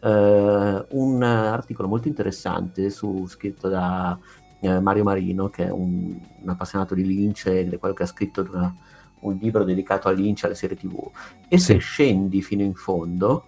eh, 0.00 0.86
un 0.88 1.22
articolo 1.22 1.88
molto 1.88 2.08
interessante 2.08 2.88
su, 2.88 3.26
scritto 3.26 3.68
da 3.68 4.18
eh, 4.60 4.80
Mario 4.80 5.04
Marino, 5.04 5.50
che 5.50 5.66
è 5.66 5.70
un, 5.70 6.18
un, 6.40 6.48
appassionato 6.48 6.94
di 6.94 7.04
Lynch 7.04 7.46
e 7.48 7.76
quello 7.78 7.94
che 7.94 8.04
ha 8.04 8.06
scritto 8.06 8.46
una, 8.50 8.74
un 9.20 9.36
libro 9.42 9.62
dedicato 9.62 10.08
a 10.08 10.12
Lynch 10.12 10.44
alle 10.44 10.54
serie 10.54 10.74
tv. 10.74 11.06
E 11.48 11.58
sì. 11.58 11.64
se 11.64 11.76
scendi 11.76 12.40
fino 12.40 12.62
in 12.62 12.72
fondo, 12.72 13.44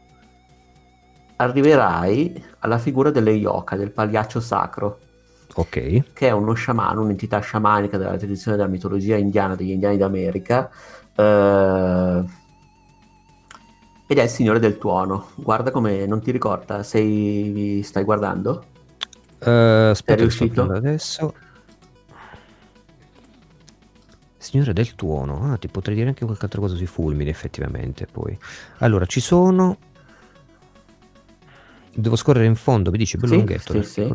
arriverai 1.36 2.44
alla 2.58 2.76
figura 2.76 3.10
delle 3.10 3.30
Yoka, 3.30 3.76
del 3.76 3.92
pagliaccio 3.92 4.40
sacro 4.40 4.98
Ok. 5.54 6.12
che 6.12 6.28
è 6.28 6.30
uno 6.30 6.54
sciamano, 6.54 7.02
un'entità 7.02 7.38
sciamanica 7.40 7.96
della 7.96 8.16
tradizione 8.16 8.56
della 8.56 8.68
mitologia 8.68 9.16
indiana 9.16 9.54
degli 9.54 9.70
indiani 9.70 9.96
d'America. 9.96 10.70
Eh, 11.14 12.24
ed 14.06 14.18
è 14.18 14.22
il 14.22 14.28
signore 14.28 14.58
del 14.58 14.78
tuono. 14.78 15.28
Guarda 15.36 15.70
come 15.70 16.06
non 16.06 16.20
ti 16.20 16.30
ricorda, 16.30 16.82
sei 16.82 17.80
stai 17.84 18.04
guardando? 18.04 18.64
Uh, 19.40 19.90
aspetta, 19.90 20.20
riuscito? 20.20 20.62
adesso. 20.62 21.34
Signore 24.36 24.72
del 24.72 24.94
tuono, 24.94 25.52
ah, 25.52 25.56
ti 25.56 25.68
potrei 25.68 25.96
dire 25.96 26.08
anche 26.08 26.24
qualche 26.24 26.44
altra 26.44 26.60
cosa 26.60 26.74
sui 26.76 26.86
fulmini, 26.86 27.30
effettivamente. 27.30 28.06
Poi 28.10 28.36
allora 28.78 29.06
ci 29.06 29.20
sono 29.20 29.78
Devo 31.96 32.16
scorrere 32.16 32.46
in 32.46 32.56
fondo, 32.56 32.90
mi 32.90 32.98
dici, 32.98 33.16
bello 33.16 33.32
sì, 33.32 33.36
lunghetto. 33.36 33.72
Sì, 33.72 33.82
sì. 33.82 34.12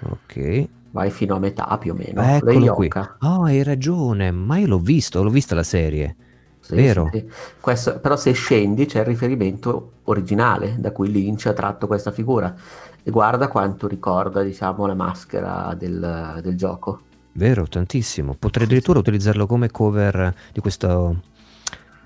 Ok. 0.00 0.68
Vai 0.90 1.10
fino 1.10 1.36
a 1.36 1.38
metà 1.38 1.76
più 1.78 1.92
o 1.92 1.94
meno. 1.94 2.22
Eccolo 2.22 2.74
qui. 2.74 2.90
Oh, 3.20 3.44
hai 3.44 3.62
ragione, 3.62 4.30
ma 4.30 4.58
io 4.58 4.66
l'ho 4.66 4.78
visto, 4.78 5.22
l'ho 5.22 5.30
vista 5.30 5.54
la 5.54 5.62
serie. 5.62 6.16
Sì, 6.60 6.74
Vero? 6.74 7.08
Sì. 7.12 7.24
Questo, 7.60 7.98
però 7.98 8.16
se 8.16 8.32
scendi 8.32 8.86
c'è 8.86 9.00
il 9.00 9.06
riferimento 9.06 9.92
originale 10.04 10.76
da 10.78 10.92
cui 10.92 11.10
Lynch 11.10 11.46
ha 11.46 11.52
tratto 11.52 11.86
questa 11.86 12.10
figura 12.10 12.54
e 13.02 13.10
guarda 13.10 13.48
quanto 13.48 13.86
ricorda 13.86 14.42
diciamo 14.42 14.86
la 14.86 14.94
maschera 14.94 15.74
del, 15.78 16.40
del 16.42 16.56
gioco. 16.56 17.00
Vero, 17.32 17.66
tantissimo. 17.66 18.34
Potrei 18.38 18.66
addirittura 18.66 18.98
utilizzarlo 18.98 19.46
come 19.46 19.70
cover 19.70 20.34
di 20.52 20.60
questo, 20.60 21.22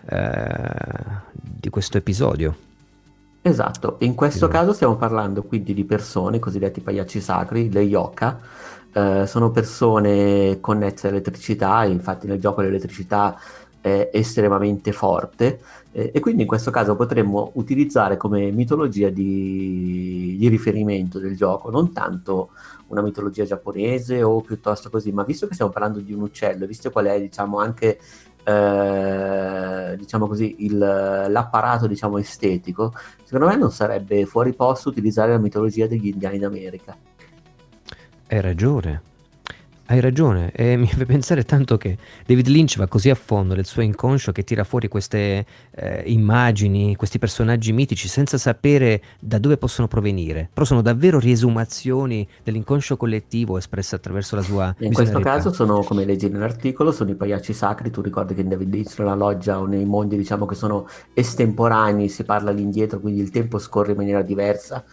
eh, 0.07 0.71
di 1.41 1.71
questo 1.71 1.99
episodio. 1.99 2.71
Esatto, 3.45 3.97
in 4.01 4.15
questo 4.15 4.47
sì. 4.47 4.53
caso 4.53 4.73
stiamo 4.73 4.95
parlando 4.95 5.43
quindi 5.43 5.75
di 5.75 5.85
persone, 5.85 6.39
cosiddetti 6.39 6.81
pagliacci 6.81 7.21
sacri, 7.21 7.73
le 7.73 7.81
yoka, 7.81 8.39
eh, 8.93 9.27
sono 9.27 9.51
persone 9.51 10.59
connesse 10.61 11.09
all'elettricità, 11.09 11.85
infatti 11.85 12.29
nel 12.29 12.39
gioco 12.39 12.61
l'elettricità 12.61 13.37
è 13.81 14.11
estremamente 14.13 14.93
forte 14.93 15.59
eh, 15.91 16.13
e 16.15 16.21
quindi 16.21 16.43
in 16.43 16.49
questo 16.49 16.71
caso 16.71 16.95
potremmo 16.95 17.51
utilizzare 17.55 18.17
come 18.17 18.53
mitologia 18.53 19.09
di, 19.09 20.37
di, 20.39 20.49
riferimento 20.49 21.19
del 21.19 21.37
gioco, 21.37 21.69
non 21.69 21.93
tanto 21.93 22.51
una 22.89 23.03
mitologia 23.03 23.45
giapponese 23.45 24.23
o 24.23 24.41
piuttosto 24.41 24.89
così, 24.89 25.11
ma 25.11 25.25
visto 25.25 25.49
che 25.49 25.55
stiamo 25.55 25.73
parlando 25.73 25.99
di 25.99 26.13
un 26.13 26.23
uccello, 26.23 26.65
visto 26.67 26.91
qual 26.91 27.07
è 27.07 27.21
diciamo 27.21 27.59
anche 27.59 27.99
eh, 28.45 29.97
diciamo 29.97 30.27
così, 30.27 30.65
il, 30.65 30.79
l'apparato 30.79 31.87
diciamo, 31.87 32.19
estetico, 32.19 32.93
secondo 33.25 33.47
me 33.47 33.57
non 33.57 33.71
sarebbe 33.71 34.25
fuori 34.27 34.55
posto 34.55 34.89
utilizzare 34.89 35.33
la 35.33 35.39
mitologia 35.39 35.87
degli 35.87 36.09
indiani 36.09 36.39
d'America. 36.39 36.97
Hai 38.29 38.41
ragione, 38.41 39.03
hai 39.87 40.01
ragione, 40.01 40.53
e 40.53 40.77
mi 40.77 40.87
fa 40.87 41.05
pensare 41.05 41.45
tanto 41.45 41.77
che 41.77 41.99
David 42.25 42.47
Lynch 42.47 42.77
va 42.77 42.87
così 42.87 43.11
a 43.11 43.15
fondo 43.15 43.55
nel 43.55 43.67
suo 43.67 43.83
inconscio 43.83 44.33
che 44.33 44.45
tira 44.45 44.65
fuori 44.65 44.89
queste 44.89 45.45
eh, 45.71 46.03
immagini, 46.07 46.97
questi 46.97 47.19
personaggi 47.19 47.73
mitici 47.73 48.09
senza 48.09 48.39
sapere 48.39 49.03
da 49.19 49.39
dove 49.39 49.57
possono 49.57 49.89
provenire, 49.89 50.49
però 50.53 50.65
sono 50.65 50.83
davvero 50.83 51.19
riesumazioni 51.19 52.27
dell'inconscio 52.43 52.97
collettivo 52.97 53.59
espresse 53.59 53.97
attraverso 53.97 54.37
la 54.37 54.43
sua 54.43 54.75
In 54.79 54.93
questo 54.93 55.21
caso 55.21 55.53
sono, 55.53 55.83
come 55.83 56.05
leggi 56.05 56.29
nell'articolo, 56.29 56.93
sono 56.93 57.11
i 57.11 57.15
pagliacci 57.15 57.53
sacri, 57.53 57.91
tu 57.91 58.01
ricordi 58.01 58.35
che 58.35 58.41
in 58.41 58.49
David 58.49 58.73
Lynch 58.73 58.99
nella 58.99 59.15
loggia 59.15 59.59
o 59.59 59.67
nei 59.67 59.85
mondi 59.85 60.17
diciamo 60.17 60.47
che 60.47 60.55
sono 60.55 60.89
estemporanei, 61.13 62.09
si 62.09 62.25
parla 62.25 62.51
all'indietro, 62.51 63.01
quindi 63.01 63.21
il 63.21 63.31
tempo 63.31 63.59
scorre 63.59 63.93
in 63.93 63.99
maniera 63.99 64.23
diversa. 64.23 64.85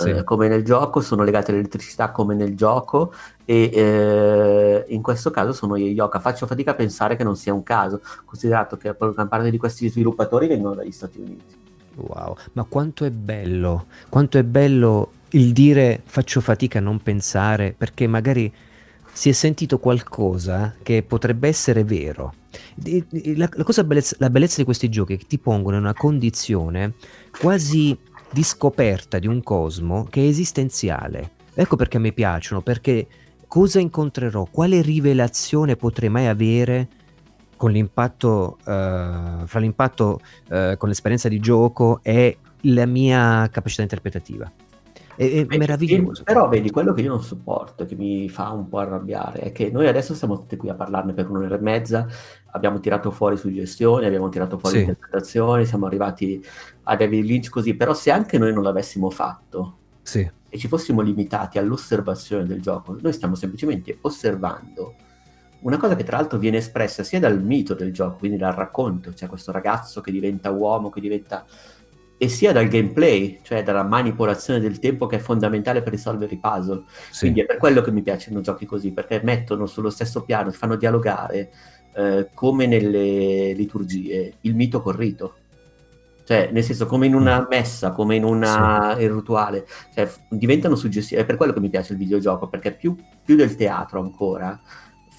Sì. 0.00 0.10
eh, 0.10 0.24
come 0.24 0.48
nel 0.48 0.64
gioco, 0.64 1.00
sono 1.00 1.22
legate 1.24 1.50
all'elettricità 1.50 2.10
come 2.10 2.34
nel 2.34 2.56
gioco 2.56 3.12
e 3.50 3.68
eh, 3.72 4.84
in 4.94 5.02
questo 5.02 5.30
caso 5.30 5.52
sono 5.52 5.74
io 5.74 5.86
Yoka. 5.86 6.20
Faccio 6.20 6.46
fatica 6.46 6.70
a 6.70 6.74
pensare 6.74 7.16
che 7.16 7.24
non 7.24 7.34
sia 7.34 7.52
un 7.52 7.64
caso, 7.64 8.00
considerato 8.24 8.76
che 8.76 8.94
gran 8.96 9.26
parte 9.26 9.50
di 9.50 9.58
questi 9.58 9.88
sviluppatori 9.88 10.46
vengono 10.46 10.76
dagli 10.76 10.92
Stati 10.92 11.18
Uniti. 11.18 11.56
Wow, 11.96 12.36
ma 12.52 12.62
quanto 12.62 13.04
è 13.04 13.10
bello, 13.10 13.86
quanto 14.08 14.38
è 14.38 14.44
bello 14.44 15.10
il 15.30 15.52
dire 15.52 16.00
faccio 16.04 16.40
fatica 16.40 16.78
a 16.78 16.82
non 16.82 17.00
pensare 17.00 17.74
perché 17.76 18.06
magari 18.06 18.52
si 19.12 19.30
è 19.30 19.32
sentito 19.32 19.80
qualcosa 19.80 20.76
che 20.80 21.02
potrebbe 21.02 21.48
essere 21.48 21.82
vero. 21.82 22.34
La, 23.34 23.48
la, 23.52 23.64
cosa 23.64 23.82
bellezza, 23.82 24.14
la 24.20 24.30
bellezza 24.30 24.58
di 24.58 24.64
questi 24.64 24.88
giochi 24.88 25.14
è 25.14 25.18
che 25.18 25.26
ti 25.26 25.38
pongono 25.38 25.74
in 25.74 25.82
una 25.82 25.94
condizione 25.94 26.94
quasi 27.36 27.98
di 28.30 28.44
scoperta 28.44 29.18
di 29.18 29.26
un 29.26 29.42
cosmo 29.42 30.06
che 30.08 30.22
è 30.22 30.28
esistenziale. 30.28 31.32
Ecco 31.52 31.74
perché 31.74 31.98
mi 31.98 32.12
piacciono, 32.12 32.60
perché 32.62 33.08
cosa 33.50 33.80
incontrerò, 33.80 34.46
quale 34.48 34.80
rivelazione 34.80 35.74
potrei 35.74 36.08
mai 36.08 36.28
avere 36.28 36.88
con 37.56 37.72
l'impatto, 37.72 38.58
uh, 38.60 39.44
fra 39.44 39.58
l'impatto 39.58 40.20
uh, 40.50 40.76
con 40.76 40.88
l'esperienza 40.88 41.28
di 41.28 41.40
gioco 41.40 41.98
e 42.04 42.38
la 42.60 42.86
mia 42.86 43.48
capacità 43.50 43.82
interpretativa. 43.82 44.48
È, 45.16 45.46
è 45.48 45.56
meraviglioso. 45.56 46.22
Però 46.22 46.48
vedi, 46.48 46.70
quello 46.70 46.92
che 46.92 47.00
io 47.00 47.08
non 47.08 47.24
sopporto, 47.24 47.86
che 47.86 47.96
mi 47.96 48.28
fa 48.28 48.50
un 48.50 48.68
po' 48.68 48.78
arrabbiare, 48.78 49.40
è 49.40 49.50
che 49.50 49.68
noi 49.72 49.88
adesso 49.88 50.14
siamo 50.14 50.38
tutti 50.38 50.56
qui 50.56 50.68
a 50.68 50.74
parlarne 50.74 51.12
per 51.12 51.28
un'ora 51.28 51.56
e 51.56 51.60
mezza, 51.60 52.06
abbiamo 52.52 52.78
tirato 52.78 53.10
fuori 53.10 53.36
suggestioni, 53.36 54.06
abbiamo 54.06 54.28
tirato 54.28 54.58
fuori 54.58 54.76
sì. 54.76 54.82
interpretazioni, 54.82 55.66
siamo 55.66 55.86
arrivati 55.86 56.40
a 56.84 56.94
David 56.94 57.24
Lynch 57.24 57.48
così, 57.48 57.74
però 57.74 57.94
se 57.94 58.12
anche 58.12 58.38
noi 58.38 58.52
non 58.52 58.62
l'avessimo 58.62 59.10
fatto 59.10 59.78
sì. 60.02 60.38
E 60.50 60.58
ci 60.58 60.68
fossimo 60.68 61.00
limitati 61.00 61.58
all'osservazione 61.58 62.44
del 62.44 62.60
gioco, 62.60 62.96
noi 63.00 63.12
stiamo 63.12 63.34
semplicemente 63.34 63.96
osservando 64.02 64.94
una 65.60 65.76
cosa 65.76 65.94
che 65.94 66.04
tra 66.04 66.16
l'altro 66.16 66.38
viene 66.38 66.58
espressa 66.58 67.02
sia 67.02 67.20
dal 67.20 67.42
mito 67.42 67.74
del 67.74 67.92
gioco, 67.92 68.16
quindi 68.18 68.36
dal 68.36 68.52
racconto, 68.52 69.14
cioè 69.14 69.28
questo 69.28 69.52
ragazzo 69.52 70.00
che 70.00 70.10
diventa 70.10 70.50
uomo, 70.50 70.90
che 70.90 71.00
diventa 71.00 71.44
e 72.22 72.28
sia 72.28 72.52
dal 72.52 72.68
gameplay, 72.68 73.40
cioè 73.42 73.62
dalla 73.62 73.82
manipolazione 73.82 74.60
del 74.60 74.78
tempo 74.78 75.06
che 75.06 75.16
è 75.16 75.18
fondamentale 75.18 75.80
per 75.80 75.92
risolvere 75.92 76.34
i 76.34 76.38
puzzle. 76.38 76.84
Sì. 77.10 77.20
Quindi 77.20 77.40
è 77.40 77.46
per 77.46 77.56
quello 77.56 77.80
che 77.80 77.90
mi 77.90 78.02
piacciono 78.02 78.42
giochi 78.42 78.66
così, 78.66 78.92
perché 78.92 79.22
mettono 79.22 79.64
sullo 79.64 79.88
stesso 79.88 80.22
piano, 80.22 80.50
fanno 80.50 80.76
dialogare, 80.76 81.50
eh, 81.94 82.28
come 82.34 82.66
nelle 82.66 83.54
liturgie, 83.54 84.34
il 84.42 84.54
mito 84.54 84.82
col 84.82 84.96
rito. 84.96 85.36
Cioè, 86.24 86.50
nel 86.52 86.62
senso, 86.62 86.86
come 86.86 87.06
in 87.06 87.14
una 87.14 87.40
mm. 87.40 87.46
messa, 87.48 87.92
come 87.92 88.16
in 88.16 88.24
una 88.24 88.94
sì. 88.96 89.06
rituale, 89.08 89.66
cioè, 89.94 90.10
diventano 90.28 90.76
suggestivi. 90.76 91.20
È 91.20 91.24
per 91.24 91.36
quello 91.36 91.52
che 91.52 91.60
mi 91.60 91.70
piace 91.70 91.92
il 91.92 91.98
videogioco, 91.98 92.48
perché 92.48 92.72
più, 92.72 92.94
più 93.24 93.36
del 93.36 93.56
teatro 93.56 94.00
ancora, 94.00 94.60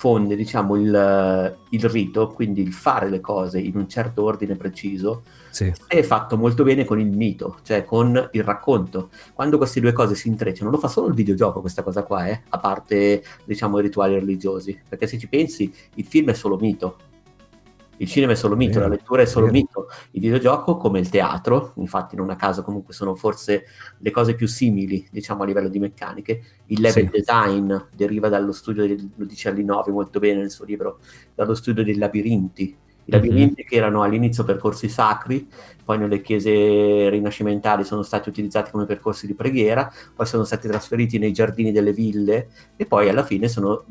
fonde 0.02 0.36
diciamo, 0.36 0.78
il, 0.78 1.58
il, 1.70 1.84
rito, 1.88 2.30
quindi 2.30 2.64
il 2.64 2.74
fare 2.74 3.08
le 3.08 3.20
cose 3.20 3.60
in 3.60 3.76
un 3.76 3.88
certo 3.88 4.24
ordine 4.24 4.56
preciso, 4.56 5.22
sì. 5.52 5.72
è 5.86 6.02
fatto 6.02 6.38
molto 6.38 6.64
bene 6.64 6.86
con 6.86 7.00
il 7.00 7.16
mito, 7.16 7.60
cioè 7.62 7.86
con 7.86 8.30
il 8.32 8.44
racconto. 8.44 9.12
Quando 9.36 9.58
queste 9.58 9.80
due 9.80 9.92
cose 9.92 10.16
si 10.16 10.28
intrecciano, 10.28 10.72
lo 10.72 10.80
fa 10.80 10.88
solo 10.88 11.08
il 11.08 11.14
videogioco 11.14 11.62
questa 11.62 11.84
cosa 11.84 12.02
qua, 12.02 12.26
eh? 12.26 12.42
a 12.50 12.58
parte 12.58 13.24
diciamo, 13.46 13.78
i 13.78 13.84
rituali 13.84 14.16
religiosi, 14.16 14.76
perché 14.90 15.06
se 15.06 15.20
ci 15.20 15.28
pensi 15.28 15.72
il 15.94 16.06
film 16.06 16.32
è 16.32 16.34
solo 16.34 16.58
mito, 16.58 16.98
il 18.02 18.08
cinema 18.08 18.32
è 18.32 18.36
solo 18.36 18.56
mito, 18.56 18.80
la 18.80 18.88
lettura 18.88 19.22
è 19.22 19.26
solo 19.26 19.48
mito, 19.48 19.88
il 20.12 20.22
videogioco 20.22 20.76
come 20.76 21.00
il 21.00 21.10
teatro, 21.10 21.74
infatti 21.76 22.16
non 22.16 22.32
a 22.32 22.36
caso 22.36 22.64
comunque 22.64 22.96
sono 22.96 23.14
forse 23.14 23.66
le 24.00 24.12
cose 24.12 24.34
più 24.34 24.48
simili, 24.48 25.08
diciamo 25.12 25.44
a 25.44 25.46
livello 25.46 25.70
di 25.70 25.78
meccaniche, 25.78 26.42
il 26.66 26.82
level 26.82 27.06
sì. 27.06 27.10
design 27.12 27.74
deriva 27.96 28.28
dallo 28.28 28.54
studio, 28.54 28.88
del, 28.88 29.08
lo 29.16 29.26
dice 29.26 29.50
Allinovi 29.50 29.92
molto 29.92 30.20
bene 30.20 30.40
nel 30.40 30.50
suo 30.50 30.66
libro, 30.66 31.00
dallo 31.36 31.54
studio 31.54 31.84
dei 31.84 31.96
labirinti, 31.96 32.76
i 33.06 33.12
labirinti 33.12 33.62
mm-hmm. 33.62 33.68
che 33.68 33.76
erano 33.76 34.04
all'inizio 34.04 34.44
percorsi 34.44 34.88
sacri, 34.90 35.48
poi 35.84 35.98
nelle 35.98 36.22
chiese 36.22 37.10
rinascimentali 37.10 37.84
sono 37.84 38.04
stati 38.04 38.30
utilizzati 38.30 38.72
come 38.72 38.86
percorsi 38.86 39.28
di 39.28 39.34
preghiera, 39.34 39.92
poi 40.16 40.26
sono 40.26 40.44
stati 40.44 40.68
trasferiti 40.68 41.18
nei 41.18 41.34
giardini 41.34 41.72
delle 41.72 41.94
ville 41.94 42.50
e 42.76 42.86
poi 42.86 43.10
alla 43.10 43.24
fine 43.24 43.48
sono 43.48 43.84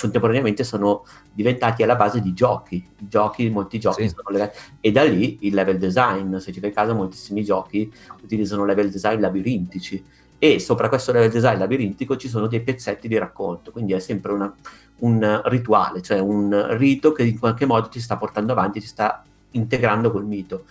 contemporaneamente 0.00 0.64
sono 0.64 1.04
diventati 1.32 1.82
alla 1.82 1.96
base 1.96 2.20
di 2.20 2.32
giochi, 2.32 2.84
giochi 2.98 3.48
molti 3.50 3.78
giochi 3.78 4.08
sì. 4.08 4.14
sono 4.14 4.28
legati 4.30 4.58
e 4.80 4.92
da 4.92 5.04
lì 5.04 5.38
il 5.42 5.54
level 5.54 5.78
design, 5.78 6.36
se 6.36 6.52
ci 6.52 6.60
fai 6.60 6.72
caso 6.72 6.94
moltissimi 6.94 7.44
giochi 7.44 7.90
utilizzano 8.22 8.64
level 8.64 8.90
design 8.90 9.20
labirintici 9.20 10.04
e 10.38 10.58
sopra 10.58 10.88
questo 10.88 11.12
level 11.12 11.30
design 11.30 11.58
labirintico 11.58 12.16
ci 12.16 12.28
sono 12.28 12.46
dei 12.46 12.60
pezzetti 12.60 13.08
di 13.08 13.18
racconto, 13.18 13.70
quindi 13.70 13.92
è 13.92 13.98
sempre 13.98 14.32
una 14.32 14.54
un 14.96 15.42
rituale, 15.46 16.00
cioè 16.00 16.18
un 16.18 16.76
rito 16.76 17.12
che 17.12 17.24
in 17.24 17.38
qualche 17.38 17.66
modo 17.66 17.88
ti 17.88 18.00
sta 18.00 18.16
portando 18.16 18.52
avanti, 18.52 18.80
ti 18.80 18.86
sta 18.86 19.24
integrando 19.50 20.10
col 20.10 20.24
mito. 20.24 20.64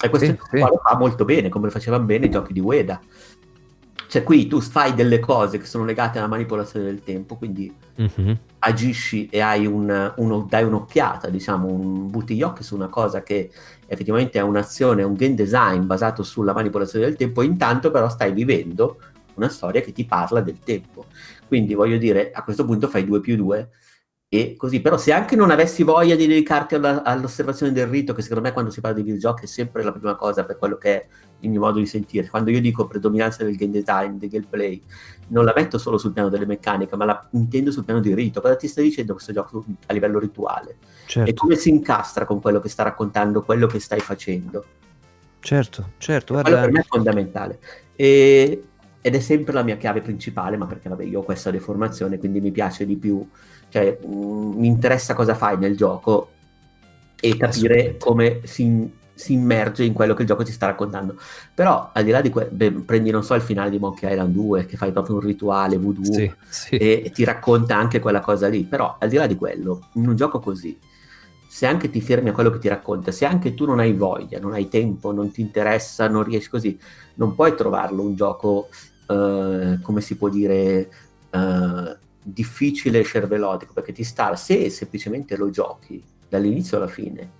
E 0.00 0.08
questo 0.10 0.28
sì, 0.28 0.38
sì. 0.50 0.58
lo 0.58 0.80
fa 0.82 0.96
molto 0.96 1.24
bene, 1.24 1.48
come 1.48 1.66
lo 1.66 1.70
facevano 1.70 2.04
bene 2.04 2.26
i 2.26 2.30
giochi 2.30 2.52
di 2.52 2.60
Ueda. 2.60 3.00
Cioè 4.08 4.22
qui 4.22 4.46
tu 4.46 4.60
fai 4.60 4.94
delle 4.94 5.18
cose 5.18 5.58
che 5.58 5.66
sono 5.66 5.84
legate 5.84 6.18
alla 6.18 6.28
manipolazione 6.28 6.86
del 6.86 7.02
tempo, 7.04 7.36
quindi 7.36 7.72
mm-hmm. 8.00 8.32
agisci 8.60 9.28
e 9.30 9.40
hai 9.40 9.66
un, 9.66 10.14
uno, 10.16 10.46
dai 10.48 10.64
un'occhiata, 10.64 11.28
diciamo, 11.28 11.66
un 11.66 12.10
butti 12.10 12.34
gli 12.34 12.42
occhi 12.42 12.62
su 12.62 12.74
una 12.74 12.88
cosa 12.88 13.22
che 13.22 13.50
effettivamente 13.86 14.38
è 14.38 14.42
un'azione, 14.42 15.02
un 15.02 15.14
game 15.14 15.34
design 15.34 15.84
basato 15.84 16.22
sulla 16.22 16.54
manipolazione 16.54 17.04
del 17.04 17.16
tempo, 17.16 17.42
intanto 17.42 17.90
però 17.90 18.08
stai 18.08 18.32
vivendo 18.32 18.98
una 19.34 19.50
storia 19.50 19.82
che 19.82 19.92
ti 19.92 20.06
parla 20.06 20.40
del 20.40 20.58
tempo. 20.64 21.04
Quindi 21.46 21.74
voglio 21.74 21.98
dire, 21.98 22.30
a 22.32 22.42
questo 22.42 22.64
punto 22.64 22.88
fai 22.88 23.04
2 23.04 23.20
più 23.20 23.36
2 23.36 23.68
e 24.28 24.56
così. 24.56 24.80
Però 24.80 24.96
se 24.98 25.12
anche 25.12 25.36
non 25.36 25.50
avessi 25.50 25.82
voglia 25.82 26.14
di 26.14 26.26
dedicarti 26.26 26.74
alla, 26.74 27.02
all'osservazione 27.02 27.72
del 27.72 27.86
rito, 27.86 28.12
che 28.12 28.22
secondo 28.22 28.42
me 28.42 28.52
quando 28.52 28.70
si 28.70 28.80
parla 28.80 28.96
di 28.96 29.02
videogiochi 29.02 29.44
è 29.44 29.46
sempre 29.46 29.82
la 29.82 29.92
prima 29.92 30.14
cosa 30.16 30.44
per 30.44 30.58
quello 30.58 30.76
che 30.76 30.94
è 30.94 31.06
il 31.40 31.50
mio 31.50 31.60
modo 31.60 31.78
di 31.78 31.86
sentire. 31.86 32.28
Quando 32.28 32.50
io 32.50 32.60
dico 32.60 32.86
predominanza 32.86 33.44
del 33.44 33.56
game 33.56 33.72
design, 33.72 34.18
del 34.18 34.28
gameplay, 34.28 34.82
non 35.28 35.44
la 35.44 35.52
metto 35.54 35.78
solo 35.78 35.98
sul 35.98 36.12
piano 36.12 36.28
delle 36.28 36.46
meccaniche, 36.46 36.96
ma 36.96 37.04
la 37.04 37.28
intendo 37.32 37.70
sul 37.70 37.84
piano 37.84 38.00
di 38.00 38.14
rito. 38.14 38.40
Cosa 38.40 38.56
ti 38.56 38.68
sta 38.68 38.82
dicendo 38.82 39.14
questo 39.14 39.32
gioco 39.32 39.64
a 39.86 39.92
livello 39.92 40.18
rituale? 40.18 40.76
Certo. 41.06 41.30
E 41.30 41.34
come 41.34 41.56
si 41.56 41.70
incastra 41.70 42.24
con 42.24 42.40
quello 42.40 42.60
che 42.60 42.68
sta 42.68 42.82
raccontando, 42.82 43.42
quello 43.42 43.66
che 43.66 43.80
stai 43.80 44.00
facendo? 44.00 44.64
Certo, 45.40 45.92
certo. 45.98 46.34
Guarda... 46.34 46.50
Quello 46.50 46.64
per 46.64 46.74
me 46.74 46.80
è 46.80 46.86
fondamentale. 46.86 47.58
E, 47.94 48.62
ed 49.00 49.14
è 49.14 49.20
sempre 49.20 49.52
la 49.54 49.62
mia 49.62 49.76
chiave 49.76 50.00
principale, 50.02 50.56
ma 50.56 50.66
perché 50.66 50.88
vabbè, 50.88 51.04
io 51.04 51.20
ho 51.20 51.22
questa 51.22 51.50
deformazione, 51.50 52.18
quindi 52.18 52.40
mi 52.40 52.50
piace 52.50 52.84
di 52.84 52.96
più, 52.96 53.26
cioè 53.68 53.98
mh, 54.00 54.08
mi 54.08 54.66
interessa 54.66 55.14
cosa 55.14 55.34
fai 55.34 55.58
nel 55.58 55.76
gioco 55.76 56.30
e 57.20 57.36
capire 57.36 57.96
come 57.98 58.40
si, 58.44 58.90
si, 59.14 59.32
immerge 59.32 59.84
in 59.84 59.92
quello 59.92 60.14
che 60.14 60.22
il 60.22 60.28
gioco 60.28 60.44
ti 60.44 60.52
sta 60.52 60.66
raccontando. 60.66 61.16
Però 61.54 61.90
al 61.92 62.04
di 62.04 62.10
là 62.10 62.20
di 62.20 62.30
quello, 62.30 62.82
prendi 62.84 63.10
non 63.10 63.24
so 63.24 63.34
il 63.34 63.42
finale 63.42 63.70
di 63.70 63.78
Monkey 63.78 64.10
Island 64.10 64.32
2, 64.32 64.66
che 64.66 64.76
fai 64.76 64.92
proprio 64.92 65.16
un 65.16 65.22
rituale 65.22 65.76
voodoo 65.76 66.12
sì, 66.12 66.32
sì. 66.48 66.76
E, 66.76 67.02
e 67.06 67.10
ti 67.10 67.24
racconta 67.24 67.76
anche 67.76 67.98
quella 67.98 68.20
cosa 68.20 68.48
lì, 68.48 68.64
però 68.64 68.96
al 68.98 69.08
di 69.08 69.16
là 69.16 69.26
di 69.26 69.36
quello, 69.36 69.88
in 69.94 70.08
un 70.08 70.14
gioco 70.14 70.38
così, 70.38 70.78
se 71.48 71.66
anche 71.66 71.90
ti 71.90 72.00
fermi 72.00 72.28
a 72.28 72.32
quello 72.32 72.50
che 72.50 72.58
ti 72.58 72.68
racconta, 72.68 73.10
se 73.10 73.24
anche 73.24 73.54
tu 73.54 73.64
non 73.64 73.80
hai 73.80 73.92
voglia, 73.92 74.38
non 74.38 74.52
hai 74.52 74.68
tempo, 74.68 75.12
non 75.12 75.32
ti 75.32 75.40
interessa, 75.40 76.06
non 76.06 76.22
riesci 76.22 76.50
così, 76.50 76.78
non 77.14 77.34
puoi 77.34 77.56
trovarlo 77.56 78.02
un 78.02 78.14
gioco, 78.14 78.68
eh, 79.08 79.78
come 79.82 80.00
si 80.00 80.16
può 80.16 80.28
dire, 80.28 80.90
eh, 81.30 81.96
difficile 82.32 83.00
e 83.00 83.04
cervellotico, 83.04 83.72
perché 83.72 83.92
ti 83.92 84.04
sta, 84.04 84.34
se 84.36 84.70
semplicemente 84.70 85.36
lo 85.36 85.50
giochi 85.50 86.02
dall'inizio 86.28 86.76
alla 86.76 86.88
fine, 86.88 87.30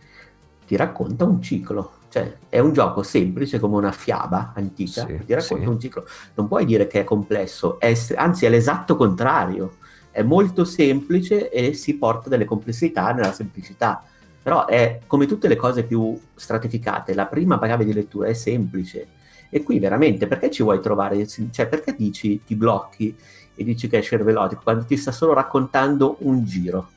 ti 0.67 0.77
racconta 0.77 1.25
un 1.25 1.41
ciclo. 1.43 1.93
Cioè, 2.09 2.39
è 2.49 2.59
un 2.59 2.73
gioco 2.73 3.03
semplice 3.03 3.59
come 3.59 3.77
una 3.77 3.93
fiaba 3.93 4.53
antica, 4.55 5.07
sì, 5.07 5.25
ti 5.27 5.35
racconta 5.35 5.65
sì. 5.65 5.69
un 5.69 5.81
ciclo. 5.81 6.07
Non 6.35 6.49
puoi 6.49 6.65
dire 6.65 6.87
che 6.87 7.01
è 7.01 7.05
complesso, 7.05 7.79
è, 7.79 7.95
anzi 8.17 8.47
è 8.47 8.49
l'esatto 8.49 8.97
contrario 8.97 9.77
è 10.19 10.23
molto 10.23 10.65
semplice 10.65 11.49
e 11.49 11.75
si 11.75 11.97
porta 11.97 12.29
delle 12.29 12.45
complessità 12.45 13.13
nella 13.13 13.33
semplicità. 13.33 14.03
Però 14.43 14.67
è 14.67 15.01
come 15.07 15.27
tutte 15.27 15.47
le 15.47 15.55
cose 15.55 15.85
più 15.85 16.19
stratificate, 16.35 17.15
la 17.15 17.27
prima 17.27 17.57
chiave 17.61 17.85
di 17.85 17.93
lettura 17.93 18.27
è 18.27 18.33
semplice. 18.33 19.07
E 19.49 19.63
qui 19.63 19.79
veramente 19.79 20.27
perché 20.27 20.51
ci 20.51 20.65
vuoi 20.65 20.81
trovare? 20.81 21.25
Cioè, 21.27 21.69
perché 21.69 21.95
dici, 21.97 22.43
ti 22.45 22.57
blocchi 22.57 23.15
e 23.59 23.65
dici 23.65 23.89
che 23.89 23.99
è 23.99 24.03
cervellotico 24.03 24.63
quando 24.63 24.85
ti 24.85 24.97
sta 24.97 25.11
solo 25.11 25.35
raccontando 25.35 26.19
un 26.21 26.45
giro? 26.45 26.91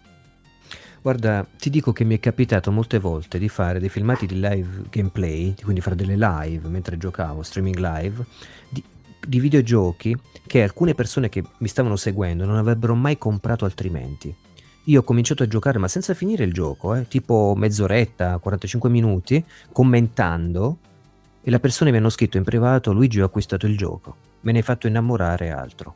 Guarda, 1.01 1.47
ti 1.57 1.71
dico 1.71 1.91
che 1.91 2.03
mi 2.03 2.15
è 2.15 2.19
capitato 2.19 2.71
molte 2.71 2.99
volte 2.99 3.39
di 3.39 3.49
fare 3.49 3.79
dei 3.79 3.89
filmati 3.89 4.27
di 4.27 4.35
live 4.35 4.83
gameplay, 4.91 5.55
quindi 5.63 5.81
fare 5.81 5.95
delle 5.95 6.15
live 6.15 6.67
mentre 6.69 6.99
giocavo, 6.99 7.41
streaming 7.41 7.77
live, 7.77 8.23
di, 8.69 8.83
di 9.27 9.39
videogiochi 9.39 10.15
che 10.45 10.61
alcune 10.61 10.93
persone 10.93 11.29
che 11.29 11.43
mi 11.57 11.67
stavano 11.67 11.95
seguendo 11.95 12.45
non 12.45 12.57
avrebbero 12.57 12.93
mai 12.93 13.17
comprato 13.17 13.65
altrimenti. 13.65 14.33
Io 14.85 14.99
ho 14.99 15.03
cominciato 15.03 15.41
a 15.41 15.47
giocare, 15.47 15.79
ma 15.79 15.87
senza 15.87 16.13
finire 16.13 16.43
il 16.43 16.53
gioco, 16.53 16.93
eh, 16.93 17.07
tipo 17.07 17.55
mezz'oretta, 17.57 18.37
45 18.37 18.89
minuti, 18.89 19.43
commentando, 19.71 20.77
e 21.41 21.49
le 21.49 21.59
persone 21.59 21.89
mi 21.89 21.97
hanno 21.97 22.09
scritto 22.09 22.37
in 22.37 22.43
privato: 22.43 22.93
Luigi, 22.93 23.21
ho 23.21 23.25
acquistato 23.25 23.65
il 23.65 23.75
gioco, 23.75 24.15
me 24.41 24.51
ne 24.51 24.59
hai 24.59 24.63
fatto 24.63 24.85
innamorare 24.85 25.49
altro. 25.49 25.95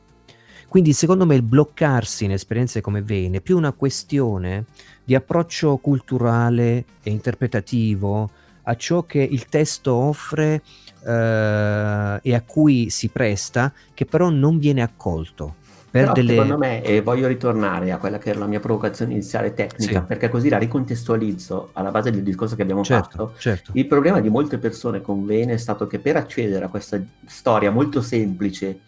Quindi, 0.76 0.92
secondo 0.92 1.26
me, 1.26 1.36
il 1.36 1.42
bloccarsi 1.42 2.26
in 2.26 2.34
esperienze 2.34 2.82
come 2.82 3.02
Vane 3.02 3.38
è 3.38 3.40
più 3.40 3.56
una 3.56 3.72
questione 3.72 4.66
di 5.06 5.16
approccio 5.16 5.78
culturale 5.78 6.84
e 7.02 7.12
interpretativo 7.12 8.30
a 8.64 8.76
ciò 8.76 9.04
che 9.04 9.20
il 9.20 9.46
testo 9.46 9.94
offre 9.94 10.62
eh, 11.02 12.20
e 12.22 12.36
a 12.36 12.42
cui 12.46 12.90
si 12.90 13.08
presta, 13.08 13.72
che 13.94 14.06
però 14.06 14.28
non 14.28 14.58
viene 14.58 14.82
accolto. 14.82 15.56
Però, 15.90 16.12
delle... 16.12 16.34
Secondo 16.34 16.58
me, 16.58 16.84
e 16.84 17.00
voglio 17.00 17.28
ritornare 17.28 17.94
a 17.94 17.98
quella 17.98 18.18
che 18.18 18.32
era 18.32 18.40
la 18.40 18.48
mia 18.48 18.60
provocazione 18.60 19.14
iniziale 19.14 19.54
tecnica, 19.54 20.02
sì. 20.02 20.06
perché 20.06 20.28
così 20.28 20.50
la 20.50 20.58
ricontestualizzo 20.58 21.70
alla 21.72 21.92
base 21.92 22.12
del 22.12 22.22
discorso 22.22 22.58
che 22.58 22.64
abbiamo 22.64 22.84
certo, 22.84 23.28
fatto. 23.28 23.34
Certo. 23.38 23.72
Il 23.76 23.88
problema 23.88 24.20
di 24.20 24.28
molte 24.28 24.58
persone 24.58 25.02
con 25.02 25.26
Vene 25.26 25.54
è 25.54 25.58
stato 25.58 25.88
che 25.88 26.00
per 26.00 26.18
accedere 26.18 26.66
a 26.66 26.68
questa 26.68 27.02
storia 27.26 27.72
molto 27.72 28.02
semplice 28.02 28.80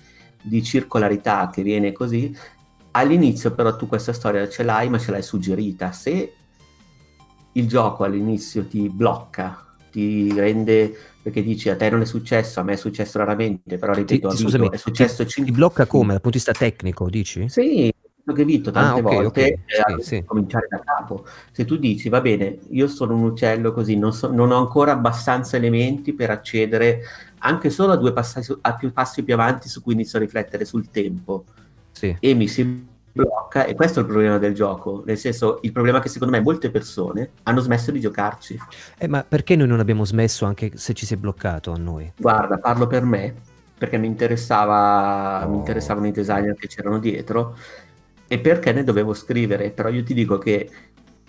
di 0.47 0.63
circolarità 0.63 1.49
che 1.51 1.61
viene 1.61 1.91
così, 1.91 2.35
all'inizio 2.91 3.51
però 3.53 3.75
tu 3.75 3.87
questa 3.87 4.13
storia 4.13 4.47
ce 4.49 4.63
l'hai, 4.63 4.89
ma 4.89 4.97
ce 4.97 5.11
l'hai 5.11 5.23
suggerita. 5.23 5.91
Se 5.91 6.33
il 7.51 7.67
gioco 7.67 8.03
all'inizio 8.03 8.65
ti 8.65 8.89
blocca 8.89 9.65
ti 9.89 10.31
rende 10.33 10.95
perché 11.23 11.41
dici 11.41 11.69
a 11.69 11.75
te 11.75 11.89
non 11.89 12.01
è 12.01 12.05
successo, 12.05 12.59
a 12.59 12.63
me 12.63 12.73
è 12.73 12.77
successo 12.77 13.17
raramente, 13.17 13.77
però 13.77 13.93
ripeto, 13.93 14.29
ti, 14.29 14.37
scusami, 14.37 14.69
è 14.69 14.77
successo 14.77 15.23
ti, 15.23 15.31
5... 15.31 15.51
ti 15.51 15.57
blocca 15.57 15.85
come? 15.85 16.11
Dal 16.13 16.21
punto 16.21 16.37
di 16.37 16.43
vista 16.43 16.53
tecnico, 16.53 17.09
dici? 17.09 17.49
Sì, 17.49 17.91
che 18.33 18.45
Vito 18.45 18.71
tante 18.71 18.99
ah, 18.99 19.03
okay, 19.03 19.15
volte 19.15 19.59
okay. 19.65 19.99
Sì, 19.99 20.15
sì. 20.15 20.23
cominciare 20.23 20.67
da 20.69 20.79
capo. 20.79 21.25
Se 21.51 21.65
tu 21.65 21.77
dici, 21.77 22.09
va 22.09 22.21
bene, 22.21 22.59
io 22.69 22.87
sono 22.87 23.15
un 23.15 23.23
uccello 23.23 23.73
così, 23.73 23.97
non, 23.97 24.13
so, 24.13 24.31
non 24.31 24.51
ho 24.51 24.57
ancora 24.57 24.93
abbastanza 24.93 25.57
elementi 25.57 26.13
per 26.13 26.29
accedere 26.29 27.01
anche 27.39 27.69
solo 27.69 27.93
a 27.93 27.97
due 27.97 28.13
passi, 28.13 28.41
a 28.61 28.75
più 28.75 28.91
passi 28.91 29.23
più 29.23 29.33
avanti 29.33 29.69
su 29.69 29.81
cui 29.81 29.93
inizio 29.93 30.17
a 30.17 30.21
riflettere 30.21 30.65
sul 30.65 30.89
tempo. 30.89 31.45
Sì. 31.91 32.15
E 32.19 32.33
mi 32.33 32.47
si 32.47 32.85
blocca 33.17 33.65
e 33.65 33.73
questo 33.73 33.99
è 33.99 34.01
il 34.03 34.07
problema 34.07 34.37
del 34.37 34.53
gioco, 34.53 35.03
nel 35.05 35.17
senso 35.17 35.57
il 35.63 35.71
problema 35.71 35.97
è 35.97 36.01
che 36.01 36.09
secondo 36.09 36.35
me 36.35 36.41
molte 36.41 36.69
persone 36.69 37.31
hanno 37.43 37.59
smesso 37.59 37.91
di 37.91 37.99
giocarci. 37.99 38.59
Eh, 38.97 39.07
ma 39.07 39.23
perché 39.27 39.55
noi 39.55 39.67
non 39.67 39.79
abbiamo 39.79 40.05
smesso 40.05 40.45
anche 40.45 40.71
se 40.75 40.93
ci 40.93 41.05
si 41.05 41.15
è 41.15 41.17
bloccato 41.17 41.71
a 41.71 41.77
noi? 41.77 42.13
Guarda, 42.17 42.59
parlo 42.59 42.85
per 42.85 43.03
me, 43.03 43.33
perché 43.77 43.97
mi, 43.97 44.07
interessava, 44.07 45.45
oh. 45.45 45.49
mi 45.49 45.57
interessavano 45.57 46.07
i 46.07 46.11
designer 46.11 46.55
che 46.55 46.67
c'erano 46.67 46.99
dietro 46.99 47.57
e 48.27 48.39
perché 48.39 48.71
ne 48.71 48.83
dovevo 48.83 49.13
scrivere, 49.13 49.71
però 49.71 49.89
io 49.89 50.03
ti 50.03 50.13
dico 50.13 50.37
che... 50.37 50.69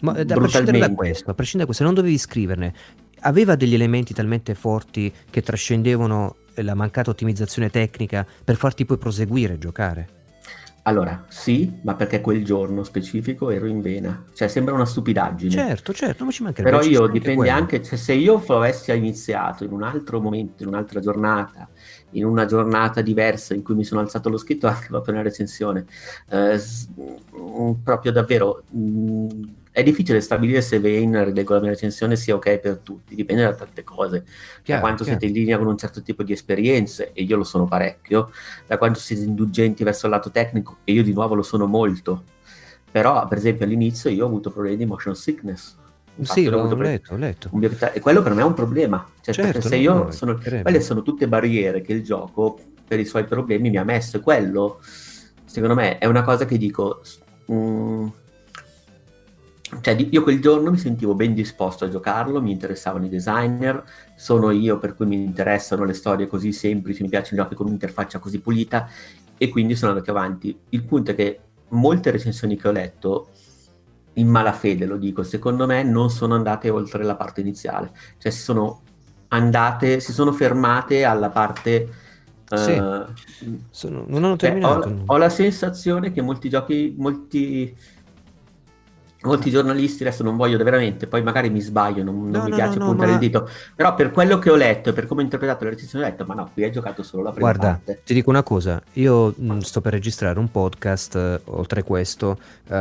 Ma 0.00 0.14
eh, 0.14 0.20
a 0.20 0.24
prescindere 0.24 0.78
da 0.78 0.92
questo, 0.92 1.30
a 1.30 1.34
prescindere 1.34 1.58
da 1.58 1.64
questo, 1.64 1.84
non 1.84 1.94
dovevi 1.94 2.18
scriverne, 2.18 2.74
aveva 3.20 3.54
degli 3.56 3.74
elementi 3.74 4.14
talmente 4.14 4.54
forti 4.54 5.12
che 5.30 5.42
trascendevano 5.42 6.36
la 6.56 6.74
mancata 6.74 7.10
ottimizzazione 7.10 7.70
tecnica 7.70 8.26
per 8.44 8.56
farti 8.56 8.84
poi 8.84 8.98
proseguire 8.98 9.54
a 9.54 9.58
giocare? 9.58 10.16
Allora, 10.88 11.26
sì, 11.28 11.80
ma 11.82 11.94
perché 11.94 12.22
quel 12.22 12.42
giorno 12.42 12.82
specifico 12.82 13.50
ero 13.50 13.66
in 13.66 13.82
vena. 13.82 14.24
Cioè, 14.32 14.48
sembra 14.48 14.72
una 14.72 14.86
stupidaggine. 14.86 15.50
Certo, 15.50 15.92
certo, 15.92 16.22
non 16.22 16.32
ci 16.32 16.42
mancherebbe. 16.42 16.78
Però 16.78 16.88
io 16.88 17.06
dipende 17.08 17.50
anche, 17.50 17.76
anche 17.76 17.86
cioè, 17.86 17.98
se 17.98 18.14
io 18.14 18.42
avessi 18.46 18.90
iniziato 18.96 19.64
in 19.64 19.72
un 19.72 19.82
altro 19.82 20.18
momento, 20.18 20.62
in 20.62 20.70
un'altra 20.70 21.00
giornata, 21.00 21.68
in 22.12 22.24
una 22.24 22.46
giornata 22.46 23.02
diversa 23.02 23.52
in 23.52 23.62
cui 23.62 23.74
mi 23.74 23.84
sono 23.84 24.00
alzato 24.00 24.30
lo 24.30 24.38
scritto 24.38 24.66
anche 24.68 24.86
proprio 24.88 25.12
nella 25.12 25.28
recensione, 25.28 25.84
eh, 26.30 26.58
proprio 27.82 28.10
davvero 28.10 28.62
mh, 28.70 28.80
mm, 28.80 29.42
è 29.78 29.84
difficile 29.84 30.20
stabilire 30.20 30.60
se 30.60 30.80
Vane, 30.80 31.30
leggo 31.30 31.54
la 31.54 31.60
mia 31.60 31.70
recensione, 31.70 32.16
sia 32.16 32.34
ok 32.34 32.58
per 32.58 32.78
tutti, 32.78 33.14
dipende 33.14 33.44
da 33.44 33.54
tante 33.54 33.84
cose, 33.84 34.24
chiaro, 34.64 34.80
da 34.80 34.80
quanto 34.80 35.04
chiaro. 35.04 35.20
siete 35.20 35.26
in 35.26 35.32
linea 35.32 35.56
con 35.56 35.68
un 35.68 35.78
certo 35.78 36.02
tipo 36.02 36.24
di 36.24 36.32
esperienze, 36.32 37.12
e 37.12 37.22
io 37.22 37.36
lo 37.36 37.44
sono 37.44 37.64
parecchio, 37.64 38.32
da 38.66 38.76
quanto 38.76 38.98
siete 38.98 39.22
indulgenti 39.22 39.84
verso 39.84 40.06
il 40.06 40.12
lato 40.12 40.32
tecnico, 40.32 40.78
e 40.82 40.90
io 40.90 41.04
di 41.04 41.12
nuovo 41.12 41.36
lo 41.36 41.42
sono 41.42 41.66
molto. 41.66 42.24
Però, 42.90 43.24
per 43.28 43.38
esempio, 43.38 43.66
all'inizio 43.66 44.10
io 44.10 44.24
ho 44.24 44.26
avuto 44.26 44.50
problemi 44.50 44.78
di 44.78 44.84
motion 44.84 45.14
sickness. 45.14 45.76
Infatti, 46.16 46.40
sì, 46.40 46.48
l'ho, 46.48 46.64
l'ho 46.64 46.74
letto, 46.74 47.14
ho 47.14 47.16
letto. 47.16 47.48
E 47.92 48.00
quello 48.00 48.20
per 48.20 48.34
me 48.34 48.40
è 48.40 48.44
un 48.44 48.54
problema. 48.54 49.06
Cioè, 49.20 49.32
certo, 49.32 49.60
se 49.60 49.76
io 49.76 50.10
sono, 50.10 50.40
quelle 50.42 50.80
sono 50.80 51.02
tutte 51.02 51.28
barriere 51.28 51.82
che 51.82 51.92
il 51.92 52.02
gioco, 52.02 52.58
per 52.84 52.98
i 52.98 53.04
suoi 53.04 53.26
problemi, 53.26 53.70
mi 53.70 53.76
ha 53.76 53.84
messo. 53.84 54.16
E 54.16 54.20
quello, 54.20 54.80
secondo 55.44 55.76
me, 55.76 55.98
è 55.98 56.06
una 56.06 56.24
cosa 56.24 56.46
che 56.46 56.58
dico... 56.58 57.02
Mh, 57.44 57.54
mm, 57.54 58.08
cioè, 59.80 59.94
io 60.10 60.22
quel 60.22 60.40
giorno 60.40 60.70
mi 60.70 60.78
sentivo 60.78 61.14
ben 61.14 61.34
disposto 61.34 61.84
a 61.84 61.88
giocarlo, 61.88 62.40
mi 62.40 62.50
interessavano 62.52 63.04
i 63.04 63.08
designer, 63.08 63.84
sono 64.16 64.50
io 64.50 64.78
per 64.78 64.94
cui 64.94 65.06
mi 65.06 65.22
interessano 65.22 65.84
le 65.84 65.92
storie 65.92 66.26
così 66.26 66.52
semplici, 66.52 67.02
mi 67.02 67.08
piacciono 67.08 67.40
i 67.40 67.44
giochi 67.44 67.54
con 67.54 67.66
un'interfaccia 67.66 68.18
così 68.18 68.40
pulita 68.40 68.88
e 69.36 69.48
quindi 69.48 69.76
sono 69.76 69.92
andato 69.92 70.10
avanti. 70.10 70.58
Il 70.70 70.84
punto 70.84 71.10
è 71.10 71.14
che 71.14 71.40
molte 71.68 72.10
recensioni 72.10 72.56
che 72.56 72.68
ho 72.68 72.72
letto, 72.72 73.28
in 74.14 74.28
malafede 74.28 74.86
lo 74.86 74.96
dico, 74.96 75.22
secondo 75.22 75.66
me 75.66 75.82
non 75.82 76.10
sono 76.10 76.34
andate 76.34 76.70
oltre 76.70 77.04
la 77.04 77.14
parte 77.14 77.42
iniziale, 77.42 77.92
cioè 78.16 78.32
si 78.32 78.40
sono 78.40 78.80
andate, 79.28 80.00
si 80.00 80.12
sono 80.12 80.32
fermate 80.32 81.04
alla 81.04 81.28
parte... 81.28 82.06
Sì, 82.48 82.72
uh, 82.72 83.04
sono, 83.68 84.06
non 84.08 84.24
hanno 84.24 84.36
terminato. 84.36 84.88
Cioè, 84.88 84.92
ho, 85.04 85.12
ho 85.12 85.16
la 85.18 85.28
sensazione 85.28 86.12
che 86.12 86.22
molti 86.22 86.48
giochi, 86.48 86.94
molti 86.96 87.76
molti 89.22 89.50
giornalisti, 89.50 90.04
adesso 90.04 90.22
non 90.22 90.36
voglio 90.36 90.62
veramente, 90.62 91.06
poi 91.06 91.22
magari 91.22 91.50
mi 91.50 91.60
sbaglio, 91.60 92.04
non, 92.04 92.14
non 92.14 92.30
no, 92.30 92.44
mi 92.44 92.50
no, 92.50 92.56
piace 92.56 92.78
no, 92.78 92.86
puntare 92.86 93.08
ma... 93.08 93.14
il 93.14 93.18
dito, 93.18 93.48
però 93.74 93.94
per 93.94 94.10
quello 94.10 94.38
che 94.38 94.50
ho 94.50 94.56
letto 94.56 94.90
e 94.90 94.92
per 94.92 95.06
come 95.06 95.20
ho 95.20 95.24
interpretato 95.24 95.64
la 95.64 95.70
recensione 95.70 96.04
ho 96.04 96.08
detto, 96.08 96.24
ma 96.24 96.34
no, 96.34 96.50
qui 96.52 96.64
hai 96.64 96.70
giocato 96.70 97.02
solo 97.02 97.24
la 97.24 97.30
prima 97.30 97.50
Guarda, 97.50 97.80
parte. 97.84 98.02
ti 98.04 98.14
dico 98.14 98.30
una 98.30 98.42
cosa, 98.42 98.80
io 98.94 99.34
mh, 99.36 99.52
mm, 99.52 99.58
sto 99.58 99.80
per 99.80 99.92
registrare 99.92 100.38
un 100.38 100.50
podcast, 100.50 101.16
eh, 101.16 101.40
oltre 101.46 101.82
questo, 101.82 102.38
uh, 102.68 102.74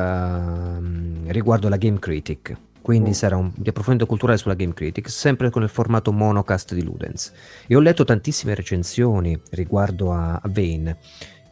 riguardo 1.27 1.69
la 1.69 1.77
Game 1.77 1.97
Critic, 1.97 2.55
quindi 2.81 3.09
mm. 3.09 3.14
sarà 3.14 3.35
un 3.35 3.51
di 3.53 3.69
approfondimento 3.69 4.05
culturale 4.05 4.38
sulla 4.38 4.53
Game 4.53 4.73
Critic, 4.73 5.09
sempre 5.09 5.49
con 5.49 5.64
il 5.64 5.69
formato 5.69 6.11
monocast 6.11 6.73
di 6.73 6.84
Ludens. 6.84 7.34
E 7.65 7.76
ho 7.76 7.80
letto 7.80 8.05
tantissime 8.05 8.53
recensioni 8.53 9.38
riguardo 9.49 10.14
a, 10.14 10.35
a 10.35 10.47
Vane, 10.47 10.97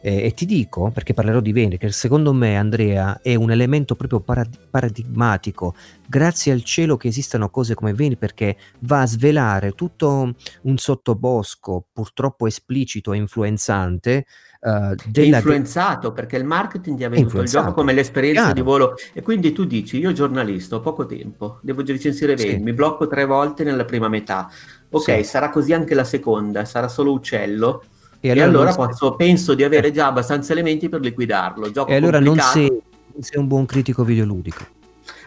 Eh, 0.06 0.26
e 0.26 0.34
ti 0.34 0.46
dico, 0.46 0.92
perché 0.94 1.14
parlerò 1.14 1.40
di 1.40 1.52
Vane, 1.52 1.78
che 1.78 1.90
secondo 1.90 2.32
me 2.32 2.56
Andrea 2.56 3.18
è 3.20 3.34
un 3.34 3.50
elemento 3.50 3.96
proprio 3.96 4.20
parad- 4.20 4.56
paradigmatico, 4.70 5.74
grazie 6.06 6.52
al 6.52 6.62
cielo 6.62 6.96
che 6.96 7.08
esistano 7.08 7.50
cose 7.50 7.74
come 7.74 7.92
Vane, 7.92 8.14
perché 8.14 8.56
va 8.82 9.00
a 9.00 9.06
svelare 9.06 9.72
tutto 9.72 10.32
un 10.62 10.76
sottobosco 10.78 11.86
purtroppo 11.92 12.46
esplicito 12.46 13.12
e 13.12 13.16
influenzante 13.16 14.26
Uh, 14.58 14.94
della... 15.06 15.36
influenzato 15.36 16.12
perché 16.12 16.36
il 16.36 16.44
marketing 16.44 16.96
ti 16.96 17.04
ha 17.04 17.10
venduto 17.10 17.42
il 17.42 17.46
gioco 17.46 17.74
come 17.74 17.92
l'esperienza 17.92 18.40
Chiaro. 18.40 18.54
di 18.54 18.62
volo 18.62 18.94
e 19.12 19.20
quindi 19.20 19.52
tu 19.52 19.64
dici 19.64 19.98
io 19.98 20.12
giornalista 20.12 20.76
ho 20.76 20.80
poco 20.80 21.04
tempo 21.04 21.58
devo 21.60 21.84
recensire 21.84 22.34
Vane 22.34 22.48
sì. 22.48 22.56
mi 22.56 22.72
blocco 22.72 23.06
tre 23.06 23.26
volte 23.26 23.62
nella 23.62 23.84
prima 23.84 24.08
metà 24.08 24.50
ok 24.88 25.16
sì. 25.16 25.24
sarà 25.24 25.50
così 25.50 25.74
anche 25.74 25.94
la 25.94 26.04
seconda 26.04 26.64
sarà 26.64 26.88
solo 26.88 27.12
uccello 27.12 27.82
e 28.20 28.30
allora, 28.30 28.46
e 28.46 28.48
allora 28.48 28.74
posso, 28.74 29.14
penso 29.14 29.54
di 29.54 29.64
avere 29.64 29.90
già 29.90 30.06
abbastanza 30.06 30.52
elementi 30.52 30.88
per 30.88 31.00
liquidarlo. 31.00 31.70
Gioco 31.70 31.90
e 31.90 31.96
allora 31.96 32.18
non 32.18 32.38
sei, 32.38 32.68
non 32.68 33.22
sei, 33.22 33.38
un 33.38 33.46
buon 33.46 33.66
critico 33.66 34.04
videoludico. 34.04 34.64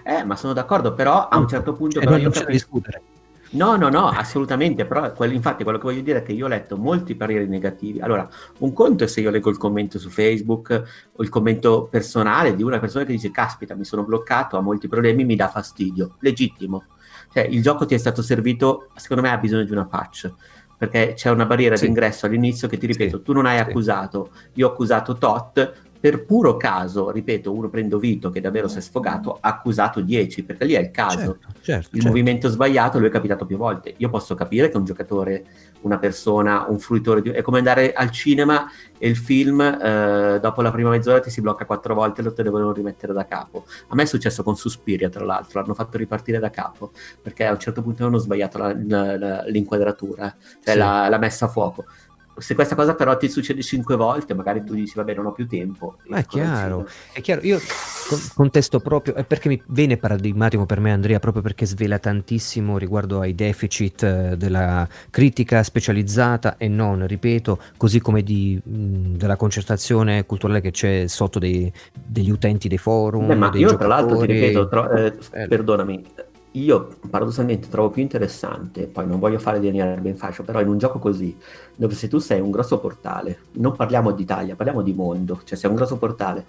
Eh, 0.04 0.24
ma 0.24 0.36
sono 0.36 0.54
d'accordo, 0.54 0.94
però 0.94 1.28
a 1.28 1.38
un 1.38 1.48
certo 1.48 1.74
punto... 1.74 2.00
Però 2.00 2.18
non 2.18 2.32
c'è 2.32 2.44
da 2.44 2.52
discutere. 2.52 3.02
No, 3.52 3.76
no, 3.78 3.90
no, 3.90 4.08
assolutamente, 4.08 4.86
però 4.86 5.12
quello, 5.14 5.34
infatti 5.34 5.64
quello 5.64 5.80
che 5.80 5.86
voglio 5.86 6.02
dire 6.02 6.20
è 6.20 6.24
che 6.24 6.34
io 6.34 6.46
ho 6.46 6.50
letto 6.50 6.78
molti 6.78 7.16
pareri 7.16 7.48
negativi. 7.48 8.00
Allora, 8.00 8.28
un 8.60 8.74
conto 8.74 9.06
è 9.06 9.08
se 9.08 9.22
io 9.22 9.32
leggo 9.32 9.50
il 9.50 9.58
commento 9.58 9.98
su 9.98 10.10
Facebook 10.10 11.10
o 11.16 11.24
il 11.24 11.30
commento 11.30 11.88
personale 11.90 12.56
di 12.56 12.62
una 12.62 12.80
persona 12.80 13.06
che 13.06 13.12
dice 13.12 13.32
caspita, 13.32 13.74
mi 13.74 13.86
sono 13.86 14.04
bloccato, 14.04 14.56
ha 14.56 14.62
molti 14.62 14.88
problemi, 14.88 15.26
mi 15.26 15.36
dà 15.36 15.48
fastidio. 15.48 16.18
Legittimo. 16.20 16.86
Cioè, 17.32 17.44
il 17.44 17.64
gioco 17.64 17.86
ti 17.86 17.96
è 17.96 17.98
stato 17.98 18.22
servito, 18.22 18.90
secondo 18.96 19.24
me 19.24 19.32
ha 19.32 19.38
bisogno 19.38 19.64
di 19.64 19.72
una 19.72 19.86
patch 19.86 20.32
perché 20.80 21.12
c'è 21.14 21.30
una 21.30 21.46
barriera 21.46 21.76
sì. 21.76 21.86
d'ingresso 21.86 22.26
all'inizio 22.26 22.70
che 22.70 22.78
ti 22.78 22.88
ripeto, 22.88 23.18
sì. 23.18 23.24
tu 23.24 23.34
non 23.34 23.46
hai 23.46 23.60
accusato, 23.60 24.30
io 24.54 24.70
ho 24.70 24.72
accusato 24.72 25.18
Tot, 25.18 25.74
per 26.00 26.24
puro 26.24 26.56
caso, 26.56 27.12
ripeto, 27.12 27.52
uno 27.52 27.68
prendo 27.68 28.00
Vito 28.00 28.30
che 28.30 28.40
davvero 28.40 28.70
si 28.70 28.78
è 28.78 28.82
sfogato, 28.82 29.38
ha 29.42 29.50
accusato 29.50 30.00
10, 30.00 30.44
perché 30.44 30.64
lì 30.64 30.74
è 30.74 30.80
il 30.80 30.92
caso. 30.92 31.18
Certo, 31.18 31.48
certo, 31.60 31.90
il 31.92 32.02
certo. 32.02 32.08
movimento 32.08 32.48
sbagliato 32.48 32.98
lui 32.98 33.10
è 33.10 33.12
capitato 33.12 33.46
più 33.46 33.58
volte. 33.58 33.94
Io 33.98 34.10
posso 34.10 34.34
capire 34.34 34.70
che 34.70 34.78
un 34.78 34.86
giocatore, 34.86 35.44
una 35.82 35.98
persona, 35.98 36.66
un 36.68 36.80
fruitore 36.80 37.22
di... 37.22 37.30
è 37.30 37.42
come 37.42 37.60
andare 37.60 37.94
al 37.94 38.12
cinema 38.12 38.70
e 38.98 39.08
il 39.08 39.16
film 39.16 39.62
eh, 39.62 40.40
dopo 40.42 40.62
la 40.62 40.72
prima 40.72 40.90
mezz'ora 40.90 41.20
ti 41.20 41.30
si 41.30 41.42
blocca 41.42 41.66
quattro 41.66 41.94
volte 41.94 42.22
e 42.22 42.24
lo 42.24 42.34
te 42.34 42.44
devono 42.44 42.72
rimettere 42.72 43.14
da 43.14 43.26
capo. 43.26 43.66
A 43.88 43.96
me 43.96 44.04
è 44.04 44.06
successo 44.06 44.44
con 44.44 44.56
Suspiria, 44.56 45.10
tra 45.10 45.24
l'altro, 45.24 45.62
l'hanno 45.62 45.74
fatto 45.74 45.98
ripartire 45.98 46.40
da 46.40 46.50
capo, 46.50 46.92
perché 47.22 47.46
a 47.46 47.52
un 47.52 47.60
certo 47.60 47.82
punto 47.82 48.06
hanno 48.06 48.18
sbagliato 48.18 48.58
la, 48.58 48.76
la, 48.88 49.18
la, 49.18 49.44
l'inquadratura, 49.46 50.36
cioè 50.64 50.74
sì. 50.74 50.78
la 50.78 51.18
messa 51.18 51.46
a 51.46 51.50
fuoco 51.50 51.86
se 52.40 52.56
questa 52.56 52.76
cosa 52.76 52.96
però 52.96 53.16
ti 53.18 53.30
succede 53.30 53.62
cinque 53.62 53.96
volte, 53.96 54.34
magari 54.34 54.64
tu 54.64 54.74
dici, 54.74 54.94
vabbè, 54.96 55.14
non 55.14 55.28
ho 55.28 55.32
più 55.32 55.48
tempo. 55.48 55.98
Ma 56.08 56.18
è 56.18 56.26
chiaro, 56.26 56.88
è 57.14 57.22
chiaro. 57.22 57.42
Io 57.42 57.60
contesto 58.34 58.80
proprio, 58.80 59.16
è 59.16 59.24
perché 59.24 59.50
mi 59.50 59.62
viene 59.68 59.98
paradigmatico 59.98 60.66
per 60.66 60.80
me 60.80 60.92
Andrea, 60.92 61.20
proprio 61.20 61.44
perché 61.44 61.66
svela 61.66 62.00
tantissimo 62.00 62.78
riguardo 62.78 63.20
ai 63.20 63.36
deficit 63.36 64.04
eh, 64.04 64.38
della 64.38 64.88
critica 65.10 65.64
specializzata 65.64 66.58
e 66.58 66.68
non, 66.68 67.06
ripeto, 67.06 67.60
così 67.78 68.00
come 68.00 68.24
di, 68.24 68.60
della 68.64 69.36
concertazione 69.36 70.26
culturale 70.26 70.62
che 70.62 70.72
c'è 70.72 71.08
sotto 71.08 71.40
dei, 71.40 71.72
degli 71.94 72.30
utenti 72.30 72.68
dei 72.68 72.78
forum. 72.78 73.28
Beh, 73.28 73.36
ma 73.36 73.52
io 73.54 73.70
giocatori. 73.70 73.78
tra 73.78 73.88
l'altro 73.88 74.18
ti 74.18 74.26
ripeto, 74.26 74.68
tro- 74.68 74.90
eh, 74.92 75.14
eh, 75.32 75.48
perdonami, 75.48 76.06
io 76.54 76.98
paradossalmente 77.10 77.70
trovo 77.70 77.90
più 77.90 78.02
interessante, 78.02 78.88
poi 78.88 79.06
non 79.06 79.20
voglio 79.20 79.40
fare 79.40 79.60
di 79.60 79.70
ben 79.72 80.16
faccio, 80.16 80.44
però 80.44 80.60
in 80.62 80.68
un 80.68 80.78
gioco 80.78 80.98
così, 80.98 81.36
dove 81.76 81.94
se 81.94 82.08
tu 82.08 82.18
sei 82.18 82.40
un 82.40 82.50
grosso 82.50 82.80
portale, 82.80 83.40
non 83.54 83.76
parliamo 83.76 84.12
di 84.12 84.24
Italia, 84.24 84.56
parliamo 84.56 84.82
di 84.82 84.94
mondo, 84.94 85.42
cioè 85.44 85.58
sei 85.58 85.70
un 85.70 85.76
grosso 85.76 85.98
portale, 85.98 86.46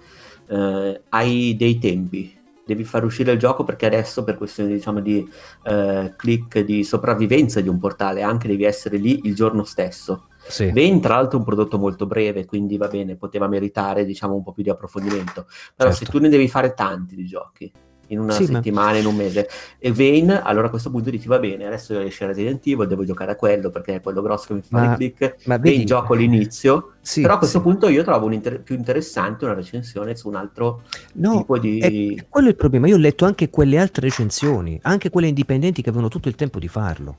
eh, 0.47 1.01
hai 1.09 1.55
dei 1.55 1.77
tempi, 1.77 2.35
devi 2.65 2.83
far 2.83 3.03
uscire 3.03 3.31
il 3.31 3.39
gioco 3.39 3.63
perché 3.63 3.85
adesso 3.85 4.23
per 4.23 4.37
questione 4.37 4.71
diciamo 4.73 5.01
di 5.01 5.27
eh, 5.63 6.13
click 6.15 6.59
di 6.59 6.83
sopravvivenza 6.83 7.59
di 7.59 7.67
un 7.67 7.79
portale 7.79 8.21
anche 8.21 8.47
devi 8.47 8.63
essere 8.63 8.97
lì 8.97 9.21
il 9.23 9.35
giorno 9.35 9.63
stesso. 9.63 10.27
Sì. 10.47 10.71
Vane 10.71 10.99
tra 10.99 11.15
l'altro 11.15 11.37
è 11.37 11.39
un 11.39 11.45
prodotto 11.45 11.77
molto 11.77 12.07
breve, 12.07 12.45
quindi 12.45 12.77
va 12.77 12.87
bene, 12.87 13.15
poteva 13.15 13.47
meritare 13.47 14.05
diciamo 14.05 14.33
un 14.33 14.41
po' 14.41 14.51
più 14.51 14.63
di 14.63 14.71
approfondimento, 14.71 15.45
però 15.75 15.91
certo. 15.91 16.05
se 16.05 16.11
tu 16.11 16.19
ne 16.19 16.29
devi 16.29 16.47
fare 16.47 16.73
tanti 16.73 17.15
di 17.15 17.25
giochi 17.25 17.71
in 18.11 18.19
una 18.19 18.33
sì, 18.33 18.45
settimana, 18.45 18.91
ma... 18.91 18.97
in 18.97 19.05
un 19.05 19.15
mese. 19.15 19.47
E 19.79 19.91
Vane, 19.91 20.41
allora 20.41 20.67
a 20.67 20.69
questo 20.69 20.89
punto 20.89 21.09
dici 21.09 21.27
va 21.27 21.39
bene, 21.39 21.65
adesso 21.65 21.99
esce 21.99 22.25
Resident 22.25 22.65
Evil, 22.65 22.87
devo 22.87 23.03
giocare 23.03 23.31
a 23.31 23.35
quello 23.35 23.69
perché 23.69 23.95
è 23.95 24.01
quello 24.01 24.21
grosso 24.21 24.47
che 24.47 24.53
mi 24.53 24.61
fa 24.61 24.81
ma, 24.81 24.95
click, 24.95 25.35
ma 25.45 25.57
vedi... 25.57 25.75
Vane 25.75 25.85
gioco 25.85 26.13
l'inizio, 26.13 26.93
sì, 27.01 27.21
però 27.21 27.35
a 27.35 27.37
questo 27.37 27.57
sì. 27.57 27.63
punto 27.63 27.87
io 27.89 28.03
trovo 28.03 28.31
inter- 28.31 28.61
più 28.61 28.75
interessante 28.75 29.45
una 29.45 29.53
recensione 29.53 30.15
su 30.15 30.27
un 30.27 30.35
altro 30.35 30.83
no, 31.13 31.37
tipo 31.37 31.57
di... 31.57 31.79
È, 31.79 32.25
quello 32.29 32.47
è 32.47 32.51
il 32.51 32.57
problema, 32.57 32.87
io 32.87 32.95
ho 32.95 32.99
letto 32.99 33.25
anche 33.25 33.49
quelle 33.49 33.77
altre 33.77 34.07
recensioni, 34.07 34.79
anche 34.83 35.09
quelle 35.09 35.27
indipendenti 35.27 35.81
che 35.81 35.89
avevano 35.89 36.09
tutto 36.09 36.27
il 36.27 36.35
tempo 36.35 36.59
di 36.59 36.67
farlo. 36.67 37.17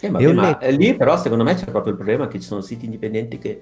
Eh, 0.00 0.10
vabbè, 0.10 0.32
ma 0.32 0.58
letto... 0.58 0.76
lì 0.76 0.96
però 0.96 1.16
secondo 1.16 1.44
me 1.44 1.54
c'è 1.54 1.66
proprio 1.66 1.92
il 1.92 1.98
problema 1.98 2.26
che 2.26 2.40
ci 2.40 2.46
sono 2.46 2.60
siti 2.60 2.86
indipendenti 2.86 3.38
che 3.38 3.60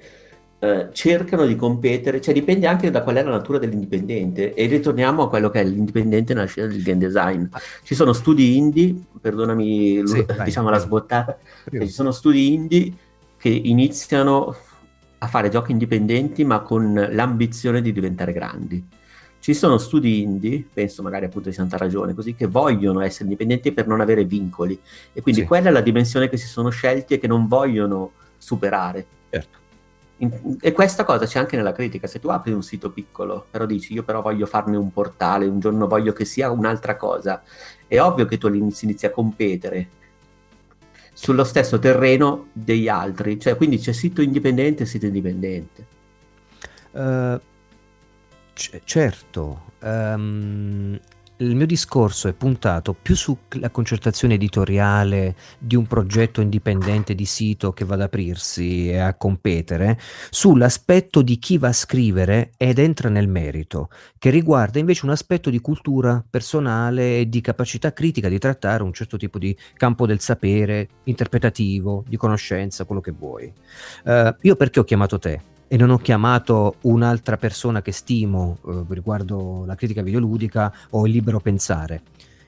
eh, 0.63 0.91
cercano 0.93 1.47
di 1.47 1.57
competere, 1.57 2.21
cioè 2.21 2.35
dipende 2.35 2.67
anche 2.67 2.91
da 2.91 3.03
qual 3.03 3.17
è 3.17 3.23
la 3.23 3.31
natura 3.31 3.59
dell'indipendente 3.59 4.53
e 4.53 4.67
ritorniamo 4.67 5.23
a 5.23 5.29
quello 5.29 5.49
che 5.49 5.61
è 5.61 5.65
l'indipendente 5.65 6.35
nella 6.35 6.47
scena 6.47 6.67
del 6.67 6.83
game 6.83 6.99
design. 6.99 7.47
Ci 7.83 7.95
sono 7.95 8.13
studi 8.13 8.59
indie, 8.59 8.95
perdonami 9.21 10.07
sì, 10.07 10.19
l- 10.19 10.43
diciamo 10.45 10.69
la 10.69 10.79
sbottata, 10.79 11.39
ci 11.71 11.89
sono 11.89 12.11
studi 12.11 12.53
indie 12.53 12.93
che 13.39 13.49
iniziano 13.49 14.55
a 15.23 15.27
fare 15.27 15.49
giochi 15.49 15.73
indipendenti 15.73 16.45
ma 16.45 16.61
con 16.61 17.09
l'ambizione 17.11 17.81
di 17.81 17.93
diventare 17.93 18.35
grandi. 18.35 18.87
Ci 19.39 19.55
sono 19.55 19.79
studi 19.79 20.21
indie, 20.21 20.63
penso 20.71 21.03
magari 21.03 21.25
appunto 21.25 21.49
di 21.49 21.55
Santa 21.55 21.79
Ragione, 21.79 22.13
così, 22.13 22.35
che 22.35 22.47
vogliono 22.47 23.01
essere 23.01 23.25
indipendenti 23.25 23.73
per 23.73 23.87
non 23.87 24.03
avere 24.03 24.27
vincoli. 24.27 24.79
E 25.15 25.23
quindi 25.23 25.41
sì. 25.41 25.47
quella 25.47 25.71
è 25.71 25.73
la 25.73 25.81
dimensione 25.81 26.29
che 26.29 26.37
si 26.37 26.47
sono 26.47 26.69
scelti 26.69 27.15
e 27.15 27.19
che 27.19 27.27
non 27.27 27.47
vogliono 27.47 28.13
superare. 28.37 29.07
Certo 29.31 29.60
e 30.61 30.73
questa 30.73 31.05
cosa 31.05 31.25
c'è 31.25 31.39
anche 31.39 31.57
nella 31.57 31.73
critica, 31.73 32.07
se 32.07 32.21
tu 32.21 32.29
apri 32.29 32.53
un 32.53 32.63
sito 32.63 32.91
piccolo, 32.91 33.47
però 33.51 33.65
dici 33.65 33.95
io 33.95 34.03
però 34.03 34.21
voglio 34.21 34.45
farne 34.45 34.77
un 34.77 34.93
portale, 34.93 35.47
un 35.47 35.61
giorno 35.61 35.87
voglio 35.87 36.13
che 36.13 36.27
sia 36.27 36.51
un'altra 36.51 36.97
cosa, 36.97 37.43
è 37.87 37.99
ovvio 37.99 38.27
che 38.27 38.37
tu 38.37 38.47
all'inizio 38.47 38.87
inizi 38.87 39.07
a 39.07 39.11
competere 39.11 39.89
sullo 41.15 41.45
stesso 41.45 41.79
terreno 41.79 42.49
degli 42.53 42.89
altri, 42.89 43.39
cioè 43.41 43.57
quindi 43.57 43.79
c'è 43.79 43.93
sito 43.93 44.21
indipendente 44.21 44.83
e 44.83 44.87
sito 44.87 45.07
indipendente. 45.07 45.87
Uh, 46.91 47.41
c- 48.53 48.81
certo, 48.85 49.73
um, 49.81 50.99
il 51.41 51.57
mio 51.57 51.67
discorso 51.67 52.29
è 52.29 52.35
puntato 52.35 52.95
più 52.95 53.17
sulla 53.17 53.71
concertazione 53.71 54.35
editoriale 54.35 55.35
di 55.59 55.75
un 55.75 55.87
progetto 55.87 56.41
indipendente 56.41 57.15
di 57.15 57.25
sito 57.25 57.73
che 57.73 57.85
va 57.85 57.95
ad 57.95 58.03
aprirsi 58.03 58.91
e 58.91 58.99
a 58.99 59.15
competere, 59.15 59.99
sull'aspetto 60.29 61.23
di 61.23 61.39
chi 61.39 61.57
va 61.57 61.69
a 61.69 61.73
scrivere 61.73 62.53
ed 62.57 62.79
entra 62.79 63.09
nel 63.09 63.29
merito, 63.29 63.89
che 64.19 64.31
riguarda 64.31 64.79
invece 64.79 65.07
un 65.07 65.13
aspetto 65.13 65.49
di 65.49 65.61
cultura 65.61 66.23
personale 66.29 67.21
e 67.21 67.29
di 67.29 67.41
capacità 67.41 67.93
critica 67.93 68.29
di 68.29 68.39
trattare 68.39 68.83
un 68.83 68.93
certo 68.93 69.17
tipo 69.17 69.39
di 69.39 69.57
campo 69.75 70.07
del 70.07 70.21
sapere, 70.21 70.89
interpretativo, 71.05 72.05
di 72.07 72.17
conoscenza, 72.17 72.85
quello 72.85 73.01
che 73.01 73.13
vuoi. 73.13 73.53
Uh, 74.05 74.35
io 74.43 74.57
perché 74.57 74.81
ho 74.81 74.85
chiamato 74.85 75.19
te? 75.19 75.50
E 75.73 75.77
non 75.77 75.91
ho 75.91 75.99
chiamato 75.99 76.75
un'altra 76.81 77.37
persona 77.37 77.81
che 77.81 77.93
stimo 77.93 78.59
eh, 78.67 78.83
riguardo 78.89 79.63
la 79.65 79.77
critica 79.77 80.03
videoludica 80.03 80.73
o 80.91 81.07
il 81.07 81.13
libero 81.13 81.39
pensare. 81.39 82.03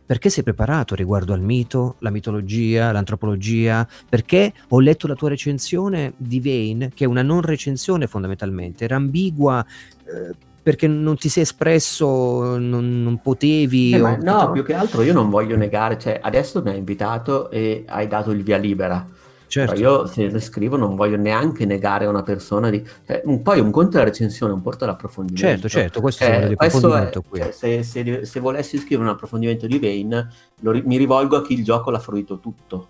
Perché 0.04 0.28
sei 0.28 0.42
preparato 0.42 0.96
riguardo 0.96 1.32
al 1.32 1.40
mito, 1.40 1.94
la 2.00 2.10
mitologia, 2.10 2.90
l'antropologia? 2.90 3.86
Perché 4.08 4.52
ho 4.70 4.80
letto 4.80 5.06
la 5.06 5.14
tua 5.14 5.28
recensione 5.28 6.14
di 6.16 6.40
Vane, 6.40 6.90
che 6.92 7.04
è 7.04 7.06
una 7.06 7.22
non 7.22 7.42
recensione 7.42 8.08
fondamentalmente, 8.08 8.82
era 8.82 8.96
ambigua. 8.96 9.64
Eh, 10.04 10.34
perché 10.60 10.88
non 10.88 11.16
ti 11.16 11.28
sei 11.28 11.44
espresso, 11.44 12.58
non, 12.58 13.04
non 13.04 13.20
potevi. 13.20 13.92
Eh, 13.92 13.98
no, 13.98 14.16
potevo... 14.16 14.50
più 14.50 14.64
che 14.64 14.74
altro 14.74 15.02
io 15.02 15.12
non 15.12 15.30
voglio 15.30 15.56
negare, 15.56 15.96
cioè 15.96 16.18
adesso 16.20 16.60
mi 16.60 16.70
hai 16.70 16.78
invitato 16.78 17.50
e 17.50 17.84
hai 17.86 18.08
dato 18.08 18.32
il 18.32 18.42
via 18.42 18.56
libera 18.56 19.06
Certo. 19.52 19.78
io 19.78 20.06
se 20.06 20.28
le 20.28 20.40
scrivo 20.40 20.78
non 20.78 20.96
voglio 20.96 21.18
neanche 21.18 21.66
negare 21.66 22.06
a 22.06 22.08
una 22.08 22.22
persona 22.22 22.70
di... 22.70 22.82
Cioè, 23.06 23.20
un, 23.26 23.42
poi 23.42 23.60
un 23.60 23.70
conto 23.70 23.96
è 23.96 23.98
la 23.98 24.06
recensione, 24.06 24.50
un 24.50 24.62
porto 24.62 24.86
l'approfondimento. 24.86 25.46
Certo, 25.46 25.68
certo, 25.68 26.00
questo, 26.00 26.24
eh, 26.24 26.54
questo 26.56 26.94
è, 26.94 27.10
cioè, 27.10 27.52
se, 27.52 27.82
se, 27.82 28.24
se, 28.24 28.40
volessi 28.40 28.78
scrivere 28.78 29.10
un 29.10 29.14
approfondimento 29.14 29.66
di 29.66 29.78
Vane, 29.78 30.30
lo, 30.60 30.80
mi 30.86 30.96
rivolgo 30.96 31.36
a 31.36 31.42
chi 31.42 31.52
il 31.52 31.64
gioco 31.64 31.90
l'ha 31.90 31.98
fruito 31.98 32.38
tutto. 32.38 32.88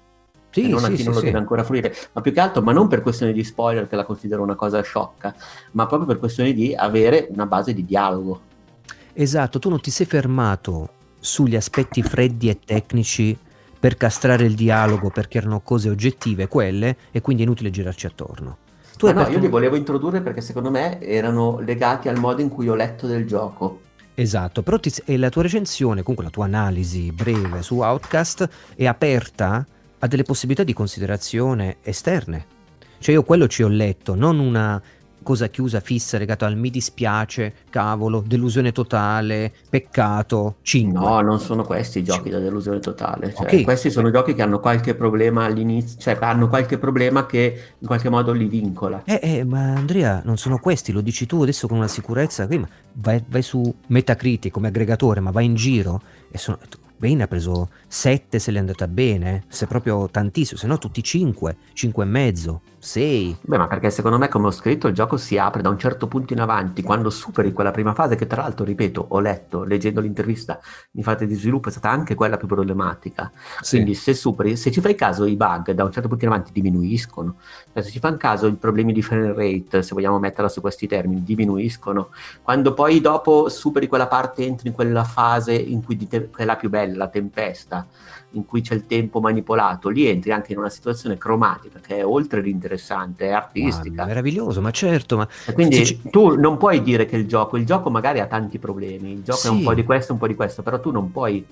Sì, 0.51 0.68
non 0.68 0.78
sì, 0.78 0.84
a 0.84 0.89
chi 0.90 0.97
sì, 0.98 1.02
non 1.02 1.14
lo 1.14 1.20
deve 1.20 1.39
ancora 1.39 1.64
fruire, 1.64 1.93
ma 2.12 2.20
più 2.20 2.32
che 2.32 2.39
altro, 2.39 2.62
ma 2.62 2.70
non 2.70 2.86
per 2.86 3.01
questione 3.01 3.32
di 3.32 3.43
spoiler 3.43 3.89
che 3.89 3.97
la 3.97 4.05
considero 4.05 4.44
una 4.44 4.55
cosa 4.55 4.80
sciocca, 4.82 5.34
ma 5.72 5.89
proprio 5.89 6.06
per 6.06 6.20
questione 6.20 6.52
di 6.52 6.76
avere 6.76 7.26
una 7.30 7.47
base 7.47 7.74
di 7.74 7.84
dialogo. 7.84 8.40
Esatto, 9.14 9.59
tu 9.59 9.68
non 9.68 9.80
ti 9.80 9.90
sei 9.90 10.06
fermato 10.06 10.90
sugli 11.18 11.56
aspetti 11.56 12.05
freddi 12.05 12.48
e 12.48 12.60
tecnici 12.64 13.36
per 13.82 13.96
castrare 13.96 14.44
il 14.44 14.54
dialogo 14.54 15.10
perché 15.10 15.38
erano 15.38 15.59
cose 15.59 15.90
oggettive 15.90 16.46
quelle 16.46 16.96
e 17.10 17.20
quindi 17.20 17.42
è 17.42 17.46
inutile 17.46 17.68
girarci 17.68 18.06
attorno. 18.06 18.59
Tu 18.96 19.06
ah 19.06 19.12
no, 19.12 19.26
io 19.26 19.40
li 19.40 19.48
volevo 19.48 19.74
introdurre 19.74 20.20
perché 20.20 20.40
secondo 20.40 20.70
me 20.70 21.00
erano 21.00 21.59
legati 21.59 22.09
al 22.09 22.20
modo 22.20 22.40
in 22.42 22.48
cui 22.48 22.68
ho 22.68 22.76
letto 22.76 23.09
del 23.09 23.26
gioco. 23.26 23.80
Esatto, 24.14 24.62
però 24.62 24.78
ti, 24.78 24.92
e 25.04 25.16
la 25.16 25.30
tua 25.30 25.42
recensione, 25.42 26.02
comunque 26.02 26.22
la 26.22 26.30
tua 26.30 26.44
analisi 26.44 27.10
breve 27.10 27.62
su 27.62 27.80
Outcast 27.80 28.48
è 28.76 28.86
aperta 28.86 29.66
a 29.98 30.06
delle 30.06 30.22
possibilità 30.22 30.62
di 30.62 30.74
considerazione 30.74 31.78
esterne. 31.82 32.46
Cioè 33.00 33.16
io 33.16 33.24
quello 33.24 33.48
ci 33.48 33.64
ho 33.64 33.68
letto, 33.68 34.14
non 34.14 34.38
una 34.38 34.80
cosa 35.23 35.49
chiusa, 35.49 35.81
fissa, 35.81 36.19
legata 36.19 36.47
al 36.47 36.57
mi 36.57 36.70
dispiace, 36.70 37.55
cavolo, 37.70 38.23
delusione 38.27 38.73
totale, 38.73 39.53
peccato, 39.69 40.57
5. 40.62 40.99
No, 40.99 41.20
non 41.20 41.40
sono 41.40 41.65
questi 41.65 42.01
i 42.01 42.05
giochi 42.05 42.31
da 42.31 42.39
delusione 42.39 42.78
totale. 42.81 43.32
Cioè, 43.32 43.47
okay. 43.47 43.62
Questi 43.62 43.90
sono 43.90 44.11
giochi 44.11 44.35
che 44.35 44.43
hanno 44.43 44.61
qualche 44.61 44.94
problema 44.94 45.44
all'inizio, 45.44 45.99
cioè 46.01 46.16
hanno 46.20 46.49
qualche 46.49 46.78
problema 46.78 47.27
che 47.27 47.74
in 47.78 47.86
qualche 47.86 48.09
modo 48.09 48.32
li 48.32 48.47
vincola. 48.47 49.03
Eh, 49.05 49.20
eh 49.23 49.44
ma 49.44 49.74
Andrea, 49.74 50.23
non 50.24 50.36
sono 50.36 50.59
questi, 50.59 50.93
lo 50.93 51.01
dici 51.01 51.27
tu 51.27 51.43
adesso 51.43 51.66
con 51.66 51.78
una 51.78 51.89
sicurezza, 51.89 52.47
vai, 52.94 53.24
vai 53.27 53.43
su 53.43 53.74
Metacritic 53.86 54.53
come 54.53 54.69
aggregatore, 54.69 55.20
ma 55.20 55.31
vai 55.31 55.47
in 55.47 55.55
giro 55.55 56.01
e 56.31 56.39
sono 56.39 56.59
Bane 57.02 57.24
ha 57.24 57.26
preso 57.26 57.70
7 57.88 58.38
se 58.38 58.52
l'è 58.52 58.60
andata 58.60 58.86
bene, 58.86 59.42
se 59.48 59.66
proprio 59.66 60.08
tantissimo, 60.08 60.56
se 60.56 60.68
no 60.68 60.78
tutti 60.78 61.02
5, 61.02 61.56
5 61.72 62.04
e 62.04 62.06
mezzo, 62.06 62.60
6. 62.78 63.38
Beh, 63.42 63.58
ma 63.58 63.66
perché 63.66 63.90
secondo 63.90 64.18
me, 64.18 64.28
come 64.28 64.46
ho 64.46 64.50
scritto, 64.52 64.86
il 64.86 64.94
gioco 64.94 65.16
si 65.16 65.36
apre 65.36 65.62
da 65.62 65.68
un 65.68 65.78
certo 65.78 66.06
punto 66.06 66.32
in 66.32 66.40
avanti, 66.40 66.82
quando 66.82 67.10
superi 67.10 67.52
quella 67.52 67.72
prima 67.72 67.92
fase, 67.92 68.14
che 68.14 68.28
tra 68.28 68.42
l'altro, 68.42 68.64
ripeto, 68.64 69.06
ho 69.08 69.18
letto, 69.18 69.64
leggendo 69.64 70.00
l'intervista 70.00 70.60
in 70.92 71.02
fase 71.02 71.26
di 71.26 71.34
sviluppo, 71.34 71.68
è 71.68 71.70
stata 71.72 71.90
anche 71.90 72.14
quella 72.14 72.36
più 72.36 72.46
problematica. 72.46 73.32
Sì. 73.60 73.76
Quindi 73.76 73.94
se 73.94 74.14
superi, 74.14 74.56
se 74.56 74.70
ci 74.70 74.80
fai 74.80 74.94
caso, 74.94 75.24
i 75.24 75.34
bug 75.34 75.72
da 75.72 75.82
un 75.82 75.90
certo 75.90 76.08
punto 76.08 76.24
in 76.24 76.30
avanti 76.30 76.52
diminuiscono. 76.52 77.36
Cioè, 77.72 77.82
se 77.82 77.90
ci 77.90 77.98
fanno 77.98 78.16
caso, 78.16 78.46
i 78.46 78.54
problemi 78.54 78.92
di 78.92 79.02
frame 79.02 79.32
rate, 79.32 79.82
se 79.82 79.94
vogliamo 79.94 80.20
metterla 80.20 80.48
su 80.48 80.60
questi 80.60 80.86
termini, 80.86 81.24
diminuiscono. 81.24 82.10
Quando 82.42 82.74
poi 82.74 83.00
dopo 83.00 83.48
superi 83.48 83.88
quella 83.88 84.06
parte, 84.06 84.44
entri 84.44 84.68
in 84.68 84.74
quella 84.74 85.02
fase 85.04 85.52
in 85.52 85.84
cui 85.84 86.08
è 86.36 86.44
la 86.44 86.56
più 86.56 86.68
bella, 86.68 86.90
la 86.97 87.09
tempesta, 87.09 87.86
in 88.32 88.47
cui 88.47 88.60
c'è 88.60 88.74
il 88.74 88.86
tempo 88.86 89.20
manipolato, 89.20 89.89
lì 89.89 90.06
entri 90.06 90.32
anche 90.32 90.52
in 90.52 90.59
una 90.59 90.70
situazione 90.70 91.19
cromatica 91.19 91.81
che 91.81 91.98
è 91.98 92.06
oltre 92.06 92.40
l'interessante, 92.40 93.27
è 93.27 93.32
artistica. 93.32 94.02
Ah, 94.02 94.06
meraviglioso, 94.06 94.60
ma 94.60 94.70
certo. 94.70 95.16
Ma... 95.16 95.28
E 95.47 95.52
quindi 95.52 95.85
ci... 95.85 96.01
tu 96.10 96.39
non 96.39 96.56
puoi 96.56 96.82
dire 96.82 97.06
che 97.06 97.16
il 97.16 97.27
gioco, 97.27 97.56
il 97.56 97.66
gioco 97.66 97.90
magari 97.90 98.20
ha 98.20 98.27
tanti 98.27 98.59
problemi, 98.59 99.12
il 99.12 99.23
gioco 99.23 99.39
sì. 99.39 99.48
è 99.48 99.51
un 99.51 99.62
po' 99.62 99.74
di 99.74 99.85
questo, 99.85 100.12
un 100.12 100.19
po' 100.19 100.27
di 100.27 100.35
questo, 100.35 100.62
però 100.62 100.81
tu 100.81 100.90
non 100.90 101.10
puoi 101.10 101.44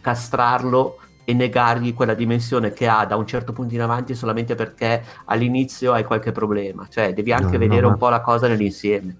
castrarlo 0.00 0.98
e 1.24 1.34
negargli 1.34 1.94
quella 1.94 2.14
dimensione 2.14 2.72
che 2.72 2.88
ha 2.88 3.04
da 3.04 3.16
un 3.16 3.26
certo 3.26 3.52
punto 3.52 3.74
in 3.74 3.80
avanti 3.80 4.14
solamente 4.14 4.54
perché 4.54 5.02
all'inizio 5.26 5.92
hai 5.92 6.04
qualche 6.04 6.32
problema, 6.32 6.86
cioè 6.88 7.12
devi 7.12 7.32
anche 7.32 7.52
no, 7.52 7.58
vedere 7.58 7.82
no, 7.82 7.88
un 7.90 7.96
po' 7.96 8.08
la 8.08 8.20
cosa 8.20 8.48
nell'insieme. 8.48 9.16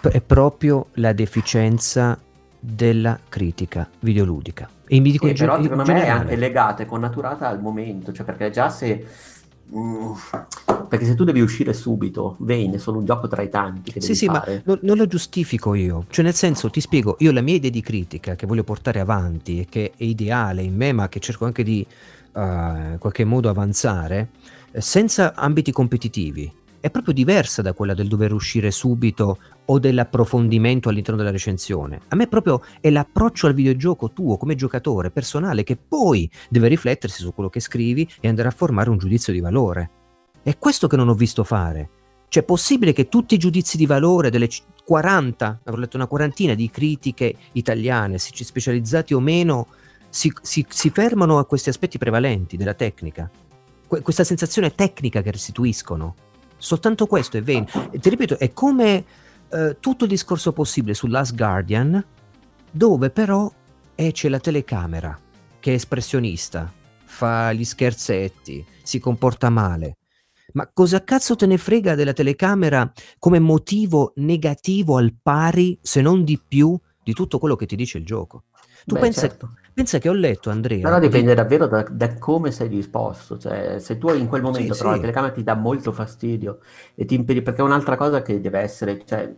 È 0.00 0.20
proprio 0.20 0.86
la 0.94 1.12
deficienza 1.12 2.18
della 2.58 3.18
critica 3.28 3.88
videoludica. 4.00 4.68
E 4.86 5.00
mi 5.00 5.10
dico 5.10 5.26
sì, 5.26 5.32
però 5.32 5.60
secondo 5.62 5.84
me 5.84 6.04
è 6.04 6.08
anche 6.08 6.36
legata 6.36 6.82
e 6.82 6.86
connaturata 6.86 7.48
al 7.48 7.60
momento, 7.60 8.12
cioè 8.12 8.24
perché 8.24 8.50
già 8.50 8.68
se... 8.68 9.06
Mm, 9.74 10.12
perché 10.88 11.06
se 11.06 11.14
tu 11.14 11.24
devi 11.24 11.40
uscire 11.40 11.72
subito, 11.72 12.36
Vane 12.40 12.74
è 12.74 12.78
solo 12.78 12.98
un 12.98 13.04
gioco 13.04 13.26
tra 13.26 13.42
i 13.42 13.48
tanti 13.48 13.92
che 13.92 14.00
Sì, 14.00 14.14
sì, 14.14 14.26
fare. 14.26 14.62
ma 14.64 14.74
no, 14.74 14.78
non 14.82 14.96
lo 14.96 15.06
giustifico 15.06 15.74
io. 15.74 16.04
Cioè, 16.08 16.24
nel 16.24 16.34
senso, 16.34 16.70
ti 16.70 16.80
spiego, 16.80 17.16
io 17.20 17.32
la 17.32 17.40
mia 17.40 17.54
idea 17.54 17.70
di 17.70 17.80
critica 17.80 18.36
che 18.36 18.46
voglio 18.46 18.62
portare 18.62 19.00
avanti 19.00 19.60
e 19.60 19.66
che 19.68 19.92
è 19.96 20.04
ideale 20.04 20.62
in 20.62 20.76
me, 20.76 20.92
ma 20.92 21.08
che 21.08 21.18
cerco 21.18 21.46
anche 21.46 21.62
di 21.62 21.84
uh, 22.32 22.38
in 22.40 22.96
qualche 22.98 23.24
modo 23.24 23.48
avanzare, 23.48 24.28
eh, 24.70 24.80
senza 24.80 25.34
ambiti 25.34 25.72
competitivi, 25.72 26.52
è 26.78 26.90
proprio 26.90 27.14
diversa 27.14 27.62
da 27.62 27.72
quella 27.72 27.94
del 27.94 28.08
dover 28.08 28.32
uscire 28.34 28.70
subito 28.70 29.38
o 29.66 29.78
dell'approfondimento 29.78 30.88
all'interno 30.88 31.18
della 31.18 31.30
recensione. 31.30 32.00
A 32.08 32.16
me 32.16 32.26
proprio 32.26 32.62
è 32.80 32.90
l'approccio 32.90 33.46
al 33.46 33.54
videogioco 33.54 34.10
tuo 34.12 34.36
come 34.36 34.54
giocatore 34.54 35.10
personale 35.10 35.62
che 35.64 35.76
poi 35.76 36.30
deve 36.48 36.68
riflettersi 36.68 37.20
su 37.20 37.32
quello 37.32 37.50
che 37.50 37.60
scrivi 37.60 38.08
e 38.20 38.28
andare 38.28 38.48
a 38.48 38.52
formare 38.52 38.90
un 38.90 38.98
giudizio 38.98 39.32
di 39.32 39.40
valore. 39.40 39.90
È 40.42 40.58
questo 40.58 40.86
che 40.86 40.96
non 40.96 41.08
ho 41.08 41.14
visto 41.14 41.44
fare. 41.44 41.88
Cioè, 42.28 42.42
è 42.42 42.46
possibile 42.46 42.92
che 42.92 43.08
tutti 43.08 43.34
i 43.34 43.38
giudizi 43.38 43.76
di 43.76 43.86
valore 43.86 44.28
delle 44.28 44.48
40, 44.84 45.60
avrò 45.64 45.80
letto 45.80 45.96
una 45.96 46.06
quarantina 46.06 46.54
di 46.54 46.68
critiche 46.68 47.34
italiane, 47.52 48.18
specializzati 48.18 49.14
o 49.14 49.20
meno, 49.20 49.68
si, 50.08 50.32
si, 50.42 50.66
si 50.68 50.90
fermano 50.90 51.38
a 51.38 51.46
questi 51.46 51.68
aspetti 51.68 51.96
prevalenti 51.96 52.56
della 52.56 52.74
tecnica? 52.74 53.30
Que- 53.86 54.02
questa 54.02 54.24
sensazione 54.24 54.74
tecnica 54.74 55.22
che 55.22 55.30
restituiscono? 55.30 56.14
Soltanto 56.56 57.06
questo 57.06 57.36
è. 57.36 57.42
E 57.46 57.98
ti 57.98 58.08
ripeto, 58.08 58.38
è 58.38 58.52
come 58.52 59.04
eh, 59.54 59.76
tutto 59.78 60.04
il 60.04 60.10
discorso 60.10 60.52
possibile 60.52 60.94
su 60.94 61.06
Last 61.06 61.34
Guardian, 61.36 62.04
dove 62.70 63.10
però 63.10 63.50
eh, 63.94 64.10
c'è 64.12 64.28
la 64.28 64.40
telecamera 64.40 65.18
che 65.60 65.70
è 65.70 65.74
espressionista, 65.74 66.70
fa 67.04 67.52
gli 67.52 67.64
scherzetti, 67.64 68.64
si 68.82 68.98
comporta 68.98 69.48
male. 69.48 69.96
Ma 70.52 70.68
cosa 70.72 71.02
cazzo 71.02 71.36
te 71.36 71.46
ne 71.46 71.56
frega 71.56 71.94
della 71.94 72.12
telecamera 72.12 72.92
come 73.18 73.38
motivo 73.38 74.12
negativo 74.16 74.96
al 74.96 75.14
pari, 75.20 75.78
se 75.80 76.00
non 76.02 76.22
di 76.24 76.38
più, 76.46 76.78
di 77.02 77.12
tutto 77.12 77.38
quello 77.38 77.56
che 77.56 77.66
ti 77.66 77.76
dice 77.76 77.98
il 77.98 78.04
gioco? 78.04 78.44
Tu 78.84 78.94
Beh, 78.94 79.00
pensa, 79.00 79.20
certo. 79.22 79.54
pensa, 79.72 79.98
che 79.98 80.08
ho 80.08 80.12
letto, 80.12 80.50
Andrea. 80.50 80.82
Però 80.82 80.98
dipende 80.98 81.30
di... 81.30 81.34
davvero 81.34 81.66
da, 81.66 81.86
da, 81.90 82.18
come 82.18 82.50
sei 82.50 82.68
disposto. 82.68 83.38
Cioè, 83.38 83.78
se 83.78 83.96
tu 83.96 84.12
in 84.12 84.26
quel 84.26 84.42
momento 84.42 84.74
sì, 84.74 84.78
però 84.78 84.90
sì. 84.90 84.96
la 84.96 85.00
telecamera 85.00 85.32
ti 85.32 85.42
dà 85.42 85.54
molto 85.54 85.92
fastidio 85.92 86.58
e 86.94 87.06
ti 87.06 87.14
impedi, 87.14 87.40
perché 87.40 87.62
è 87.62 87.64
un'altra 87.64 87.96
cosa 87.96 88.20
che 88.20 88.40
deve 88.40 88.60
essere. 88.60 89.02
Cioè, 89.04 89.34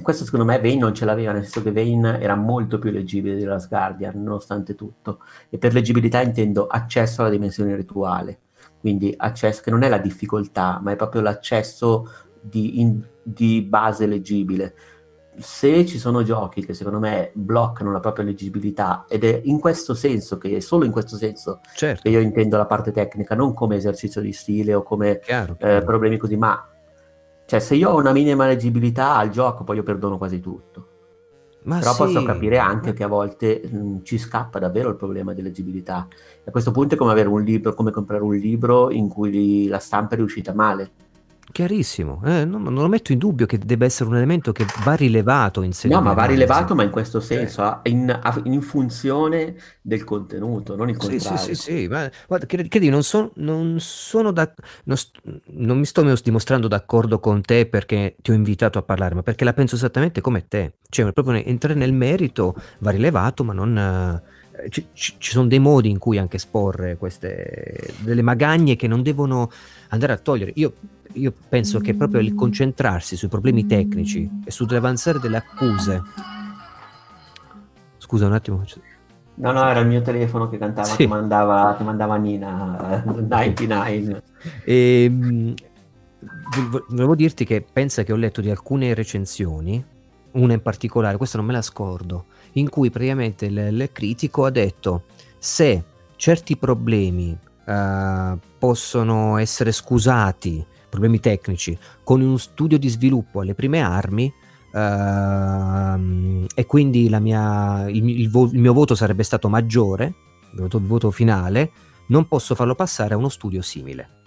questo 0.00 0.24
secondo 0.24 0.46
me 0.46 0.58
Vane 0.58 0.76
non 0.76 0.94
ce 0.94 1.04
l'aveva, 1.04 1.32
nel 1.32 1.42
senso 1.42 1.62
che 1.62 1.72
Vane 1.72 2.20
era 2.20 2.34
molto 2.34 2.78
più 2.78 2.90
leggibile 2.90 3.36
di 3.36 3.44
Last 3.44 3.68
Guardian, 3.68 4.22
nonostante 4.22 4.74
tutto. 4.74 5.20
E 5.50 5.58
per 5.58 5.74
leggibilità 5.74 6.20
intendo 6.22 6.66
accesso 6.66 7.20
alla 7.20 7.30
dimensione 7.30 7.76
rituale. 7.76 8.40
Quindi 8.80 9.14
accesso 9.16 9.60
che 9.62 9.70
non 9.70 9.82
è 9.82 9.88
la 9.88 9.98
difficoltà, 9.98 10.80
ma 10.82 10.92
è 10.92 10.96
proprio 10.96 11.20
l'accesso 11.20 12.08
di, 12.40 12.80
in, 12.80 13.00
di 13.22 13.62
base 13.62 14.06
leggibile 14.06 14.74
se 15.38 15.86
ci 15.86 15.98
sono 15.98 16.22
giochi 16.22 16.64
che 16.64 16.74
secondo 16.74 16.98
me 16.98 17.30
bloccano 17.34 17.90
la 17.90 18.00
propria 18.00 18.24
leggibilità 18.24 19.06
ed 19.08 19.24
è 19.24 19.40
in 19.44 19.58
questo 19.58 19.94
senso 19.94 20.36
che 20.36 20.56
è 20.56 20.60
solo 20.60 20.84
in 20.84 20.92
questo 20.92 21.16
senso 21.16 21.60
certo. 21.74 22.02
che 22.02 22.10
io 22.10 22.20
intendo 22.20 22.56
la 22.56 22.66
parte 22.66 22.92
tecnica 22.92 23.34
non 23.34 23.54
come 23.54 23.76
esercizio 23.76 24.20
di 24.20 24.32
stile 24.32 24.74
o 24.74 24.82
come 24.82 25.20
chiaro, 25.20 25.56
chiaro. 25.56 25.76
Eh, 25.76 25.82
problemi 25.84 26.18
così 26.18 26.36
ma 26.36 26.68
cioè 27.52 27.60
se 27.60 27.74
io 27.74 27.90
ho 27.90 27.98
una 27.98 28.12
minima 28.12 28.46
leggibilità 28.46 29.14
al 29.14 29.28
gioco 29.28 29.62
poi 29.62 29.76
io 29.76 29.82
perdono 29.82 30.16
quasi 30.16 30.40
tutto. 30.40 30.86
Ma 31.64 31.80
però 31.80 31.92
sì. 31.92 31.98
posso 31.98 32.22
capire 32.22 32.56
anche 32.56 32.94
che 32.94 33.04
a 33.04 33.08
volte 33.08 33.60
mh, 33.62 34.04
ci 34.04 34.16
scappa 34.16 34.58
davvero 34.58 34.88
il 34.88 34.96
problema 34.96 35.34
di 35.34 35.42
leggibilità. 35.42 36.08
A 36.46 36.50
questo 36.50 36.70
punto 36.70 36.94
è 36.94 36.96
come 36.96 37.10
avere 37.10 37.28
un 37.28 37.42
libro 37.42 37.74
come 37.74 37.90
comprare 37.90 38.22
un 38.22 38.34
libro 38.34 38.90
in 38.90 39.06
cui 39.06 39.68
la 39.68 39.78
stampa 39.78 40.14
è 40.14 40.16
riuscita 40.16 40.54
male 40.54 40.92
Chiarissimo, 41.50 42.22
eh, 42.24 42.46
non, 42.46 42.62
non, 42.62 42.74
lo 42.74 42.88
metto 42.88 43.12
in 43.12 43.18
dubbio 43.18 43.44
che 43.44 43.58
debba 43.58 43.84
essere 43.84 44.08
un 44.08 44.16
elemento 44.16 44.52
che 44.52 44.64
va 44.84 44.94
rilevato 44.94 45.60
in 45.62 45.72
No, 45.84 46.00
ma 46.00 46.14
va 46.14 46.24
rilevato, 46.24 46.74
ma 46.74 46.82
in 46.82 46.90
questo 46.90 47.20
senso, 47.20 47.80
in, 47.82 48.20
in, 48.44 48.62
funzione 48.62 49.56
del 49.82 50.02
contenuto, 50.04 50.76
non 50.76 50.88
il 50.88 50.96
contrario. 50.96 51.36
Sì, 51.36 51.54
sì, 51.54 51.54
sì, 51.54 51.78
sì. 51.80 51.88
ma 51.88 52.08
guarda, 52.26 52.46
credi, 52.46 52.88
non, 52.88 53.02
so, 53.02 53.32
non 53.34 53.76
sono 53.80 54.30
da, 54.30 54.50
non, 54.84 54.96
non, 55.46 55.78
mi 55.78 55.84
sto 55.84 56.02
dimostrando 56.22 56.68
d'accordo 56.68 57.18
con 57.18 57.42
te 57.42 57.66
perché 57.66 58.14
ti 58.22 58.30
ho 58.30 58.34
invitato 58.34 58.78
a 58.78 58.82
parlare, 58.82 59.16
ma 59.16 59.22
perché 59.22 59.44
la 59.44 59.52
penso 59.52 59.74
esattamente 59.74 60.22
come 60.22 60.46
te. 60.48 60.74
Cioè, 60.88 61.12
proprio 61.12 61.34
entrare 61.34 61.74
nel 61.74 61.92
merito 61.92 62.54
va 62.78 62.90
rilevato, 62.90 63.44
ma 63.44 63.52
non... 63.52 64.22
Ci, 64.68 64.86
ci, 64.92 65.16
sono 65.18 65.48
dei 65.48 65.58
modi 65.58 65.88
in 65.88 65.98
cui 65.98 66.18
anche 66.18 66.36
esporre 66.36 66.96
queste 66.96 67.94
delle 68.00 68.22
magagne 68.22 68.76
che 68.76 68.86
non 68.86 69.02
devono 69.02 69.50
andare 69.88 70.12
a 70.12 70.18
togliere. 70.18 70.52
Io 70.56 70.74
io 71.14 71.32
penso 71.48 71.78
che 71.80 71.94
proprio 71.94 72.20
il 72.20 72.34
concentrarsi 72.34 73.16
sui 73.16 73.28
problemi 73.28 73.66
tecnici 73.66 74.28
e 74.44 74.50
sull'avanzare 74.50 75.18
delle 75.18 75.36
accuse. 75.36 76.02
Scusa 77.98 78.26
un 78.26 78.32
attimo. 78.32 78.64
No, 79.34 79.52
no, 79.52 79.66
era 79.68 79.80
il 79.80 79.86
mio 79.86 80.02
telefono 80.02 80.48
che 80.48 80.58
cantava, 80.58 80.88
sì. 80.88 80.96
che, 80.98 81.06
mandava, 81.06 81.74
che 81.76 81.84
mandava 81.84 82.16
Nina 82.16 83.02
99. 83.04 84.22
E, 84.64 85.04
ehm, 85.04 85.54
volevo 86.88 87.14
dirti 87.14 87.44
che 87.44 87.64
pensa 87.72 88.02
che 88.02 88.12
ho 88.12 88.16
letto 88.16 88.40
di 88.40 88.50
alcune 88.50 88.92
recensioni, 88.94 89.82
una 90.32 90.52
in 90.52 90.62
particolare, 90.62 91.16
questa 91.16 91.38
non 91.38 91.46
me 91.46 91.52
la 91.52 91.62
scordo, 91.62 92.26
in 92.52 92.68
cui 92.68 92.90
praticamente 92.90 93.46
il, 93.46 93.56
il 93.56 93.88
critico 93.92 94.44
ha 94.44 94.50
detto 94.50 95.04
se 95.38 95.82
certi 96.16 96.56
problemi 96.56 97.36
uh, 97.64 98.38
possono 98.58 99.38
essere 99.38 99.72
scusati 99.72 100.64
problemi 100.92 101.20
tecnici, 101.20 101.76
con 102.04 102.20
uno 102.20 102.36
studio 102.36 102.78
di 102.78 102.90
sviluppo 102.90 103.40
alle 103.40 103.54
prime 103.54 103.80
armi, 103.80 104.30
uh, 104.72 106.46
e 106.54 106.66
quindi 106.66 107.08
mia, 107.18 107.88
il, 107.88 108.06
il, 108.06 108.30
vo- 108.30 108.50
il, 108.52 108.58
mio 108.58 108.74
voto 108.74 108.94
sarebbe 108.94 109.22
stato 109.22 109.48
maggiore, 109.48 110.14
il 110.52 110.60
voto, 110.60 110.76
il 110.76 110.84
voto 110.84 111.10
finale, 111.10 111.70
non 112.08 112.28
posso 112.28 112.54
farlo 112.54 112.74
passare 112.74 113.14
a 113.14 113.16
uno 113.16 113.30
studio 113.30 113.62
simile. 113.62 114.20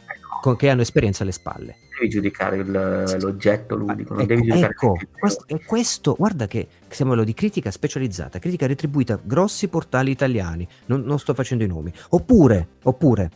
che 0.58 0.70
hanno 0.70 0.82
esperienza 0.82 1.22
alle 1.22 1.32
spalle. 1.32 1.76
Devi 2.00 2.10
giudicare 2.10 2.64
l'oggetto 2.64 3.76
ludico, 3.76 4.14
non 4.14 4.24
ecco, 4.24 4.34
devi 4.34 4.48
giudicare 4.48 4.74
ecco, 4.74 4.98
questo, 5.20 5.46
questo, 5.66 6.16
guarda 6.18 6.48
che 6.48 6.68
siamo 6.90 7.24
di 7.24 7.34
critica 7.36 7.70
specializzata, 7.70 8.40
critica 8.40 8.66
retribuita, 8.66 9.20
grossi 9.22 9.68
portali 9.68 10.10
italiani, 10.10 10.68
non, 10.88 11.02
non 11.02 11.20
sto 11.20 11.36
facendo 11.36 11.64
i 11.64 11.68
nomi. 11.68 11.94
Oppure, 12.10 12.70
oppure, 12.84 13.30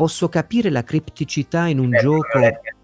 posso 0.00 0.30
capire 0.30 0.70
la 0.70 0.82
cripticità 0.82 1.66
in 1.66 1.78
un 1.78 1.94
eh, 1.94 1.98
gioco... 1.98 2.38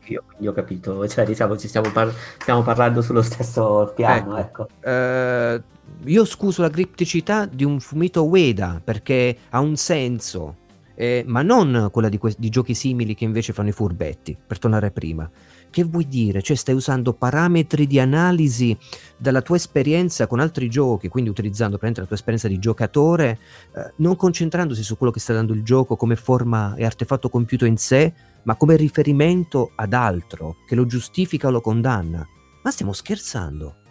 Io, 0.09 0.23
io 0.39 0.51
ho 0.51 0.53
capito, 0.53 1.09
cioè 1.09 1.25
diciamo 1.25 1.57
ci 1.57 1.67
stiamo, 1.67 1.91
par- 1.91 2.15
stiamo 2.39 2.63
parlando 2.63 3.01
sullo 3.01 3.23
stesso 3.23 3.91
piano, 3.97 4.37
ecco. 4.37 4.69
ecco. 4.69 4.89
Uh, 4.89 5.61
io 6.09 6.25
scuso 6.27 6.61
la 6.61 6.69
cripticità 6.69 7.47
di 7.47 7.65
un 7.65 7.81
fumetto 7.81 8.25
Ueda 8.27 8.81
perché 8.85 9.37
ha 9.49 9.61
un 9.61 9.77
senso, 9.77 10.57
eh, 10.95 11.25
ma 11.27 11.41
non 11.41 11.89
quella 11.91 12.11
di, 12.11 12.19
que- 12.19 12.37
di, 12.37 12.51
giochi 12.51 12.75
simili 12.75 13.15
che 13.15 13.25
invece 13.25 13.53
fanno 13.55 13.71
i 13.71 13.73
furbetti, 13.73 14.37
per 14.47 14.59
tornare 14.59 14.91
prima. 14.91 15.29
Che 15.77 15.85
vuoi 15.85 16.07
dire? 16.09 16.41
Cioè 16.41 16.57
stai 16.57 16.75
usando 16.75 17.13
parametri 17.13 17.87
di 17.87 18.01
analisi 18.01 18.75
dalla 19.19 19.43
tua 19.43 19.57
esperienza 19.57 20.27
con 20.27 20.41
altri 20.41 20.71
giochi, 20.71 21.09
quindi 21.09 21.29
utilizzando 21.29 21.79
la 21.79 21.93
tua 22.07 22.17
esperienza 22.17 22.49
di 22.49 22.59
giocatore, 22.59 23.39
eh, 23.75 23.93
non 23.97 24.17
concentrandosi 24.17 24.83
su 24.83 24.97
quello 24.97 25.13
che 25.13 25.21
sta 25.21 25.35
dando 25.35 25.53
il 25.53 25.63
gioco 25.63 25.97
come 25.97 26.17
forma 26.17 26.75
e 26.77 26.87
artefatto 26.87 27.29
compiuto 27.29 27.67
in 27.67 27.77
sé, 27.77 28.15
ma 28.45 28.57
come 28.57 28.75
riferimento 28.77 29.73
ad 29.75 29.93
altro 29.93 30.57
che 30.67 30.75
lo 30.75 30.87
giustifica 30.87 31.49
o 31.49 31.51
lo 31.51 31.61
condanna. 31.61 32.27
Ma 32.63 32.71
stiamo 32.71 32.95
scherzando. 32.95 33.86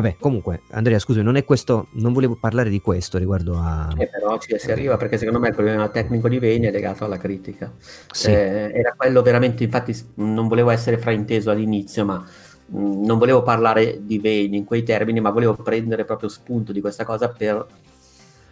Vabbè, 0.00 0.16
comunque, 0.18 0.62
Andrea, 0.70 0.98
scusi, 0.98 1.20
non 1.20 1.36
è 1.36 1.44
questo, 1.44 1.88
non 1.92 2.14
volevo 2.14 2.34
parlare 2.34 2.70
di 2.70 2.80
questo 2.80 3.18
riguardo 3.18 3.58
a... 3.58 3.92
Eh, 3.98 4.08
però 4.08 4.38
ci 4.38 4.58
si 4.58 4.72
arriva 4.72 4.96
perché 4.96 5.18
secondo 5.18 5.38
me 5.38 5.48
il 5.48 5.54
problema 5.54 5.90
tecnico 5.90 6.26
di 6.26 6.38
Veni 6.38 6.64
è 6.64 6.70
legato 6.70 7.04
alla 7.04 7.18
critica. 7.18 7.70
Sì. 8.10 8.30
Eh, 8.30 8.72
era 8.72 8.94
quello 8.96 9.20
veramente, 9.20 9.62
infatti 9.62 9.94
non 10.14 10.48
volevo 10.48 10.70
essere 10.70 10.96
frainteso 10.96 11.50
all'inizio, 11.50 12.06
ma 12.06 12.16
mh, 12.16 12.78
mm, 12.78 13.04
non 13.04 13.18
volevo 13.18 13.42
parlare 13.42 13.98
di 14.00 14.18
Veni 14.18 14.56
in 14.56 14.64
quei 14.64 14.84
termini, 14.84 15.20
ma 15.20 15.28
volevo 15.28 15.54
prendere 15.54 16.06
proprio 16.06 16.30
spunto 16.30 16.72
di 16.72 16.80
questa 16.80 17.04
cosa 17.04 17.28
per, 17.28 17.66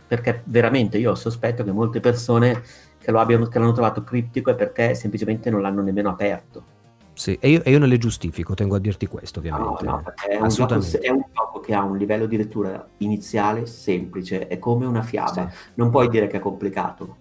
perché 0.07 0.43
veramente 0.45 0.99
io 0.99 1.15
sospetto 1.15 1.65
che 1.65 1.73
molte 1.73 2.01
persone 2.01 2.61
che, 2.99 3.11
lo 3.11 3.20
abbiano, 3.20 3.47
che 3.47 3.59
l'hanno 3.59 3.73
trovato 3.73 4.05
criptico 4.05 4.51
è 4.51 4.55
perché 4.55 4.95
semplicemente 4.95 5.49
non 5.49 5.62
l'hanno 5.62 5.81
nemmeno 5.81 6.11
aperto. 6.11 6.77
Sì, 7.19 7.36
e 7.40 7.51
io, 7.51 7.65
e 7.65 7.70
io, 7.73 7.81
non 7.81 7.89
le 7.89 7.99
giustifico, 7.99 8.55
tengo 8.55 8.77
a 8.77 8.78
dirti 8.78 9.09
questo 9.09 9.40
ovviamente. 9.40 9.85
No, 9.85 9.90
no, 9.90 10.12
è, 10.24 10.36
un 10.36 10.49
gioco, 10.51 10.74
è, 10.74 11.11
un 11.11 11.24
gioco, 11.32 11.59
che 11.59 11.74
ha 11.74 11.82
un 11.82 11.97
livello 11.97 12.27
di 12.27 12.36
lettura 12.36 12.86
iniziale 12.99 13.66
semplice, 13.66 14.47
è 14.47 14.61
come 14.61 14.86
una 14.86 15.03
fiaba, 15.03 15.51
sì. 15.51 15.73
non 15.74 15.90
puoi 15.90 16.09
dire 16.09 16.28
che 16.28 16.36
è 16.36 16.40
complicato, 16.40 17.16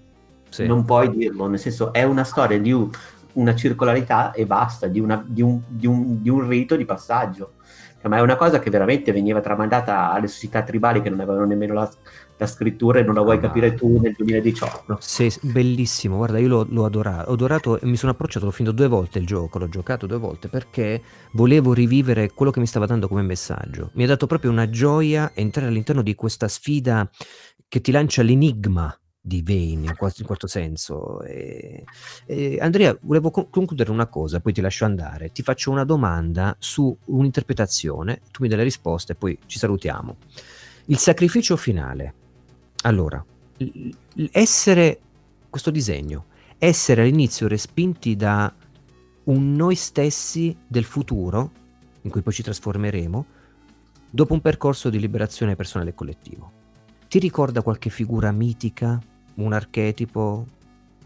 sì. 0.50 0.68
non 0.68 0.86
puoi 0.86 1.10
dirlo, 1.10 1.48
nel 1.48 1.58
senso 1.58 1.92
è 1.92 2.04
una 2.04 2.24
storia 2.24 2.60
di 2.60 2.90
una 3.34 3.56
circolarità 3.56 4.34
e 4.34 4.46
basta, 4.46 4.86
di, 4.86 5.00
una, 5.00 5.24
di, 5.26 5.42
un, 5.42 5.60
di, 5.68 5.88
un, 5.88 6.22
di 6.22 6.30
un 6.30 6.48
rito 6.48 6.76
di 6.76 6.86
passaggio 6.86 7.54
ma 8.04 8.18
è 8.18 8.22
una 8.22 8.38
cosa 8.38 8.60
che 8.60 8.70
veramente 8.70 9.12
veniva 9.12 9.42
tramandata 9.42 10.12
alle 10.12 10.28
società 10.28 10.62
tribali 10.62 11.02
che 11.02 11.10
non 11.10 11.20
avevano 11.20 11.46
nemmeno 11.46 11.74
la, 11.74 11.92
la 12.38 12.48
scrittura 12.48 13.00
e 13.00 13.04
non 13.04 13.16
la 13.16 13.22
vuoi 13.22 13.38
ah, 13.38 13.40
capire 13.40 13.74
tu 13.74 14.00
nel 14.00 14.14
2018. 14.16 14.98
Sì, 15.00 15.32
bellissimo, 15.42 16.18
guarda, 16.18 16.38
io 16.38 16.48
l'ho, 16.48 16.68
l'ho 16.70 16.86
adorato, 16.86 17.30
ho 17.30 17.34
adorato 17.34 17.80
e 17.80 17.86
mi 17.86 17.98
sono 17.98 18.12
approcciato, 18.12 18.46
l'ho 18.46 18.52
finito 18.52 18.74
due 18.74 18.88
volte 18.88 19.20
il 19.20 19.26
gioco, 19.26 19.58
l'ho 19.58 19.70
giocato 19.70 20.06
due 20.06 20.18
volte 20.18 20.48
perché 20.48 21.02
volevo 21.32 21.74
rivivere 21.74 22.32
quello 22.34 22.52
che 22.52 22.60
mi 22.60 22.68
stava 22.68 22.86
dando 22.86 23.08
come 23.08 23.22
messaggio. 23.24 23.90
Mi 23.94 24.04
ha 24.04 24.08
dato 24.08 24.28
proprio 24.28 24.52
una 24.52 24.70
gioia 24.70 25.32
entrare 25.34 25.68
all'interno 25.68 26.02
di 26.02 26.16
questa 26.16 26.48
sfida 26.48 27.10
che 27.68 27.82
ti 27.82 27.92
lancia 27.92 28.22
l'enigma 28.22 28.98
di 29.28 29.42
Vane 29.42 29.88
in, 29.88 29.96
qualche, 29.98 30.22
in 30.22 30.28
questo 30.28 30.48
senso. 30.48 31.22
E, 31.24 31.84
e 32.26 32.58
Andrea, 32.62 32.98
volevo 33.02 33.30
co- 33.30 33.50
concludere 33.50 33.92
una 33.92 34.08
cosa, 34.08 34.40
poi 34.40 34.54
ti 34.54 34.62
lascio 34.62 34.86
andare. 34.86 35.32
Ti 35.32 35.44
faccio 35.44 35.70
una 35.70 35.84
domanda 35.84 36.56
su 36.60 36.98
un'interpretazione, 37.06 38.22
tu 38.32 38.44
mi 38.44 38.48
dai 38.48 38.58
la 38.58 38.64
risposta 38.64 39.14
e 39.14 39.16
poi 39.16 39.38
ci 39.46 39.60
salutiamo. 39.60 40.16
Il 40.86 40.98
sacrificio 40.98 41.58
finale. 41.58 42.14
Allora, 42.84 43.24
essere 44.32 45.00
questo 45.50 45.72
disegno, 45.72 46.26
essere 46.58 47.02
all'inizio 47.02 47.48
respinti 47.48 48.16
da 48.16 48.54
un 49.26 49.54
noi 49.54 49.76
stessi 49.76 50.56
del 50.68 50.84
futuro, 50.84 51.52
in 52.02 52.12
cui 52.12 52.22
poi 52.22 52.34
ci 52.34 52.44
trasformeremo, 52.44 53.26
dopo 54.10 54.34
un 54.34 54.42
percorso 54.42 54.90
di 54.90 55.00
liberazione 55.00 55.56
personale 55.56 55.90
e 55.90 55.94
collettivo. 55.94 56.52
Ti 57.08 57.20
ricorda 57.20 57.62
qualche 57.62 57.90
figura 57.90 58.32
mitica 58.32 59.00
un 59.36 59.54
archetipo, 59.54 60.46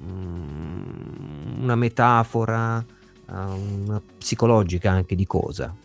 mm, 0.01 1.61
una 1.61 1.75
metafora, 1.75 2.79
eh, 2.79 3.33
una 3.33 4.01
psicologica 4.17 4.91
anche 4.91 5.15
di 5.15 5.25
cosa? 5.25 5.75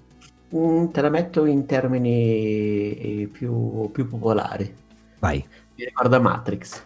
Mm, 0.55 0.87
te 0.87 1.01
la 1.01 1.11
metto 1.11 1.45
in 1.45 1.67
termini 1.67 3.29
più, 3.33 3.91
più 3.93 4.09
popolari. 4.09 4.75
Vai. 5.19 5.45
Mi 5.77 5.85
ricorda 5.85 6.19
Matrix. 6.19 6.85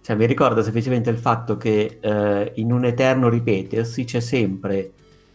Cioè, 0.00 0.16
mi 0.16 0.26
ricorda 0.26 0.62
semplicemente 0.62 1.10
il 1.10 1.18
fatto 1.18 1.56
che 1.56 1.98
eh, 2.00 2.52
in 2.56 2.72
un 2.72 2.84
eterno 2.84 3.28
ripetersi 3.28 4.04
c'è 4.04 4.20
sempre 4.20 4.92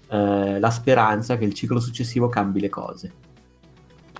eh, 0.09 0.59
la 0.59 0.69
speranza 0.69 1.37
che 1.37 1.45
il 1.45 1.53
ciclo 1.53 1.79
successivo 1.79 2.29
cambi 2.29 2.59
le 2.59 2.69
cose. 2.69 3.13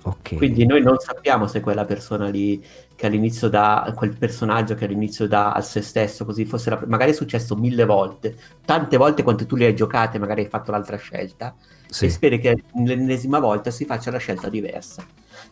Okay. 0.02 0.38
Quindi 0.38 0.64
noi 0.64 0.82
non 0.82 0.98
sappiamo 0.98 1.46
se 1.46 1.60
quella 1.60 1.84
persona 1.84 2.28
lì 2.28 2.64
che 2.96 3.06
all'inizio 3.06 3.48
dà, 3.48 3.92
quel 3.94 4.16
personaggio 4.16 4.74
che 4.74 4.86
all'inizio 4.86 5.28
dà 5.28 5.52
a 5.52 5.60
se 5.60 5.82
stesso, 5.82 6.24
così 6.24 6.46
fosse 6.46 6.70
la, 6.70 6.82
magari 6.86 7.10
è 7.10 7.14
successo 7.14 7.54
mille 7.54 7.84
volte, 7.84 8.34
tante 8.64 8.96
volte 8.96 9.22
quanto 9.22 9.44
tu 9.44 9.56
le 9.56 9.66
hai 9.66 9.74
giocate, 9.76 10.18
magari 10.18 10.42
hai 10.42 10.48
fatto 10.48 10.70
l'altra 10.70 10.96
scelta, 10.96 11.54
sì. 11.86 12.06
e 12.06 12.10
speri 12.10 12.38
che 12.38 12.64
l'ennesima 12.74 13.38
volta 13.40 13.70
si 13.70 13.84
faccia 13.84 14.10
la 14.10 14.18
scelta 14.18 14.48
diversa. 14.48 15.04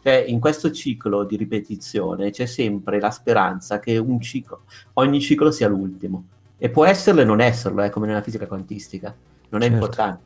Cioè, 0.03 0.25
in 0.27 0.41
questo 0.41 0.71
ciclo 0.71 1.25
di 1.25 1.37
ripetizione 1.37 2.31
c'è 2.31 2.47
sempre 2.47 3.01
la 3.01 3.11
speranza 3.11 3.79
che 3.79 3.99
un 3.99 4.21
ciclo, 4.21 4.63
ogni 4.95 5.21
ciclo 5.21 5.51
sia 5.51 5.69
l'ultimo. 5.69 6.25
E 6.57 6.71
può 6.71 6.85
esserlo 6.85 7.21
e 7.21 7.25
non 7.25 7.41
esserlo, 7.41 7.83
eh, 7.83 7.91
come 7.91 8.07
nella 8.07 8.23
fisica 8.23 8.47
quantistica. 8.47 9.15
Non 9.51 9.61
è 9.61 9.65
certo. 9.65 9.75
importante. 9.75 10.23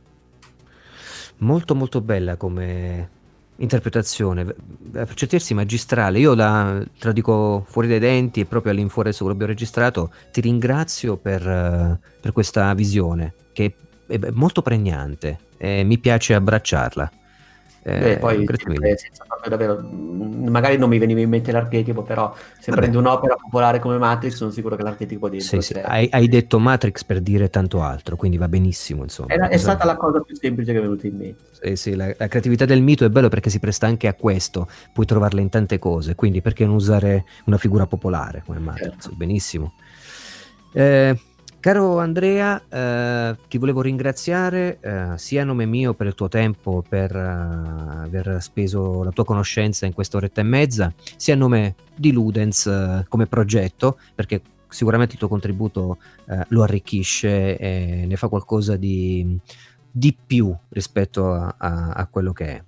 Molto 1.38 1.74
molto 1.74 2.00
bella 2.00 2.36
come, 2.36 3.08
interpretazione, 3.56 4.44
per 4.90 5.14
certi 5.14 5.54
magistrale. 5.54 6.18
Io 6.18 6.34
la, 6.34 6.84
dico 7.12 7.64
fuori 7.66 7.88
dai 7.88 7.98
denti 7.98 8.40
e 8.40 8.44
proprio 8.44 8.72
all'infuori 8.72 9.08
adesso 9.08 9.24
che 9.24 9.30
abbiamo 9.30 9.52
registrato, 9.52 10.12
ti 10.30 10.40
ringrazio 10.40 11.16
per, 11.16 11.98
per 12.20 12.32
questa 12.32 12.72
visione 12.74 13.34
che 13.52 13.74
è 14.06 14.18
molto 14.32 14.62
pregnante 14.62 15.38
e 15.56 15.84
mi 15.84 15.98
piace 15.98 16.34
abbracciarla. 16.34 17.10
Eh, 17.84 18.18
poi 18.18 18.46
davvero, 19.48 19.80
magari 19.82 20.76
non 20.76 20.88
mi 20.88 20.98
veniva 20.98 21.18
in 21.18 21.28
mente 21.28 21.50
l'archetipo, 21.50 22.02
però 22.02 22.32
se 22.58 22.70
Vabbè. 22.70 22.80
prendo 22.80 23.00
un'opera 23.00 23.34
popolare 23.34 23.80
come 23.80 23.98
Matrix, 23.98 24.34
sono 24.34 24.52
sicuro 24.52 24.76
che 24.76 24.84
l'archetipo 24.84 25.28
di 25.28 25.40
sì, 25.40 25.60
sì. 25.60 25.74
Hai, 25.74 26.08
hai, 26.12 26.28
detto 26.28 26.60
Matrix 26.60 27.02
per 27.02 27.20
dire 27.20 27.50
tanto 27.50 27.82
altro, 27.82 28.14
quindi 28.14 28.36
va 28.36 28.48
benissimo. 28.48 29.02
Insomma. 29.02 29.34
È, 29.34 29.48
è 29.48 29.56
stata 29.56 29.84
la 29.84 29.96
cosa 29.96 30.20
più 30.20 30.36
semplice 30.36 30.70
che 30.70 30.78
è 30.78 30.80
venuta 30.80 31.08
in 31.08 31.16
mente. 31.16 31.44
Sì, 31.60 31.76
sì, 31.76 31.94
la, 31.96 32.14
la, 32.16 32.28
creatività 32.28 32.64
del 32.64 32.82
mito 32.82 33.04
è 33.04 33.10
bello 33.10 33.28
perché 33.28 33.50
si 33.50 33.58
presta 33.58 33.86
anche 33.86 34.06
a 34.06 34.14
questo, 34.14 34.68
puoi 34.92 35.06
trovarla 35.06 35.40
in 35.40 35.48
tante 35.48 35.80
cose, 35.80 36.14
quindi 36.14 36.40
perché 36.40 36.64
non 36.64 36.76
usare 36.76 37.24
una 37.46 37.58
figura 37.58 37.86
popolare 37.86 38.44
come 38.46 38.60
Matrix? 38.60 38.90
Certo. 38.90 39.10
Benissimo. 39.16 39.74
Eh, 40.72 41.18
Caro 41.62 42.00
Andrea, 42.00 42.60
eh, 42.68 43.36
ti 43.46 43.56
volevo 43.56 43.82
ringraziare 43.82 44.78
eh, 44.80 45.12
sia 45.14 45.42
a 45.42 45.44
nome 45.44 45.64
mio 45.64 45.94
per 45.94 46.08
il 46.08 46.16
tuo 46.16 46.26
tempo, 46.26 46.82
per 46.88 47.14
uh, 47.14 48.02
aver 48.02 48.38
speso 48.40 49.04
la 49.04 49.12
tua 49.12 49.24
conoscenza 49.24 49.86
in 49.86 49.92
quest'oretta 49.92 50.40
e 50.40 50.44
mezza, 50.44 50.92
sia 51.14 51.34
a 51.34 51.36
nome 51.36 51.76
di 51.94 52.10
Ludens 52.10 52.64
uh, 52.64 53.04
come 53.08 53.26
progetto, 53.26 53.96
perché 54.12 54.42
sicuramente 54.66 55.12
il 55.12 55.20
tuo 55.20 55.28
contributo 55.28 55.98
uh, 56.24 56.40
lo 56.48 56.64
arricchisce 56.64 57.56
e 57.56 58.06
ne 58.08 58.16
fa 58.16 58.26
qualcosa 58.26 58.74
di, 58.74 59.38
di 59.88 60.16
più 60.26 60.52
rispetto 60.70 61.32
a, 61.32 61.54
a, 61.58 61.90
a 61.90 62.06
quello 62.08 62.32
che 62.32 62.46
è 62.56 62.62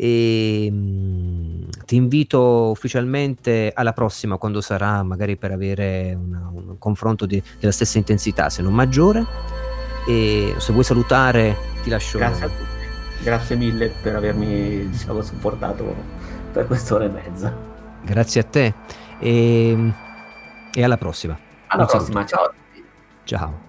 e 0.00 0.70
mh, 0.70 1.68
ti 1.84 1.96
invito 1.96 2.70
ufficialmente 2.70 3.72
alla 3.74 3.92
prossima 3.92 4.36
quando 4.36 4.60
sarà 4.60 5.02
magari 5.02 5.36
per 5.36 5.50
avere 5.50 6.14
una, 6.14 6.50
un 6.52 6.78
confronto 6.78 7.26
di, 7.26 7.42
della 7.58 7.72
stessa 7.72 7.98
intensità 7.98 8.48
se 8.48 8.62
non 8.62 8.72
maggiore. 8.72 9.26
E 10.06 10.54
se 10.56 10.72
vuoi 10.72 10.84
salutare 10.84 11.56
ti 11.82 11.90
lascio 11.90 12.18
grazie 12.18 12.44
a 12.44 12.48
tutti. 12.48 13.24
Grazie 13.24 13.56
mille 13.56 13.92
per 14.00 14.14
avermi 14.14 14.88
diciamo 14.88 15.20
supportato 15.20 15.94
per 16.52 16.66
quest'ora 16.68 17.04
e 17.04 17.08
mezza. 17.08 17.52
Grazie 18.02 18.40
a 18.40 18.44
te. 18.44 18.74
E, 19.18 19.92
e 20.72 20.84
alla 20.84 20.96
prossima. 20.96 21.36
Alla 21.66 21.82
un 21.82 21.88
prossima 21.88 22.26
saluto. 22.26 22.54
ciao 23.24 23.38
ciao 23.38 23.67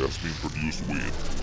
has 0.00 0.18
been 0.18 0.32
produced 0.34 0.86
with 0.88 1.38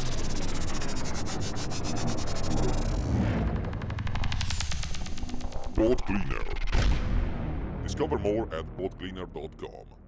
BotCleaner. 5.76 6.46
Discover 7.84 8.20
more 8.20 8.44
at 8.54 8.66
botcleaner.com. 8.78 10.05